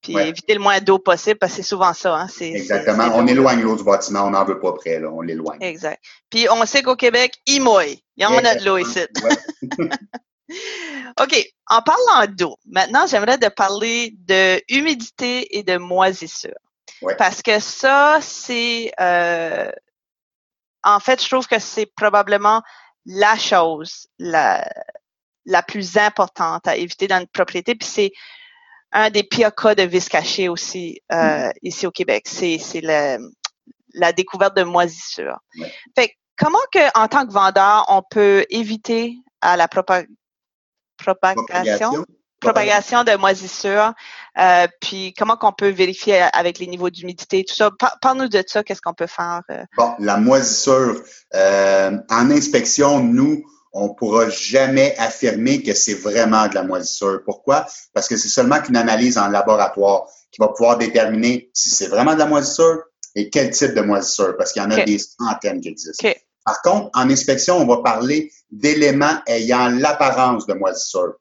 puis 0.00 0.16
éviter 0.16 0.54
le 0.54 0.60
moins 0.60 0.78
d'eau 0.78 1.00
possible, 1.00 1.36
parce 1.40 1.50
que 1.50 1.62
c'est 1.62 1.68
souvent 1.68 1.92
ça. 1.94 2.14
Hein, 2.14 2.28
Exactement. 2.38 3.10
on 3.14 3.26
éloigne 3.26 3.60
l'eau 3.60 3.74
du 3.74 3.82
bâtiment, 3.82 4.26
on 4.26 4.30
n'en 4.30 4.44
veut 4.44 4.60
pas 4.60 4.72
près, 4.74 5.00
là, 5.00 5.08
on 5.12 5.20
l'éloigne. 5.20 5.60
Exact. 5.60 6.00
Puis 6.30 6.46
on 6.48 6.64
sait 6.64 6.82
qu'au 6.82 6.94
Québec, 6.94 7.34
il 7.46 7.62
mouille. 7.62 8.00
Il 8.16 8.22
y 8.22 8.26
en 8.26 8.36
a 8.36 8.54
de 8.54 8.64
l'eau 8.64 8.78
ici. 8.78 9.00
OK. 11.20 11.44
En 11.66 11.82
parlant 11.82 12.32
d'eau, 12.32 12.56
maintenant, 12.66 13.08
j'aimerais 13.08 13.38
de 13.38 13.48
parler 13.48 14.14
de 14.28 14.62
humidité 14.68 15.58
et 15.58 15.64
de 15.64 15.76
moisissure. 15.76 16.54
Parce 17.18 17.42
que 17.42 17.60
ça, 17.60 18.18
c'est 18.20 18.92
euh, 19.00 19.70
en 20.82 21.00
fait, 21.00 21.22
je 21.22 21.28
trouve 21.28 21.46
que 21.46 21.58
c'est 21.58 21.86
probablement 21.86 22.62
la 23.06 23.36
chose 23.36 24.06
la, 24.18 24.68
la 25.46 25.62
plus 25.62 25.96
importante 25.96 26.66
à 26.66 26.76
éviter 26.76 27.06
dans 27.06 27.20
une 27.20 27.26
propriété. 27.26 27.74
Puis 27.74 27.88
c'est 27.88 28.12
un 28.92 29.10
des 29.10 29.22
pires 29.22 29.54
cas 29.54 29.74
de 29.74 29.82
vis 29.82 30.08
caché 30.08 30.48
aussi 30.48 31.00
euh, 31.12 31.16
mm-hmm. 31.16 31.52
ici 31.62 31.86
au 31.86 31.90
Québec. 31.90 32.24
C'est, 32.26 32.58
c'est 32.58 32.80
la 32.80 34.12
découverte 34.12 34.56
de 34.56 34.62
moisissure. 34.62 35.38
Fait 35.96 36.16
comment 36.36 36.58
que, 36.72 36.98
en 36.98 37.08
tant 37.08 37.26
que 37.26 37.32
vendeur, 37.32 37.84
on 37.88 38.02
peut 38.02 38.44
éviter 38.50 39.14
à 39.40 39.56
la 39.56 39.68
propagation, 39.68 40.08
propagation, 40.98 42.06
propagation 42.40 43.04
de 43.04 43.16
moisissure 43.16 43.92
Euh, 44.38 44.66
puis 44.80 45.14
comment 45.16 45.36
qu'on 45.36 45.52
peut 45.52 45.70
vérifier 45.70 46.20
avec 46.32 46.58
les 46.58 46.66
niveaux 46.66 46.90
d'humidité, 46.90 47.44
tout 47.44 47.54
ça? 47.54 47.70
Parle-nous 48.00 48.28
de 48.28 48.42
ça, 48.46 48.62
qu'est-ce 48.62 48.80
qu'on 48.80 48.94
peut 48.94 49.06
faire? 49.06 49.42
Euh? 49.50 49.64
Bon, 49.76 49.92
la 49.98 50.16
moisissure. 50.16 51.02
en 51.34 52.30
inspection, 52.30 53.00
nous, 53.00 53.44
on 53.72 53.94
pourra 53.94 54.28
jamais 54.28 54.94
affirmer 54.98 55.62
que 55.62 55.74
c'est 55.74 55.94
vraiment 55.94 56.48
de 56.48 56.54
la 56.54 56.64
moisissure. 56.64 57.20
Pourquoi? 57.24 57.66
Parce 57.92 58.08
que 58.08 58.16
c'est 58.16 58.28
seulement 58.28 58.60
qu'une 58.60 58.76
analyse 58.76 59.18
en 59.18 59.28
laboratoire 59.28 60.06
qui 60.32 60.40
va 60.40 60.48
pouvoir 60.48 60.78
déterminer 60.78 61.50
si 61.54 61.70
c'est 61.70 61.86
vraiment 61.86 62.14
de 62.14 62.18
la 62.18 62.26
moisissure 62.26 62.82
et 63.14 63.30
quel 63.30 63.50
type 63.50 63.74
de 63.74 63.80
moisissure, 63.80 64.36
parce 64.36 64.52
qu'il 64.52 64.62
y 64.62 64.64
en 64.64 64.70
a 64.70 64.84
des 64.84 64.98
centaines 64.98 65.60
qui 65.60 65.68
existent. 65.68 66.08
Par 66.44 66.62
contre, 66.62 66.90
en 66.94 67.10
inspection, 67.10 67.58
on 67.58 67.66
va 67.66 67.82
parler 67.82 68.32
d'éléments 68.50 69.20
ayant 69.26 69.68
l'apparence 69.68 70.46
de 70.46 70.54
moisissure. 70.54 71.14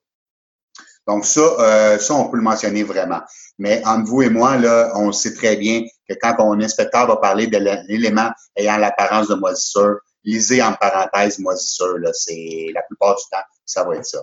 Donc 1.10 1.26
ça, 1.26 1.42
euh, 1.42 1.98
ça, 1.98 2.14
on 2.14 2.30
peut 2.30 2.38
le 2.38 2.44
mentionner 2.44 2.84
vraiment. 2.84 3.20
Mais 3.58 3.82
entre 3.84 4.08
vous 4.08 4.22
et 4.22 4.30
moi, 4.30 4.58
là, 4.58 4.92
on 4.94 5.12
sait 5.12 5.34
très 5.34 5.56
bien 5.56 5.82
que 6.08 6.14
quand 6.22 6.36
un 6.40 6.62
inspecteur 6.62 7.08
va 7.08 7.18
parler 7.18 7.48
de 7.48 7.58
l'élément 7.88 8.30
ayant 8.56 8.78
l'apparence 8.78 9.28
de 9.28 9.34
moisissure, 9.34 9.96
lisez 10.24 10.62
en 10.62 10.74
parenthèse 10.74 11.40
moisissure, 11.40 11.98
là, 11.98 12.12
c'est 12.14 12.68
la 12.76 12.84
plupart 12.84 13.16
du 13.16 13.24
temps, 13.32 13.44
ça 13.66 13.84
va 13.84 13.96
être 13.96 14.06
ça. 14.06 14.20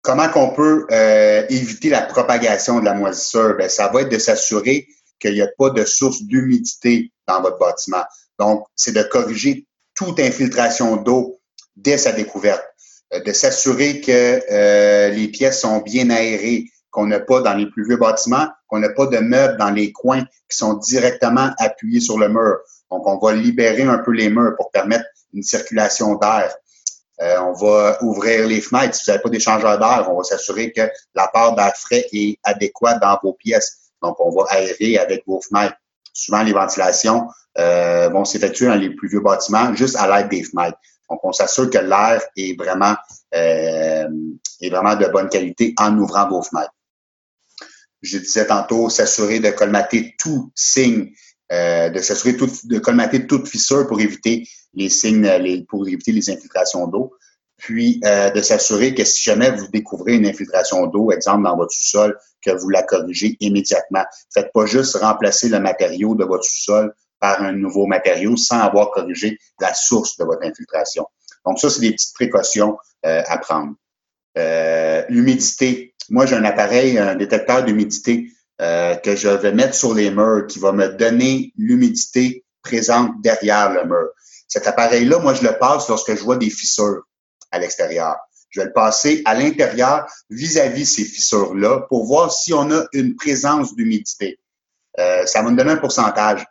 Comment 0.00 0.28
qu'on 0.28 0.50
peut 0.50 0.86
euh, 0.92 1.44
éviter 1.48 1.90
la 1.90 2.02
propagation 2.02 2.78
de 2.78 2.84
la 2.84 2.94
moisissure? 2.94 3.56
Ben, 3.58 3.68
ça 3.68 3.88
va 3.88 4.02
être 4.02 4.08
de 4.08 4.18
s'assurer 4.18 4.86
qu'il 5.18 5.32
n'y 5.32 5.42
a 5.42 5.48
pas 5.58 5.70
de 5.70 5.84
source 5.84 6.22
d'humidité 6.22 7.10
dans 7.26 7.42
votre 7.42 7.58
bâtiment. 7.58 8.04
Donc, 8.38 8.64
c'est 8.76 8.92
de 8.92 9.02
corriger 9.02 9.66
toute 9.96 10.20
infiltration 10.20 10.98
d'eau 10.98 11.40
dès 11.74 11.98
sa 11.98 12.12
découverte, 12.12 12.64
de 13.12 13.32
s'assurer 13.32 14.00
que 14.00 14.42
euh, 14.50 15.08
les 15.10 15.28
pièces 15.28 15.60
sont 15.60 15.78
bien 15.78 16.10
aérées, 16.10 16.64
qu'on 16.90 17.06
n'a 17.06 17.20
pas 17.20 17.40
dans 17.40 17.54
les 17.54 17.66
plus 17.66 17.86
vieux 17.86 17.96
bâtiments, 17.96 18.48
qu'on 18.66 18.78
n'a 18.78 18.88
pas 18.88 19.06
de 19.06 19.18
meubles 19.18 19.58
dans 19.58 19.70
les 19.70 19.92
coins 19.92 20.24
qui 20.50 20.56
sont 20.56 20.74
directement 20.74 21.50
appuyés 21.58 22.00
sur 22.00 22.18
le 22.18 22.28
mur. 22.28 22.58
Donc, 22.90 23.06
on 23.06 23.18
va 23.18 23.32
libérer 23.32 23.82
un 23.82 23.98
peu 23.98 24.12
les 24.12 24.30
murs 24.30 24.54
pour 24.56 24.70
permettre 24.70 25.04
une 25.34 25.42
circulation 25.42 26.14
d'air. 26.16 26.54
Euh, 27.20 27.38
on 27.40 27.52
va 27.52 27.98
ouvrir 28.02 28.46
les 28.46 28.60
fenêtres. 28.60 28.94
Si 28.94 29.04
vous 29.04 29.12
n'avez 29.12 29.22
pas 29.22 29.28
d'échangeur 29.30 29.78
d'air, 29.78 30.06
on 30.10 30.16
va 30.16 30.22
s'assurer 30.22 30.72
que 30.72 30.82
la 31.14 31.28
part 31.28 31.54
d'air 31.54 31.72
frais 31.76 32.06
est 32.12 32.38
adéquate 32.44 33.00
dans 33.00 33.18
vos 33.22 33.34
pièces. 33.34 33.90
Donc, 34.02 34.16
on 34.18 34.30
va 34.30 34.46
aérer 34.50 34.98
avec 34.98 35.22
vos 35.26 35.40
fenêtres. 35.40 35.76
Souvent, 36.12 36.42
les 36.42 36.52
ventilations 36.52 37.28
euh, 37.58 38.08
vont 38.08 38.24
s'effectuer 38.24 38.66
dans 38.66 38.74
les 38.74 38.90
plus 38.90 39.08
vieux 39.08 39.20
bâtiments 39.20 39.74
juste 39.74 39.96
à 39.96 40.06
l'aide 40.06 40.28
des 40.28 40.42
fenêtres. 40.42 40.78
Donc, 41.10 41.20
on 41.22 41.32
s'assure 41.32 41.70
que 41.70 41.78
l'air 41.78 42.22
est 42.36 42.58
vraiment 42.58 42.94
euh, 43.34 44.08
est 44.60 44.70
vraiment 44.70 44.96
de 44.96 45.06
bonne 45.06 45.28
qualité 45.28 45.74
en 45.78 45.96
ouvrant 45.98 46.28
vos 46.28 46.42
fenêtres. 46.42 46.74
Je 48.02 48.18
disais 48.18 48.46
tantôt, 48.46 48.88
s'assurer 48.88 49.40
de 49.40 49.50
colmater 49.50 50.14
tout 50.18 50.52
signe, 50.54 51.12
euh, 51.52 51.90
de 51.90 52.00
s'assurer 52.00 52.34
de 52.34 52.78
colmater 52.78 53.26
toute 53.26 53.48
fissure 53.48 53.86
pour 53.86 54.00
éviter 54.00 54.48
les 54.74 54.88
signes, 54.88 55.64
pour 55.68 55.86
éviter 55.88 56.12
les 56.12 56.30
infiltrations 56.30 56.86
d'eau 56.86 57.12
puis 57.56 58.00
euh, 58.04 58.30
de 58.30 58.42
s'assurer 58.42 58.94
que 58.94 59.04
si 59.04 59.22
jamais 59.22 59.50
vous 59.50 59.68
découvrez 59.68 60.14
une 60.14 60.26
infiltration 60.26 60.86
d'eau, 60.86 61.10
exemple 61.10 61.44
dans 61.44 61.56
votre 61.56 61.72
sous-sol, 61.72 62.18
que 62.44 62.50
vous 62.50 62.68
la 62.68 62.82
corrigez 62.82 63.36
immédiatement. 63.40 64.04
Faites 64.32 64.52
pas 64.52 64.66
juste 64.66 64.96
remplacer 64.96 65.48
le 65.48 65.58
matériau 65.58 66.14
de 66.14 66.24
votre 66.24 66.44
sous-sol 66.44 66.94
par 67.20 67.42
un 67.42 67.52
nouveau 67.52 67.86
matériau 67.86 68.36
sans 68.36 68.60
avoir 68.60 68.90
corrigé 68.90 69.38
la 69.60 69.74
source 69.74 70.16
de 70.16 70.24
votre 70.24 70.44
infiltration. 70.44 71.06
Donc 71.44 71.58
ça, 71.58 71.70
c'est 71.70 71.80
des 71.80 71.92
petites 71.92 72.14
précautions 72.14 72.78
euh, 73.04 73.22
à 73.26 73.38
prendre. 73.38 73.74
Euh, 74.38 75.02
l'humidité. 75.08 75.94
Moi, 76.10 76.26
j'ai 76.26 76.36
un 76.36 76.44
appareil, 76.44 76.98
un 76.98 77.14
détecteur 77.14 77.64
d'humidité 77.64 78.30
que 78.58 79.16
je 79.16 79.28
vais 79.28 79.52
mettre 79.52 79.74
sur 79.74 79.92
les 79.92 80.10
murs 80.10 80.46
qui 80.46 80.58
va 80.58 80.72
me 80.72 80.88
donner 80.88 81.52
l'humidité 81.58 82.42
présente 82.62 83.20
derrière 83.20 83.70
le 83.70 83.84
mur. 83.84 84.08
Cet 84.48 84.66
appareil-là, 84.66 85.18
moi, 85.18 85.34
je 85.34 85.42
le 85.42 85.58
passe 85.58 85.88
lorsque 85.88 86.14
je 86.14 86.22
vois 86.22 86.36
des 86.36 86.50
fissures 86.50 87.02
à 87.50 87.58
l'extérieur. 87.58 88.16
Je 88.50 88.60
vais 88.60 88.66
le 88.66 88.72
passer 88.72 89.22
à 89.24 89.34
l'intérieur 89.34 90.06
vis-à-vis 90.30 90.86
ces 90.86 91.04
fissures-là 91.04 91.80
pour 91.88 92.06
voir 92.06 92.32
si 92.32 92.54
on 92.54 92.70
a 92.70 92.86
une 92.92 93.16
présence 93.16 93.74
d'humidité. 93.74 94.38
Euh, 94.98 95.26
ça 95.26 95.42
va 95.42 95.50
me 95.50 95.56
donner 95.56 95.72
un 95.72 95.76
pourcentage. 95.76 96.46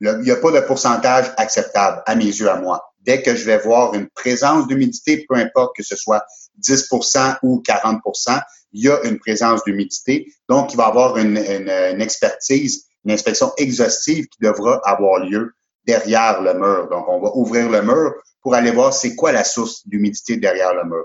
Il 0.00 0.18
n'y 0.18 0.30
a 0.30 0.36
pas 0.36 0.50
de 0.50 0.60
pourcentage 0.60 1.32
acceptable 1.36 2.02
à 2.06 2.14
mes 2.14 2.26
yeux, 2.26 2.50
à 2.50 2.56
moi. 2.56 2.82
Dès 3.00 3.22
que 3.22 3.34
je 3.34 3.44
vais 3.44 3.58
voir 3.58 3.94
une 3.94 4.08
présence 4.08 4.66
d'humidité, 4.66 5.24
peu 5.28 5.36
importe 5.36 5.76
que 5.76 5.82
ce 5.82 5.96
soit 5.96 6.24
10% 6.60 7.38
ou 7.42 7.62
40% 7.66 8.40
il 8.72 8.84
y 8.84 8.88
a 8.90 9.00
une 9.04 9.18
présence 9.18 9.64
d'humidité. 9.64 10.26
Donc, 10.48 10.72
il 10.72 10.76
va 10.76 10.84
y 10.84 10.88
avoir 10.88 11.16
une, 11.16 11.38
une 11.38 12.00
expertise, 12.00 12.84
une 13.04 13.12
inspection 13.12 13.52
exhaustive 13.56 14.26
qui 14.26 14.38
devra 14.40 14.80
avoir 14.84 15.24
lieu 15.24 15.52
derrière 15.86 16.42
le 16.42 16.52
mur. 16.54 16.88
Donc, 16.90 17.08
on 17.08 17.20
va 17.20 17.30
ouvrir 17.34 17.70
le 17.70 17.80
mur 17.82 18.12
pour 18.42 18.54
aller 18.54 18.70
voir 18.70 18.92
c'est 18.92 19.14
quoi 19.14 19.32
la 19.32 19.44
source 19.44 19.86
d'humidité 19.88 20.36
derrière 20.36 20.74
le 20.74 20.84
mur. 20.84 21.04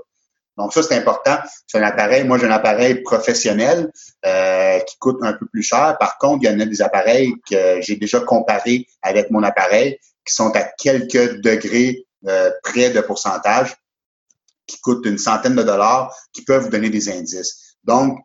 Donc 0.62 0.74
ça, 0.74 0.84
c'est 0.84 0.96
important. 0.96 1.38
C'est 1.68 1.80
un 1.80 1.84
appareil, 1.84 2.24
moi 2.24 2.38
j'ai 2.38 2.46
un 2.46 2.52
appareil 2.52 3.02
professionnel 3.02 3.92
euh, 4.26 4.80
qui 4.80 4.98
coûte 4.98 5.18
un 5.22 5.34
peu 5.34 5.46
plus 5.52 5.64
cher. 5.64 5.98
Par 6.00 6.18
contre, 6.18 6.44
il 6.44 6.52
y 6.52 6.54
en 6.54 6.60
a 6.60 6.66
des 6.66 6.82
appareils 6.82 7.34
que 7.50 7.82
j'ai 7.82 7.96
déjà 7.96 8.20
comparés 8.20 8.88
avec 9.02 9.32
mon 9.32 9.44
appareil 9.44 9.98
qui 10.26 10.34
sont 10.34 10.52
à 10.56 10.64
quelques 10.64 11.42
degrés 11.42 12.06
euh, 12.28 12.52
près 12.64 12.92
de 12.92 13.02
pourcentage, 13.02 13.76
qui 14.68 14.80
coûtent 14.80 15.06
une 15.06 15.18
centaine 15.18 15.56
de 15.56 15.64
dollars, 15.64 16.16
qui 16.34 16.44
peuvent 16.44 16.64
vous 16.64 16.70
donner 16.70 16.90
des 16.90 17.10
indices. 17.10 17.76
Donc, 17.84 18.20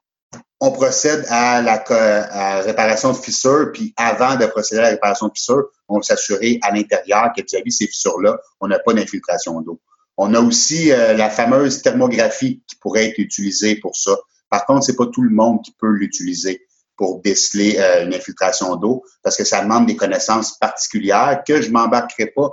on 0.61 0.73
procède 0.73 1.25
à 1.29 1.61
la 1.63 2.63
réparation 2.63 3.13
de 3.13 3.17
fissures, 3.17 3.71
puis 3.73 3.95
avant 3.97 4.37
de 4.37 4.47
procéder 4.47 4.81
à 4.81 4.85
la 4.85 4.91
réparation 4.91 5.29
de 5.29 5.33
fissures, 5.35 5.65
on 5.89 6.03
s'assurer 6.03 6.59
à 6.63 6.73
l'intérieur 6.73 7.31
que 7.37 7.43
vis-à-vis 7.43 7.73
ces 7.73 7.87
fissures-là, 7.87 8.39
on 8.61 8.69
n'a 8.69 8.79
pas 8.79 8.93
d'infiltration 8.93 9.61
d'eau. 9.61 9.81
On 10.17 10.35
a 10.35 10.41
aussi 10.41 10.93
euh, 10.93 11.13
la 11.13 11.31
fameuse 11.31 11.83
thermographie 11.83 12.63
qui 12.67 12.77
pourrait 12.77 13.09
être 13.09 13.19
utilisée 13.19 13.77
pour 13.77 13.97
ça. 13.97 14.17
Par 14.51 14.65
contre, 14.65 14.85
c'est 14.85 14.97
pas 14.97 15.07
tout 15.07 15.23
le 15.23 15.35
monde 15.35 15.63
qui 15.63 15.73
peut 15.79 15.91
l'utiliser 15.91 16.67
pour 16.97 17.21
déceler 17.21 17.77
euh, 17.79 18.05
une 18.07 18.15
infiltration 18.15 18.77
d'eau 18.77 19.05
parce 19.23 19.37
que 19.37 19.45
ça 19.45 19.61
demande 19.63 19.87
des 19.87 19.97
connaissances 19.97 20.57
particulières 20.59 21.43
que 21.47 21.61
je 21.61 21.71
m'embarquerai 21.71 22.29
pas 22.29 22.51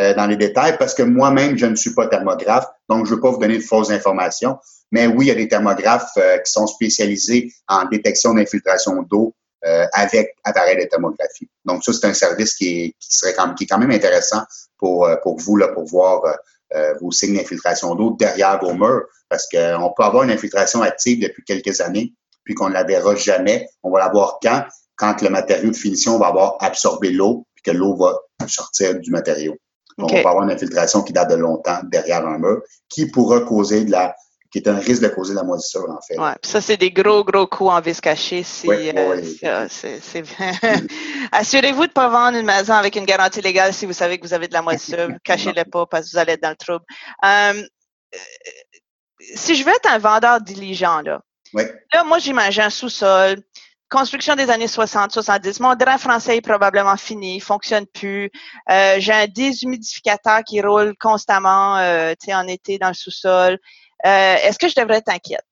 euh, 0.00 0.14
dans 0.14 0.26
les 0.26 0.36
détails 0.36 0.78
parce 0.78 0.94
que 0.94 1.02
moi-même, 1.02 1.58
je 1.58 1.66
ne 1.66 1.74
suis 1.74 1.92
pas 1.92 2.06
thermographe, 2.06 2.66
donc 2.88 3.04
je 3.04 3.10
ne 3.10 3.16
veux 3.16 3.20
pas 3.20 3.30
vous 3.30 3.38
donner 3.38 3.58
de 3.58 3.62
fausses 3.62 3.90
informations. 3.90 4.56
Mais 4.90 5.06
oui, 5.06 5.26
il 5.26 5.28
y 5.28 5.32
a 5.32 5.34
des 5.34 5.48
thermographes 5.48 6.14
qui 6.44 6.52
sont 6.52 6.66
spécialisés 6.66 7.52
en 7.66 7.86
détection 7.86 8.34
d'infiltration 8.34 9.02
d'eau 9.02 9.34
avec 9.92 10.34
appareil 10.44 10.76
de 10.76 10.86
thermographie. 10.86 11.48
Donc 11.64 11.82
ça, 11.82 11.94
c'est 11.94 12.06
un 12.06 12.12
service 12.12 12.54
qui, 12.54 12.94
serait 13.00 13.32
quand, 13.32 13.54
qui 13.54 13.64
est 13.64 13.66
quand 13.66 13.78
même 13.78 13.90
intéressant 13.90 14.42
pour, 14.76 15.08
pour 15.22 15.38
vous 15.38 15.56
là, 15.56 15.68
pour 15.68 15.86
voir 15.86 16.24
vos 17.00 17.10
signes 17.10 17.36
d'infiltration 17.36 17.94
d'eau 17.94 18.16
derrière 18.18 18.58
vos 18.60 18.74
murs, 18.74 19.02
parce 19.28 19.48
qu'on 19.48 19.92
peut 19.96 20.02
avoir 20.02 20.24
une 20.24 20.30
infiltration 20.30 20.82
active 20.82 21.20
depuis 21.20 21.42
quelques 21.44 21.80
années, 21.80 22.14
puis 22.44 22.54
qu'on 22.54 22.68
ne 22.68 22.74
la 22.74 22.84
verra 22.84 23.14
jamais. 23.14 23.68
On 23.82 23.90
va 23.90 24.00
la 24.00 24.08
voir 24.08 24.38
quand? 24.42 24.64
Quand 24.96 25.22
le 25.22 25.30
matériau 25.30 25.70
de 25.70 25.76
finition 25.76 26.18
va 26.18 26.28
avoir 26.28 26.56
absorbé 26.60 27.10
l'eau, 27.10 27.46
puis 27.54 27.62
que 27.62 27.76
l'eau 27.76 27.96
va 27.96 28.14
sortir 28.46 28.98
du 28.98 29.10
matériau. 29.10 29.56
Donc, 29.98 30.10
on 30.12 30.22
va 30.22 30.30
avoir 30.30 30.44
une 30.44 30.50
infiltration 30.50 31.02
qui 31.02 31.12
date 31.12 31.30
de 31.30 31.36
longtemps 31.36 31.80
derrière 31.84 32.26
un 32.26 32.38
mur, 32.38 32.62
qui 32.88 33.06
pourra 33.06 33.40
causer 33.40 33.84
de 33.84 33.90
la 33.90 34.14
qui 34.52 34.58
est 34.58 34.68
un 34.68 34.78
risque 34.78 35.02
de 35.02 35.08
causer 35.08 35.32
de 35.32 35.38
la 35.38 35.44
moisissure, 35.44 35.88
en 35.88 36.00
fait. 36.06 36.18
Ouais, 36.18 36.34
ça, 36.42 36.60
c'est 36.60 36.76
des 36.76 36.90
gros, 36.90 37.24
gros 37.24 37.46
coups 37.46 37.70
en 37.70 37.80
vis 37.80 38.00
caché. 38.02 38.42
Si, 38.42 38.68
euh, 38.68 39.66
c'est 39.70 40.24
Assurez-vous 41.32 41.84
de 41.84 41.88
ne 41.88 41.92
pas 41.92 42.08
vendre 42.10 42.36
une 42.36 42.44
maison 42.44 42.74
avec 42.74 42.94
une 42.96 43.06
garantie 43.06 43.40
légale 43.40 43.72
si 43.72 43.86
vous 43.86 43.94
savez 43.94 44.18
que 44.18 44.26
vous 44.26 44.34
avez 44.34 44.48
de 44.48 44.52
la 44.52 44.60
moisissure. 44.60 45.08
Cachez-le 45.24 45.64
pas 45.64 45.86
parce 45.86 46.06
que 46.06 46.12
vous 46.12 46.18
allez 46.18 46.34
être 46.34 46.42
dans 46.42 46.50
le 46.50 46.56
trouble. 46.56 46.84
Euh, 47.24 47.62
si 49.34 49.54
je 49.54 49.64
veux 49.64 49.72
être 49.72 49.90
un 49.90 49.98
vendeur 49.98 50.42
diligent, 50.42 51.00
là, 51.00 51.22
là 51.54 52.04
moi, 52.04 52.18
j'imagine 52.18 52.64
un 52.64 52.70
sous-sol, 52.70 53.42
construction 53.88 54.36
des 54.36 54.50
années 54.50 54.66
60-70. 54.66 55.62
Mon 55.62 55.74
drain 55.76 55.96
français 55.96 56.36
est 56.36 56.42
probablement 56.42 56.96
fini, 56.98 57.36
il 57.36 57.40
fonctionne 57.40 57.86
plus. 57.86 58.30
Euh, 58.70 58.96
j'ai 58.98 59.12
un 59.12 59.26
déshumidificateur 59.26 60.42
qui 60.44 60.60
roule 60.60 60.94
constamment, 60.98 61.78
euh, 61.78 62.14
en 62.28 62.46
été 62.48 62.78
dans 62.78 62.88
le 62.88 62.94
sous-sol. 62.94 63.58
Euh, 64.04 64.36
est-ce 64.42 64.58
que 64.58 64.68
je 64.68 64.74
devrais 64.80 64.98
être 64.98 65.08
inquiète? 65.08 65.44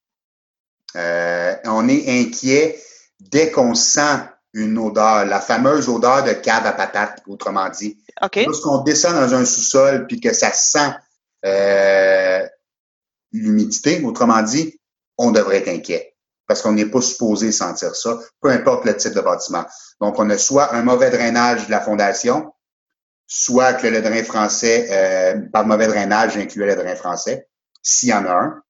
Euh, 0.97 1.55
on 1.65 1.89
est 1.89 2.21
inquiet 2.21 2.81
dès 3.21 3.51
qu'on 3.51 3.75
sent 3.75 4.19
une 4.53 4.77
odeur, 4.79 5.25
la 5.27 5.41
fameuse 5.41 5.89
odeur 5.89 6.25
de 6.25 6.33
cave 6.33 6.67
à 6.67 6.73
patates, 6.73 7.23
autrement 7.29 7.69
dit. 7.69 7.99
Okay. 8.21 8.45
Lorsqu'on 8.45 8.79
descend 8.79 9.15
dans 9.15 9.35
un 9.35 9.45
sous-sol 9.45 10.07
puis 10.09 10.21
que 10.21 10.33
ça 10.33 10.53
sent 10.53 10.93
l'humidité, 13.33 14.03
autrement 14.05 14.43
dit, 14.43 14.81
on 15.17 15.31
devrait 15.31 15.59
être 15.59 15.69
inquiet 15.69 16.11
parce 16.51 16.63
qu'on 16.63 16.73
n'est 16.73 16.87
pas 16.87 17.01
supposé 17.01 17.53
sentir 17.53 17.95
ça, 17.95 18.19
peu 18.41 18.49
importe 18.51 18.85
le 18.85 18.97
type 18.97 19.15
de 19.15 19.21
bâtiment. 19.21 19.65
Donc, 20.01 20.19
on 20.19 20.29
a 20.31 20.37
soit 20.37 20.75
un 20.75 20.83
mauvais 20.83 21.09
drainage 21.09 21.67
de 21.67 21.71
la 21.71 21.81
fondation, 21.81 22.53
soit 23.29 23.75
que 23.75 23.87
le 23.87 24.03
drain 24.03 24.25
français, 24.25 24.89
euh, 24.91 25.43
par 25.53 25.65
mauvais 25.65 25.87
drainage, 25.87 26.37
incluait 26.37 26.75
le 26.75 26.83
drain 26.83 26.97
français, 26.97 27.47
s'il 27.83 28.11
y 28.11 28.13
en 28.13 28.25
a 28.27 28.33
un. 28.33 28.63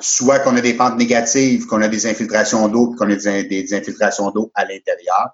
soit 0.00 0.38
qu'on 0.40 0.56
a 0.56 0.60
des 0.60 0.74
pentes 0.74 0.96
négatives, 0.96 1.66
qu'on 1.66 1.82
a 1.82 1.88
des 1.88 2.06
infiltrations 2.06 2.68
d'eau, 2.68 2.94
qu'on 2.96 3.10
a 3.10 3.16
des, 3.16 3.74
infiltrations 3.74 4.30
d'eau 4.30 4.50
à 4.54 4.64
l'intérieur, 4.64 5.30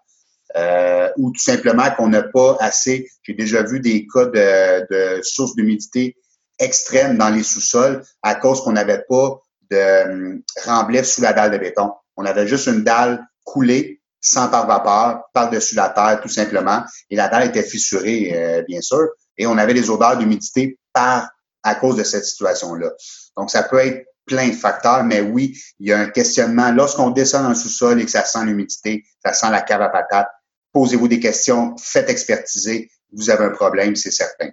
euh, 0.57 1.11
ou 1.19 1.31
tout 1.31 1.43
simplement 1.43 1.91
qu'on 1.97 2.09
n'a 2.09 2.23
pas 2.23 2.57
assez. 2.61 3.09
J'ai 3.23 3.35
déjà 3.35 3.63
vu 3.63 3.81
des 3.81 4.07
cas 4.07 4.27
de, 4.27 4.87
de 4.91 5.23
sources 5.23 5.55
d'humidité 5.55 6.17
extrêmes 6.59 7.19
dans 7.19 7.29
les 7.29 7.43
sous-sols 7.43 8.03
à 8.23 8.35
cause 8.35 8.63
qu'on 8.63 8.73
n'avait 8.73 9.05
pas 9.09 9.41
de 9.71 10.09
um, 10.09 10.43
remblai 10.65 11.03
sous 11.03 11.23
la 11.23 11.33
dalle 11.33 11.51
de 11.51 11.59
béton. 11.59 11.93
On 12.17 12.25
avait 12.25 12.47
juste 12.47 12.67
une 12.67 12.85
dalle 12.85 13.27
coulée 13.45 14.01
sans 14.21 14.49
par-vapeur 14.49 15.23
par-dessus 15.33 15.75
la 15.75 15.91
terre, 15.91 16.21
tout 16.21 16.29
simplement. 16.29 16.83
Et 17.11 17.17
la 17.17 17.29
dalle 17.29 17.49
était 17.49 17.63
fissurée, 17.63 18.33
euh, 18.35 18.63
bien 18.67 18.81
sûr. 18.81 19.09
Et 19.37 19.47
on 19.47 19.59
avait 19.59 19.75
des 19.75 19.91
odeurs 19.91 20.17
d'humidité 20.17 20.79
par 20.93 21.29
à 21.67 21.75
cause 21.75 21.97
de 21.97 22.05
cette 22.05 22.25
situation-là. 22.25 22.93
Donc, 23.37 23.51
ça 23.51 23.65
peut 23.65 23.79
être 23.79 24.07
plein 24.25 24.49
de 24.49 24.55
facteurs, 24.55 25.05
mais 25.05 25.21
oui, 25.21 25.59
il 25.79 25.89
y 25.89 25.93
a 25.93 25.99
un 25.99 26.07
questionnement. 26.07 26.71
Lorsqu'on 26.71 27.11
descend 27.11 27.43
dans 27.43 27.51
le 27.51 27.55
sous-sol 27.55 28.01
et 28.01 28.05
que 28.05 28.11
ça 28.11 28.25
sent 28.25 28.45
l'humidité, 28.45 29.05
ça 29.25 29.33
sent 29.33 29.51
la 29.51 29.61
cave 29.61 29.83
à 29.83 29.89
patates, 29.89 30.31
posez-vous 30.73 31.09
des 31.09 31.21
questions, 31.21 31.75
faites 31.79 32.09
expertiser, 32.09 32.91
vous 33.13 33.31
avez 33.31 33.45
un 33.45 33.51
problème, 33.51 33.97
c'est 33.97 34.11
certain. 34.11 34.51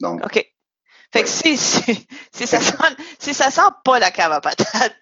Donc. 0.00 0.24
OK. 0.24 0.44
Fait 1.12 1.22
que 1.22 1.28
si, 1.28 1.56
si, 1.56 2.06
si, 2.32 2.46
ça 2.46 2.60
sent, 2.60 2.74
si 3.18 3.34
ça 3.34 3.50
sent 3.50 3.70
pas 3.84 3.98
la 3.98 4.10
cave 4.10 4.32
à 4.32 4.40
patates, 4.40 4.96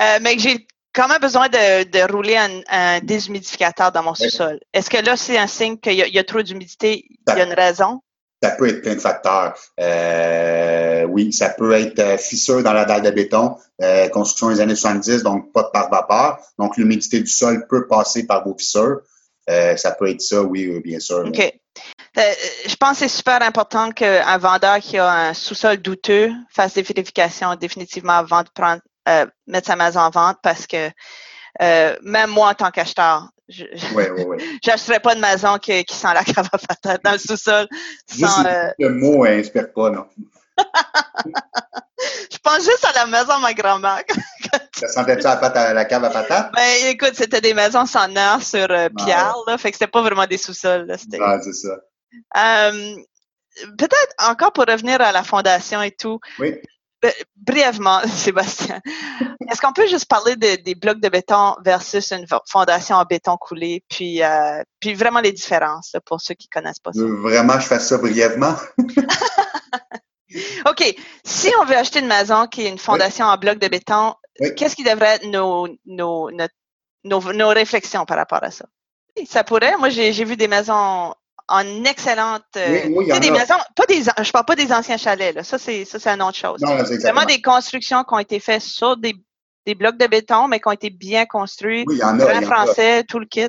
euh, 0.00 0.18
mais 0.20 0.36
que 0.36 0.42
j'ai 0.42 0.66
quand 0.92 1.08
même 1.08 1.20
besoin 1.20 1.48
de, 1.48 1.84
de 1.84 2.12
rouler 2.12 2.36
un, 2.36 2.60
un, 2.68 3.00
déshumidificateur 3.00 3.90
dans 3.92 4.02
mon 4.02 4.14
sous-sol, 4.14 4.60
est-ce 4.72 4.90
que 4.90 4.98
là, 4.98 5.16
c'est 5.16 5.38
un 5.38 5.48
signe 5.48 5.76
qu'il 5.78 5.94
y, 5.94 6.10
y, 6.10 6.18
a 6.18 6.24
trop 6.24 6.42
d'humidité? 6.42 7.04
Il 7.28 7.36
y 7.36 7.40
a 7.40 7.44
une 7.44 7.52
raison? 7.52 8.00
Ça 8.44 8.50
peut 8.50 8.68
être 8.68 8.82
plein 8.82 8.94
de 8.94 9.00
facteurs. 9.00 9.54
Euh, 9.80 11.04
oui, 11.04 11.32
ça 11.32 11.48
peut 11.48 11.72
être 11.72 11.98
euh, 11.98 12.18
fissure 12.18 12.62
dans 12.62 12.74
la 12.74 12.84
dalle 12.84 13.00
de 13.00 13.10
béton, 13.10 13.56
euh, 13.80 14.06
construction 14.10 14.50
des 14.50 14.60
années 14.60 14.74
70, 14.74 15.22
donc 15.22 15.50
pas 15.50 15.62
de 15.62 15.68
par-vapeur. 15.72 16.38
Donc, 16.58 16.76
l'humidité 16.76 17.20
du 17.20 17.26
sol 17.26 17.66
peut 17.70 17.86
passer 17.86 18.26
par 18.26 18.44
vos 18.44 18.54
fissures. 18.54 19.00
Ça 19.48 19.92
peut 19.98 20.10
être 20.10 20.20
ça, 20.20 20.42
oui, 20.42 20.78
bien 20.80 21.00
sûr. 21.00 21.24
OK. 21.26 21.54
je 22.16 22.76
pense 22.76 22.90
que 22.90 22.96
c'est 22.98 23.08
super 23.08 23.40
important 23.40 23.92
qu'un 23.92 24.36
vendeur 24.36 24.78
qui 24.80 24.98
a 24.98 25.10
un 25.10 25.32
sous-sol 25.32 25.78
douteux 25.78 26.30
fasse 26.50 26.74
des 26.74 26.82
vérifications 26.82 27.54
définitivement 27.54 28.12
avant 28.12 28.42
de 28.42 29.30
mettre 29.46 29.66
sa 29.68 29.76
maison 29.76 30.00
en 30.00 30.10
vente 30.10 30.36
parce 30.42 30.66
que 30.66 30.90
même 32.02 32.30
moi, 32.30 32.50
en 32.50 32.54
tant 32.54 32.70
qu'acheteur, 32.70 33.28
je 33.48 33.64
n'achèterais 34.66 35.00
pas 35.02 35.14
de 35.14 35.20
maison 35.20 35.58
qui, 35.58 35.84
qui, 35.84 35.94
sent 35.94 36.14
la 36.14 36.24
cave 36.24 36.48
à 36.52 36.58
patate 36.58 37.04
dans 37.04 37.12
le 37.12 37.18
sous-sol. 37.18 37.66
Sans, 38.08 38.44
euh... 38.46 38.70
Le 38.78 38.88
mot 38.90 39.24
inspire 39.24 39.72
pas, 39.72 39.90
non. 39.90 40.06
je 42.30 42.38
pense 42.42 42.64
juste 42.64 42.84
à 42.84 42.92
la 42.92 43.06
maison 43.06 43.36
de 43.36 43.42
ma 43.42 43.54
grand-mère. 43.54 44.02
Ça 44.76 44.88
sentait-tu 44.88 45.22
la, 45.22 45.72
la 45.72 45.84
cave 45.84 46.04
à 46.04 46.10
patate? 46.10 46.52
Ben, 46.54 46.86
écoute, 46.88 47.14
c'était 47.14 47.40
des 47.40 47.54
maisons 47.54 47.86
sans 47.86 48.08
nerfs 48.08 48.42
sur 48.42 48.70
euh, 48.70 48.88
Pierre, 48.96 49.36
là, 49.46 49.58
fait 49.58 49.70
que 49.70 49.76
c'était 49.76 49.90
pas 49.90 50.02
vraiment 50.02 50.26
des 50.26 50.38
sous-sols. 50.38 50.86
Ah, 51.20 51.38
c'est 51.42 51.52
ça. 51.52 51.76
Euh, 52.36 52.96
Peut-être 53.78 54.14
encore 54.18 54.52
pour 54.52 54.64
revenir 54.66 55.00
à 55.00 55.12
la 55.12 55.22
fondation 55.22 55.80
et 55.82 55.92
tout. 55.92 56.18
Oui. 56.38 56.60
Euh, 57.04 57.10
brièvement, 57.36 58.00
Sébastien, 58.08 58.80
est-ce 59.50 59.60
qu'on 59.60 59.72
peut 59.72 59.86
juste 59.86 60.06
parler 60.06 60.36
des 60.36 60.74
blocs 60.74 61.00
de 61.00 61.08
béton 61.08 61.54
versus 61.64 62.12
une 62.12 62.26
fondation 62.46 62.96
en 62.96 63.04
béton 63.04 63.36
coulé, 63.36 63.84
puis, 63.88 64.22
euh, 64.22 64.62
puis 64.80 64.94
vraiment 64.94 65.20
les 65.20 65.32
différences 65.32 65.96
pour 66.06 66.20
ceux 66.20 66.34
qui 66.34 66.48
connaissent 66.48 66.80
pas 66.80 66.92
ça? 66.92 67.02
Vraiment, 67.04 67.58
je 67.60 67.66
fais 67.66 67.80
ça 67.80 67.98
brièvement. 67.98 68.54
OK. 70.66 70.96
Si 71.24 71.50
on 71.60 71.64
veut 71.64 71.76
acheter 71.76 72.00
une 72.00 72.08
maison 72.08 72.46
qui 72.46 72.62
est 72.62 72.68
une 72.68 72.78
fondation 72.78 73.26
en 73.26 73.36
bloc 73.36 73.58
de 73.58 73.68
béton, 73.68 74.14
qu'est-ce 74.56 74.74
qui 74.74 74.84
devrait 74.84 75.16
être 75.16 75.26
nos, 75.26 75.68
nos, 75.86 76.30
nos, 77.04 77.32
nos, 77.32 77.48
réflexions 77.48 78.04
par 78.04 78.16
rapport 78.16 78.42
à 78.42 78.50
ça? 78.50 78.64
Ça 79.28 79.44
pourrait. 79.44 79.76
Moi, 79.76 79.90
j'ai 79.90 80.24
vu 80.24 80.36
des 80.36 80.48
maisons 80.48 81.14
en 81.48 81.84
excellente. 81.84 82.42
Euh, 82.56 82.82
oui, 82.88 83.06
oui, 83.10 83.20
des 83.20 83.30
maisons, 83.30 83.54
pas 83.76 83.86
des, 83.86 84.02
je 84.02 84.32
parle 84.32 84.44
pas 84.44 84.56
des 84.56 84.72
anciens 84.72 84.96
chalets, 84.96 85.34
là. 85.34 85.44
Ça, 85.44 85.58
c'est, 85.58 85.84
ça, 85.84 85.98
c'est 85.98 86.10
une 86.10 86.22
autre 86.22 86.38
chose. 86.38 86.60
Non, 86.60 86.78
c'est 86.86 86.98
vraiment 86.98 87.24
des 87.24 87.42
constructions 87.42 88.02
qui 88.04 88.14
ont 88.14 88.18
été 88.18 88.40
faites 88.40 88.62
sur 88.62 88.96
des, 88.96 89.14
des 89.66 89.74
blocs 89.74 89.98
de 89.98 90.06
béton, 90.06 90.48
mais 90.48 90.60
qui 90.60 90.68
ont 90.68 90.72
été 90.72 90.90
bien 90.90 91.26
construits. 91.26 91.84
Oui, 91.86 91.96
il 91.96 92.00
y 92.00 92.04
en 92.04 92.18
a. 92.18 92.42
Français, 92.42 93.04
tout 93.04 93.18
le 93.18 93.26
kit. 93.26 93.48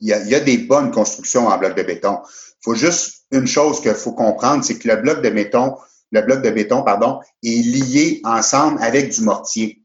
Il 0.00 0.08
y, 0.08 0.12
a, 0.12 0.20
il 0.20 0.28
y 0.28 0.34
a 0.34 0.40
des 0.40 0.58
bonnes 0.58 0.90
constructions 0.90 1.46
en 1.46 1.56
bloc 1.58 1.76
de 1.76 1.82
béton. 1.82 2.18
Il 2.24 2.64
faut 2.64 2.74
juste 2.74 3.22
une 3.30 3.46
chose 3.46 3.80
qu'il 3.80 3.94
faut 3.94 4.12
comprendre, 4.12 4.64
c'est 4.64 4.78
que 4.78 4.88
le 4.88 4.96
bloc 4.96 5.22
de 5.22 5.30
béton, 5.30 5.76
le 6.10 6.22
bloc 6.22 6.42
de 6.42 6.50
béton, 6.50 6.82
pardon, 6.82 7.20
est 7.42 7.62
lié 7.64 8.20
ensemble 8.24 8.82
avec 8.82 9.10
du 9.10 9.20
mortier. 9.22 9.81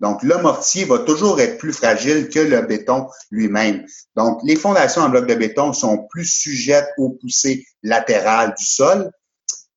Donc, 0.00 0.22
le 0.22 0.38
mortier 0.38 0.84
va 0.84 0.98
toujours 1.00 1.40
être 1.40 1.58
plus 1.58 1.72
fragile 1.72 2.28
que 2.28 2.38
le 2.38 2.62
béton 2.62 3.08
lui-même. 3.30 3.84
Donc, 4.16 4.40
les 4.44 4.56
fondations 4.56 5.02
en 5.02 5.08
bloc 5.08 5.26
de 5.26 5.34
béton 5.34 5.72
sont 5.72 6.06
plus 6.10 6.26
sujettes 6.26 6.88
aux 6.98 7.10
poussées 7.10 7.66
latérales 7.82 8.54
du 8.56 8.64
sol 8.64 9.10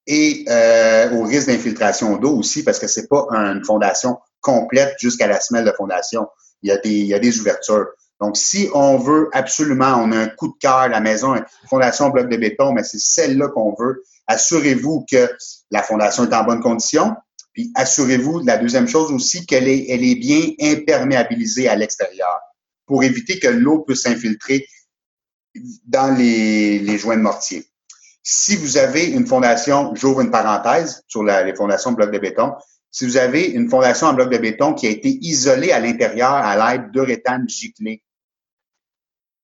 et 0.08 0.46
euh, 0.48 1.12
au 1.12 1.24
risque 1.24 1.48
d'infiltration 1.48 2.18
d'eau 2.18 2.38
aussi, 2.38 2.64
parce 2.64 2.80
que 2.80 2.88
c'est 2.88 3.08
pas 3.08 3.26
une 3.32 3.64
fondation 3.66 4.18
complète 4.42 4.96
jusqu'à 5.00 5.28
la 5.28 5.40
semelle 5.40 5.66
de 5.66 5.72
fondation. 5.72 6.28
Il 6.62 6.70
y 6.70 6.72
a 6.72 6.78
des, 6.78 6.90
il 6.90 7.08
y 7.08 7.14
a 7.14 7.20
des 7.20 7.40
ouvertures. 7.40 7.88
Donc, 8.20 8.38
si 8.38 8.70
on 8.76 8.98
veut 8.98 9.30
absolument, 9.34 9.96
on 9.98 10.12
a 10.12 10.18
un 10.18 10.28
coup 10.28 10.50
de 10.50 10.58
cœur, 10.60 10.90
la 10.90 11.00
maison, 11.00 11.36
fondation 11.68 12.06
en 12.06 12.10
bloc 12.12 12.30
de 12.30 12.38
béton, 12.38 12.72
mais 12.72 12.84
c'est 12.84 13.00
celle-là 13.00 13.48
qu'on 13.48 13.74
veut, 13.80 14.04
assurez-vous 14.28 15.06
que 15.12 15.36
la 15.72 15.82
fondation 15.82 16.30
est 16.30 16.34
en 16.36 16.44
bonne 16.44 16.62
condition, 16.62 17.16
puis 17.54 17.72
assurez-vous, 17.76 18.40
la 18.40 18.58
deuxième 18.58 18.88
chose 18.88 19.12
aussi, 19.12 19.46
qu'elle 19.46 19.68
est, 19.68 20.16
bien 20.16 20.52
imperméabilisée 20.60 21.68
à 21.68 21.76
l'extérieur 21.76 22.40
pour 22.86 23.04
éviter 23.04 23.40
que 23.40 23.48
l'eau 23.48 23.80
puisse 23.80 24.04
s'infiltrer 24.04 24.68
dans 25.86 26.16
les, 26.18 26.80
les, 26.80 26.98
joints 26.98 27.18
de 27.18 27.22
mortier. 27.22 27.66
Si 28.24 28.56
vous 28.56 28.78
avez 28.78 29.06
une 29.06 29.28
fondation, 29.28 29.94
j'ouvre 29.96 30.22
une 30.22 30.32
parenthèse 30.32 31.04
sur 31.08 31.24
la, 31.24 31.44
les 31.44 31.56
fondations 31.56 31.92
de 31.92 31.98
blocs 31.98 32.12
de 32.12 32.20
béton, 32.20 32.54
si 32.92 33.06
vous 33.06 33.18
avez 33.18 33.46
une 33.46 33.70
fondation 33.70 34.08
en 34.08 34.14
bloc 34.14 34.30
de 34.30 34.38
béton 34.38 34.74
qui 34.74 34.86
a 34.86 34.90
été 34.90 35.10
isolée 35.22 35.72
à 35.72 35.80
l'intérieur 35.80 36.32
à 36.32 36.74
l'aide 36.74 36.92
d'uréthane 36.92 37.48
giclé, 37.48 38.04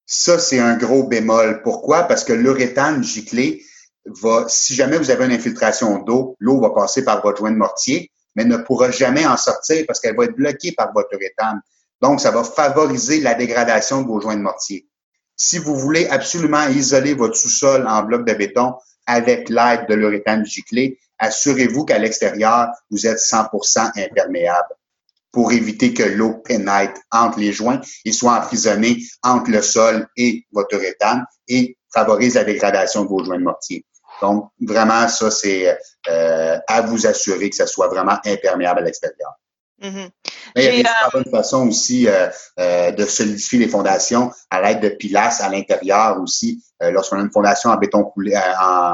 ça, 0.06 0.40
c'est 0.40 0.60
un 0.60 0.78
gros 0.78 1.04
bémol. 1.04 1.62
Pourquoi? 1.64 2.04
Parce 2.04 2.24
que 2.24 2.34
l'uréthane 2.34 3.04
giclé, 3.04 3.64
va, 4.22 4.46
si 4.48 4.76
jamais 4.76 4.98
vous 4.98 5.12
avez 5.12 5.26
une 5.26 5.32
infiltration 5.32 6.00
d'eau, 6.00 6.36
l'eau 6.40 6.60
va 6.60 6.72
passer 6.72 7.04
par 7.04 7.22
votre 7.22 7.38
joint 7.38 7.52
de 7.52 7.58
mortier, 7.58 8.12
mais 8.36 8.46
ne 8.46 8.58
pourra 8.58 8.92
jamais 8.92 9.26
en 9.26 9.38
sortir 9.38 9.84
parce 9.88 10.00
qu'elle 10.00 10.16
va 10.16 10.26
être 10.26 10.36
bloquée 10.36 10.72
par 10.72 10.94
votre 10.94 11.14
uréthane. 11.14 11.62
Donc, 12.02 12.22
ça 12.22 12.32
va 12.32 12.44
favoriser 12.44 13.20
la 13.22 13.34
dégradation 13.34 14.02
de 14.02 14.08
vos 14.08 14.22
joints 14.22 14.36
de 14.36 14.42
mortier. 14.42 14.88
Si 15.36 15.58
vous 15.58 15.76
voulez 15.76 16.08
absolument 16.08 16.68
isoler 16.68 17.14
votre 17.14 17.36
sous-sol 17.36 17.88
en 17.88 18.04
bloc 18.04 18.26
de 18.26 18.34
béton 18.34 18.74
avec 19.06 19.50
l'aide 19.50 19.88
de 19.88 19.96
l'uréthane 19.96 20.46
giclé, 20.46 21.00
assurez-vous 21.20 21.86
qu'à 21.86 21.98
l'extérieur, 21.98 22.70
vous 22.92 23.08
êtes 23.08 23.20
100% 23.20 23.92
imperméable 23.96 24.76
pour 25.32 25.52
éviter 25.52 25.94
que 25.94 26.04
l'eau 26.04 26.36
pénètre 26.36 27.00
entre 27.12 27.40
les 27.40 27.52
joints 27.52 27.82
et 28.06 28.12
soit 28.12 28.40
emprisonnée 28.40 28.98
entre 29.24 29.52
le 29.52 29.62
sol 29.62 30.08
et 30.16 30.46
votre 30.52 30.76
uréthane 30.76 31.26
et 31.48 31.78
favorise 31.94 32.36
la 32.36 32.44
dégradation 32.44 33.04
de 33.04 33.10
vos 33.10 33.24
joints 33.24 33.38
de 33.38 33.44
mortier. 33.44 33.86
Donc, 34.22 34.50
vraiment, 34.60 35.08
ça, 35.08 35.30
c'est 35.32 35.78
euh, 36.10 36.58
à 36.68 36.82
vous 36.82 37.06
assurer 37.06 37.50
que 37.50 37.56
ça 37.56 37.68
soit 37.68 37.88
vraiment 37.88 38.18
imperméable 38.26 38.80
à 38.80 38.84
l'extérieur. 38.84 39.34
Mm-hmm. 39.82 40.10
Mais 40.56 40.66
il 40.66 40.78
y 40.78 40.80
a 40.80 40.84
des 40.84 40.90
euh... 40.90 41.10
bonnes 41.14 41.32
façons 41.32 41.68
aussi 41.68 42.08
euh, 42.08 42.30
euh, 42.60 42.92
de 42.92 43.06
solidifier 43.06 43.60
les 43.60 43.68
fondations 43.68 44.32
à 44.50 44.62
l'aide 44.62 44.80
de 44.80 44.90
pilasses 44.90 45.42
à 45.42 45.50
l'intérieur 45.50 46.20
aussi. 46.20 46.64
Euh, 46.82 46.90
lorsqu'on 46.90 47.18
a 47.18 47.22
une 47.22 47.32
fondation 47.32 47.70
en 47.70 47.78
béton 47.78 48.04
coulé, 48.04 48.36
en, 48.60 48.94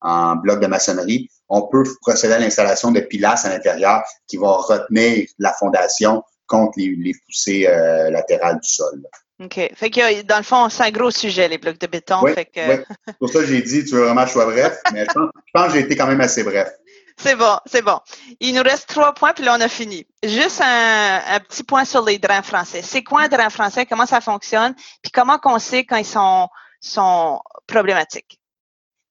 en 0.00 0.36
bloc 0.36 0.60
de 0.60 0.66
maçonnerie, 0.66 1.28
on 1.48 1.62
peut 1.68 1.84
procéder 2.00 2.34
à 2.34 2.38
l'installation 2.38 2.90
de 2.90 3.00
pilasses 3.00 3.44
à 3.44 3.50
l'intérieur 3.50 4.02
qui 4.26 4.36
vont 4.36 4.56
retenir 4.56 5.28
la 5.38 5.52
fondation 5.52 6.24
contre 6.46 6.72
les, 6.78 6.94
les 6.96 7.14
poussées 7.26 7.68
latérales 8.10 8.58
du 8.60 8.68
sol. 8.68 9.02
OK. 9.42 9.54
Fait 9.74 9.90
que 9.90 10.22
dans 10.22 10.36
le 10.36 10.42
fond, 10.42 10.68
c'est 10.68 10.84
un 10.84 10.90
gros 10.90 11.10
sujet, 11.10 11.48
les 11.48 11.58
blocs 11.58 11.78
de 11.78 11.86
béton. 11.86 12.20
Oui, 12.22 12.34
fait 12.34 12.44
que... 12.44 12.76
oui. 12.76 12.84
Pour 13.18 13.30
ça, 13.30 13.44
j'ai 13.44 13.62
dit, 13.62 13.84
tu 13.84 13.94
veux 13.94 14.04
vraiment 14.04 14.22
que 14.22 14.28
je 14.28 14.32
sois 14.32 14.46
bref, 14.46 14.80
mais 14.92 15.04
je 15.04 15.12
pense, 15.12 15.28
je 15.34 15.50
pense 15.52 15.66
que 15.66 15.72
j'ai 15.72 15.80
été 15.80 15.96
quand 15.96 16.06
même 16.06 16.20
assez 16.20 16.44
bref. 16.44 16.68
C'est 17.16 17.36
bon, 17.36 17.58
c'est 17.66 17.82
bon. 17.82 18.00
Il 18.40 18.56
nous 18.56 18.62
reste 18.64 18.88
trois 18.88 19.14
points, 19.14 19.32
puis 19.32 19.44
là, 19.44 19.54
on 19.56 19.60
a 19.60 19.68
fini. 19.68 20.04
Juste 20.24 20.60
un, 20.60 21.20
un 21.28 21.38
petit 21.38 21.62
point 21.62 21.84
sur 21.84 22.04
les 22.04 22.18
drains 22.18 22.42
français. 22.42 22.82
C'est 22.82 23.04
quoi 23.04 23.22
un 23.22 23.28
drain 23.28 23.50
français? 23.50 23.86
Comment 23.86 24.04
ça 24.04 24.20
fonctionne? 24.20 24.74
Puis 25.00 25.12
comment 25.12 25.38
qu'on 25.38 25.60
sait 25.60 25.84
quand 25.84 25.96
ils 25.96 26.04
sont, 26.04 26.48
sont 26.80 27.40
problématiques? 27.68 28.40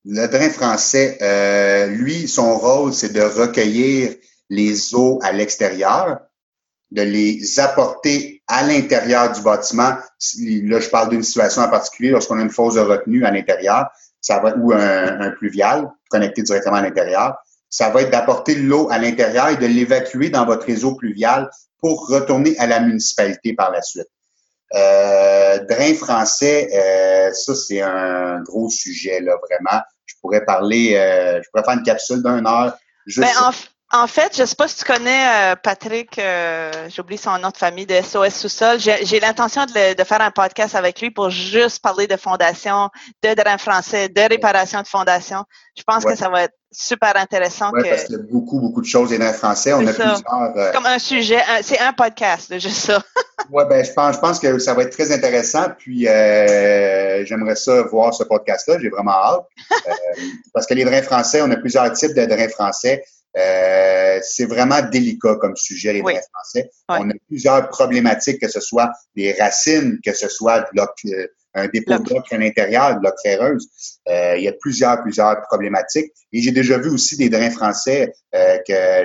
Le 0.04 0.28
drain 0.28 0.50
français, 0.50 1.18
euh, 1.22 1.88
lui, 1.88 2.28
son 2.28 2.58
rôle, 2.58 2.94
c'est 2.94 3.14
de 3.14 3.22
recueillir 3.22 4.14
les 4.50 4.94
eaux 4.94 5.20
à 5.24 5.32
l'extérieur, 5.32 6.20
de 6.94 7.02
les 7.02 7.60
apporter 7.60 8.44
à 8.48 8.64
l'intérieur 8.64 9.32
du 9.32 9.42
bâtiment. 9.42 9.96
Là, 10.40 10.80
je 10.80 10.90
parle 10.90 11.10
d'une 11.10 11.24
situation 11.24 11.64
en 11.64 11.70
particulier 11.70 12.12
lorsqu'on 12.12 12.38
a 12.38 12.42
une 12.42 12.52
fosse 12.52 12.76
de 12.76 12.82
retenue 12.82 13.26
à 13.26 13.32
l'intérieur, 13.32 13.88
ça 14.22 14.40
va 14.40 14.56
ou 14.56 14.72
un, 14.74 15.20
un 15.20 15.32
pluvial 15.32 15.90
connecté 16.10 16.44
directement 16.44 16.78
à 16.78 16.82
l'intérieur. 16.82 17.36
ça 17.70 17.90
va 17.90 18.04
être 18.04 18.12
d'apporter 18.12 18.54
l'eau 18.56 18.88
à 18.92 19.00
l'intérieur 19.00 19.50
et 19.50 19.58
de 19.58 19.66
l'évacuer 19.66 20.30
dans 20.30 20.46
votre 20.46 20.68
réseau 20.68 20.94
pluvial 20.96 21.50
pour 21.80 22.08
retourner 22.08 22.56
à 22.60 22.68
la 22.68 22.80
municipalité 22.80 23.54
par 23.54 23.72
la 23.72 23.82
suite. 23.82 24.08
Euh, 24.76 25.60
drain 25.66 25.94
français, 25.96 26.70
euh, 26.74 27.34
ça 27.34 27.56
c'est 27.56 27.82
un 27.82 28.42
gros 28.42 28.70
sujet 28.70 29.20
là 29.20 29.36
vraiment. 29.50 29.82
Je 30.06 30.16
pourrais 30.22 30.46
parler, 30.46 30.96
euh, 30.96 31.42
je 31.44 31.50
pourrais 31.50 31.64
faire 31.64 31.78
une 31.78 31.84
capsule 31.84 32.24
d'une 32.24 32.48
heure. 32.48 32.78
Ben, 33.18 33.28
en, 33.42 33.52
fait, 34.08 34.36
je 34.38 34.46
sais 34.46 34.56
pas 34.56 34.68
si 34.68 34.78
tu 34.78 34.86
connais 34.86 35.26
euh, 35.28 35.56
Patrick, 35.56 36.20
j'oublie 36.96 37.18
son 37.18 37.38
nom 37.38 37.50
de 37.50 37.58
famille 37.58 37.86
de 37.86 37.96
SOS 38.02 38.34
sous-sol. 38.34 38.80
J'ai 38.80 39.20
l'intention 39.20 39.66
de, 39.66 39.96
de, 39.96 40.04
faire 40.04 40.22
un 40.22 40.32
podcast 40.32 40.76
avec 40.76 41.00
lui 41.02 41.12
pour 41.12 41.30
juste 41.30 41.82
parler 41.82 42.08
de 42.08 42.18
fondation, 42.18 42.90
de 43.24 43.34
drain 43.34 43.58
français, 43.58 44.10
de 44.10 44.22
réparation 44.22 44.82
de 44.82 44.88
fondation. 44.88 45.44
Je 45.78 45.84
pense 45.84 46.06
que 46.06 46.16
ça 46.16 46.30
va 46.30 46.44
être 46.44 46.56
super 46.74 47.16
intéressant. 47.16 47.72
Oui, 47.74 47.84
parce 47.88 48.06
qu'il 48.06 48.16
y 48.16 48.20
a 48.20 48.24
beaucoup, 48.24 48.60
beaucoup 48.60 48.82
de 48.82 48.86
choses. 48.86 49.14
Et 49.14 49.18
dans 49.18 49.32
français, 49.34 49.74
on 49.74 49.86
a 49.88 49.94
plusieurs. 49.94 50.58
Euh, 50.58 50.72
Comme 50.74 50.86
un 50.86 51.00
sujet, 51.00 51.40
c'est 51.62 51.80
un 51.80 51.94
podcast, 51.94 52.60
juste 52.60 52.86
ça. 52.86 53.02
oui, 53.52 53.64
ben, 53.70 53.86
je 53.86 53.92
pense, 53.94 54.16
je 54.16 54.20
pense 54.20 54.40
que 54.40 54.60
ça 54.60 54.74
va 54.74 54.84
être 54.84 54.92
très 54.92 55.12
intéressant. 55.12 55.68
Puis, 55.78 56.08
euh, 56.08 57.24
j'aimerais 57.26 57.56
ça 57.56 57.84
voir 57.84 58.14
ce 58.14 58.24
podcast-là. 58.24 58.78
J'ai 58.82 58.90
vraiment 58.90 59.12
hâte. 59.12 59.46
Euh, 59.72 59.94
parce 60.54 60.66
que 60.66 60.74
les 60.74 60.84
drains 60.84 61.04
français, 61.04 61.42
on 61.42 61.52
a 61.52 61.56
plusieurs 61.56 61.92
types 61.94 62.16
de 62.16 62.26
drains 62.26 62.50
français. 62.50 63.04
C'est 63.36 64.46
vraiment 64.46 64.82
délicat 64.82 65.36
comme 65.36 65.56
sujet, 65.56 65.94
les 65.94 66.02
drains 66.02 66.20
français. 66.32 66.70
On 66.90 67.10
a 67.10 67.14
plusieurs 67.28 67.70
problématiques, 67.70 68.40
que 68.40 68.50
ce 68.50 68.60
soit 68.60 68.92
des 69.16 69.34
racines, 69.34 70.00
que 70.04 70.14
ce 70.14 70.30
soit 70.30 70.62
de 70.74 71.30
un 71.56 71.68
dépôt 71.68 71.98
d'ocre 72.00 72.34
à 72.34 72.38
l'intérieur 72.38 72.98
de 72.98 73.04
l'ocre 73.04 73.22
ferreuse. 73.22 73.70
Euh, 74.10 74.36
il 74.38 74.44
y 74.44 74.48
a 74.48 74.54
plusieurs, 74.54 75.02
plusieurs 75.02 75.42
problématiques. 75.44 76.12
Et 76.32 76.42
j'ai 76.42 76.52
déjà 76.52 76.78
vu 76.78 76.90
aussi 76.90 77.16
des 77.18 77.30
drains 77.30 77.52
français 77.52 78.14
euh, 78.34 78.58
que 78.68 79.04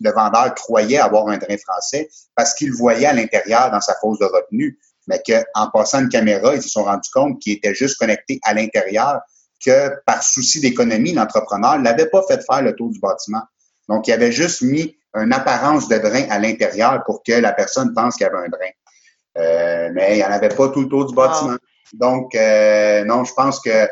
le, 0.00 0.12
vendeur 0.12 0.54
croyait 0.54 0.98
avoir 0.98 1.28
un 1.28 1.38
drain 1.38 1.56
français 1.56 2.08
parce 2.34 2.54
qu'il 2.54 2.72
voyait 2.72 3.06
à 3.06 3.12
l'intérieur 3.12 3.70
dans 3.70 3.80
sa 3.80 3.94
fosse 3.94 4.18
de 4.18 4.26
retenue, 4.26 4.78
mais 5.06 5.22
qu'en 5.26 5.70
passant 5.70 6.00
une 6.00 6.08
caméra, 6.08 6.54
ils 6.54 6.62
se 6.62 6.68
sont 6.68 6.84
rendus 6.84 7.10
compte 7.12 7.40
qu'il 7.40 7.54
était 7.54 7.74
juste 7.74 7.96
connecté 7.96 8.40
à 8.42 8.52
l'intérieur, 8.52 9.20
que 9.64 9.90
par 10.04 10.22
souci 10.22 10.60
d'économie, 10.60 11.12
l'entrepreneur 11.12 11.78
l'avait 11.78 12.10
pas 12.10 12.22
fait 12.28 12.44
faire 12.44 12.62
le 12.62 12.74
tour 12.74 12.90
du 12.90 13.00
bâtiment. 13.00 13.42
Donc, 13.88 14.08
il 14.08 14.12
avait 14.12 14.32
juste 14.32 14.62
mis 14.62 14.96
une 15.14 15.32
apparence 15.32 15.88
de 15.88 15.96
drain 15.98 16.24
à 16.30 16.38
l'intérieur 16.38 17.02
pour 17.04 17.22
que 17.22 17.32
la 17.32 17.52
personne 17.52 17.94
pense 17.94 18.16
qu'il 18.16 18.26
y 18.26 18.28
avait 18.28 18.46
un 18.46 18.48
drain. 18.48 18.70
Euh, 19.38 19.90
mais 19.94 20.14
il 20.14 20.16
n'y 20.16 20.24
en 20.24 20.30
avait 20.30 20.48
pas 20.48 20.68
tout 20.68 20.82
le 20.82 20.88
tour 20.88 21.06
du 21.06 21.14
bâtiment. 21.14 21.56
Donc, 21.92 22.34
euh, 22.34 23.04
non, 23.04 23.24
je 23.24 23.32
pense 23.34 23.60
que 23.60 23.88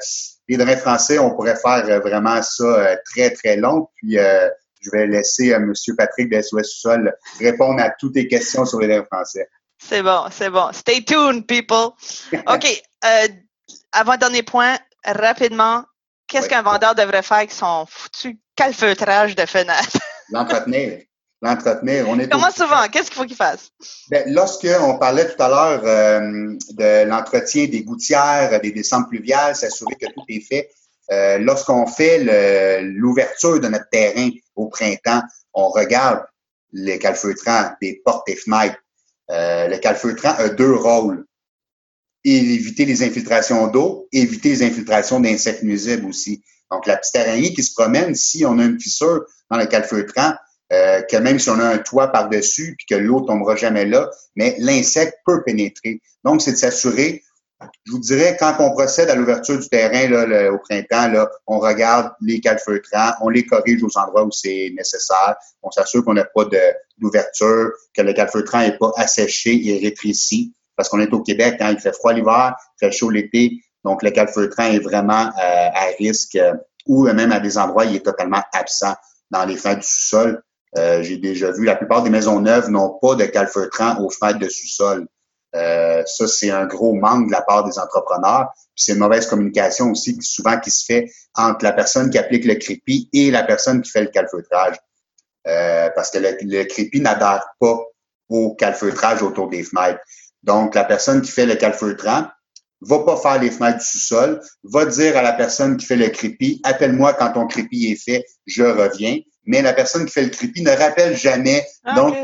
les 0.49 0.57
drains 0.57 0.77
français, 0.77 1.19
on 1.19 1.35
pourrait 1.35 1.57
faire 1.57 2.01
vraiment 2.01 2.43
ça 2.43 2.65
euh, 2.65 2.97
très, 3.13 3.31
très 3.31 3.57
long. 3.57 3.89
Puis, 3.97 4.19
euh, 4.19 4.49
je 4.81 4.91
vais 4.91 5.07
laisser 5.07 5.51
M. 5.51 5.73
Patrick 5.97 6.31
de 6.31 6.43
SOS 6.43 6.81
Sol 6.81 7.15
répondre 7.39 7.81
à 7.81 7.91
toutes 7.91 8.15
tes 8.15 8.29
questions 8.29 8.67
sur 8.67 8.81
les 8.81 8.89
drains 8.89 9.07
français. 9.11 9.49
C'est 9.79 10.03
bon, 10.03 10.27
c'est 10.31 10.51
bon. 10.51 10.71
Stay 10.73 11.03
tuned, 11.05 11.47
people. 11.47 11.93
OK. 12.47 12.83
avant-dernier 13.93 14.43
point, 14.43 14.79
rapidement, 15.05 15.85
qu'est-ce 16.27 16.49
qu'un 16.49 16.63
vendeur 16.63 16.95
devrait 16.95 17.23
faire 17.23 17.39
avec 17.39 17.53
son 17.53 17.87
foutu 17.87 18.39
calfeutrage 18.57 19.35
de 19.35 19.47
fenêtre? 19.47 19.99
L'entretenir 20.31 21.01
l'entretenir. 21.45 22.09
On 22.09 22.19
est 22.19 22.29
Comment 22.29 22.51
souvent? 22.51 22.89
Qu'est-ce 22.91 23.11
qu'il 23.11 23.21
faut 23.21 23.27
qu'il 23.27 23.37
fasse? 23.37 23.71
Ben, 24.11 24.25
Lorsqu'on 24.33 24.99
parlait 24.99 25.29
tout 25.29 25.43
à 25.43 25.49
l'heure 25.49 25.83
euh, 25.85 26.57
de 26.71 27.05
l'entretien 27.07 27.67
des 27.67 27.83
gouttières, 27.85 28.61
des 28.61 28.73
descentes 28.73 29.09
pluviales, 29.09 29.55
s'assurer 29.55 29.95
que 29.95 30.07
tout 30.07 30.25
est 30.29 30.41
fait. 30.41 30.71
Euh, 31.13 31.39
lorsqu'on 31.39 31.87
fait 31.87 32.81
l'ouverture 32.83 33.61
de 33.61 33.69
notre 33.69 33.89
terrain 33.91 34.31
au 34.57 34.69
printemps, 34.69 35.23
on 35.53 35.69
regarde 35.69 36.25
les 36.73 36.99
calfeutrants 36.99 37.73
des 37.81 38.01
portes 38.05 38.29
et 38.29 38.37
fenêtres. 38.37 38.79
Euh, 39.31 39.69
le 39.69 39.77
calfeutrant 39.79 40.35
a 40.37 40.49
deux 40.49 40.75
rôles. 40.75 41.25
éviter 42.25 42.87
les 42.87 43.03
infiltrations 43.03 43.67
d'eau, 43.67 44.09
éviter 44.11 44.49
les 44.49 44.63
infiltrations 44.63 45.21
d'insectes 45.21 45.63
nuisibles 45.63 46.07
aussi. 46.07 46.43
Donc, 46.75 46.87
la 46.87 46.97
petite 46.97 47.15
araignée 47.15 47.53
qui 47.53 47.63
se 47.63 47.73
promène, 47.73 48.17
si 48.17 48.45
on 48.45 48.59
a 48.59 48.65
une 48.65 48.81
fissure 48.81 49.25
dans 49.49 49.57
le 49.57 49.67
calfeutrant, 49.67 50.33
euh, 50.73 51.03
que 51.03 51.17
même 51.19 51.39
si 51.39 51.49
on 51.49 51.61
a 51.61 51.67
un 51.69 51.79
toit 51.79 52.09
par-dessus 52.09 52.75
puis 52.77 52.87
que 52.91 53.01
l'eau 53.01 53.21
tombera 53.21 53.55
jamais 53.55 53.85
là, 53.85 54.11
mais 54.35 54.57
l'insecte 54.59 55.19
peut 55.25 55.45
pénétrer. 55.45 56.01
Donc, 56.25 56.43
c'est 56.43 56.53
de 56.53 56.57
s'assurer, 56.57 57.23
je 57.87 57.93
vous 57.93 58.01
dirais, 58.01 58.37
quand 58.41 58.57
on 58.59 58.73
procède 58.73 59.09
à 59.09 59.15
l'ouverture 59.15 59.57
du 59.57 59.69
terrain 59.69 60.51
au 60.51 60.59
printemps, 60.59 61.27
on 61.47 61.61
regarde 61.61 62.11
les 62.21 62.41
calfeutrants, 62.41 63.13
on 63.21 63.29
les 63.29 63.47
corrige 63.47 63.85
aux 63.85 63.97
endroits 63.97 64.25
où 64.25 64.33
c'est 64.33 64.73
nécessaire, 64.77 65.37
on 65.63 65.71
s'assure 65.71 66.05
qu'on 66.05 66.15
n'a 66.15 66.25
pas 66.25 66.47
d'ouverture, 66.99 67.71
que 67.95 68.03
le 68.03 68.13
calfeutrant 68.15 68.61
n'est 68.61 68.77
pas 68.77 68.93
asséché 68.97 69.69
et 69.69 69.79
rétréci, 69.79 70.55
parce 70.75 70.89
qu'on 70.89 70.99
est 70.99 71.13
au 71.13 71.23
Québec, 71.23 71.55
hein, 71.61 71.71
il 71.71 71.79
fait 71.79 71.95
froid 71.95 72.13
l'hiver, 72.13 72.57
il 72.81 72.87
fait 72.87 72.93
chaud 72.93 73.11
l'été, 73.11 73.61
donc 73.85 74.03
le 74.03 74.11
calfeutrant 74.11 74.65
est 74.65 74.79
vraiment 74.79 75.27
euh, 75.27 75.69
à 75.75 75.87
risque, 75.99 76.37
euh, 76.37 76.55
ou 76.87 77.05
même 77.05 77.33
à 77.33 77.41
des 77.41 77.59
endroits, 77.59 77.85
il 77.85 77.97
est 77.97 78.05
totalement 78.05 78.43
absent 78.53 78.95
dans 79.31 79.45
les 79.45 79.57
fins 79.57 79.75
du 79.75 79.83
sous-sol. 79.83 80.43
Euh, 80.77 81.03
j'ai 81.03 81.19
déjà 81.19 81.51
vu, 81.51 81.65
la 81.65 81.77
plupart 81.77 82.03
des 82.03 82.11
maisons 82.11 82.41
neuves 82.41 82.71
n'ont 82.71 82.99
pas 83.01 83.15
de 83.15 83.25
calfeutrant 83.25 84.01
aux 84.01 84.11
fenêtres 84.11 84.39
de 84.39 84.49
sous-sol. 84.49 85.07
Ça, 85.55 86.27
c'est 86.27 86.51
un 86.51 86.67
gros 86.67 86.95
manque 86.95 87.29
de 87.29 87.33
la 87.33 87.41
part 87.41 87.63
des 87.63 87.79
entrepreneurs. 87.79 88.49
C'est 88.75 88.95
une 88.95 88.99
mauvaise 88.99 89.29
communication 89.29 89.93
aussi, 89.93 90.19
souvent 90.21 90.59
qui 90.59 90.73
se 90.73 90.85
fait 90.85 91.09
entre 91.37 91.65
la 91.65 91.73
personne 91.73 92.11
qui 92.11 92.19
applique 92.19 92.45
le 92.45 92.57
crépi 92.57 93.09
et 93.13 93.31
la 93.31 93.45
personne 93.45 93.81
qui 93.81 93.89
fait 93.89 94.03
le 94.03 94.09
calfeutrage. 94.09 94.75
Parce 95.45 96.11
que 96.11 96.19
le, 96.19 96.37
le 96.41 96.65
crépi 96.65 97.01
n'adhère 97.01 97.47
pas 97.61 97.79
au 98.29 98.57
calfeutrage 98.57 99.23
autour 99.23 99.49
des 99.49 99.63
fenêtres. 99.63 100.01
Donc, 100.43 100.75
la 100.75 100.83
personne 100.83 101.23
qui 101.23 101.31
fait 101.31 101.47
le 101.47 101.55
calfeutrant 101.55 102.27
va 102.81 103.01
pas 103.01 103.17
faire 103.17 103.41
les 103.41 103.51
fenêtres 103.51 103.79
du 103.79 103.85
sous-sol, 103.85 104.41
va 104.65 104.87
dire 104.87 105.17
à 105.17 105.23
la 105.23 105.33
personne 105.33 105.77
qui 105.77 105.87
fait 105.87 105.97
le 105.97 106.09
crépi, 106.09 106.61
appelle-moi 106.65 107.15
quand 107.15 107.33
ton 107.33 107.47
crépi 107.47 107.87
est 107.87 108.03
fait, 108.03 108.25
je 108.47 108.63
reviens 108.63 109.19
mais 109.47 109.63
la 109.63 109.73
personne 109.73 110.07
qui 110.07 110.13
fait 110.13 110.23
le 110.23 110.31
crépi 110.31 110.63
ne 110.63 110.71
rappelle 110.71 111.17
jamais. 111.17 111.67
Ah, 111.85 111.95
Donc, 111.95 112.17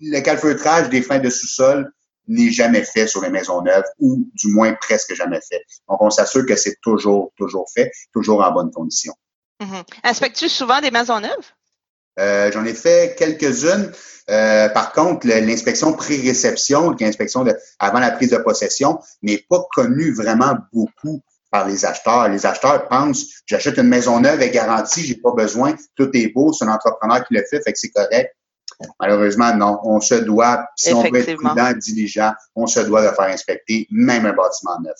le 0.00 0.20
calfeutrage 0.20 0.88
des 0.88 1.02
fins 1.02 1.18
de 1.18 1.30
sous-sol 1.30 1.90
n'est 2.26 2.50
jamais 2.50 2.82
fait 2.82 3.06
sur 3.06 3.22
les 3.22 3.30
maisons 3.30 3.62
neuves 3.62 3.84
ou 3.98 4.28
du 4.34 4.48
moins 4.48 4.74
presque 4.80 5.14
jamais 5.14 5.40
fait. 5.48 5.62
Donc, 5.88 6.00
on 6.00 6.10
s'assure 6.10 6.46
que 6.46 6.56
c'est 6.56 6.76
toujours, 6.80 7.32
toujours 7.36 7.66
fait, 7.72 7.90
toujours 8.12 8.42
en 8.42 8.52
bonne 8.52 8.70
condition. 8.70 9.12
Mm 9.60 9.82
Inspectes-tu 10.02 10.48
souvent 10.48 10.80
des 10.80 10.90
maisons 10.90 11.20
neuves? 11.20 11.52
Euh, 12.18 12.50
J'en 12.52 12.64
ai 12.64 12.74
fait 12.74 13.16
quelques-unes. 13.18 13.92
Euh, 14.30 14.68
par 14.70 14.92
contre, 14.92 15.26
l'inspection 15.26 15.92
pré-réception, 15.92 16.96
l'inspection 16.98 17.44
avant 17.78 17.98
la 17.98 18.10
prise 18.10 18.30
de 18.30 18.38
possession, 18.38 18.98
n'est 19.22 19.44
pas 19.48 19.62
connue 19.74 20.12
vraiment 20.14 20.56
beaucoup 20.72 21.20
par 21.50 21.68
les 21.68 21.84
acheteurs. 21.84 22.28
Les 22.28 22.46
acheteurs 22.46 22.88
pensent, 22.88 23.26
j'achète 23.46 23.76
une 23.76 23.88
maison 23.88 24.20
neuve, 24.20 24.40
et 24.42 24.50
garantie, 24.50 25.04
j'ai 25.04 25.16
pas 25.16 25.32
besoin, 25.32 25.74
tout 25.94 26.10
est 26.14 26.32
beau, 26.32 26.52
c'est 26.52 26.64
un 26.64 26.72
entrepreneur 26.72 27.24
qui 27.26 27.34
le 27.34 27.44
fait, 27.48 27.60
fait 27.62 27.72
que 27.72 27.78
c'est 27.78 27.90
correct. 27.90 28.34
Malheureusement, 28.98 29.54
non. 29.54 29.78
On 29.84 30.00
se 30.00 30.14
doit, 30.14 30.66
si 30.76 30.92
on 30.92 31.02
veut 31.02 31.16
être 31.16 31.36
prudent, 31.36 31.72
diligent, 31.76 32.32
on 32.56 32.66
se 32.66 32.80
doit 32.80 33.02
de 33.02 33.14
faire 33.14 33.26
inspecter 33.26 33.86
même 33.90 34.26
un 34.26 34.32
bâtiment 34.32 34.80
neuf. 34.82 34.96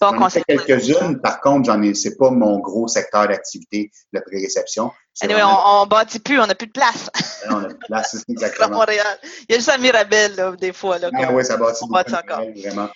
J'en 0.00 0.26
ai 0.26 0.30
fait 0.30 0.44
quelques-unes. 0.44 1.20
Par 1.22 1.40
contre, 1.40 1.66
j'en 1.66 1.80
ai, 1.82 1.94
c'est 1.94 2.16
pas 2.16 2.30
mon 2.30 2.58
gros 2.58 2.86
secteur 2.86 3.28
d'activité, 3.28 3.90
la 4.12 4.20
pré-réception. 4.20 4.92
Anyway, 5.22 5.42
on, 5.42 5.82
on 5.82 5.86
bâtit 5.86 6.18
plus, 6.18 6.38
on 6.38 6.46
n'a 6.46 6.54
plus 6.54 6.66
de 6.66 6.72
place. 6.72 7.08
on 7.48 7.60
n'a 7.60 7.68
plus 7.68 7.74
de 7.74 7.86
place, 7.86 8.10
c'est 8.12 8.28
exactement. 8.28 8.66
À 8.66 8.70
Montréal. 8.70 9.18
Il 9.48 9.52
y 9.52 9.54
a 9.54 9.56
juste 9.58 9.70
à 9.70 9.78
Mirabel, 9.78 10.34
là, 10.36 10.52
des 10.52 10.72
fois. 10.72 10.98
Là, 10.98 11.10
ah 11.14 11.32
oui, 11.32 11.44
ça 11.44 11.56
bâtit 11.56 11.86
beaucoup. 11.88 12.12
encore. 12.12 12.42
Vraiment. 12.54 12.88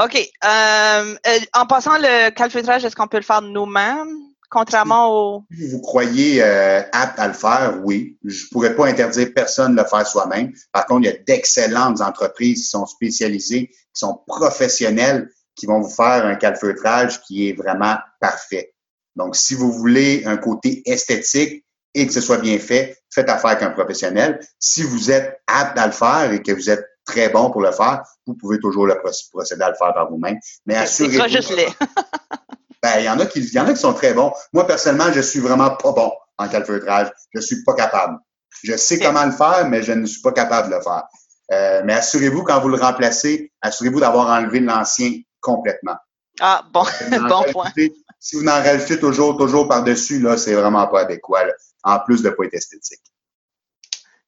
OK. 0.00 0.16
Euh, 0.16 1.14
euh, 1.26 1.38
en 1.54 1.66
passant 1.66 1.98
le 1.98 2.30
calfeutrage, 2.30 2.84
est-ce 2.84 2.96
qu'on 2.96 3.08
peut 3.08 3.18
le 3.18 3.24
faire 3.24 3.42
nous-mêmes, 3.42 4.08
contrairement 4.48 5.10
au... 5.10 5.44
Si 5.54 5.68
vous 5.70 5.80
croyez 5.80 6.42
euh, 6.42 6.80
apte 6.92 7.18
à 7.18 7.26
le 7.26 7.34
faire, 7.34 7.80
oui. 7.82 8.16
Je 8.24 8.46
pourrais 8.50 8.74
pas 8.74 8.86
interdire 8.86 9.28
personne 9.34 9.74
de 9.74 9.82
le 9.82 9.88
faire 9.88 10.06
soi-même. 10.06 10.52
Par 10.72 10.86
contre, 10.86 11.02
il 11.02 11.06
y 11.06 11.14
a 11.14 11.18
d'excellentes 11.18 12.00
entreprises 12.00 12.62
qui 12.62 12.68
sont 12.68 12.86
spécialisées, 12.86 13.68
qui 13.68 13.76
sont 13.92 14.22
professionnelles, 14.26 15.28
qui 15.54 15.66
vont 15.66 15.80
vous 15.80 15.90
faire 15.90 16.26
un 16.26 16.34
calfeutrage 16.36 17.20
qui 17.22 17.48
est 17.48 17.52
vraiment 17.52 17.96
parfait. 18.20 18.74
Donc, 19.16 19.36
si 19.36 19.54
vous 19.54 19.72
voulez 19.72 20.22
un 20.24 20.36
côté 20.36 20.82
esthétique 20.86 21.64
et 21.94 22.06
que 22.06 22.12
ce 22.12 22.20
soit 22.20 22.38
bien 22.38 22.58
fait, 22.58 22.98
faites 23.10 23.28
affaire 23.28 23.50
avec 23.50 23.62
un 23.62 23.70
professionnel. 23.70 24.40
Si 24.58 24.82
vous 24.82 25.10
êtes 25.10 25.40
apte 25.46 25.78
à 25.78 25.86
le 25.86 25.92
faire 25.92 26.32
et 26.32 26.42
que 26.42 26.52
vous 26.52 26.70
êtes 26.70 26.84
très 27.04 27.28
bon 27.28 27.50
pour 27.50 27.60
le 27.60 27.72
faire, 27.72 28.02
vous 28.26 28.34
pouvez 28.34 28.58
toujours 28.58 28.86
le 28.86 28.98
procéder 29.32 29.62
à 29.62 29.70
le 29.70 29.76
faire 29.76 29.92
par 29.92 30.10
vous-même. 30.10 30.38
Mais 30.66 30.76
assurez-vous. 30.76 31.28
juste 31.28 31.52
ben, 32.82 32.98
il 32.98 33.04
y 33.04 33.08
en 33.08 33.18
a 33.18 33.26
qui, 33.26 33.40
il 33.40 33.52
y 33.52 33.60
en 33.60 33.66
a 33.66 33.74
qui 33.74 33.80
sont 33.80 33.92
très 33.92 34.14
bons. 34.14 34.32
Moi, 34.52 34.66
personnellement, 34.66 35.12
je 35.12 35.20
suis 35.20 35.40
vraiment 35.40 35.70
pas 35.76 35.92
bon 35.92 36.12
en 36.38 36.48
calfeutrage. 36.48 37.10
Je 37.34 37.40
suis 37.40 37.62
pas 37.64 37.74
capable. 37.74 38.18
Je 38.62 38.76
sais 38.76 38.98
comment 38.98 39.24
le 39.24 39.32
faire, 39.32 39.68
mais 39.68 39.82
je 39.82 39.92
ne 39.92 40.06
suis 40.06 40.22
pas 40.22 40.32
capable 40.32 40.70
de 40.70 40.76
le 40.76 40.82
faire. 40.82 41.04
Euh, 41.52 41.82
mais 41.84 41.94
assurez-vous, 41.94 42.44
quand 42.44 42.60
vous 42.60 42.68
le 42.68 42.76
remplacez, 42.76 43.52
assurez-vous 43.60 44.00
d'avoir 44.00 44.28
enlevé 44.28 44.60
l'ancien 44.60 45.12
complètement. 45.42 45.96
Ah, 46.40 46.64
bon, 46.72 46.84
bon 47.28 47.44
point. 47.52 47.70
Si 48.18 48.36
vous 48.36 48.46
en 48.46 48.62
rajoutez 48.62 48.98
toujours, 48.98 49.36
toujours 49.36 49.68
par-dessus, 49.68 50.20
là, 50.20 50.38
c'est 50.38 50.54
vraiment 50.54 50.86
pas 50.86 51.00
adéquat, 51.00 51.44
en 51.82 51.98
plus 52.00 52.22
de 52.22 52.30
pas 52.30 52.44
être 52.44 52.54
esthétique. 52.54 53.02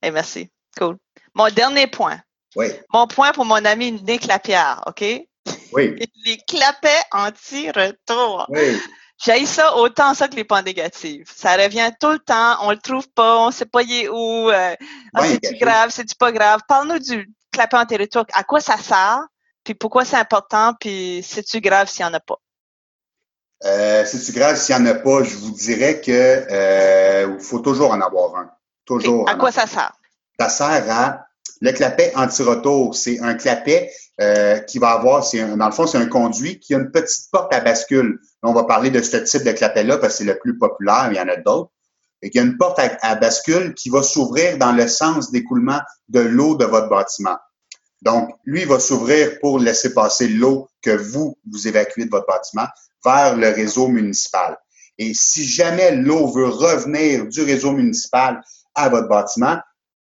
Eh, 0.02 0.10
merci. 0.10 0.50
Cool. 0.76 0.98
Mon 1.34 1.48
dernier 1.48 1.86
point. 1.86 2.20
Oui. 2.56 2.66
Mon 2.92 3.06
point 3.06 3.32
pour 3.32 3.44
mon 3.44 3.64
ami 3.64 3.92
Nick 3.92 4.26
Lapierre, 4.26 4.82
OK? 4.86 5.02
Oui. 5.72 5.96
les 6.24 6.36
clapets 6.46 7.02
anti-retour. 7.12 8.46
Oui. 8.48 8.78
J'ai 9.24 9.46
ça 9.46 9.76
autant 9.76 10.12
ça 10.12 10.28
que 10.28 10.34
les 10.34 10.44
points 10.44 10.62
négatifs. 10.62 11.32
Ça 11.34 11.56
revient 11.56 11.90
tout 12.00 12.10
le 12.10 12.18
temps, 12.18 12.56
on 12.62 12.70
le 12.70 12.78
trouve 12.78 13.08
pas, 13.10 13.38
on 13.38 13.50
sait 13.50 13.64
pas 13.64 13.82
il 13.82 13.92
est 13.92 14.08
où. 14.08 14.50
Euh, 14.50 14.74
ah, 15.14 15.26
c'est-tu 15.26 15.56
grave, 15.56 15.90
c'est-tu 15.90 16.14
pas 16.16 16.32
grave? 16.32 16.60
Parle-nous 16.68 16.98
du 16.98 17.32
clapet 17.52 17.76
anti-retour. 17.76 18.24
À 18.34 18.42
quoi 18.42 18.60
ça 18.60 18.76
sert? 18.76 19.24
Puis 19.64 19.74
pourquoi 19.74 20.04
c'est 20.04 20.16
important? 20.16 20.74
Puis 20.78 21.24
c'est-tu 21.26 21.60
grave 21.60 21.88
s'il 21.88 22.04
n'y 22.04 22.10
en 22.10 22.14
a 22.14 22.20
pas? 22.20 22.38
Euh, 23.64 24.04
c'est-tu 24.04 24.32
grave 24.32 24.56
s'il 24.56 24.76
n'y 24.76 24.82
en 24.82 24.86
a 24.86 24.94
pas? 24.94 25.22
Je 25.22 25.36
vous 25.36 25.52
dirais 25.52 26.00
que 26.00 26.10
euh, 26.12 27.38
faut 27.40 27.60
toujours 27.60 27.90
en 27.90 28.00
avoir 28.00 28.36
un. 28.36 28.50
Toujours. 28.84 29.28
à 29.28 29.36
quoi 29.36 29.50
ça 29.50 29.66
sert? 29.66 29.92
Ça 30.38 30.48
sert 30.50 30.90
à 30.90 31.26
le 31.60 31.72
clapet 31.72 32.12
anti-retour. 32.14 32.94
C'est 32.94 33.20
un 33.20 33.34
clapet 33.34 33.90
euh, 34.20 34.58
qui 34.58 34.78
va 34.78 34.90
avoir, 34.90 35.24
c'est 35.24 35.56
dans 35.56 35.66
le 35.66 35.72
fond, 35.72 35.86
c'est 35.86 35.98
un 35.98 36.06
conduit 36.06 36.60
qui 36.60 36.74
a 36.74 36.78
une 36.78 36.90
petite 36.90 37.30
porte 37.32 37.52
à 37.54 37.60
bascule. 37.60 38.20
on 38.42 38.52
va 38.52 38.64
parler 38.64 38.90
de 38.90 39.00
ce 39.00 39.16
type 39.16 39.44
de 39.44 39.52
clapet-là 39.52 39.98
parce 39.98 40.14
que 40.14 40.18
c'est 40.18 40.24
le 40.24 40.38
plus 40.38 40.58
populaire, 40.58 41.08
il 41.10 41.16
y 41.16 41.20
en 41.20 41.28
a 41.28 41.36
d'autres. 41.36 41.70
Et 42.20 42.30
qu'il 42.30 42.40
y 42.40 42.44
a 42.44 42.46
une 42.46 42.56
porte 42.56 42.78
à, 42.78 43.14
bascule 43.16 43.74
qui 43.74 43.90
va 43.90 44.02
s'ouvrir 44.02 44.56
dans 44.56 44.72
le 44.72 44.88
sens 44.88 45.30
d'écoulement 45.30 45.80
de 46.08 46.20
l'eau 46.20 46.54
de 46.54 46.64
votre 46.64 46.88
bâtiment. 46.88 47.36
Donc, 48.04 48.30
lui, 48.44 48.64
va 48.64 48.78
s'ouvrir 48.78 49.38
pour 49.40 49.58
laisser 49.58 49.94
passer 49.94 50.28
l'eau 50.28 50.68
que 50.82 50.90
vous, 50.90 51.38
vous 51.50 51.68
évacuez 51.68 52.04
de 52.04 52.10
votre 52.10 52.26
bâtiment 52.26 52.66
vers 53.04 53.36
le 53.36 53.48
réseau 53.48 53.88
municipal. 53.88 54.58
Et 54.98 55.12
si 55.14 55.44
jamais 55.44 55.96
l'eau 55.96 56.28
veut 56.28 56.48
revenir 56.48 57.26
du 57.26 57.42
réseau 57.42 57.72
municipal 57.72 58.42
à 58.74 58.88
votre 58.90 59.08
bâtiment, 59.08 59.58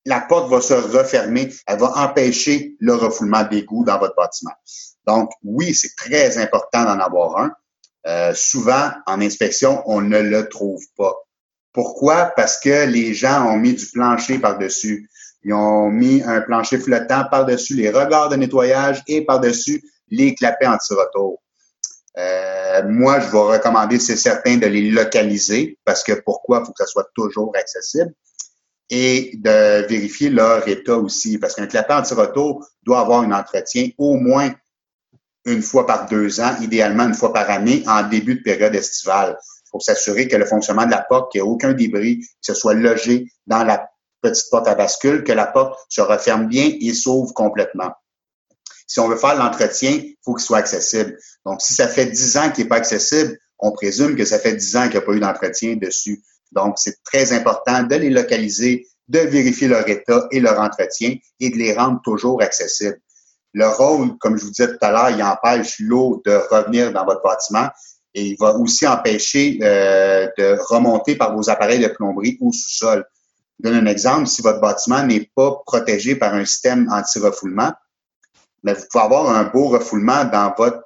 la 0.05 0.21
porte 0.21 0.51
va 0.51 0.61
se 0.61 0.75
refermer, 0.75 1.51
elle 1.67 1.79
va 1.79 1.93
empêcher 1.97 2.77
le 2.81 2.95
refoulement 2.95 3.45
d'égouts 3.45 3.85
dans 3.85 3.99
votre 3.99 4.17
bâtiment. 4.17 4.53
Donc, 5.07 5.31
oui, 5.43 5.75
c'est 5.75 5.95
très 5.97 6.37
important 6.39 6.85
d'en 6.85 6.99
avoir 6.99 7.39
un. 7.39 7.53
Euh, 8.07 8.35
souvent, 8.35 8.91
en 9.07 9.21
inspection, 9.21 9.83
on 9.87 10.03
ne 10.03 10.21
le 10.21 10.49
trouve 10.49 10.85
pas. 10.97 11.15
Pourquoi? 11.73 12.33
Parce 12.37 12.61
que 12.61 12.87
les 12.87 13.15
gens 13.15 13.47
ont 13.47 13.57
mis 13.57 13.73
du 13.73 13.87
plancher 13.87 14.39
par-dessus. 14.39 15.09
Ils 15.45 15.53
ont 15.53 15.91
mis 15.91 16.23
un 16.23 16.41
plancher 16.41 16.79
flottant 16.79 17.25
par-dessus 17.31 17.75
les 17.75 17.91
regards 17.91 18.31
de 18.31 18.37
nettoyage 18.37 19.03
et 19.07 19.25
par-dessus 19.25 19.83
les 20.11 20.35
clapets 20.35 20.67
anti-retour. 20.67 21.43
Euh, 22.17 22.83
moi, 22.89 23.21
je 23.21 23.31
vais 23.31 23.39
recommander, 23.39 23.99
c'est 23.99 24.17
certain, 24.17 24.57
de 24.57 24.67
les 24.67 24.91
localiser 24.91 25.79
parce 25.85 26.03
que 26.03 26.13
pourquoi? 26.13 26.61
Il 26.61 26.67
faut 26.67 26.73
que 26.73 26.85
ça 26.85 26.87
soit 26.87 27.09
toujours 27.15 27.53
accessible 27.57 28.13
et 28.91 29.33
de 29.35 29.87
vérifier 29.87 30.31
leur 30.31 30.67
état 30.69 30.97
aussi. 30.97 31.39
Parce 31.39 31.55
qu'un 31.55 31.67
clapet 31.67 31.95
anti-retour 31.95 32.67
doit 32.83 33.01
avoir 33.01 33.23
un 33.23 33.33
entretien 33.33 33.89
au 33.99 34.15
moins 34.15 34.53
une 35.47 35.63
fois 35.63 35.87
par 35.87 36.09
deux 36.09 36.41
ans, 36.41 36.55
idéalement 36.63 37.05
une 37.05 37.15
fois 37.15 37.33
par 37.33 37.51
année, 37.51 37.83
en 37.87 38.09
début 38.09 38.37
de 38.37 38.43
période 38.43 38.75
estivale, 38.75 39.37
pour 39.71 39.83
s'assurer 39.83 40.27
que 40.27 40.37
le 40.37 40.47
fonctionnement 40.47 40.87
de 40.87 40.91
la 40.91 41.03
porte, 41.03 41.33
qu'il 41.33 41.43
n'y 41.43 41.49
ait 41.49 41.51
aucun 41.51 41.73
débris, 41.73 42.21
que 42.21 42.27
ce 42.41 42.55
soit 42.55 42.75
logé 42.75 43.27
dans 43.47 43.63
la 43.65 43.87
petite 44.31 44.51
porte 44.51 44.67
à 44.67 44.75
bascule, 44.75 45.23
que 45.25 45.33
la 45.33 45.47
porte 45.47 45.79
se 45.89 46.01
referme 46.01 46.49
bien 46.49 46.73
et 46.81 46.93
s'ouvre 46.95 47.33
complètement. 47.35 47.93
Si 48.87 49.01
on 49.01 49.09
veut 49.09 49.17
faire 49.17 49.37
l'entretien, 49.37 49.93
il 49.93 50.17
faut 50.25 50.35
qu'il 50.35 50.45
soit 50.45 50.59
accessible. 50.59 51.17
Donc, 51.47 51.61
si 51.63 51.75
ça 51.75 51.89
fait 51.89 52.07
dix 52.07 52.37
ans 52.37 52.51
qu'il 52.51 52.65
n'est 52.65 52.69
pas 52.69 52.77
accessible, 52.77 53.39
on 53.59 53.73
présume 53.73 54.17
que 54.17 54.25
ça 54.25 54.39
fait 54.39 54.55
dix 54.55 54.77
ans 54.77 54.83
qu'il 54.83 54.93
n'y 54.93 54.97
a 54.99 55.03
pas 55.03 55.13
eu 55.13 55.21
d'entretien 55.21 55.77
dessus. 55.77 56.23
Donc, 56.53 56.75
c'est 56.79 57.03
très 57.03 57.33
important 57.33 57.83
de 57.83 57.97
les 57.97 58.11
localiser, 58.11 58.87
de 59.09 59.21
vérifier 59.21 59.69
leur 59.69 59.89
état 59.89 60.27
et 60.31 60.41
leur 60.41 60.61
entretien 60.61 61.17
et 61.41 61.51
de 61.51 61.57
les 61.57 61.75
rendre 61.75 62.01
toujours 62.05 62.43
accessibles. 62.43 62.99
Le 63.53 63.69
rôle, 63.69 64.19
comme 64.19 64.37
je 64.37 64.45
vous 64.45 64.51
disais 64.51 64.69
tout 64.69 64.79
à 64.81 64.91
l'heure, 64.91 65.11
il 65.11 65.23
empêche 65.23 65.77
l'eau 65.79 66.21
de 66.27 66.33
revenir 66.51 66.93
dans 66.93 67.05
votre 67.05 67.23
bâtiment 67.23 67.69
et 68.15 68.23
il 68.23 68.37
va 68.39 68.55
aussi 68.57 68.87
empêcher 68.87 69.59
euh, 69.63 70.29
de 70.39 70.59
remonter 70.69 71.17
par 71.17 71.37
vos 71.37 71.49
appareils 71.51 71.81
de 71.81 71.89
plomberie 71.89 72.39
au 72.41 72.53
sous-sol. 72.53 73.05
Donne 73.61 73.75
un 73.75 73.87
exemple, 73.87 74.27
si 74.27 74.43
votre 74.43 74.61
bâtiment 74.61 75.03
n'est 75.05 75.31
pas 75.35 75.63
protégé 75.67 76.17
par 76.17 76.35
un 76.35 76.45
système 76.45 76.89
anti-refoulement, 76.91 77.73
mais 78.63 78.75
vous 78.75 78.85
pouvez 78.91 79.05
avoir 79.05 79.29
un 79.29 79.45
beau 79.45 79.69
refoulement 79.69 80.25
dans 80.25 80.53
votre 80.57 80.83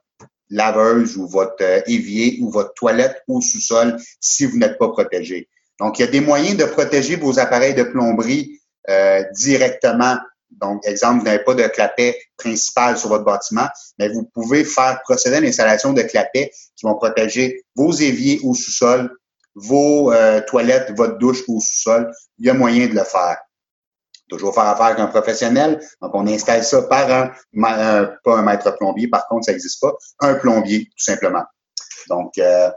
laveuse 0.51 1.17
ou 1.17 1.27
votre 1.27 1.63
euh, 1.63 1.81
évier 1.87 2.39
ou 2.41 2.51
votre 2.51 2.75
toilette 2.75 3.23
au 3.29 3.41
sous-sol 3.41 3.99
si 4.21 4.47
vous 4.47 4.59
n'êtes 4.59 4.79
pas 4.79 4.89
protégé. 4.89 5.49
Donc, 5.79 5.99
il 5.99 6.03
y 6.03 6.09
a 6.09 6.11
des 6.11 6.21
moyens 6.21 6.57
de 6.57 6.65
protéger 6.65 7.17
vos 7.17 7.39
appareils 7.39 7.75
de 7.75 7.85
plomberie 7.85 8.61
euh, 8.89 9.23
directement. 9.33 10.17
Donc, 10.51 10.85
exemple, 10.87 11.19
vous 11.19 11.25
n'avez 11.25 11.45
pas 11.45 11.55
de 11.55 11.63
clapet 11.65 12.19
principal 12.37 12.99
sur 12.99 13.11
votre 13.11 13.25
bâtiment, 13.25 13.69
mais 13.99 14.09
vous 14.09 14.25
pouvez 14.25 14.65
faire 14.65 15.01
procéder 15.05 15.37
à 15.37 15.41
l'installation 15.41 15.93
de 15.93 16.03
clapets 16.03 16.51
qui 16.75 16.87
vont 16.87 16.97
protéger 16.97 17.65
vos 17.77 17.93
éviers 17.93 18.41
au 18.43 18.55
sous-sol, 18.55 19.11
vos 19.59 20.13
euh, 20.13 20.41
toilettes, 20.47 20.93
votre 20.97 21.19
douche 21.19 21.43
au 21.49 21.61
sous-sol. 21.61 22.11
Il 22.39 22.47
y 22.47 22.51
a 22.51 22.55
moyen 22.55 22.87
de 22.87 22.95
le 22.95 23.05
faire. 23.05 23.39
Toujours 24.29 24.55
faire 24.55 24.65
affaire 24.65 24.87
avec 24.87 25.01
un 25.01 25.07
professionnel. 25.07 25.81
Donc, 26.03 26.11
on 26.15 26.27
installe 26.27 26.63
ça 26.63 26.83
par 26.83 27.11
un, 27.11 27.31
pas 28.25 28.37
un 28.37 28.43
maître 28.43 28.71
plombier, 28.77 29.09
par 29.09 29.27
contre, 29.29 29.47
ça 29.47 29.53
n'existe 29.53 29.81
pas, 29.81 29.93
un 30.21 30.35
plombier, 30.35 30.85
tout 30.85 31.05
simplement. 31.05 31.45
Donc, 32.09 32.37
euh, 32.39 32.71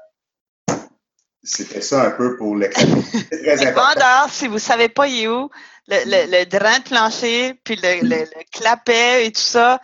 c'était 1.43 1.81
ça 1.81 2.03
un 2.03 2.11
peu 2.11 2.37
pour 2.37 2.55
le 2.55 2.69
très 2.69 3.67
important. 3.67 4.27
si 4.29 4.47
vous 4.47 4.59
savez 4.59 4.89
pas 4.89 5.07
il 5.07 5.23
est 5.23 5.27
où, 5.27 5.49
le, 5.87 6.05
le, 6.05 6.45
drain 6.45 6.79
de 6.79 6.83
plancher, 6.83 7.59
puis 7.63 7.75
le, 7.81 8.07
le, 8.07 8.25
clapet 8.51 9.25
et 9.25 9.31
tout 9.31 9.41
ça, 9.41 9.79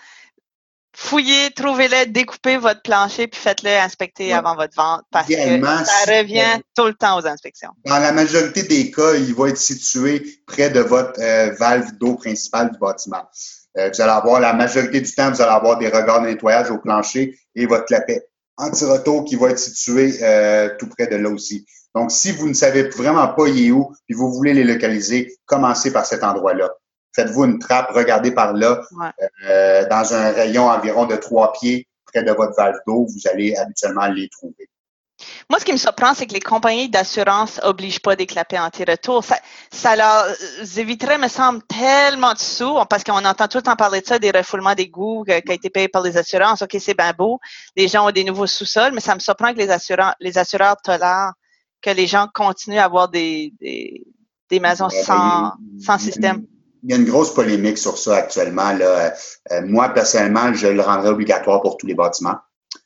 fouillez, 0.98 1.52
trouvez-le, 1.52 2.08
découpez 2.08 2.58
votre 2.58 2.82
plancher, 2.82 3.28
puis 3.28 3.40
faites-le 3.40 3.70
inspecter 3.70 4.34
avant 4.34 4.56
votre 4.56 4.76
vente 4.76 5.04
parce 5.12 5.28
que 5.28 5.36
ça 5.36 6.12
revient 6.12 6.62
tout 6.76 6.86
le 6.86 6.96
temps 6.96 7.20
aux 7.20 7.28
inspections. 7.28 7.70
Dans 7.86 8.00
la 8.00 8.12
majorité 8.12 8.64
des 8.64 8.90
cas, 8.90 9.14
il 9.14 9.36
va 9.36 9.50
être 9.50 9.58
situé 9.58 10.26
près 10.48 10.72
de 10.72 10.80
votre 10.80 11.22
euh, 11.22 11.54
valve 11.60 11.92
d'eau 12.00 12.16
principale 12.16 12.72
du 12.72 12.80
bâtiment. 12.80 13.24
Euh, 13.78 13.92
vous 13.94 14.02
allez 14.02 14.12
avoir, 14.12 14.40
la 14.40 14.54
majorité 14.54 15.00
du 15.00 15.14
temps, 15.14 15.32
vous 15.32 15.40
allez 15.40 15.52
avoir 15.52 15.78
des 15.78 15.88
regards 15.88 16.22
de 16.22 16.28
nettoyage 16.28 16.72
au 16.72 16.80
plancher 16.80 17.38
et 17.56 17.68
votre 17.68 17.86
clapet 17.86 18.28
anti-retour 18.58 19.24
qui 19.26 19.36
va 19.36 19.52
être 19.52 19.60
situé 19.60 20.18
euh, 20.24 20.70
tout 20.80 20.90
près 20.90 21.06
de 21.06 21.16
là 21.16 21.30
aussi. 21.30 21.68
Donc, 21.94 22.12
si 22.12 22.32
vous 22.32 22.48
ne 22.48 22.54
savez 22.54 22.90
vraiment 22.90 23.28
pas 23.28 23.48
y 23.48 23.68
est 23.68 23.72
où, 23.72 23.94
puis 24.08 24.16
vous 24.16 24.34
voulez 24.34 24.54
les 24.54 24.64
localiser, 24.64 25.38
commencez 25.46 25.92
par 25.92 26.08
cet 26.08 26.24
endroit-là. 26.24 26.72
Faites-vous 27.16 27.46
une 27.46 27.60
trappe, 27.60 27.90
regardez 27.92 28.32
par 28.32 28.54
là, 28.54 28.82
euh, 29.46 29.88
dans 29.90 30.14
un 30.14 30.32
rayon 30.32 30.68
environ 30.68 31.06
de 31.06 31.16
trois 31.16 31.52
pieds 31.54 31.88
près 32.06 32.24
de 32.24 32.32
votre 32.32 32.56
valve 32.56 32.78
d'eau, 32.86 33.06
vous 33.06 33.30
allez 33.32 33.56
habituellement 33.56 34.08
les 34.08 34.30
trouver. 34.30 34.70
Moi, 35.50 35.60
ce 35.60 35.66
qui 35.66 35.72
me 35.72 35.78
surprend, 35.78 36.14
c'est 36.14 36.28
que 36.28 36.34
les 36.34 36.40
compagnies 36.40 36.90
d'assurance 36.90 37.60
obligent 37.64 38.02
pas 38.02 38.16
des 38.16 38.28
clapets 38.28 38.60
anti-retour. 38.60 39.24
Ça, 39.24 39.38
ça 39.72 39.96
leur 39.96 40.26
éviterait, 40.78 41.18
me 41.18 41.28
semble, 41.28 41.64
tellement 41.64 42.34
de 42.34 42.40
sous, 42.40 42.78
parce 42.90 43.04
qu'on 43.04 43.26
entend 43.26 43.48
tout 43.48 43.58
le 43.58 43.64
temps 43.64 43.76
parler 43.76 44.02
de 44.02 44.06
ça, 44.06 44.20
des 44.20 44.30
refoulements 44.30 44.76
d'égouts 44.76 45.24
qui 45.24 45.34
ont 45.34 45.54
été 45.54 45.70
payés 45.70 45.88
par 45.88 46.04
les 46.04 46.18
assurances. 46.18 46.62
OK, 46.62 46.78
c'est 46.80 46.96
bien 46.96 47.14
beau. 47.18 47.40
Les 47.76 47.88
gens 47.88 48.08
ont 48.08 48.12
des 48.12 48.24
nouveaux 48.24 48.46
sous-sols, 48.46 48.92
mais 48.94 49.02
ça 49.02 49.16
me 49.16 49.20
surprend 49.20 49.54
que 49.54 49.58
les 49.58 49.72
assureurs, 49.72 50.14
les 50.20 50.38
assureurs 50.38 50.78
tolèrent 50.84 51.32
que 51.82 51.90
les 51.90 52.08
gens 52.08 52.28
continuent 52.34 52.80
à 52.80 52.86
avoir 52.86 53.10
des, 53.10 53.54
des, 53.60 54.06
des 54.50 54.60
maisons 54.60 54.90
sans, 54.90 55.54
sans 55.80 55.98
système. 55.98 56.46
Il 56.84 56.92
y 56.92 56.94
a 56.94 56.98
une 56.98 57.06
grosse 57.06 57.34
polémique 57.34 57.78
sur 57.78 57.98
ça 57.98 58.18
actuellement. 58.18 58.72
Là. 58.74 59.14
Euh, 59.52 59.62
moi, 59.66 59.90
personnellement, 59.90 60.54
je 60.54 60.68
le 60.68 60.82
rendrais 60.82 61.10
obligatoire 61.10 61.62
pour 61.62 61.78
tous 61.78 61.88
les 61.88 61.96
bâtiments. 61.96 62.38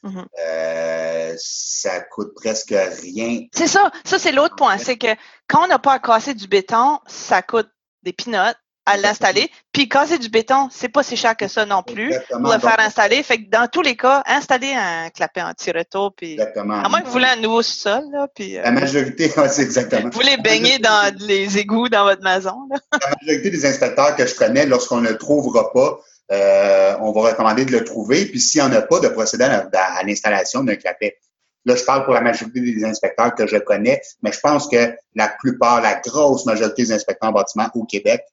Mm-hmm. 0.03 0.26
Euh, 0.45 1.34
ça 1.38 2.01
coûte 2.01 2.34
presque 2.35 2.73
rien. 3.01 3.45
C'est 3.53 3.68
ça. 3.68 3.91
Ça, 4.05 4.19
c'est 4.19 4.31
l'autre 4.31 4.55
point. 4.55 4.77
C'est 4.77 4.97
que 4.97 5.15
quand 5.47 5.65
on 5.65 5.68
n'a 5.68 5.80
pas 5.80 5.93
à 5.93 5.99
casser 5.99 6.34
du 6.34 6.47
béton, 6.47 6.99
ça 7.07 7.41
coûte 7.41 7.69
des 8.03 8.13
pinottes 8.13 8.57
à 8.91 8.97
l'installer. 8.97 9.49
Puis 9.72 9.88
casser 9.88 10.18
du 10.18 10.30
béton, 10.30 10.68
c'est 10.72 10.89
pas 10.89 11.03
si 11.03 11.15
cher 11.15 11.35
que 11.38 11.47
ça 11.47 11.65
non 11.65 11.81
plus 11.81 12.13
pour 12.30 12.51
le 12.51 12.59
faire 12.59 12.80
installer. 12.80 13.23
Fait 13.23 13.38
que 13.38 13.49
dans 13.49 13.68
tous 13.68 13.81
les 13.81 13.95
cas, 13.95 14.22
installer 14.26 14.73
un 14.73 15.09
clapet 15.09 15.41
anti-retour. 15.41 16.13
Puis, 16.15 16.34
exactement. 16.34 16.81
À 16.84 16.89
moins 16.89 17.01
que 17.01 17.05
vous 17.05 17.13
voulez 17.13 17.27
un 17.27 17.41
nouveau 17.41 17.61
sol. 17.61 18.03
Là, 18.11 18.27
puis, 18.34 18.57
euh, 18.57 18.63
La 18.63 18.72
majorité, 18.72 19.31
c'est 19.49 19.61
exactement. 19.61 20.09
Vous 20.09 20.19
voulez 20.19 20.38
baigner 20.38 20.80
dans 20.80 21.15
les 21.19 21.57
égouts 21.57 21.89
dans 21.89 22.03
votre 22.03 22.23
maison. 22.23 22.55
Là. 22.69 22.77
La 22.91 23.15
majorité 23.22 23.49
des 23.49 23.65
inspecteurs 23.65 24.15
que 24.15 24.26
je 24.26 24.35
connais, 24.35 24.65
lorsqu'on 24.65 25.01
ne 25.01 25.11
trouvera 25.13 25.72
pas, 25.72 25.99
euh, 26.31 26.95
on 27.01 27.11
va 27.11 27.30
recommander 27.30 27.65
de 27.65 27.72
le 27.72 27.84
trouver. 27.84 28.26
Puis 28.26 28.39
s'il 28.39 28.61
n'y 28.61 28.68
en 28.68 28.73
a 28.73 28.81
pas, 28.81 28.99
de 28.99 29.07
procéder 29.07 29.45
à, 29.45 30.03
l'installation 30.03 30.63
d'un 30.63 30.76
clapet. 30.76 31.18
Là, 31.65 31.76
je 31.76 31.84
parle 31.84 32.05
pour 32.05 32.13
la 32.13 32.22
majorité 32.22 32.59
des 32.59 32.84
inspecteurs 32.84 33.35
que 33.35 33.45
je 33.45 33.57
connais, 33.57 34.01
mais 34.23 34.31
je 34.31 34.39
pense 34.39 34.68
que 34.68 34.95
la 35.13 35.27
plupart, 35.27 35.80
la 35.81 35.95
grosse 35.95 36.45
majorité 36.45 36.84
des 36.84 36.91
inspecteurs 36.91 37.30
en 37.30 37.34
bâtiment 37.34 37.69
au 37.76 37.85
Québec 37.85 38.23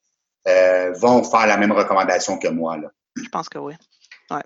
euh, 0.46 0.92
vont 0.98 1.24
faire 1.24 1.46
la 1.46 1.56
même 1.56 1.72
recommandation 1.72 2.38
que 2.38 2.48
moi. 2.48 2.76
Là. 2.76 2.88
Je 3.16 3.28
pense 3.28 3.48
que 3.48 3.58
oui. 3.58 3.74
Ouais. 4.30 4.42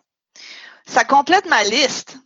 Ça 0.87 1.05
complète 1.05 1.47
ma 1.49 1.63
liste. 1.65 2.17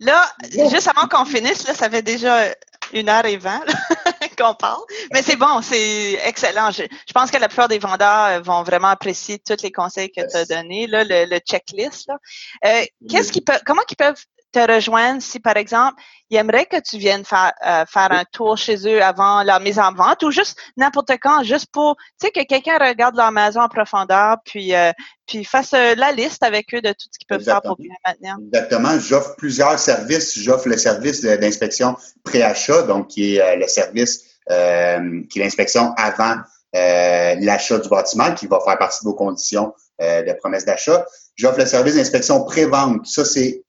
Là, 0.00 0.26
juste 0.70 0.88
avant 0.88 1.06
qu'on 1.08 1.26
finisse, 1.26 1.66
là, 1.66 1.74
ça 1.74 1.90
fait 1.90 2.02
déjà 2.02 2.46
une 2.92 3.08
heure 3.08 3.26
et 3.26 3.36
vingt 3.36 3.62
qu'on 4.38 4.54
parle. 4.54 4.80
Mais 5.12 5.22
c'est 5.22 5.36
bon, 5.36 5.60
c'est 5.62 6.18
excellent. 6.24 6.70
Je, 6.70 6.84
pense 7.12 7.30
que 7.30 7.36
la 7.36 7.48
plupart 7.48 7.68
des 7.68 7.78
vendeurs 7.78 8.26
euh, 8.26 8.40
vont 8.40 8.62
vraiment 8.62 8.88
apprécier 8.88 9.38
tous 9.38 9.62
les 9.62 9.70
conseils 9.70 10.10
que 10.10 10.22
tu 10.28 10.36
as 10.36 10.46
donnés, 10.46 10.86
là, 10.86 11.04
le, 11.04 11.38
checklist. 11.38 12.08
Là. 12.08 12.16
Euh, 12.64 12.84
qu'est-ce 13.08 13.30
qui 13.30 13.42
peut, 13.42 13.58
comment 13.66 13.82
ils 13.90 13.96
peuvent 13.96 14.24
te 14.52 14.72
rejoindre 14.72 15.22
si, 15.22 15.40
par 15.40 15.56
exemple, 15.56 16.00
ils 16.30 16.36
aimeraient 16.36 16.66
que 16.66 16.80
tu 16.80 16.96
viennes 16.96 17.24
faire, 17.24 17.52
euh, 17.66 17.84
faire 17.86 18.12
un 18.12 18.24
tour 18.32 18.56
chez 18.56 18.76
eux 18.86 19.02
avant 19.02 19.42
la 19.42 19.58
mise 19.58 19.78
en 19.78 19.92
vente 19.92 20.22
ou 20.22 20.30
juste 20.30 20.56
n'importe 20.76 21.10
quand, 21.20 21.42
juste 21.42 21.66
pour, 21.72 21.96
tu 22.20 22.26
sais, 22.26 22.30
que 22.30 22.46
quelqu'un 22.46 22.78
regarde 22.78 23.16
leur 23.16 23.32
maison 23.32 23.60
en 23.60 23.68
profondeur, 23.68 24.36
puis, 24.44 24.74
euh, 24.74 24.92
puis 25.26 25.44
fasse 25.44 25.72
euh, 25.74 25.94
la 25.96 26.12
liste 26.12 26.42
avec 26.42 26.72
eux 26.74 26.80
de 26.80 26.90
tout 26.90 27.08
ce 27.10 27.18
qu'ils 27.18 27.26
peuvent 27.26 27.42
faire 27.42 27.60
pour 27.62 27.76
bien 27.76 27.94
maintenir. 28.06 28.36
Exactement. 28.52 28.98
J'offre 29.00 29.34
plusieurs 29.36 29.78
services. 29.78 30.38
J'offre 30.38 30.68
le 30.68 30.76
service 30.76 31.22
d'inspection 31.22 31.96
pré-achat, 32.24 32.82
donc 32.82 33.08
qui 33.08 33.36
est 33.36 33.56
le 33.56 33.66
service 33.66 34.24
qui 34.48 35.38
est 35.38 35.42
l'inspection 35.42 35.92
avant 35.96 36.36
l'achat 36.72 37.78
du 37.78 37.88
bâtiment, 37.88 38.34
qui 38.34 38.48
va 38.48 38.58
faire 38.64 38.78
partie 38.78 39.04
de 39.04 39.08
vos 39.08 39.14
conditions 39.14 39.72
de 40.00 40.32
promesse 40.38 40.64
d'achat. 40.64 41.04
J'offre 41.36 41.58
le 41.58 41.66
service 41.66 41.94
d'inspection 41.94 42.44
pré-vente. 42.44 43.06
Ça, 43.06 43.24
c'est 43.24 43.62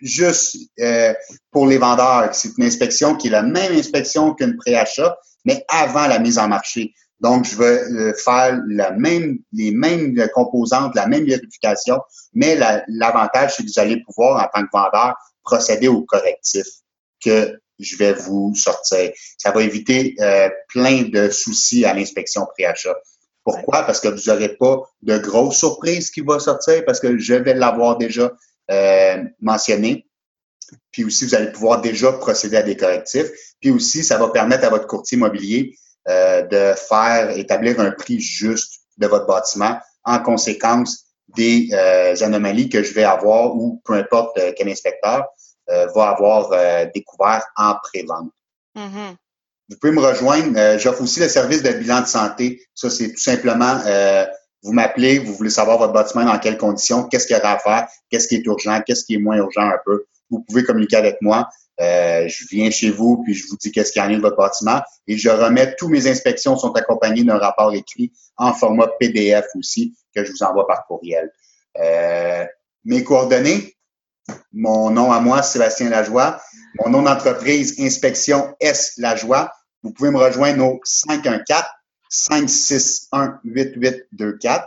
juste 0.00 0.56
euh, 0.80 1.14
pour 1.50 1.66
les 1.66 1.78
vendeurs. 1.78 2.34
C'est 2.34 2.50
une 2.58 2.64
inspection 2.64 3.16
qui 3.16 3.28
est 3.28 3.30
la 3.30 3.42
même 3.42 3.72
inspection 3.72 4.34
qu'une 4.34 4.56
préachat, 4.56 5.16
mais 5.44 5.64
avant 5.68 6.06
la 6.06 6.18
mise 6.18 6.38
en 6.38 6.48
marché. 6.48 6.94
Donc, 7.20 7.44
je 7.44 7.56
vais 7.56 7.82
euh, 7.82 8.14
faire 8.14 8.60
la 8.68 8.90
même, 8.90 9.38
les 9.52 9.70
mêmes 9.70 10.28
composantes, 10.34 10.94
la 10.96 11.06
même 11.06 11.24
vérification, 11.24 12.00
mais 12.34 12.58
l'avantage, 12.88 13.54
c'est 13.56 13.62
que 13.62 13.68
vous 13.68 13.78
allez 13.78 14.02
pouvoir, 14.02 14.42
en 14.42 14.48
tant 14.52 14.66
que 14.66 14.70
vendeur, 14.72 15.14
procéder 15.44 15.88
au 15.88 16.02
correctif 16.02 16.64
que 17.24 17.58
je 17.78 17.96
vais 17.96 18.12
vous 18.12 18.52
sortir. 18.54 19.12
Ça 19.38 19.52
va 19.52 19.62
éviter 19.62 20.14
euh, 20.20 20.48
plein 20.68 21.02
de 21.02 21.30
soucis 21.30 21.84
à 21.84 21.94
l'inspection 21.94 22.46
préachat. 22.56 22.94
Pourquoi? 23.44 23.82
Parce 23.82 24.00
que 24.00 24.08
vous 24.08 24.30
n'aurez 24.30 24.56
pas 24.56 24.82
de 25.02 25.18
grosses 25.18 25.58
surprises 25.58 26.10
qui 26.10 26.20
vont 26.20 26.38
sortir 26.38 26.84
parce 26.84 27.00
que 27.00 27.18
je 27.18 27.34
vais 27.34 27.54
l'avoir 27.54 27.98
déjà 27.98 28.30
euh, 28.70 29.24
mentionné. 29.40 30.06
Puis 30.90 31.04
aussi, 31.04 31.26
vous 31.26 31.34
allez 31.34 31.52
pouvoir 31.52 31.80
déjà 31.80 32.12
procéder 32.12 32.56
à 32.56 32.62
des 32.62 32.76
correctifs. 32.76 33.28
Puis 33.60 33.70
aussi, 33.70 34.04
ça 34.04 34.18
va 34.18 34.28
permettre 34.28 34.64
à 34.64 34.70
votre 34.70 34.86
courtier 34.86 35.16
immobilier 35.16 35.76
euh, 36.08 36.42
de 36.42 36.74
faire 36.76 37.36
établir 37.36 37.80
un 37.80 37.90
prix 37.90 38.20
juste 38.20 38.82
de 38.98 39.06
votre 39.06 39.26
bâtiment 39.26 39.78
en 40.04 40.20
conséquence 40.20 41.06
des 41.36 41.68
euh, 41.72 42.14
anomalies 42.20 42.68
que 42.68 42.82
je 42.82 42.92
vais 42.94 43.04
avoir 43.04 43.54
ou 43.56 43.80
peu 43.84 43.94
importe 43.94 44.38
quel 44.56 44.68
inspecteur 44.68 45.26
va 45.68 46.10
avoir 46.10 46.50
découvert 46.92 47.42
en 47.56 47.74
pré-vente. 47.82 48.30
Mm-hmm. 48.76 49.16
Vous 49.70 49.76
pouvez 49.80 49.92
me 49.92 50.02
rejoindre. 50.02 50.78
J'offre 50.78 51.00
aussi 51.00 51.20
le 51.20 51.28
service 51.28 51.62
de 51.62 51.70
bilan 51.70 52.02
de 52.02 52.06
santé. 52.06 52.60
Ça, 52.74 52.90
c'est 52.90 53.12
tout 53.12 53.20
simplement 53.20 53.80
vous 54.62 54.72
m'appelez, 54.72 55.18
vous 55.18 55.34
voulez 55.34 55.50
savoir 55.50 55.78
votre 55.78 55.92
bâtiment 55.92 56.24
dans 56.24 56.38
quelles 56.38 56.58
conditions, 56.58 57.04
qu'est-ce 57.04 57.26
qu'il 57.26 57.36
y 57.36 57.38
aura 57.38 57.52
à 57.52 57.58
faire, 57.58 57.88
qu'est-ce 58.10 58.28
qui 58.28 58.36
est 58.36 58.46
urgent, 58.46 58.80
qu'est-ce 58.86 59.04
qui 59.04 59.14
est 59.14 59.18
moins 59.18 59.36
urgent 59.36 59.62
un 59.62 59.78
peu. 59.84 60.04
Vous 60.30 60.40
pouvez 60.40 60.62
communiquer 60.62 60.96
avec 60.96 61.16
moi. 61.20 61.48
Euh, 61.80 62.28
je 62.28 62.44
viens 62.50 62.70
chez 62.70 62.90
vous, 62.90 63.22
puis 63.24 63.34
je 63.34 63.46
vous 63.48 63.56
dis 63.56 63.72
qu'est-ce 63.72 63.92
qu'il 63.92 64.02
y 64.02 64.04
a 64.04 64.08
de 64.08 64.20
votre 64.20 64.36
bâtiment 64.36 64.80
et 65.06 65.16
je 65.16 65.30
remets, 65.30 65.74
tous 65.76 65.88
mes 65.88 66.06
inspections 66.06 66.56
sont 66.56 66.72
accompagnées 66.72 67.24
d'un 67.24 67.38
rapport 67.38 67.72
écrit 67.72 68.12
en 68.36 68.52
format 68.52 68.88
PDF 69.00 69.46
aussi 69.56 69.96
que 70.14 70.24
je 70.24 70.30
vous 70.30 70.42
envoie 70.42 70.66
par 70.66 70.86
courriel. 70.86 71.32
Euh, 71.80 72.44
mes 72.84 73.02
coordonnées, 73.02 73.74
mon 74.52 74.90
nom 74.90 75.10
à 75.10 75.20
moi, 75.20 75.42
Sébastien 75.42 75.88
Lajoie. 75.88 76.40
Mon 76.78 76.90
nom 76.90 77.02
d'entreprise, 77.02 77.80
Inspection 77.80 78.54
S 78.60 78.94
Lajoie. 78.98 79.52
Vous 79.82 79.92
pouvez 79.92 80.10
me 80.10 80.18
rejoindre 80.18 80.64
au 80.64 80.80
514 80.84 81.64
561-8824 82.12 84.66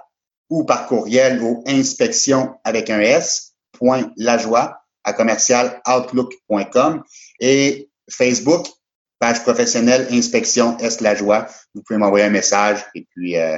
ou 0.50 0.66
par 0.66 0.88
courriel 0.88 1.42
au 1.42 1.64
inspection 1.68 2.58
avec 2.64 2.90
un 2.90 3.00
S, 3.00 3.54
point 3.72 4.12
à 5.04 5.14
commercial 5.14 5.82
outlook.com 5.88 7.04
et 7.40 7.90
Facebook, 8.10 8.66
page 9.20 9.44
professionnelle 9.44 10.08
inspection 10.12 10.78
S 10.80 11.02
Lajoie. 11.02 11.48
Vous 11.74 11.84
pouvez 11.84 12.00
m'envoyer 12.00 12.26
un 12.26 12.30
message 12.30 12.84
et 12.96 13.06
puis 13.12 13.38
euh, 13.38 13.58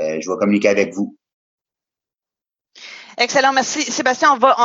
euh, 0.00 0.20
je 0.20 0.30
vais 0.30 0.36
communiquer 0.38 0.68
avec 0.68 0.94
vous. 0.94 1.16
Excellent, 3.20 3.52
merci. 3.52 3.82
Sébastien, 3.82 4.32
on 4.32 4.38
va, 4.38 4.56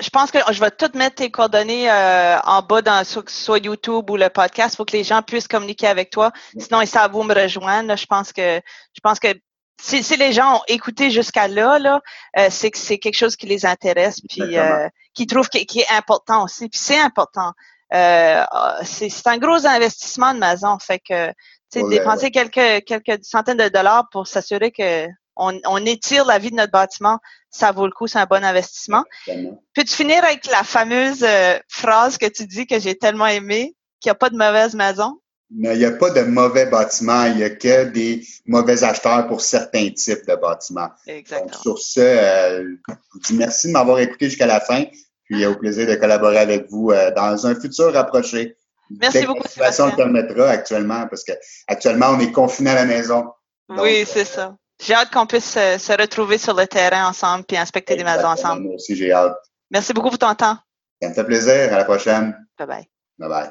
je 0.00 0.10
pense 0.10 0.32
que 0.32 0.40
je 0.50 0.58
vais 0.58 0.72
tout 0.72 0.90
mettre 0.94 1.14
tes 1.14 1.30
coordonnées 1.30 1.88
euh, 1.88 2.40
en 2.40 2.60
bas 2.60 2.82
dans 2.82 3.04
soit 3.04 3.58
YouTube 3.58 4.10
ou 4.10 4.16
le 4.16 4.28
podcast 4.28 4.74
pour 4.74 4.84
que 4.86 4.96
les 4.96 5.04
gens 5.04 5.22
puissent 5.22 5.46
communiquer 5.46 5.86
avec 5.86 6.10
toi. 6.10 6.32
Sinon, 6.58 6.80
ils 6.80 6.88
savent 6.88 7.14
où 7.14 7.22
me 7.22 7.32
rejoindre. 7.32 7.96
Je 7.96 8.06
pense 8.06 8.32
que 8.32 8.60
je 8.94 9.00
pense 9.00 9.20
que 9.20 9.28
si, 9.80 10.02
les 10.16 10.32
gens 10.32 10.56
ont 10.56 10.62
écouté 10.66 11.12
jusqu'à 11.12 11.46
là, 11.46 11.78
là 11.78 12.00
euh, 12.36 12.48
c'est 12.50 12.72
que 12.72 12.78
c'est 12.78 12.98
quelque 12.98 13.16
chose 13.16 13.36
qui 13.36 13.46
les 13.46 13.64
intéresse, 13.64 14.20
puis 14.28 14.58
euh, 14.58 14.88
qui 15.14 15.28
trouvent 15.28 15.48
qui, 15.48 15.78
est 15.78 15.90
important 15.92 16.42
aussi. 16.42 16.68
Puis 16.68 16.80
c'est 16.80 16.98
important. 16.98 17.52
c'est 17.92 19.26
un 19.26 19.38
gros 19.38 19.64
investissement 19.64 20.34
de 20.34 20.40
maison. 20.40 20.76
Fait 20.80 20.98
que 20.98 21.32
dépenser 21.88 22.32
quelques 22.32 22.84
quelques 22.86 23.22
centaines 23.24 23.58
de 23.58 23.68
dollars 23.68 24.08
pour 24.10 24.26
s'assurer 24.26 24.72
que 24.72 25.06
on, 25.40 25.86
étire 25.86 26.24
la 26.24 26.38
vie 26.38 26.50
de 26.50 26.56
notre 26.56 26.72
bâtiment, 26.72 27.18
ça 27.50 27.72
vaut 27.72 27.86
le 27.86 27.92
coup, 27.92 28.06
c'est 28.06 28.18
un 28.18 28.26
bon 28.26 28.44
investissement. 28.44 29.04
Peux-tu 29.26 29.94
finir 29.94 30.22
avec 30.24 30.46
la 30.46 30.62
fameuse 30.62 31.24
euh, 31.24 31.58
phrase 31.68 32.18
que 32.18 32.26
tu 32.26 32.46
dis 32.46 32.66
que 32.66 32.78
j'ai 32.78 32.96
tellement 32.96 33.26
aimée, 33.26 33.74
qu'il 34.00 34.10
n'y 34.10 34.12
a 34.12 34.16
pas 34.16 34.30
de 34.30 34.36
mauvaise 34.36 34.74
maison? 34.74 35.18
il 35.52 35.78
n'y 35.78 35.84
a 35.84 35.90
pas 35.90 36.10
de 36.10 36.22
mauvais 36.22 36.66
bâtiments, 36.66 37.24
il 37.24 37.36
n'y 37.36 37.42
a 37.42 37.50
que 37.50 37.84
des 37.84 38.24
mauvais 38.46 38.84
acheteurs 38.84 39.26
pour 39.26 39.40
certains 39.40 39.90
types 39.90 40.26
de 40.26 40.36
bâtiments. 40.36 40.90
Exactement. 41.06 41.62
sur 41.62 41.78
ce, 41.78 42.00
euh, 42.00 42.76
je 42.88 42.94
vous 43.12 43.20
dis 43.20 43.34
merci 43.34 43.66
de 43.66 43.72
m'avoir 43.72 43.98
écouté 43.98 44.28
jusqu'à 44.28 44.46
la 44.46 44.60
fin, 44.60 44.84
puis 45.24 45.44
au 45.46 45.56
plaisir 45.56 45.88
de 45.88 45.94
collaborer 45.96 46.38
avec 46.38 46.70
vous 46.70 46.92
euh, 46.92 47.10
dans 47.10 47.46
un 47.46 47.58
futur 47.58 47.92
rapproché. 47.92 48.56
Merci 49.00 49.26
beaucoup. 49.26 49.42
La 49.42 49.48
situation 49.48 49.86
le 49.86 49.96
permettra 49.96 50.48
actuellement, 50.50 51.06
parce 51.08 51.24
que 51.24 51.32
actuellement, 51.66 52.10
on 52.10 52.20
est 52.20 52.32
confiné 52.32 52.70
à 52.70 52.74
la 52.74 52.84
maison. 52.84 53.26
oui, 53.68 54.04
c'est 54.06 54.24
ça. 54.24 54.56
J'ai 54.80 54.94
hâte 54.94 55.12
qu'on 55.12 55.26
puisse 55.26 55.52
se, 55.52 56.00
retrouver 56.00 56.38
sur 56.38 56.54
le 56.54 56.66
terrain 56.66 57.08
ensemble 57.08 57.44
puis 57.44 57.56
inspecter 57.56 57.96
des 57.96 58.04
maisons 58.04 58.28
ensemble. 58.28 58.62
Moi 58.62 58.74
aussi, 58.74 58.96
j'ai 58.96 59.12
hâte. 59.12 59.36
Merci 59.70 59.92
beaucoup 59.92 60.08
pour 60.08 60.18
ton 60.18 60.34
temps. 60.34 60.56
Ça 61.02 61.08
me 61.08 61.14
fait 61.14 61.24
plaisir. 61.24 61.72
À 61.72 61.78
la 61.78 61.84
prochaine. 61.84 62.36
Bye 62.58 62.66
bye. 62.66 62.88
Bye 63.18 63.28
bye. 63.28 63.50